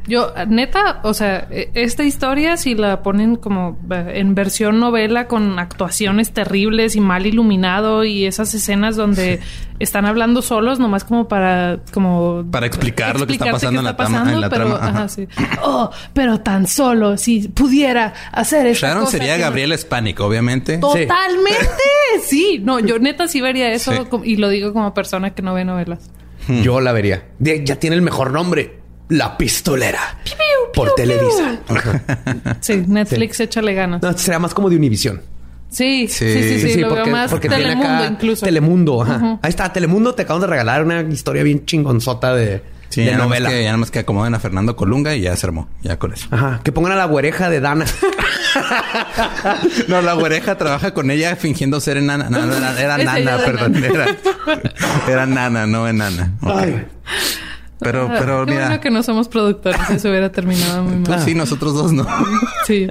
Yo, 0.09 0.33
neta, 0.47 0.99
o 1.03 1.13
sea, 1.13 1.47
e- 1.51 1.69
esta 1.75 2.03
historia, 2.03 2.57
si 2.57 2.75
la 2.75 3.01
ponen 3.03 3.35
como 3.35 3.77
eh, 3.91 4.13
en 4.15 4.33
versión 4.35 4.79
novela 4.79 5.27
con 5.27 5.59
actuaciones 5.59 6.31
terribles 6.33 6.95
y 6.95 6.99
mal 6.99 7.25
iluminado 7.27 8.03
y 8.03 8.25
esas 8.25 8.53
escenas 8.53 8.95
donde 8.95 9.39
están 9.79 10.05
hablando 10.05 10.41
solos, 10.41 10.79
nomás 10.79 11.03
como 11.05 11.27
para, 11.27 11.79
como 11.93 12.43
Para 12.51 12.65
explicar 12.65 13.19
lo 13.19 13.27
que 13.27 13.33
está 13.33 13.51
pasando 13.51 13.79
en 13.79 13.85
la 13.85 13.95
trama- 13.95 14.09
pasando, 14.17 14.33
en 14.33 14.41
la 14.41 14.49
pero, 14.49 14.65
trama, 14.65 14.75
ajá. 14.79 14.89
ajá, 14.89 15.07
sí. 15.09 15.27
Oh, 15.63 15.89
pero 16.13 16.39
tan 16.41 16.65
solo, 16.67 17.15
si 17.15 17.47
pudiera 17.47 18.13
hacer 18.31 18.65
esta 18.65 18.87
Sharon 18.87 19.05
cosa 19.05 19.17
sería 19.19 19.37
Gabriela 19.37 19.77
Spanik, 19.77 20.19
obviamente. 20.19 20.79
Totalmente, 20.79 21.67
sí. 22.25 22.59
No, 22.63 22.79
yo 22.79 22.99
neta 22.99 23.27
sí 23.27 23.41
vería 23.41 23.71
eso 23.71 23.91
Sí. 23.93 23.99
y 24.23 24.35
lo 24.37 24.49
digo 24.49 24.73
como 24.73 24.93
persona 24.93 25.29
que 25.35 25.41
no 25.41 25.53
ve 25.53 25.65
novelas. 25.65 26.09
Yo 26.63 26.81
la 26.81 26.91
vería. 26.93 27.25
Ya 27.39 27.75
tiene 27.75 27.95
el 27.95 28.01
mejor 28.01 28.31
nombre. 28.31 28.78
La 29.09 29.37
pistolera. 29.37 30.17
por 30.73 30.93
Televisa. 30.95 31.59
Ajá. 31.67 32.01
Sí, 32.61 32.83
Netflix 32.87 33.39
échale 33.39 33.73
ganas. 33.73 34.01
No, 34.01 34.17
sería 34.17 34.39
más 34.39 34.53
como 34.53 34.69
de 34.69 34.75
Univisión. 34.77 35.21
Sí, 35.69 36.07
sí, 36.07 36.31
Sí. 36.33 36.59
sí, 36.61 36.73
sí, 36.73 36.79
lo 36.79 36.93
veo 36.95 37.05
más 37.07 37.29
tiene 37.39 37.57
Telemundo 37.57 38.05
incluso. 38.05 38.45
Telemundo, 38.45 39.01
ajá. 39.03 39.39
Ahí 39.41 39.49
está, 39.49 39.71
Telemundo 39.73 40.15
te 40.15 40.23
acabamos 40.23 40.41
de 40.41 40.47
regalar 40.51 40.83
una 40.83 41.01
historia 41.01 41.43
bien 41.43 41.65
chingonzota 41.65 42.33
de 42.33 42.63
Sí, 42.89 43.01
de 43.01 43.07
ya 43.07 43.11
nada, 43.13 43.25
más 43.25 43.29
novela. 43.29 43.49
que, 43.49 43.59
ya 43.61 43.65
nada 43.67 43.77
más 43.77 43.91
que 43.91 43.99
acomoden 43.99 44.33
a 44.33 44.39
Fernando 44.39 44.75
Colunga 44.75 45.13
y 45.15 45.21
ya 45.21 45.35
se 45.35 45.45
armó. 45.45 45.67
Ya 45.83 45.99
con 45.99 46.11
eso. 46.13 46.27
Ajá, 46.31 46.61
que 46.63 46.71
pongan 46.71 46.93
a 46.93 46.95
la 46.95 47.05
güereja 47.05 47.49
de 47.49 47.59
Dana. 47.59 47.85
No, 49.87 50.01
la 50.01 50.13
güereja 50.13 50.57
trabaja 50.57 50.93
con 50.93 51.11
ella 51.11 51.35
fingiendo 51.35 51.79
ser 51.79 51.97
enana. 51.97 52.29
No, 52.29 52.45
no, 52.45 52.55
era, 52.55 52.79
era 52.81 52.97
nana, 52.97 53.37
perdón. 53.37 53.75
Era, 53.83 54.05
era 55.07 55.25
nana, 55.25 55.67
no 55.67 55.87
enana. 55.87 56.33
Ok. 56.41 56.51
Ay. 56.57 56.85
Pero, 57.79 58.07
Ah, 58.11 58.15
pero 58.19 58.45
Qué 58.45 58.51
mira. 58.51 58.65
bueno 58.67 58.81
que 58.81 58.89
no 58.91 59.01
somos 59.03 59.29
productores. 59.29 59.79
Eso 59.89 60.09
hubiera 60.09 60.31
terminado 60.31 60.83
muy 60.83 60.97
Pues 61.05 61.09
mal. 61.17 61.21
sí, 61.25 61.33
nosotros 61.33 61.73
dos 61.73 61.91
no. 61.93 62.05
Sí. 62.67 62.87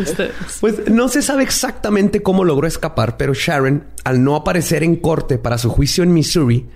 Ustedes. 0.00 0.32
Pues 0.60 0.88
no 0.90 1.08
se 1.08 1.20
sabe 1.20 1.42
exactamente 1.42 2.22
cómo 2.22 2.44
logró 2.44 2.66
escapar, 2.66 3.16
pero 3.16 3.34
Sharon, 3.34 3.84
al 4.04 4.24
no 4.24 4.34
aparecer 4.36 4.82
en 4.82 4.96
corte 4.96 5.36
para 5.38 5.58
su 5.58 5.68
juicio 5.68 6.02
en 6.04 6.14
Missouri, 6.14 6.66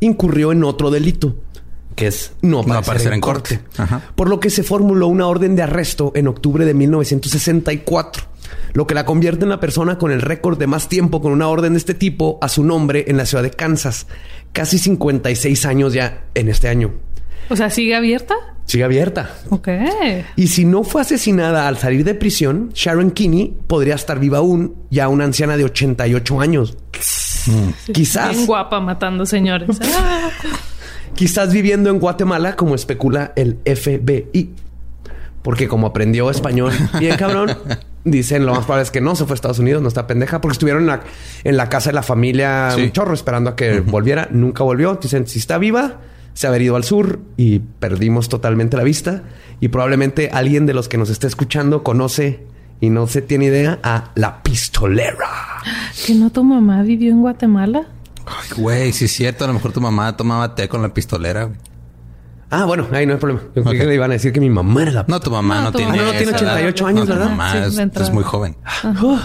incurrió 0.00 0.52
en 0.52 0.64
otro 0.64 0.90
delito, 0.90 1.36
que 1.96 2.08
es 2.08 2.32
no 2.42 2.58
aparecer, 2.60 2.82
aparecer 2.84 3.08
en, 3.08 3.14
en 3.14 3.20
corte. 3.20 3.58
corte. 3.60 3.82
Ajá. 3.82 4.02
Por 4.14 4.28
lo 4.28 4.38
que 4.40 4.50
se 4.50 4.62
formuló 4.62 5.06
una 5.08 5.26
orden 5.28 5.56
de 5.56 5.62
arresto 5.62 6.12
en 6.14 6.28
octubre 6.28 6.64
de 6.64 6.74
1964, 6.74 8.24
lo 8.72 8.86
que 8.86 8.94
la 8.94 9.04
convierte 9.04 9.44
en 9.44 9.50
la 9.50 9.60
persona 9.60 9.98
con 9.98 10.10
el 10.10 10.22
récord 10.22 10.58
de 10.58 10.66
más 10.66 10.88
tiempo 10.88 11.20
con 11.20 11.32
una 11.32 11.48
orden 11.48 11.72
de 11.72 11.78
este 11.78 11.94
tipo 11.94 12.38
a 12.40 12.48
su 12.48 12.64
nombre 12.64 13.04
en 13.08 13.16
la 13.16 13.26
ciudad 13.26 13.42
de 13.42 13.50
Kansas. 13.50 14.06
Casi 14.52 14.78
56 14.78 15.66
años 15.66 15.92
ya 15.92 16.24
en 16.34 16.48
este 16.48 16.68
año. 16.68 16.92
O 17.50 17.56
sea, 17.56 17.70
¿sigue 17.70 17.94
abierta? 17.94 18.34
Sigue 18.66 18.84
abierta. 18.84 19.30
Ok. 19.48 19.68
Y 20.36 20.48
si 20.48 20.66
no 20.66 20.84
fue 20.84 21.00
asesinada 21.00 21.66
al 21.66 21.78
salir 21.78 22.04
de 22.04 22.14
prisión, 22.14 22.70
Sharon 22.74 23.12
Kinney 23.12 23.56
podría 23.66 23.94
estar 23.94 24.18
viva 24.18 24.38
aún, 24.38 24.74
ya 24.90 25.08
una 25.08 25.24
anciana 25.24 25.56
de 25.56 25.64
88 25.64 26.40
años. 26.40 26.76
Quizás, 27.92 28.32
Bien 28.32 28.46
guapa 28.46 28.80
matando 28.80 29.24
señores. 29.24 29.68
Ah. 30.00 30.30
quizás 31.14 31.52
viviendo 31.52 31.88
en 31.90 31.98
Guatemala, 31.98 32.56
como 32.56 32.74
especula 32.74 33.32
el 33.36 33.58
FBI. 33.64 34.50
Porque 35.42 35.66
como 35.66 35.86
aprendió 35.86 36.30
español 36.30 36.72
bien 36.98 37.16
cabrón, 37.16 37.56
dicen 38.04 38.46
lo 38.46 38.52
más 38.54 38.64
probable 38.64 38.82
es 38.84 38.90
que 38.90 39.00
no 39.00 39.14
se 39.16 39.24
fue 39.24 39.32
a 39.32 39.36
Estados 39.36 39.58
Unidos, 39.58 39.82
no 39.82 39.88
está 39.88 40.06
pendeja, 40.06 40.40
porque 40.40 40.52
estuvieron 40.52 40.82
en 40.82 40.86
la, 40.88 41.00
en 41.44 41.56
la 41.56 41.68
casa 41.68 41.90
de 41.90 41.94
la 41.94 42.02
familia 42.02 42.70
Sí. 42.74 42.82
un 42.82 42.92
chorro 42.92 43.14
esperando 43.14 43.50
a 43.50 43.56
que 43.56 43.80
volviera. 43.80 44.28
Nunca 44.30 44.62
volvió. 44.64 44.94
Dicen, 44.96 45.26
si 45.26 45.38
está 45.38 45.58
viva, 45.58 45.98
se 46.34 46.46
ha 46.46 46.56
ido 46.58 46.76
al 46.76 46.84
sur 46.84 47.20
y 47.36 47.58
perdimos 47.58 48.28
totalmente 48.28 48.76
la 48.76 48.84
vista. 48.84 49.22
Y 49.60 49.68
probablemente 49.68 50.30
alguien 50.32 50.66
de 50.66 50.74
los 50.74 50.88
que 50.88 50.98
nos 50.98 51.10
esté 51.10 51.26
escuchando 51.26 51.82
conoce 51.82 52.46
y 52.80 52.90
no 52.90 53.06
se 53.08 53.22
tiene 53.22 53.46
idea 53.46 53.80
a 53.82 54.12
la 54.14 54.42
pistolera. 54.42 55.26
¿Que 56.06 56.14
no 56.14 56.30
tu 56.30 56.44
mamá 56.44 56.82
vivió 56.82 57.10
en 57.10 57.20
Guatemala? 57.22 57.88
Ay, 58.24 58.48
güey, 58.62 58.92
sí 58.92 59.06
es 59.06 59.12
cierto. 59.12 59.44
A 59.44 59.48
lo 59.48 59.54
mejor 59.54 59.72
tu 59.72 59.80
mamá 59.80 60.16
tomaba 60.16 60.54
té 60.54 60.68
con 60.68 60.80
la 60.82 60.94
pistolera. 60.94 61.50
Ah, 62.50 62.64
bueno, 62.64 62.86
ahí 62.92 63.04
no 63.06 63.12
hay 63.14 63.18
problema. 63.18 63.42
Yo 63.54 63.62
creí 63.62 63.76
Ok. 63.76 63.80
que 63.82 63.86
le 63.86 63.94
iban 63.94 64.10
a 64.10 64.14
decir 64.14 64.32
que 64.32 64.40
mi 64.40 64.48
mamá 64.50 64.82
era 64.82 64.90
la 64.92 65.04
No, 65.06 65.20
tu 65.20 65.30
mamá 65.30 65.56
No, 65.56 65.62
no, 65.64 65.72
tu 65.72 65.78
tiene. 65.78 65.92
mamá 65.92 66.04
no 66.04 66.10
tiene 66.12 66.32
esa 66.32 66.44
edad. 66.44 66.54
88 66.54 66.86
años, 66.86 67.00
No, 67.00 67.06
tu 67.14 67.18
¿verdad? 67.18 67.30
mamá 67.30 67.52
Sí, 67.52 67.58
es, 67.58 67.78
es 68.00 68.10
muy 68.10 68.24
joven. 68.24 68.56
Oh, 69.02 69.18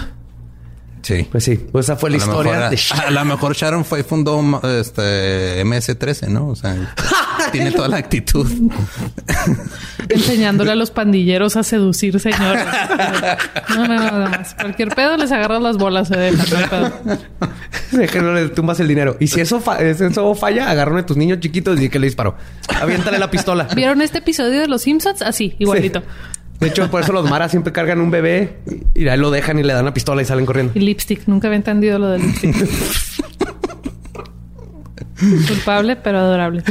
Sí. 1.02 1.28
Pues 1.30 1.44
sí, 1.44 1.56
pues 1.56 1.84
esa 1.84 1.96
fue 1.96 2.08
la 2.10 2.16
A 2.16 2.18
lo 2.18 2.24
historia 2.24 2.52
mejor- 2.52 2.70
de 2.70 2.76
a, 2.76 2.78
Sharon. 2.78 3.06
a 3.06 3.10
lo 3.10 3.24
mejor 3.26 3.54
Sharon 3.54 3.84
fue 3.84 4.00
y 4.00 4.02
fundó 4.04 4.40
este 4.80 5.60
MS-13, 5.62 6.28
¿no? 6.28 6.48
O 6.48 6.56
sea, 6.56 6.94
tiene 7.52 7.70
toda 7.70 7.88
la 7.88 7.96
actitud. 7.98 8.46
Enseñándole 10.08 10.72
a 10.72 10.74
los 10.74 10.90
pandilleros 10.90 11.56
a 11.56 11.62
seducir 11.62 12.18
señores. 12.20 12.64
No, 13.70 13.88
no, 13.88 13.94
no, 13.94 14.04
nada 14.04 14.28
más. 14.28 14.54
Cualquier 14.54 14.88
pedo 14.94 15.16
les 15.16 15.32
agarras 15.32 15.60
las 15.60 15.76
bolas, 15.76 16.08
se 16.08 16.16
dejan. 16.16 16.92
no 17.92 18.22
no 18.22 18.34
le 18.34 18.48
tumbas 18.50 18.78
el 18.80 18.86
dinero. 18.88 19.16
Y 19.18 19.26
si 19.26 19.40
eso, 19.40 19.60
fa- 19.60 19.78
si 19.78 20.04
eso 20.04 20.34
falla, 20.34 20.70
agarra 20.70 20.92
uno 20.92 21.00
de 21.00 21.06
tus 21.06 21.16
niños 21.16 21.40
chiquitos 21.40 21.80
y 21.80 21.88
que 21.88 21.98
le 21.98 22.06
disparó. 22.06 22.36
Aviéntale 22.80 23.18
la 23.18 23.30
pistola. 23.30 23.66
¿Vieron 23.74 24.00
este 24.02 24.18
episodio 24.18 24.60
de 24.60 24.68
Los 24.68 24.82
Simpsons? 24.82 25.22
Así, 25.22 25.56
igualito. 25.58 26.00
Sí. 26.00 26.06
De 26.60 26.68
hecho, 26.68 26.88
por 26.90 27.02
eso 27.02 27.12
los 27.12 27.28
maras 27.28 27.50
siempre 27.50 27.72
cargan 27.72 28.00
un 28.00 28.10
bebé 28.10 28.58
y 28.94 29.04
y 29.04 29.08
ahí 29.08 29.18
lo 29.18 29.30
dejan 29.30 29.58
y 29.58 29.62
le 29.64 29.72
dan 29.72 29.84
la 29.84 29.92
pistola 29.92 30.22
y 30.22 30.24
salen 30.24 30.46
corriendo. 30.46 30.72
Y 30.76 30.80
lipstick. 30.80 31.26
Nunca 31.26 31.48
había 31.48 31.56
entendido 31.56 31.98
lo 31.98 32.08
del 32.10 32.22
lipstick. 32.22 32.54
Culpable, 35.18 35.96
pero 35.96 36.18
adorable. 36.18 36.62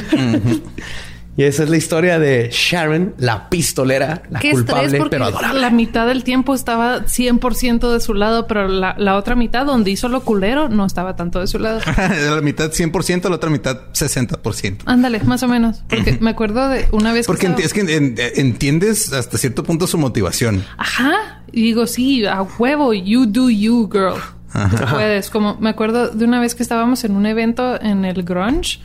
Y 1.35 1.41
esa 1.45 1.63
es 1.63 1.69
la 1.71 1.77
historia 1.77 2.19
de 2.19 2.49
Sharon, 2.51 3.15
la 3.17 3.49
pistolera, 3.49 4.21
la 4.29 4.39
Qué 4.39 4.51
culpable, 4.51 4.99
porque 4.99 5.09
pero 5.09 5.25
adorable. 5.25 5.61
la 5.61 5.71
mitad 5.71 6.05
del 6.05 6.23
tiempo 6.23 6.53
estaba 6.53 7.05
100% 7.05 7.91
de 7.91 7.99
su 8.01 8.13
lado, 8.13 8.45
pero 8.45 8.67
la, 8.67 8.93
la 8.99 9.15
otra 9.15 9.33
mitad 9.33 9.65
donde 9.65 9.89
hizo 9.89 10.09
lo 10.09 10.21
culero 10.21 10.69
no 10.69 10.85
estaba 10.85 11.15
tanto 11.15 11.39
de 11.39 11.47
su 11.47 11.57
lado. 11.57 11.79
la 11.97 12.39
mitad 12.41 12.69
100%, 12.71 13.29
la 13.29 13.35
otra 13.37 13.49
mitad 13.49 13.79
60%. 13.93 14.81
Ándale, 14.85 15.21
más 15.23 15.41
o 15.41 15.47
menos. 15.47 15.81
Porque 15.89 16.19
me 16.21 16.29
acuerdo 16.29 16.69
de 16.69 16.87
una 16.91 17.11
vez 17.13 17.25
Porque 17.25 17.51
que... 17.55 17.63
es 17.63 17.73
que 17.73 17.79
en- 17.81 18.13
entiendes 18.35 19.11
hasta 19.11 19.39
cierto 19.39 19.63
punto 19.63 19.87
su 19.87 19.97
motivación. 19.97 20.63
Ajá. 20.77 21.41
Y 21.51 21.63
digo, 21.63 21.87
sí, 21.87 22.23
a 22.27 22.43
huevo, 22.43 22.93
you 22.93 23.25
do 23.25 23.49
you, 23.49 23.89
girl. 23.91 24.19
Tú 24.53 24.85
puedes. 24.91 25.29
Como 25.29 25.55
me 25.59 25.69
acuerdo 25.71 26.09
de 26.09 26.25
una 26.25 26.39
vez 26.39 26.55
que 26.55 26.63
estábamos 26.63 27.03
en 27.03 27.15
un 27.15 27.25
evento 27.25 27.81
en 27.81 28.05
el 28.05 28.23
grunge 28.23 28.79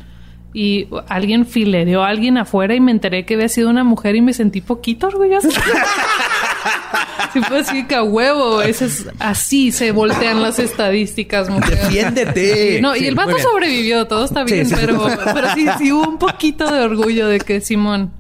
y 0.55 0.89
alguien 1.09 1.45
filereó 1.47 2.03
a 2.05 2.09
alguien 2.09 2.39
afuera 2.39 2.75
y 2.75 2.81
me 2.81 2.91
enteré 2.91 3.25
que 3.27 3.35
había 3.35 3.49
sido 3.49 3.69
una 3.69 3.85
mujer 3.85 4.17
y 4.17 4.23
me 4.23 4.33
sentí 4.33 4.61
poquito 4.63 5.09
orgullosa. 5.09 5.49
sí, 7.33 7.41
fue 7.43 7.59
así 7.61 7.85
que 7.87 7.95
a 7.95 8.03
huevo. 8.03 8.63
Ese 8.63 8.87
es 8.87 9.07
así 9.19 9.73
se 9.73 9.93
voltean 9.93 10.41
las 10.43 10.59
estadísticas, 10.59 11.51
mujer. 11.51 11.79
Defiéndete. 11.79 12.81
No, 12.81 12.97
y 12.97 13.01
Sí, 13.01 13.07
el 13.07 13.15
vato 13.15 13.39
sobrevivió, 13.39 14.07
todo 14.07 14.25
está 14.25 14.47
Sí, 14.47 14.55
bien, 14.55 14.67
sí. 14.67 14.75
pero, 14.75 15.07
pero 15.35 15.55
sí, 15.55 15.67
sí 15.79 15.93
hubo 15.93 16.09
un 16.09 16.19
poquito 16.19 16.71
de 16.73 16.81
orgullo 16.81 17.29
de 17.29 17.41
que 17.41 17.61
Simón, 17.61 18.11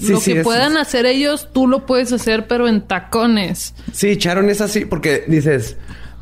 Sí, 0.00 0.12
lo 0.12 0.20
sí, 0.20 0.32
que 0.32 0.38
es- 0.40 0.44
puedan 0.44 0.76
hacer 0.78 1.06
ellos, 1.06 1.50
tú 1.52 1.66
lo 1.68 1.84
puedes 1.86 2.12
hacer, 2.12 2.46
pero 2.46 2.68
en 2.68 2.80
tacones. 2.82 3.74
Sí, 3.92 4.16
Sharon 4.16 4.48
es 4.50 4.60
así 4.60 4.84
porque 4.86 5.24
dices, 5.28 5.76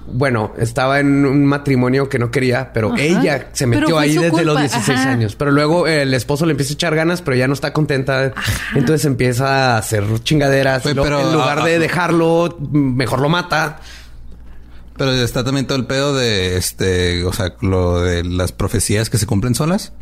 bueno, 0.07 0.53
estaba 0.59 1.01
en 1.01 1.25
un 1.25 1.47
matrimonio 1.47 2.09
que 2.09 2.19
no 2.19 2.31
quería, 2.31 2.73
pero 2.73 2.93
Ajá. 2.93 3.03
ella 3.03 3.49
se 3.53 3.67
metió 3.67 3.99
ahí 3.99 4.15
desde 4.15 4.45
los 4.45 4.55
culpa, 4.55 4.61
16 4.61 4.99
ajá. 4.99 5.11
años. 5.11 5.37
Pero 5.37 5.51
luego 5.51 5.87
el 5.87 6.13
esposo 6.15 6.47
le 6.47 6.53
empieza 6.53 6.73
a 6.73 6.75
echar 6.75 6.95
ganas, 6.95 7.23
pero 7.23 7.37
ya 7.37 7.49
no 7.49 7.55
está 7.55 7.73
contenta. 7.73 8.33
Entonces 8.75 9.05
empieza 9.07 9.75
a 9.75 9.79
hacer 9.79 10.05
chingaderas. 10.23 10.83
Pero, 10.83 11.05
en 11.21 11.33
lugar 11.33 11.61
ah, 11.61 11.65
de 11.65 11.79
dejarlo, 11.79 12.57
mejor 12.71 13.21
lo 13.21 13.29
mata. 13.29 13.81
Pero 14.97 15.13
está 15.13 15.43
también 15.43 15.67
todo 15.67 15.79
el 15.79 15.87
pedo 15.87 16.15
de 16.15 16.57
este, 16.57 17.25
o 17.25 17.33
sea, 17.33 17.55
lo 17.61 18.01
de 18.01 18.23
las 18.25 18.53
profecías 18.53 19.11
que 19.11 19.19
se 19.19 19.27
cumplen 19.27 19.55
solas. 19.55 19.93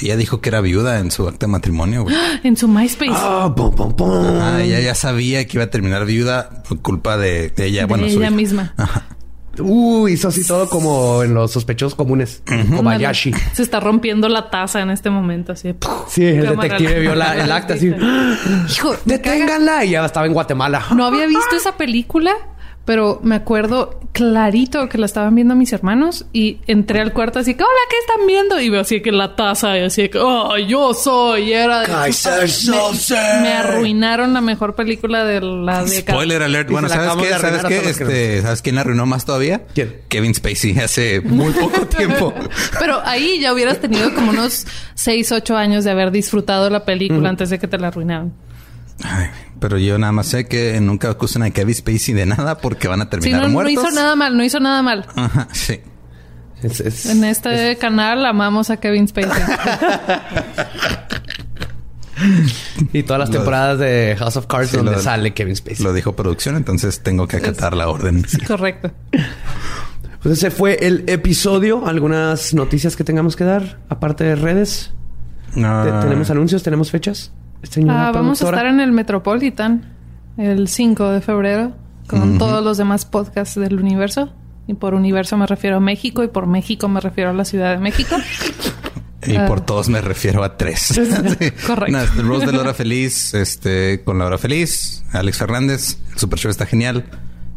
Ella 0.00 0.16
dijo 0.16 0.40
que 0.40 0.50
era 0.50 0.60
viuda 0.60 1.00
en 1.00 1.10
su 1.10 1.26
acta 1.26 1.46
de 1.46 1.52
matrimonio, 1.52 2.04
güey. 2.04 2.14
En 2.44 2.56
su 2.56 2.68
MySpace. 2.68 3.12
Ah, 3.14 3.52
pum, 3.56 3.74
pum, 3.74 3.94
pum. 3.94 4.10
Ah, 4.40 4.62
ella 4.62 4.80
ya 4.80 4.94
sabía 4.94 5.46
que 5.46 5.56
iba 5.56 5.64
a 5.64 5.70
terminar 5.70 6.04
viuda 6.04 6.62
por 6.68 6.80
culpa 6.80 7.16
de, 7.16 7.48
de 7.50 7.66
ella, 7.66 7.80
de 7.80 7.86
bueno, 7.86 8.06
ella 8.06 8.30
misma. 8.30 8.74
Uh, 9.60 10.08
hizo 10.08 10.28
así 10.28 10.46
todo 10.46 10.68
como 10.68 11.22
en 11.22 11.34
los 11.34 11.50
sospechosos 11.52 11.94
comunes. 11.94 12.42
Kobayashi. 12.76 13.32
Se 13.52 13.62
está 13.62 13.80
rompiendo 13.80 14.28
la 14.28 14.50
taza 14.50 14.80
en 14.80 14.90
este 14.90 15.10
momento, 15.10 15.52
así. 15.52 15.74
Sí, 16.08 16.24
el 16.24 16.48
detective 16.48 17.00
vio 17.00 17.14
la- 17.14 17.36
el 17.42 17.50
acta 17.52 17.74
así. 17.74 17.92
Hijo. 18.70 18.94
Deténganla. 19.04 19.84
Y 19.84 19.90
ya 19.90 20.04
estaba 20.04 20.26
en 20.26 20.32
Guatemala. 20.32 20.84
No 20.94 21.04
había 21.06 21.26
visto 21.26 21.56
esa 21.56 21.76
película, 21.76 22.32
pero 22.88 23.20
me 23.22 23.34
acuerdo 23.34 24.00
clarito 24.12 24.88
que 24.88 24.96
la 24.96 25.04
estaban 25.04 25.34
viendo 25.34 25.54
mis 25.54 25.74
hermanos 25.74 26.24
y 26.32 26.60
entré 26.66 27.02
al 27.02 27.12
cuarto 27.12 27.38
así 27.38 27.54
que, 27.54 27.62
hola, 27.62 27.70
¿qué 27.90 27.96
están 27.98 28.26
viendo? 28.26 28.58
Y 28.62 28.70
veo 28.70 28.80
así 28.80 29.02
que 29.02 29.12
la 29.12 29.36
taza 29.36 29.76
y 29.76 29.82
así 29.82 30.08
que, 30.08 30.16
oh, 30.16 30.56
yo 30.56 30.94
soy. 30.94 31.50
Y 31.50 31.52
era 31.52 31.80
de- 31.80 31.86
Kaiser 31.86 32.48
me, 33.42 33.48
arruinaron 33.52 34.32
la 34.32 34.40
mejor 34.40 34.74
película 34.74 35.24
de 35.24 35.42
la 35.42 35.84
década. 35.84 36.18
Spoiler 36.18 36.42
alert. 36.42 36.70
Bueno, 36.70 36.88
¿sabes 36.88 37.12
qué? 37.22 37.34
¿Sabes 37.34 37.62
a 37.62 37.68
qué? 37.68 37.90
Este, 37.90 38.40
¿sabes 38.40 38.62
quién 38.62 38.76
la 38.76 38.80
arruinó 38.80 39.04
más 39.04 39.26
todavía? 39.26 39.64
¿Quién? 39.74 39.94
Kevin 40.08 40.34
Spacey 40.34 40.78
hace 40.78 41.20
muy 41.24 41.52
poco 41.52 41.84
tiempo. 41.88 42.32
Pero 42.78 43.02
ahí 43.04 43.38
ya 43.38 43.52
hubieras 43.52 43.82
tenido 43.82 44.14
como 44.14 44.30
unos 44.30 44.66
6, 44.94 45.30
8 45.30 45.56
años 45.58 45.84
de 45.84 45.90
haber 45.90 46.10
disfrutado 46.10 46.70
la 46.70 46.86
película 46.86 47.28
antes 47.28 47.50
de 47.50 47.58
que 47.58 47.68
te 47.68 47.76
la 47.76 47.88
arruinaran. 47.88 48.32
Ay, 49.04 49.28
pero 49.60 49.78
yo 49.78 49.98
nada 49.98 50.12
más 50.12 50.26
sé 50.26 50.46
que 50.46 50.80
nunca 50.80 51.10
acusan 51.10 51.42
a 51.42 51.50
Kevin 51.50 51.74
Spacey 51.74 52.14
de 52.14 52.26
nada 52.26 52.58
porque 52.58 52.88
van 52.88 53.00
a 53.02 53.10
terminar 53.10 53.42
no, 53.42 53.46
no 53.48 53.52
muertos. 53.54 53.72
hizo 53.74 53.90
nada 53.90 54.16
mal, 54.16 54.36
no 54.36 54.44
hizo 54.44 54.60
nada 54.60 54.82
mal. 54.82 55.06
Ajá, 55.16 55.48
sí. 55.52 55.80
Es- 56.62 56.80
es- 56.80 57.06
En 57.06 57.22
este 57.24 57.76
canal 57.78 58.24
amamos 58.26 58.70
a 58.70 58.76
Kevin 58.78 59.06
Spacey. 59.08 59.30
Y 62.92 63.04
todas 63.04 63.20
las 63.20 63.28
Lo- 63.28 63.36
temporadas 63.36 63.78
de 63.78 64.16
House 64.18 64.36
of 64.36 64.46
Cards 64.46 64.70
Sí, 64.70 64.76
donde 64.76 64.92
lo- 64.92 64.98
sale 65.00 65.34
Kevin 65.34 65.54
Spacey. 65.54 65.84
Lo 65.84 65.92
dijo 65.92 66.16
producción, 66.16 66.56
entonces 66.56 67.00
tengo 67.02 67.28
que 67.28 67.36
acatar 67.36 67.76
la 67.76 67.88
orden. 67.88 68.24
Correcto. 68.46 68.90
Pues 70.22 70.38
ese 70.38 70.50
fue 70.50 70.78
el 70.84 71.04
episodio. 71.06 71.86
¿Algunas 71.86 72.54
noticias 72.54 72.96
que 72.96 73.04
tengamos 73.04 73.36
que 73.36 73.44
dar? 73.44 73.78
Aparte 73.88 74.24
de 74.24 74.34
redes. 74.34 74.90
No. 75.54 75.84
Te- 75.84 75.92
¿Tenemos 76.06 76.28
anuncios? 76.30 76.64
¿Tenemos 76.64 76.90
fechas? 76.90 77.30
Señora 77.62 78.08
Ah, 78.08 78.12
vamos 78.12 78.42
a 78.42 78.46
estar 78.46 78.66
en 78.66 78.80
el 78.80 78.92
Metropolitan 78.92 79.92
el 80.36 80.68
5 80.68 81.10
de 81.10 81.20
febrero 81.20 81.72
con 82.06 82.38
todos 82.38 82.64
los 82.64 82.78
demás 82.78 83.04
podcasts 83.04 83.58
del 83.58 83.78
universo. 83.78 84.32
Y 84.66 84.74
por 84.74 84.94
universo 84.94 85.36
me 85.36 85.46
refiero 85.46 85.76
a 85.76 85.80
México 85.80 86.22
y 86.22 86.28
por 86.28 86.46
México 86.46 86.88
me 86.88 87.00
refiero 87.00 87.30
a 87.30 87.32
la 87.32 87.44
Ciudad 87.44 87.72
de 87.72 87.78
México. 87.78 88.16
Y 89.26 89.36
por 89.40 89.60
todos 89.60 89.88
me 89.88 90.00
refiero 90.00 90.42
a 90.44 90.56
tres. 90.56 90.80
Sí. 90.88 91.50
Correcto. 91.66 91.92
No, 91.92 92.00
este, 92.00 92.22
Rose 92.22 92.46
de 92.46 92.52
Laura 92.52 92.72
Feliz, 92.72 93.34
este, 93.34 94.02
con 94.04 94.18
Laura 94.18 94.38
Feliz, 94.38 95.04
Alex 95.12 95.38
Fernández, 95.38 95.98
el 96.12 96.18
Super 96.18 96.38
Show 96.38 96.50
está 96.50 96.66
genial. 96.66 97.04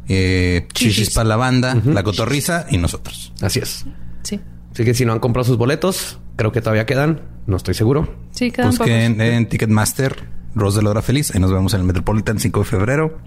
Eh, 0.10 0.68
Chichis 0.74 1.12
para 1.12 1.30
la 1.30 1.36
banda, 1.38 1.78
La 1.86 2.04
Cotorriza 2.04 2.66
y 2.70 2.78
nosotros. 2.78 3.32
Así 3.42 3.60
es. 3.60 3.86
Sí. 4.24 4.40
Así 4.74 4.84
que 4.84 4.94
si 4.94 5.06
no 5.06 5.14
han 5.14 5.20
comprado 5.20 5.46
sus 5.46 5.58
boletos, 5.58 6.20
creo 6.42 6.52
que 6.52 6.62
todavía 6.62 6.88
quedan. 6.88 7.22
No 7.46 7.56
estoy 7.56 7.76
seguro. 7.76 8.12
Sí, 8.32 8.50
quedan 8.50 8.72
Busquen 8.72 9.14
pocos. 9.14 9.28
en 9.28 9.48
Ticketmaster 9.48 10.16
Rose 10.56 10.80
de 10.80 10.84
Laura 10.84 11.04
Feliz. 11.04 11.34
Ahí 11.36 11.40
nos 11.40 11.52
vemos 11.52 11.74
en 11.76 11.82
el 11.82 11.86
Metropolitan 11.86 12.40
5 12.40 12.60
de 12.62 12.66
febrero. 12.66 13.18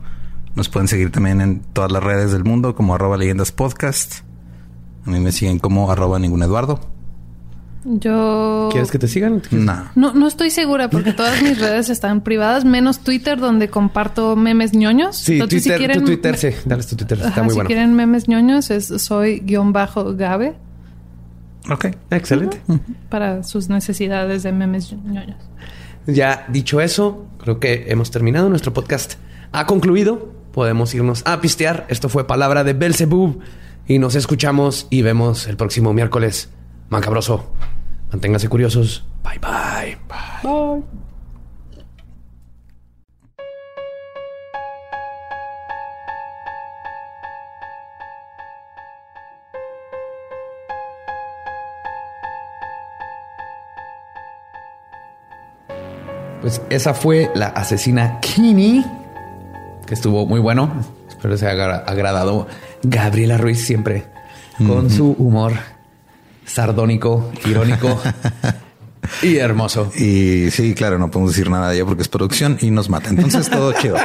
Nos 0.57 0.69
pueden 0.69 0.89
seguir 0.89 1.13
también 1.13 1.41
en 1.41 1.61
todas 1.61 1.93
las 1.93 2.03
redes 2.03 2.33
del 2.33 2.43
mundo 2.43 2.75
como 2.75 2.93
arroba 2.97 3.17
leyendas 3.17 3.53
podcast. 3.53 4.25
A 5.07 5.11
mí 5.11 5.21
me 5.21 5.31
siguen 5.31 5.61
como 5.61 5.93
arroba 5.93 6.19
ningún 6.19 6.43
Eduardo. 6.43 6.81
Yo... 7.85 8.69
¿Quieres 8.73 8.91
que 8.91 8.99
te 8.99 9.07
sigan? 9.07 9.43
No. 9.53 9.85
No, 9.95 10.13
no 10.13 10.27
estoy 10.27 10.51
segura 10.51 10.91
porque 10.91 11.13
todas 11.17 11.41
mis 11.41 11.61
redes 11.61 11.91
están 11.91 12.21
privadas, 12.23 12.65
menos 12.65 12.99
Twitter 12.99 13.39
donde 13.39 13.69
comparto 13.69 14.35
memes 14.35 14.73
ñoños. 14.73 15.17
Sí, 15.19 15.35
Entonces, 15.35 15.63
Twitter, 15.63 15.79
si 15.79 15.79
quieren, 15.79 15.99
tu 16.01 16.07
Twitter, 16.07 16.37
sí. 16.37 16.49
Dale 16.65 16.83
tu 16.83 16.97
Twitter. 16.97 17.19
Está 17.19 17.29
Ajá, 17.29 17.43
muy 17.43 17.51
si 17.51 17.55
bueno. 17.55 17.69
quieren 17.69 17.95
memes 17.95 18.27
ñoños 18.27 18.73
es 18.73 18.87
soy 18.89 19.39
guion 19.39 19.73
bajo 19.73 20.17
Gabe 20.17 20.57
Ok. 21.71 21.87
Excelente. 22.11 22.61
para 23.09 23.43
sus 23.43 23.69
necesidades 23.69 24.43
de 24.43 24.53
memes 24.53 24.93
ñoños. 24.93 25.37
Ya 26.07 26.45
dicho 26.49 26.81
eso, 26.81 27.27
creo 27.39 27.59
que 27.61 27.87
hemos 27.89 28.11
terminado. 28.11 28.49
Nuestro 28.49 28.73
podcast 28.73 29.15
ha 29.53 29.67
concluido. 29.67 30.33
Podemos 30.53 30.95
irnos 30.95 31.23
a 31.27 31.41
pistear. 31.41 31.87
Esto 31.89 32.09
fue 32.09 32.27
Palabra 32.27 32.65
de 32.65 32.75
Belzebub. 32.75 33.41
Y 33.87 33.99
nos 33.99 34.15
escuchamos 34.15 34.87
y 34.91 35.03
vemos 35.03 35.47
el 35.47 35.57
próximo 35.57 35.93
miércoles. 35.93 36.51
Macabroso. 36.91 37.53
Manténganse 38.13 38.49
curiosos. 38.49 39.05
Bye 39.23 39.39
bye. 39.41 39.99
Bye. 40.09 41.14
Pues 56.45 56.61
esa 56.69 56.93
fue 56.93 57.31
la 57.35 57.47
asesina 57.47 58.21
Kini, 58.21 58.85
que 59.87 59.95
estuvo 59.95 60.27
muy 60.27 60.41
bueno. 60.41 60.71
Espero 61.09 61.31
les 61.31 61.43
haya 61.43 61.53
agra- 61.53 61.85
agradado 61.87 62.47
Gabriela 62.83 63.39
Ruiz 63.39 63.65
siempre 63.65 64.05
con 64.59 64.91
su 64.91 65.13
humor 65.13 65.55
sardónico, 66.45 67.33
irónico 67.47 67.99
y 69.23 69.37
hermoso. 69.39 69.91
Y 69.97 70.51
sí, 70.51 70.75
claro, 70.75 70.99
no 70.99 71.11
podemos 71.11 71.33
decir 71.33 71.49
nada 71.49 71.71
de 71.71 71.77
ella 71.77 71.87
porque 71.87 72.03
es 72.03 72.09
producción 72.09 72.59
y 72.61 72.71
nos 72.71 72.91
mata. 72.91 73.09
Entonces 73.09 73.49
todo 73.49 73.73
chido. 73.81 73.97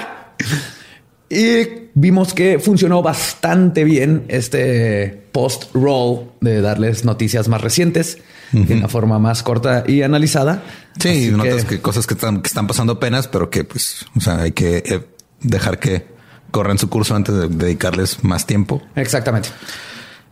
Y 1.29 1.89
vimos 1.93 2.33
que 2.33 2.57
funcionó 2.59 3.01
bastante 3.01 3.83
bien 3.83 4.23
este 4.29 5.25
post-roll 5.33 6.31
de 6.39 6.61
darles 6.61 7.03
noticias 7.03 7.49
más 7.49 7.59
recientes 7.59 8.17
de 8.51 8.75
una 8.75 8.87
forma 8.87 9.19
más 9.19 9.43
corta 9.43 9.83
y 9.87 10.01
analizada. 10.01 10.63
Sí, 10.99 11.09
Así 11.09 11.31
notas 11.31 11.65
que... 11.65 11.79
cosas 11.81 12.07
que 12.07 12.13
están, 12.15 12.41
que 12.41 12.47
están 12.47 12.67
pasando 12.67 12.93
apenas, 12.93 13.27
pero 13.27 13.49
que 13.49 13.63
pues, 13.63 14.05
o 14.15 14.19
sea, 14.21 14.39
hay 14.41 14.51
que 14.51 14.77
eh, 14.85 15.05
dejar 15.41 15.79
que 15.79 16.07
corran 16.51 16.77
su 16.77 16.89
curso 16.89 17.15
antes 17.15 17.35
de 17.35 17.47
dedicarles 17.47 18.23
más 18.23 18.45
tiempo. 18.45 18.81
Exactamente. 18.95 19.49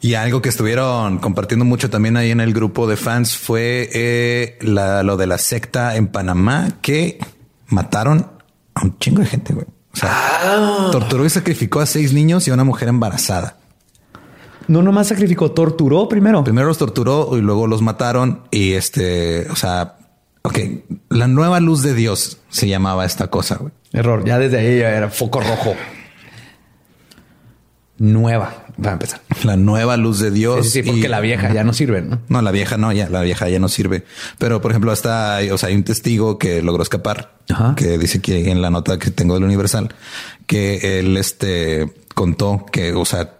Y 0.02 0.14
algo 0.14 0.41
que 0.41 0.49
estuvieron 0.49 1.18
compartiendo 1.19 1.65
mucho 1.65 1.89
también 1.89 2.18
ahí 2.18 2.30
en 2.31 2.39
el 2.39 2.53
grupo 2.53 2.88
de 2.88 2.98
fans 2.98 3.35
fue 3.35 3.89
eh, 3.94 4.57
la- 4.61 5.02
lo 5.03 5.18
de 5.18 5.26
la 5.27 5.38
secta 5.39 5.95
en 5.95 6.07
Panamá 6.07 6.69
que 6.81 7.19
mataron 7.68 8.27
a 8.76 8.84
un 8.84 8.98
chingo 8.99 9.22
de 9.22 9.27
gente, 9.27 9.53
güey. 9.53 9.65
O 9.94 9.98
sea, 9.99 10.89
torturó 10.91 11.26
y 11.26 11.30
sacrificó 11.31 11.80
a 11.80 11.88
seis 11.88 12.14
niños 12.14 12.48
y 12.48 12.52
a 12.52 12.53
una 12.53 12.64
mujer 12.64 12.88
embarazada. 12.89 13.57
No 14.68 14.81
nomás 14.81 15.07
sacrificó, 15.07 15.52
torturó 15.52 16.07
primero. 16.10 16.44
Primero 16.44 16.68
los 16.68 16.77
torturó 16.77 17.38
y 17.38 17.41
luego 17.41 17.68
los 17.68 17.81
mataron 17.81 18.41
y 18.52 18.73
este, 18.73 19.49
o 19.49 19.56
sea, 19.56 19.98
ok, 20.41 20.60
la 21.10 21.27
nueva 21.27 21.60
luz 21.60 21.84
de 21.84 21.94
Dios 21.94 22.38
se 22.49 22.68
llamaba 22.68 23.06
esta 23.06 23.27
cosa, 23.27 23.56
güey. 23.56 23.72
Error. 23.94 24.26
Ya 24.26 24.38
desde 24.39 24.60
ahí 24.60 24.80
ya 24.80 24.89
era 24.89 25.10
foco 25.10 25.39
rojo. 25.39 25.73
Nueva. 27.99 28.65
Va 28.85 28.91
a 28.91 28.94
empezar. 28.94 29.22
La 29.44 29.57
nueva 29.57 29.98
luz 29.98 30.19
de 30.19 30.30
Dios. 30.30 30.65
Sí, 30.68 30.72
sí, 30.72 30.84
sí, 30.84 30.88
porque 30.88 31.06
y- 31.07 31.07
la 31.07 31.19
vieja 31.19 31.52
ya 31.52 31.64
no 31.64 31.73
sirve, 31.73 32.03
¿no? 32.03 32.19
No, 32.30 32.44
la 32.44 32.52
vieja 32.52 32.77
no, 32.77 32.91
ya 32.91 33.10
la 33.10 33.22
vieja 33.22 33.49
ya 33.49 33.57
no 33.60 33.69
sirve. 33.69 34.03
Pero 34.38 34.61
por 34.61 34.69
ejemplo, 34.72 34.91
hasta 34.91 35.39
o 35.52 35.57
sea, 35.57 35.69
hay 35.69 35.76
un 35.76 35.84
testigo 35.84 36.38
que 36.38 36.61
logró 36.61 36.84
escapar, 36.84 37.34
Ajá. 37.49 37.73
que 37.76 37.98
dice 37.98 38.22
que 38.22 38.52
en 38.52 38.61
la 38.61 38.69
nota 38.69 38.99
que 38.99 39.10
tengo 39.10 39.34
del 39.34 39.44
Universal, 39.45 39.95
que 40.45 40.99
él 40.99 41.18
este 41.18 41.91
contó 42.14 42.65
que, 42.72 42.94
o 42.94 43.03
sea, 43.06 43.36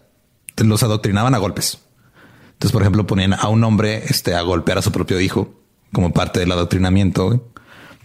los 0.64 0.84
adoctrinaban 0.84 1.36
a 1.36 1.38
golpes. 1.38 1.80
Entonces, 2.54 2.72
por 2.72 2.82
ejemplo, 2.82 3.06
ponían 3.06 3.34
a 3.34 3.48
un 3.50 3.64
hombre 3.64 4.04
este, 4.08 4.34
a 4.36 4.42
golpear 4.42 4.78
a 4.80 4.82
su 4.82 4.92
propio 4.92 5.20
hijo 5.20 5.54
como 5.94 6.12
parte 6.14 6.40
del 6.40 6.52
adoctrinamiento 6.52 7.28
güey. 7.28 7.40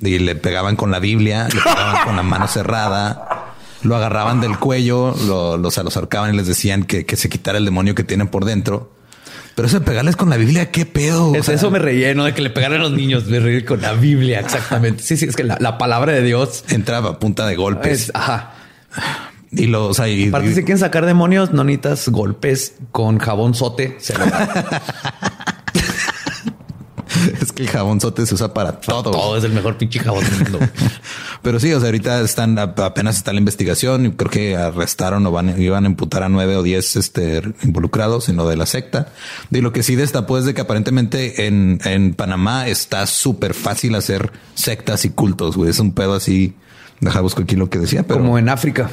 y 0.03 0.19
le 0.19 0.35
pegaban 0.37 0.77
con 0.77 0.91
la 0.91 0.99
Biblia, 0.99 1.49
le 1.53 1.61
pegaban 1.61 2.05
con 2.05 2.17
la 2.17 2.23
mano 2.23 2.47
cerrada, 2.49 3.55
lo 3.83 3.97
agarraban 3.97 4.41
del 4.41 4.59
cuello, 4.59 5.15
lo, 5.27 5.57
los, 5.57 5.77
los 5.79 5.97
ahorcaban 5.97 6.35
y 6.35 6.37
les 6.37 6.47
decían 6.47 6.85
que, 6.85 7.07
que 7.07 7.17
se 7.17 7.29
quitara 7.29 7.59
el 7.59 7.65
demonio 7.65 7.95
que 7.95 8.05
tienen 8.05 8.29
por 8.29 8.45
dentro. 8.45 8.93
Pero 9.55 9.69
eso 9.69 9.81
de 9.81 9.85
pegarles 9.85 10.17
con 10.17 10.31
la 10.31 10.37
Biblia, 10.37 10.71
qué 10.71 10.87
pedo. 10.87 11.29
O 11.31 11.35
Es- 11.35 11.47
sea, 11.47 11.55
eso 11.55 11.71
me 11.71 11.79
reí, 11.79 12.15
¿no? 12.15 12.25
De 12.25 12.33
que 12.33 12.41
le 12.43 12.49
pegaran 12.51 12.81
a 12.81 12.85
los 12.85 12.93
niños. 12.93 13.27
Me 13.27 13.39
reí 13.41 13.65
con 13.65 13.83
la 13.83 13.93
Biblia, 13.93 14.41
exactamente. 14.41 15.03
Sí, 15.03 15.17
sí, 15.19 15.27
es 15.27 15.37
que 15.37 15.45
la, 15.45 15.57
la 15.61 15.77
palabra 15.79 16.13
de 16.13 16.23
Dios 16.23 16.65
entraba 16.69 17.11
a 17.11 17.19
punta 17.19 17.47
de 17.47 17.57
golpes 17.57 18.05
es... 18.05 18.11
Ajá. 18.15 18.53
Y 19.53 19.67
lo, 19.67 19.89
o 19.89 19.95
sea, 19.95 20.09
y- 20.09 20.29
Aparte, 20.29 20.49
y- 20.51 20.55
si 20.55 20.61
quieren 20.63 20.79
sacar 20.79 21.07
demonios, 21.07 21.53
no 21.53 21.63
necesitas 21.65 22.09
golpes 22.09 22.75
con 22.91 23.19
jabón 23.19 23.55
sote. 23.55 23.97
Se 24.01 24.17
lo 24.19 24.25
da. 24.27 24.83
es 27.41 27.53
que 27.53 27.63
el 27.65 27.69
jabonzote 27.69 28.25
se 28.27 28.35
usa 28.35 28.55
para 28.55 28.81
todo. 28.81 29.11
Todo 29.11 29.37
es 29.37 29.45
el 29.45 29.53
mejor 29.53 29.77
pinche 29.77 30.01
jabón 30.01 30.25
del 30.25 30.51
mundo. 30.51 30.59
Pero 31.43 31.61
sí, 31.61 31.73
o 31.73 31.79
sea, 31.81 31.89
ahorita 31.89 32.21
están 32.23 32.59
apenas 32.59 33.17
está 33.17 33.33
la 33.33 33.39
investigación 33.41 34.07
y 34.07 34.11
creo 34.13 34.31
que 34.31 34.57
arrestaron 34.57 35.27
o 35.27 35.31
van, 35.33 35.61
iban 35.61 35.85
a 35.85 35.89
imputar 35.89 36.23
a 36.23 36.29
nueve 36.29 36.57
o 36.57 36.63
diez 36.63 36.97
este, 36.97 37.43
involucrados 37.63 38.29
en 38.29 38.37
lo 38.37 38.49
de 38.49 38.57
la 38.57 38.65
secta. 38.67 39.09
Y 39.51 39.61
lo 39.61 39.73
que 39.73 39.83
sí 39.83 39.95
destapó 39.97 40.39
es 40.39 40.45
de 40.47 40.55
que 40.55 40.61
aparentemente 40.63 41.47
en, 41.47 41.81
en 41.85 42.15
Panamá 42.15 42.69
está 42.69 43.07
súper 43.07 43.55
fácil 43.55 43.95
hacer 43.97 44.33
sectas 44.55 45.05
y 45.05 45.11
cultos. 45.11 45.57
Güey. 45.57 45.71
Es 45.71 45.79
un 45.81 45.93
pedo 45.93 46.15
así. 46.15 46.55
Deja 47.01 47.21
busco 47.21 47.43
aquí 47.43 47.57
lo 47.57 47.69
que 47.69 47.79
decía, 47.81 48.05
pero 48.05 48.21
Como 48.21 48.39
en 48.39 48.49
África. 48.49 48.89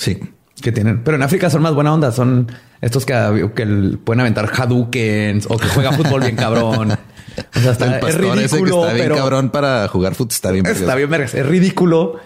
Sí. 0.00 0.18
Que 0.62 0.72
tienen, 0.72 1.02
pero 1.04 1.16
en 1.16 1.22
África 1.22 1.48
son 1.48 1.62
más 1.62 1.72
buena 1.74 1.94
onda. 1.94 2.12
Son 2.12 2.46
estos 2.82 3.06
que, 3.06 3.50
que 3.56 3.62
el- 3.62 3.98
pueden 4.04 4.20
aventar 4.20 4.50
Hadoukens 4.54 5.46
o 5.48 5.56
que 5.56 5.66
juega 5.68 5.92
fútbol 5.92 6.20
bien 6.20 6.36
cabrón. 6.36 6.92
O 6.92 7.60
sea, 7.60 7.72
está, 7.72 7.86
el 7.86 7.94
es 7.94 8.00
pastor 8.00 8.10
ese 8.10 8.18
que 8.18 8.34
ridículo, 8.56 8.82
está 8.82 8.92
bien 8.92 9.04
pero 9.06 9.16
cabrón 9.16 9.48
para 9.50 9.88
jugar 9.88 10.14
fútbol 10.14 10.32
está 10.32 10.50
bien. 10.50 10.66
está 10.66 10.94
bien, 10.96 11.08
vergas. 11.08 11.34
Es 11.34 11.46
ridículo. 11.46 12.16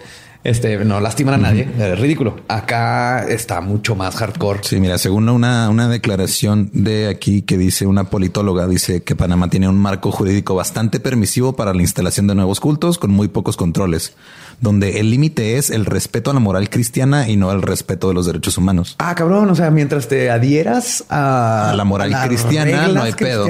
Este 0.43 0.77
no 0.85 0.99
lastiman 0.99 1.33
a 1.35 1.37
nadie. 1.37 1.67
Es 1.79 1.97
ridículo. 1.97 2.41
Acá 2.49 3.25
está 3.27 3.61
mucho 3.61 3.95
más 3.95 4.15
hardcore. 4.17 4.59
Sí, 4.63 4.79
mira, 4.79 4.97
según 4.99 5.27
una, 5.29 5.69
una 5.69 5.87
declaración 5.87 6.69
de 6.73 7.07
aquí 7.07 7.41
que 7.41 7.57
dice 7.57 7.87
una 7.87 8.03
politóloga, 8.11 8.67
dice 8.67 9.01
que 9.01 9.15
Panamá 9.15 9.49
tiene 9.49 9.67
un 9.69 9.77
marco 9.77 10.11
jurídico 10.11 10.53
bastante 10.53 10.99
permisivo 10.99 11.55
para 11.55 11.73
la 11.73 11.81
instalación 11.81 12.27
de 12.27 12.35
nuevos 12.35 12.59
cultos 12.59 12.99
con 12.99 13.09
muy 13.09 13.27
pocos 13.27 13.57
controles, 13.57 14.13
donde 14.61 14.99
el 14.99 15.11
límite 15.11 15.57
es 15.57 15.69
el 15.69 15.85
respeto 15.85 16.31
a 16.31 16.33
la 16.33 16.39
moral 16.39 16.69
cristiana 16.69 17.29
y 17.29 17.35
no 17.37 17.51
el 17.51 17.61
respeto 17.61 18.07
de 18.07 18.13
los 18.13 18.25
derechos 18.25 18.57
humanos. 18.57 18.95
Ah, 18.99 19.13
cabrón. 19.15 19.49
O 19.49 19.55
sea, 19.55 19.71
mientras 19.71 20.07
te 20.07 20.29
adhieras 20.29 21.03
a, 21.09 21.71
A 21.71 21.75
la 21.75 21.83
moral 21.83 22.13
cristiana, 22.27 22.87
no 22.87 23.03
hay 23.03 23.13
pedo. 23.13 23.45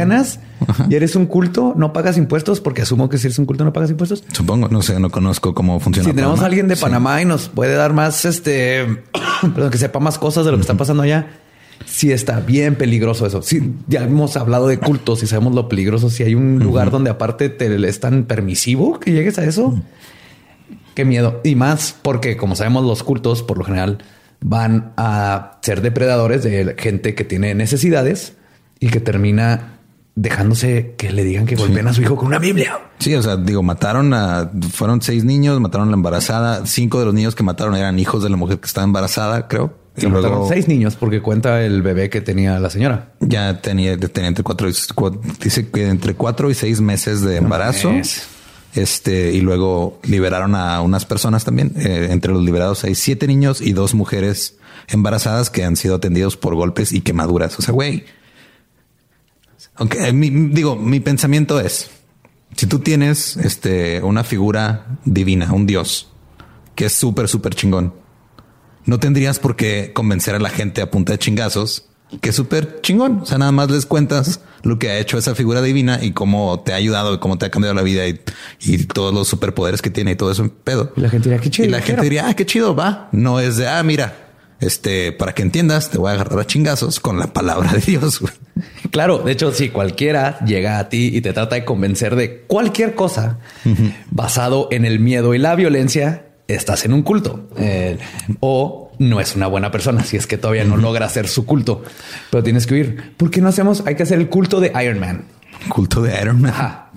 y 0.90 0.95
eres 0.95 1.15
un 1.15 1.26
culto, 1.26 1.73
no 1.76 1.94
pagas 1.94 2.18
impuestos 2.18 2.61
porque 2.61 2.82
asumo 2.82 3.10
que 3.10 3.18
si 3.18 3.27
eres 3.27 3.40
un 3.40 3.45
culto 3.45 3.64
no 3.64 3.73
pagas 3.73 3.91
impuestos. 3.91 4.23
Supongo, 4.32 4.68
no 4.69 4.82
sé, 4.82 4.99
no 4.99 5.10
conozco 5.10 5.53
cómo 5.53 5.80
funciona. 5.80 6.10
Si 6.10 6.15
tenemos 6.15 6.41
a 6.41 6.45
alguien 6.45 6.68
de 6.68 6.76
Sí. 6.76 6.82
Panamá 6.82 7.22
y 7.22 7.26
nos 7.26 7.49
puede 7.49 7.76
dar 7.76 7.94
más, 7.94 8.26
este, 8.26 8.86
perdón, 9.53 9.69
que 9.72 9.77
sepa 9.77 9.99
más 9.99 10.18
cosas 10.18 10.45
de 10.45 10.52
lo 10.52 10.57
que 10.57 10.61
está 10.61 10.76
pasando 10.76 11.03
allá, 11.03 11.27
sí 11.86 12.11
está 12.11 12.40
bien 12.40 12.76
peligroso 12.76 13.26
eso. 13.26 13.41
Sí, 13.41 13.73
ya 13.88 14.03
hemos 14.03 14.38
hablado 14.38 14.68
de 14.68 14.80
cultos 14.80 15.23
y 15.23 15.27
sabemos 15.27 15.53
lo 15.53 15.68
peligroso. 15.69 16.10
Si 16.10 16.23
hay 16.23 16.36
un 16.36 16.60
lugar 16.60 16.90
donde 16.91 17.10
aparte 17.10 17.49
te 17.49 17.76
es 17.88 17.99
tan 17.99 18.23
permisivo 18.23 18.99
que 18.99 19.11
llegues 19.11 19.38
a 19.40 19.45
eso, 19.45 19.77
qué 20.95 21.05
miedo. 21.05 21.41
Y 21.43 21.55
más 21.55 21.95
porque, 22.01 22.38
como 22.38 22.55
sabemos, 22.55 22.84
los 22.84 23.03
cultos 23.03 23.43
por 23.43 23.59
lo 23.59 23.65
general 23.65 23.99
van 24.41 24.93
a 24.97 25.59
ser 25.61 25.81
depredadores 25.81 26.43
de 26.43 26.76
gente 26.77 27.15
que 27.15 27.23
tiene 27.23 27.53
necesidades 27.53 28.34
y 28.80 28.89
que 28.89 28.99
termina 28.99 29.80
dejándose 30.15 30.95
que 30.97 31.11
le 31.11 31.23
digan 31.23 31.45
que 31.45 31.55
golpeen 31.55 31.88
a 31.88 31.93
su 31.93 32.01
hijo 32.01 32.15
con 32.15 32.27
una 32.27 32.39
Biblia. 32.39 32.80
Sí, 32.99 33.13
o 33.15 33.22
sea, 33.22 33.35
digo, 33.35 33.61
mataron 33.63 34.13
a, 34.13 34.49
fueron 34.72 35.01
seis 35.01 35.26
niños, 35.26 35.59
mataron 35.59 35.89
a 35.89 35.91
la 35.91 35.97
embarazada. 35.97 36.65
Cinco 36.65 36.99
de 36.99 37.05
los 37.05 37.13
niños 37.13 37.35
que 37.35 37.43
mataron 37.43 37.76
eran 37.76 37.99
hijos 37.99 38.23
de 38.23 38.30
la 38.30 38.38
mujer 38.38 38.59
que 38.59 38.65
estaba 38.65 38.85
embarazada, 38.85 39.47
creo. 39.47 39.73
Y 39.97 40.01
Se 40.01 40.07
mataron 40.07 40.31
luego 40.31 40.49
seis 40.49 40.67
niños 40.67 40.95
porque 40.95 41.22
cuenta 41.22 41.61
el 41.63 41.81
bebé 41.81 42.09
que 42.09 42.22
tenía 42.22 42.59
la 42.59 42.69
señora. 42.69 43.13
ya 43.19 43.61
tenía, 43.61 43.97
tenía 43.97 44.27
entre 44.27 44.43
cuatro 44.43 44.67
dice 44.67 45.69
que 45.69 45.88
entre 45.88 46.15
cuatro 46.15 46.49
y 46.49 46.53
seis 46.53 46.81
meses 46.81 47.22
de 47.22 47.38
embarazo. 47.38 47.91
Este, 48.76 49.31
y 49.31 49.41
luego 49.41 49.99
liberaron 50.03 50.53
a 50.53 50.81
unas 50.81 51.06
personas 51.06 51.45
también. 51.45 51.73
Eh, 51.77 52.10
entre 52.11 52.34
los 52.34 52.43
liberados 52.43 52.84
hay 52.84 52.93
siete 52.95 53.26
niños 53.26 53.61
y 53.61 53.72
dos 53.73 53.93
mujeres 53.93 54.57
embarazadas 54.88 55.49
que 55.49 55.64
han 55.64 55.76
sido 55.77 55.95
atendidos 55.95 56.35
por 56.38 56.56
golpes 56.56 56.91
y 56.91 57.02
quemaduras. 57.02 57.57
O 57.57 57.61
sea, 57.61 57.73
güey. 57.73 58.03
Aunque 59.76 60.11
mi- 60.14 60.30
digo, 60.30 60.76
mi 60.76 60.99
pensamiento 60.99 61.60
es 61.60 61.89
si 62.56 62.68
tú 62.68 62.80
tienes 62.80 63.35
este 63.38 64.02
una 64.03 64.23
figura 64.23 64.99
divina, 65.06 65.52
un 65.53 65.65
dios 65.65 66.10
que 66.76 66.85
es 66.85 66.93
súper, 66.93 67.27
súper 67.27 67.56
chingón, 67.56 67.93
no 68.85 68.99
tendrías 68.99 69.39
por 69.39 69.56
qué 69.56 69.91
convencer 69.93 70.35
a 70.35 70.39
la 70.39 70.49
gente 70.49 70.81
a 70.81 70.91
punta 70.91 71.14
de 71.14 71.19
chingazos 71.19 71.88
que 72.22 72.30
es 72.30 72.36
súper 72.36 72.82
chingón. 72.82 73.19
O 73.22 73.26
sea, 73.26 73.38
nada 73.38 73.52
más 73.52 73.69
les 73.69 73.86
cuentas 73.86 74.40
lo 74.64 74.80
que 74.80 74.90
ha 74.90 74.99
hecho 74.99 75.18
esa 75.18 75.36
figura 75.36 75.61
divina 75.61 75.99
y 76.02 76.11
cómo 76.11 76.60
te 76.61 76.73
ha 76.73 76.76
ayudado 76.77 77.14
y 77.14 77.19
cómo 77.19 77.38
te 77.38 77.45
ha 77.45 77.52
cambiado 77.52 77.76
la 77.76 77.82
vida 77.84 78.07
y, 78.07 78.19
y 78.61 78.77
todos 78.86 79.14
los 79.14 79.27
superpoderes 79.27 79.82
que 79.82 79.90
tiene 79.90 80.11
y 80.11 80.15
todo 80.15 80.32
eso 80.32 80.44
en 80.44 80.49
pedo. 80.49 80.91
Y 80.95 81.02
la 81.02 81.10
gente 81.10 81.30
diría, 81.30 81.41
qué 81.41 81.49
chido. 81.49 81.68
Y 81.68 81.72
la 81.72 81.82
gente 81.82 82.02
diría, 82.02 82.27
ah, 82.27 82.34
qué 82.34 82.45
chido, 82.45 82.76
va. 82.76 83.10
No 83.11 83.40
es 83.40 83.57
de, 83.57 83.68
ah, 83.68 83.84
mira, 83.84 84.15
este, 84.60 85.11
para 85.11 85.34
que 85.34 85.41
entiendas, 85.41 85.90
te 85.90 85.98
voy 85.98 86.10
a 86.10 86.14
agarrar 86.14 86.40
a 86.40 86.48
chingazos 86.48 86.99
con 86.99 87.19
la 87.19 87.27
palabra 87.27 87.73
de 87.73 87.80
Dios. 87.80 88.19
güey. 88.22 88.34
Claro, 88.91 89.18
de 89.18 89.34
hecho, 89.34 89.52
si 89.52 89.68
cualquiera 89.69 90.40
llega 90.45 90.80
a 90.80 90.88
ti 90.88 91.11
y 91.14 91.19
te 91.19 91.34
trata 91.34 91.56
de 91.56 91.65
convencer 91.65 92.15
de 92.15 92.44
cualquier 92.48 92.95
cosa 92.95 93.40
basado 94.10 94.69
en 94.72 94.86
el 94.86 94.99
miedo 94.99 95.34
y 95.34 95.40
la 95.40 95.56
violencia, 95.56 96.27
estás 96.48 96.86
en 96.86 96.94
un 96.94 97.02
culto 97.02 97.49
Eh, 97.57 97.98
o 98.40 98.85
no 98.99 99.19
es 99.19 99.35
una 99.35 99.47
buena 99.47 99.72
persona 99.72 100.03
si 100.03 100.17
es 100.17 100.27
que 100.27 100.38
todavía 100.38 100.63
no 100.65 100.77
logra 100.77 101.05
hacer 101.05 101.27
su 101.27 101.45
culto, 101.45 101.84
pero 102.31 102.43
tienes 102.43 102.65
que 102.67 102.73
huir. 102.76 103.13
¿Por 103.17 103.31
qué 103.31 103.41
no 103.41 103.49
hacemos? 103.49 103.84
Hay 103.85 103.95
que 103.95 104.03
hacer 104.03 104.19
el 104.19 104.30
culto 104.30 104.59
de 104.59 104.72
Iron 104.84 104.99
Man. 104.99 105.26
Culto 105.69 106.01
de 106.01 106.19
Iron 106.22 106.41
Man. 106.41 106.51
Ajá. 106.51 106.89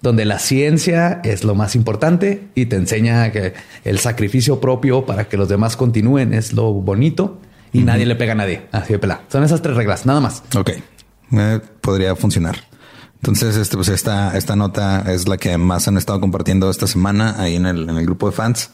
Donde 0.00 0.24
la 0.24 0.38
ciencia 0.38 1.20
es 1.24 1.44
lo 1.44 1.54
más 1.54 1.74
importante 1.76 2.48
y 2.54 2.66
te 2.66 2.76
enseña 2.76 3.30
que 3.32 3.54
el 3.84 3.98
sacrificio 3.98 4.60
propio 4.60 5.06
para 5.06 5.28
que 5.28 5.36
los 5.36 5.48
demás 5.48 5.76
continúen 5.76 6.34
es 6.34 6.52
lo 6.52 6.72
bonito 6.72 7.40
y 7.72 7.82
nadie 7.82 8.04
le 8.06 8.16
pega 8.16 8.32
a 8.32 8.36
nadie. 8.36 8.66
Así 8.72 8.92
de 8.92 8.98
pelada. 8.98 9.22
Son 9.28 9.44
esas 9.44 9.62
tres 9.62 9.76
reglas, 9.76 10.04
nada 10.06 10.20
más. 10.20 10.42
Ok, 10.56 10.70
Eh, 11.34 11.60
podría 11.80 12.14
funcionar. 12.14 12.56
Entonces, 13.16 13.56
este, 13.56 13.76
pues 13.76 13.88
esta, 13.88 14.36
esta 14.36 14.56
nota 14.56 15.04
es 15.12 15.28
la 15.28 15.36
que 15.38 15.56
más 15.56 15.86
han 15.86 15.96
estado 15.96 16.20
compartiendo 16.20 16.68
esta 16.68 16.86
semana 16.88 17.36
ahí 17.38 17.54
en 17.56 17.66
el, 17.66 17.88
en 17.88 17.96
el 17.96 18.04
grupo 18.04 18.26
de 18.28 18.32
fans. 18.36 18.70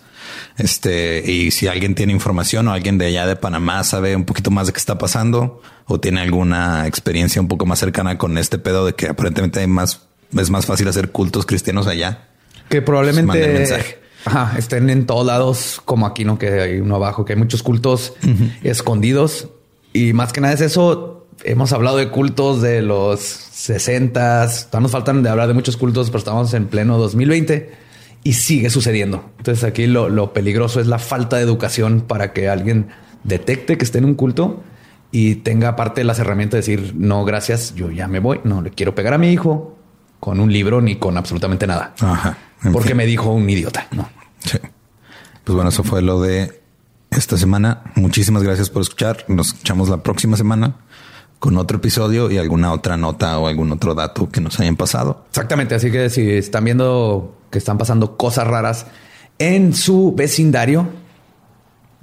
Este, 0.56 1.22
y 1.30 1.50
si 1.50 1.68
alguien 1.68 1.94
tiene 1.94 2.12
información 2.12 2.68
o 2.68 2.72
alguien 2.72 2.98
de 2.98 3.06
allá 3.06 3.26
de 3.26 3.36
Panamá 3.36 3.84
sabe 3.84 4.16
un 4.16 4.24
poquito 4.24 4.50
más 4.50 4.66
de 4.66 4.72
qué 4.72 4.78
está 4.78 4.98
pasando 4.98 5.62
o 5.86 6.00
tiene 6.00 6.20
alguna 6.20 6.86
experiencia 6.86 7.40
un 7.40 7.48
poco 7.48 7.64
más 7.64 7.78
cercana 7.78 8.18
con 8.18 8.36
este 8.38 8.58
pedo 8.58 8.86
de 8.86 8.94
que 8.94 9.08
aparentemente 9.08 9.60
hay 9.60 9.66
más, 9.66 10.02
es 10.36 10.50
más 10.50 10.66
fácil 10.66 10.88
hacer 10.88 11.10
cultos 11.10 11.46
cristianos 11.46 11.86
allá. 11.86 12.28
Que 12.68 12.80
Manden 12.80 12.84
probablemente 12.84 13.48
mensaje. 13.48 13.98
ajá, 14.24 14.58
estén 14.58 14.90
en 14.90 15.06
todos 15.06 15.26
lados, 15.26 15.80
como 15.84 16.06
aquí, 16.06 16.24
¿no? 16.24 16.38
Que 16.38 16.60
hay 16.60 16.80
uno 16.80 16.96
abajo, 16.96 17.24
que 17.24 17.32
hay 17.32 17.38
muchos 17.38 17.62
cultos 17.62 18.14
escondidos. 18.62 19.48
Y 19.92 20.12
más 20.12 20.32
que 20.32 20.40
nada 20.40 20.54
es 20.54 20.60
eso. 20.60 21.26
Hemos 21.44 21.72
hablado 21.72 21.96
de 21.96 22.10
cultos 22.10 22.60
de 22.60 22.82
los 22.82 23.20
60. 23.20 24.48
Todavía 24.70 24.80
nos 24.80 24.90
faltan 24.90 25.22
de 25.22 25.30
hablar 25.30 25.48
de 25.48 25.54
muchos 25.54 25.76
cultos, 25.76 26.08
pero 26.08 26.18
estamos 26.18 26.52
en 26.52 26.66
pleno 26.66 26.98
2020 26.98 27.87
y 28.24 28.34
sigue 28.34 28.70
sucediendo. 28.70 29.30
Entonces 29.38 29.64
aquí 29.64 29.86
lo, 29.86 30.08
lo 30.08 30.32
peligroso 30.32 30.80
es 30.80 30.86
la 30.86 30.98
falta 30.98 31.36
de 31.36 31.42
educación 31.42 32.02
para 32.02 32.32
que 32.32 32.48
alguien 32.48 32.88
detecte 33.24 33.78
que 33.78 33.84
esté 33.84 33.98
en 33.98 34.04
un 34.04 34.14
culto 34.14 34.62
y 35.10 35.36
tenga 35.36 35.68
aparte 35.68 36.04
las 36.04 36.18
herramientas 36.18 36.64
de 36.64 36.72
decir, 36.76 36.94
no, 36.96 37.24
gracias, 37.24 37.74
yo 37.74 37.90
ya 37.90 38.08
me 38.08 38.20
voy, 38.20 38.40
no 38.44 38.60
le 38.62 38.70
quiero 38.70 38.94
pegar 38.94 39.14
a 39.14 39.18
mi 39.18 39.32
hijo 39.32 39.76
con 40.20 40.40
un 40.40 40.52
libro 40.52 40.80
ni 40.80 40.96
con 40.96 41.16
absolutamente 41.16 41.66
nada. 41.66 41.94
Ajá. 42.00 42.36
Porque 42.72 42.88
fin. 42.88 42.96
me 42.96 43.06
dijo 43.06 43.30
un 43.30 43.48
idiota. 43.48 43.86
No. 43.92 44.08
Sí. 44.40 44.58
Pues 45.44 45.54
bueno, 45.54 45.70
eso 45.70 45.84
fue 45.84 46.02
lo 46.02 46.20
de 46.20 46.60
esta 47.10 47.36
semana. 47.36 47.82
Muchísimas 47.94 48.42
gracias 48.42 48.68
por 48.68 48.82
escuchar. 48.82 49.24
Nos 49.28 49.48
escuchamos 49.48 49.88
la 49.88 50.02
próxima 50.02 50.36
semana 50.36 50.76
con 51.38 51.56
otro 51.56 51.78
episodio 51.78 52.30
y 52.30 52.36
alguna 52.36 52.72
otra 52.72 52.96
nota 52.96 53.38
o 53.38 53.46
algún 53.46 53.70
otro 53.72 53.94
dato 53.94 54.28
que 54.28 54.40
nos 54.40 54.58
hayan 54.60 54.76
pasado. 54.76 55.24
Exactamente. 55.28 55.74
Así 55.74 55.90
que 55.90 56.10
si 56.10 56.32
están 56.32 56.64
viendo 56.64 57.37
que 57.50 57.58
están 57.58 57.78
pasando 57.78 58.16
cosas 58.16 58.46
raras 58.46 58.86
en 59.38 59.74
su 59.74 60.14
vecindario, 60.14 60.88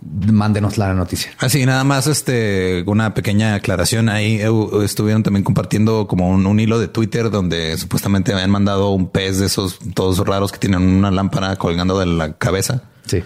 mándenos 0.01 0.77
la 0.77 0.93
noticia. 0.93 1.31
Así, 1.39 1.65
nada 1.65 1.83
más 1.83 2.07
este, 2.07 2.83
una 2.87 3.13
pequeña 3.13 3.55
aclaración. 3.55 4.09
Ahí 4.09 4.41
estuvieron 4.83 5.23
también 5.23 5.43
compartiendo 5.43 6.07
como 6.07 6.29
un, 6.29 6.45
un 6.45 6.59
hilo 6.59 6.79
de 6.79 6.87
Twitter 6.87 7.29
donde 7.29 7.77
supuestamente 7.77 8.33
habían 8.33 8.51
mandado 8.51 8.91
un 8.91 9.09
pez 9.09 9.39
de 9.39 9.47
esos 9.47 9.79
todos 9.93 10.19
raros 10.25 10.51
que 10.51 10.59
tienen 10.59 10.81
una 10.81 11.11
lámpara 11.11 11.55
colgando 11.57 11.99
de 11.99 12.05
la 12.05 12.33
cabeza. 12.33 12.83
Sí. 13.05 13.23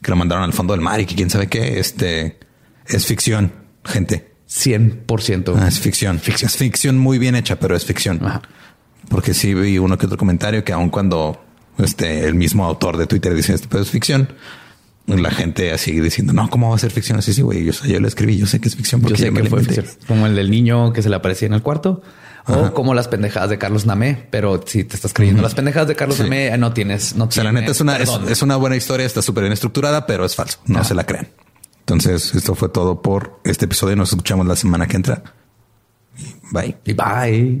Que 0.00 0.10
lo 0.10 0.16
mandaron 0.16 0.44
al 0.44 0.52
fondo 0.52 0.74
del 0.74 0.80
mar 0.80 1.00
y 1.00 1.06
que 1.06 1.14
quién 1.14 1.30
sabe 1.30 1.46
qué. 1.48 1.78
Este 1.78 2.40
es 2.86 3.06
ficción, 3.06 3.52
gente. 3.84 4.32
100%. 4.48 5.54
Ah, 5.56 5.68
es 5.68 5.78
ficción. 5.78 6.20
Es 6.26 6.56
ficción 6.56 6.98
muy 6.98 7.18
bien 7.18 7.36
hecha, 7.36 7.58
pero 7.58 7.74
es 7.74 7.86
ficción. 7.86 8.24
Ajá. 8.24 8.42
Porque 9.08 9.34
sí 9.34 9.54
vi 9.54 9.78
uno 9.78 9.98
que 9.98 10.06
otro 10.06 10.18
comentario 10.18 10.64
que 10.64 10.72
aun 10.72 10.90
cuando 10.90 11.42
este, 11.78 12.26
el 12.26 12.34
mismo 12.34 12.64
autor 12.64 12.96
de 12.96 13.06
Twitter 13.06 13.34
dice 13.34 13.54
esto 13.54 13.68
pero 13.70 13.82
es 13.82 13.90
ficción, 13.90 14.28
la 15.06 15.30
gente 15.30 15.72
así 15.72 15.98
diciendo, 16.00 16.32
no, 16.32 16.48
¿cómo 16.48 16.70
va 16.70 16.76
a 16.76 16.78
ser 16.78 16.90
ficción? 16.92 17.18
Así, 17.18 17.32
sí, 17.34 17.42
güey, 17.42 17.64
yo, 17.64 17.72
yo 17.86 17.98
lo 18.00 18.06
escribí, 18.08 18.36
yo 18.38 18.46
sé 18.46 18.60
que 18.60 18.68
es 18.68 18.76
ficción. 18.76 19.00
Yo 19.00 19.08
porque 19.08 19.22
sé 19.22 19.30
me 19.30 19.42
que 19.42 19.48
fue 19.50 19.60
inventé". 19.60 19.82
ficción. 19.82 20.04
como 20.06 20.26
el 20.26 20.36
del 20.36 20.50
niño 20.50 20.92
que 20.92 21.02
se 21.02 21.08
le 21.10 21.16
aparecía 21.16 21.46
en 21.46 21.54
el 21.54 21.62
cuarto 21.62 22.02
o 22.46 22.72
como 22.72 22.92
las 22.94 23.08
pendejadas 23.08 23.50
de 23.50 23.58
Carlos 23.58 23.84
Namé. 23.86 24.26
Pero 24.30 24.62
si 24.66 24.84
te 24.84 24.94
estás 24.96 25.12
creyendo 25.12 25.42
las 25.42 25.54
pendejadas 25.54 25.88
de 25.88 25.94
Carlos 25.96 26.16
Sí. 26.16 26.22
Namé, 26.24 26.46
eh, 26.48 26.58
no 26.58 26.72
tienes, 26.72 27.14
no 27.16 27.24
O 27.24 27.30
sea, 27.30 27.44
la 27.44 27.52
neta 27.52 27.70
es 27.72 27.80
una, 27.80 27.96
es, 27.98 28.10
es 28.28 28.42
una 28.42 28.56
buena 28.56 28.76
historia, 28.76 29.04
está 29.06 29.22
súper 29.22 29.42
bien 29.44 29.52
estructurada, 29.52 30.06
pero 30.06 30.24
es 30.24 30.34
falso. 30.36 30.58
No 30.66 30.80
Ah. 30.80 30.84
se 30.84 30.94
la 30.94 31.04
crean. 31.04 31.28
Entonces, 31.80 32.34
esto 32.34 32.54
fue 32.54 32.68
todo 32.68 33.02
por 33.02 33.40
este 33.44 33.64
episodio. 33.66 33.96
Nos 33.96 34.10
escuchamos 34.10 34.46
la 34.46 34.54
semana 34.56 34.86
que 34.86 34.96
entra. 34.96 35.22
Bye. 36.52 36.76
Y 36.84 36.92
bye. 36.92 37.60